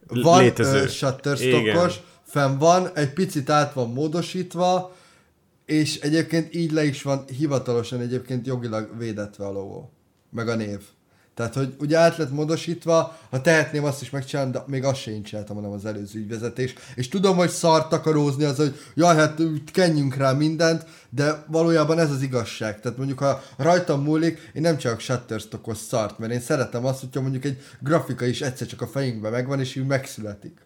[0.08, 0.88] Van létező.
[0.88, 4.96] Shutterstockos, fenn van, egy picit át van módosítva,
[5.66, 9.92] és egyébként így le is van hivatalosan egyébként jogilag védetve a logó,
[10.30, 10.80] meg a név.
[11.36, 15.24] Tehát, hogy ugye át lett módosítva, ha tehetném, azt is megcsinálom, de még azt sem
[15.24, 16.74] csináltam, hanem az előző ügyvezetés.
[16.96, 22.12] És tudom, hogy szart takarózni az, hogy jaj, hát kenjünk rá mindent, de valójában ez
[22.12, 22.80] az igazság.
[22.80, 27.22] Tehát mondjuk, ha rajtam múlik, én nem csak Shutterstockos szart, mert én szeretem azt, hogyha
[27.22, 30.62] mondjuk egy grafika is egyszer csak a fejünkben megvan, és így megszületik.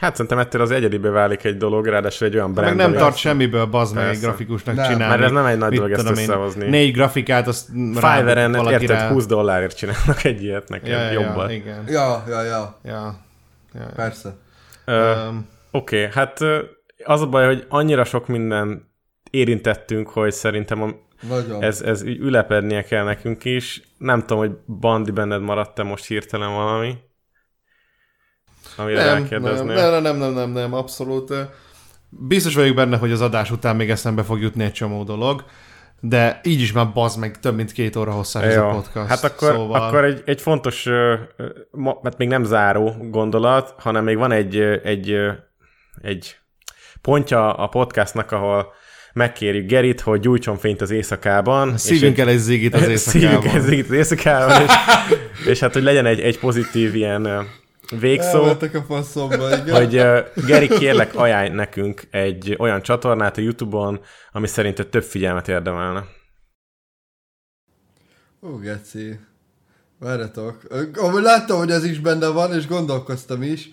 [0.00, 2.76] Hát szerintem ettől az egyedibé válik egy dolog, ráadásul egy olyan brand.
[2.76, 5.14] Meg nem tart semmiből bazd meg egy grafikusnak Nem, csinálni.
[5.14, 6.68] mert ez nem egy nagy dolog ezt én, összehozni.
[6.68, 11.48] Négy grafikát, azt Fiverr-en, érted, rá- 20 dollárért csinálnak egy ilyet nekem, Ja, ja, jobban.
[11.50, 11.84] ja, igen.
[11.88, 13.18] Ja, ja, ja, Ja.
[13.74, 13.86] Ja.
[13.94, 14.34] persze.
[14.86, 16.38] Um, Oké, okay, hát
[17.04, 18.92] az a baj, hogy annyira sok minden
[19.30, 20.88] érintettünk, hogy szerintem a,
[21.28, 21.62] Nagyon.
[21.62, 23.82] ez, ez ülepednie kell nekünk is.
[23.98, 24.50] Nem tudom, hogy
[24.80, 26.94] Bandi benned maradt-e most hirtelen valami,
[28.76, 29.90] amire nem, nem, rákérdeznél.
[29.90, 31.30] nem, nem, nem, nem, nem, abszolút.
[31.30, 31.40] ö,
[32.08, 35.44] Biztos vagyok benne, hogy az adás után még eszembe fog jutni egy csomó dolog,
[36.00, 39.08] de így is már bazd meg több mint két óra hosszás ez a podcast.
[39.08, 39.82] Hát akkor, szóval...
[39.82, 40.84] akkor egy, egy fontos,
[42.02, 45.16] mert még nem záró gondolat, hanem még van egy, egy,
[46.02, 46.36] egy
[47.02, 48.72] pontja a podcastnak, ahol
[49.12, 51.74] megkérjük Gerit, hogy gyújtson fényt az éjszakában.
[51.90, 53.54] egy- el egy zigit az éjszakában.
[53.54, 54.72] ez itt az éjszakában, és,
[55.52, 57.46] és hát, hogy legyen egy, egy pozitív ilyen
[57.98, 59.76] végszó, Elmentek a faszomba, igen.
[59.76, 64.00] hogy uh, Geri, kérlek, ajánlj nekünk egy olyan csatornát a YouTube-on,
[64.32, 66.04] ami szerinted több figyelmet érdemelne.
[68.42, 69.18] Ó, geci.
[69.98, 70.60] Várjatok.
[70.94, 73.70] Amúgy láttam, hogy ez is benne van, és gondolkoztam is,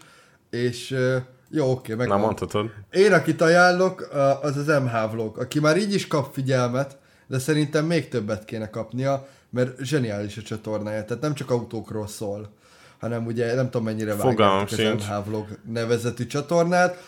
[0.50, 1.18] és ö,
[1.50, 2.72] jó, oké, meg Na, mondhatod.
[2.92, 4.10] Én, akit ajánlok,
[4.42, 8.70] az az MH Vlog, aki már így is kap figyelmet, de szerintem még többet kéne
[8.70, 12.54] kapnia, mert zseniális a csatornája, tehát nem csak autókról szól,
[13.02, 14.78] hanem ugye nem tudom mennyire vágjátok az.
[14.78, 17.04] MH Vlog nevezetű csatornát.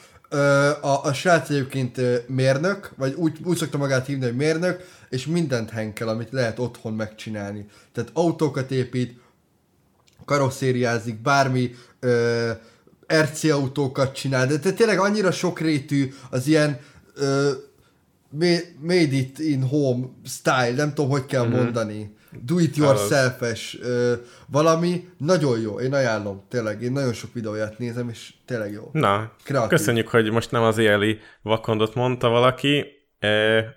[0.81, 5.69] A, a srác egyébként mérnök, vagy úgy, úgy szokta magát hívni, hogy mérnök, és mindent
[5.69, 7.65] henkel, amit lehet otthon megcsinálni.
[7.91, 9.19] Tehát autókat épít,
[10.25, 12.51] karosszériázik, bármi ö,
[13.13, 16.79] RC autókat csinál, de te tényleg annyira sokrétű az ilyen
[17.15, 17.51] ö,
[18.29, 21.55] ma- made it in home style, nem tudom, hogy kell mm-hmm.
[21.55, 22.15] mondani.
[22.41, 24.13] Do it yourself-es ö,
[24.47, 28.89] valami, nagyon jó, én ajánlom, tényleg, én nagyon sok videóját nézem, és tényleg jó.
[28.91, 29.69] Na, Kreatív.
[29.69, 32.85] köszönjük, hogy most nem az éli vakondot mondta valaki.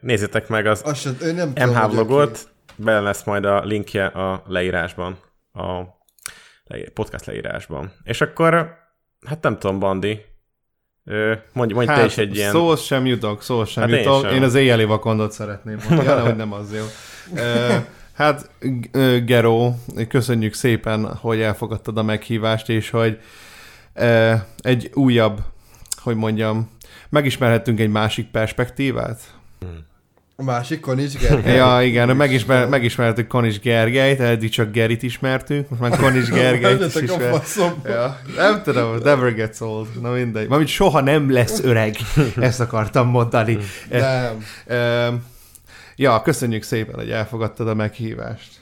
[0.01, 5.19] Nézzétek meg az sem, ő nem MH vlogot, bele lesz majd a linkje a leírásban,
[5.53, 5.83] a
[6.95, 7.93] podcast leírásban.
[8.05, 8.75] És akkor,
[9.27, 10.25] hát nem tudom, Bandi,
[11.53, 12.51] mondj, mondj hát, te is egy ilyen...
[12.51, 14.23] Szóhoz sem jutok, szóhoz sem Hát hát én jutok.
[14.23, 14.31] sem.
[14.31, 16.85] Én, én az éjjeli vakondot szeretném mondani, ja, hogy nem az jó.
[18.17, 19.73] Hát, G- ö, Gero,
[20.09, 23.19] köszönjük szépen, hogy elfogadtad a meghívást, és hogy
[24.61, 25.41] egy újabb,
[25.97, 26.71] hogy mondjam,
[27.09, 29.21] megismerhettünk egy másik perspektívát.
[30.39, 31.55] A másikon is, Gergely.
[31.57, 36.95] Ja, igen, megismer, megismertük Konis Gergelyt, eddig csak Gerit ismertünk, most már Konis Gergelyt is
[36.95, 37.43] ismer.
[37.85, 39.87] Ja, nem tudom, never gets old.
[40.01, 40.49] Na mindegy.
[40.49, 41.97] Mármint soha nem lesz öreg.
[42.41, 43.59] Ezt akartam mondani.
[43.91, 44.45] Nem.
[44.67, 45.07] Ö,
[45.99, 48.61] Ja, köszönjük szépen, hogy elfogadtad a meghívást.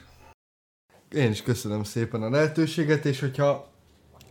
[1.11, 3.67] Én is köszönöm szépen a lehetőséget, és hogyha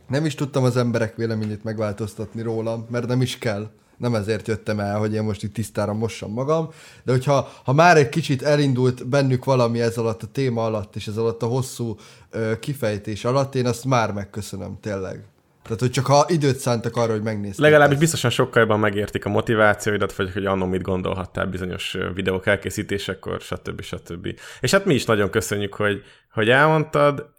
[0.08, 3.70] nem is tudtam az emberek véleményét megváltoztatni rólam, mert nem is kell.
[3.96, 6.70] Nem ezért jöttem el, hogy én most itt tisztára mossam magam,
[7.02, 11.06] de hogyha ha már egy kicsit elindult bennük valami ez alatt a téma alatt, és
[11.06, 11.96] ez alatt a hosszú
[12.30, 15.24] ö, kifejtés alatt, én azt már megköszönöm, tényleg.
[15.64, 17.60] Tehát, hogy csak ha időt szántak arra, hogy megnézték.
[17.60, 23.40] Legalábbis biztosan sokkal jobban megértik a motivációidat, vagy hogy annó mit gondolhattál bizonyos videók elkészítésekor,
[23.40, 23.82] stb.
[23.82, 24.38] stb.
[24.60, 26.02] És hát mi is nagyon köszönjük, hogy,
[26.32, 27.30] hogy elmondtad,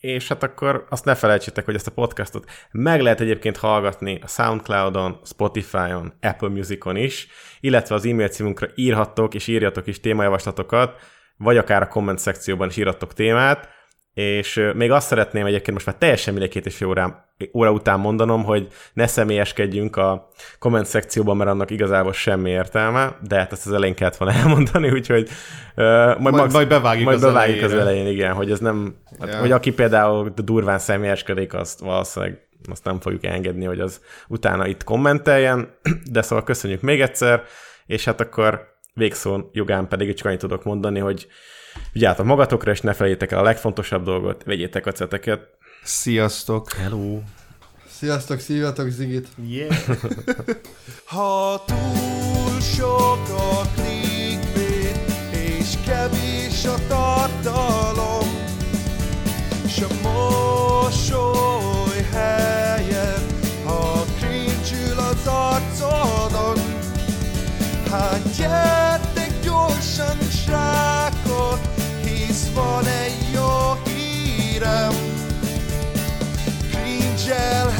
[0.00, 4.28] és hát akkor azt ne felejtsétek, hogy ezt a podcastot meg lehet egyébként hallgatni a
[4.28, 7.28] Soundcloudon, Spotify-on, Apple Music-on is,
[7.60, 11.00] illetve az e-mail címunkra írhattok és írjatok is témajavaslatokat,
[11.36, 13.68] vagy akár a komment szekcióban is írhattok témát,
[14.14, 18.00] és még azt szeretném egyébként most már teljesen mindegy két és fél órán, óra után
[18.00, 23.66] mondanom, hogy ne személyeskedjünk a komment szekcióban, mert annak igazából semmi értelme, de hát ezt
[23.66, 25.28] az elején kellett volna elmondani, úgyhogy
[25.76, 28.94] uh, majd, Majd- max- majd bevágjuk majd az bevágjuk az elején, igen, hogy ez nem,
[29.20, 29.26] Ja.
[29.26, 29.38] ja.
[29.38, 34.84] hogy aki például durván személyeskedik, azt valószínűleg azt nem fogjuk engedni, hogy az utána itt
[34.84, 35.74] kommenteljen,
[36.12, 37.42] de szóval köszönjük még egyszer,
[37.86, 41.26] és hát akkor végszó jogán pedig csak annyit tudok mondani, hogy
[41.92, 45.48] Vigyázzatok magatokra, és ne felejétek el a legfontosabb dolgot, vegyétek a ceteket.
[45.82, 46.72] Sziasztok!
[46.72, 47.18] Hello!
[47.88, 49.28] Sziasztok, szívjatok Zigit!
[49.48, 49.76] Yeah!
[51.12, 54.98] ha túl sok a clickbait,
[55.32, 58.28] és kevés a tartalom,
[59.66, 63.26] és a mosoly helyen,
[63.64, 66.58] ha cringe az arcodon,
[67.90, 68.79] hát gyere!
[72.54, 74.92] van egy jó hírem,
[76.70, 77.70] cringe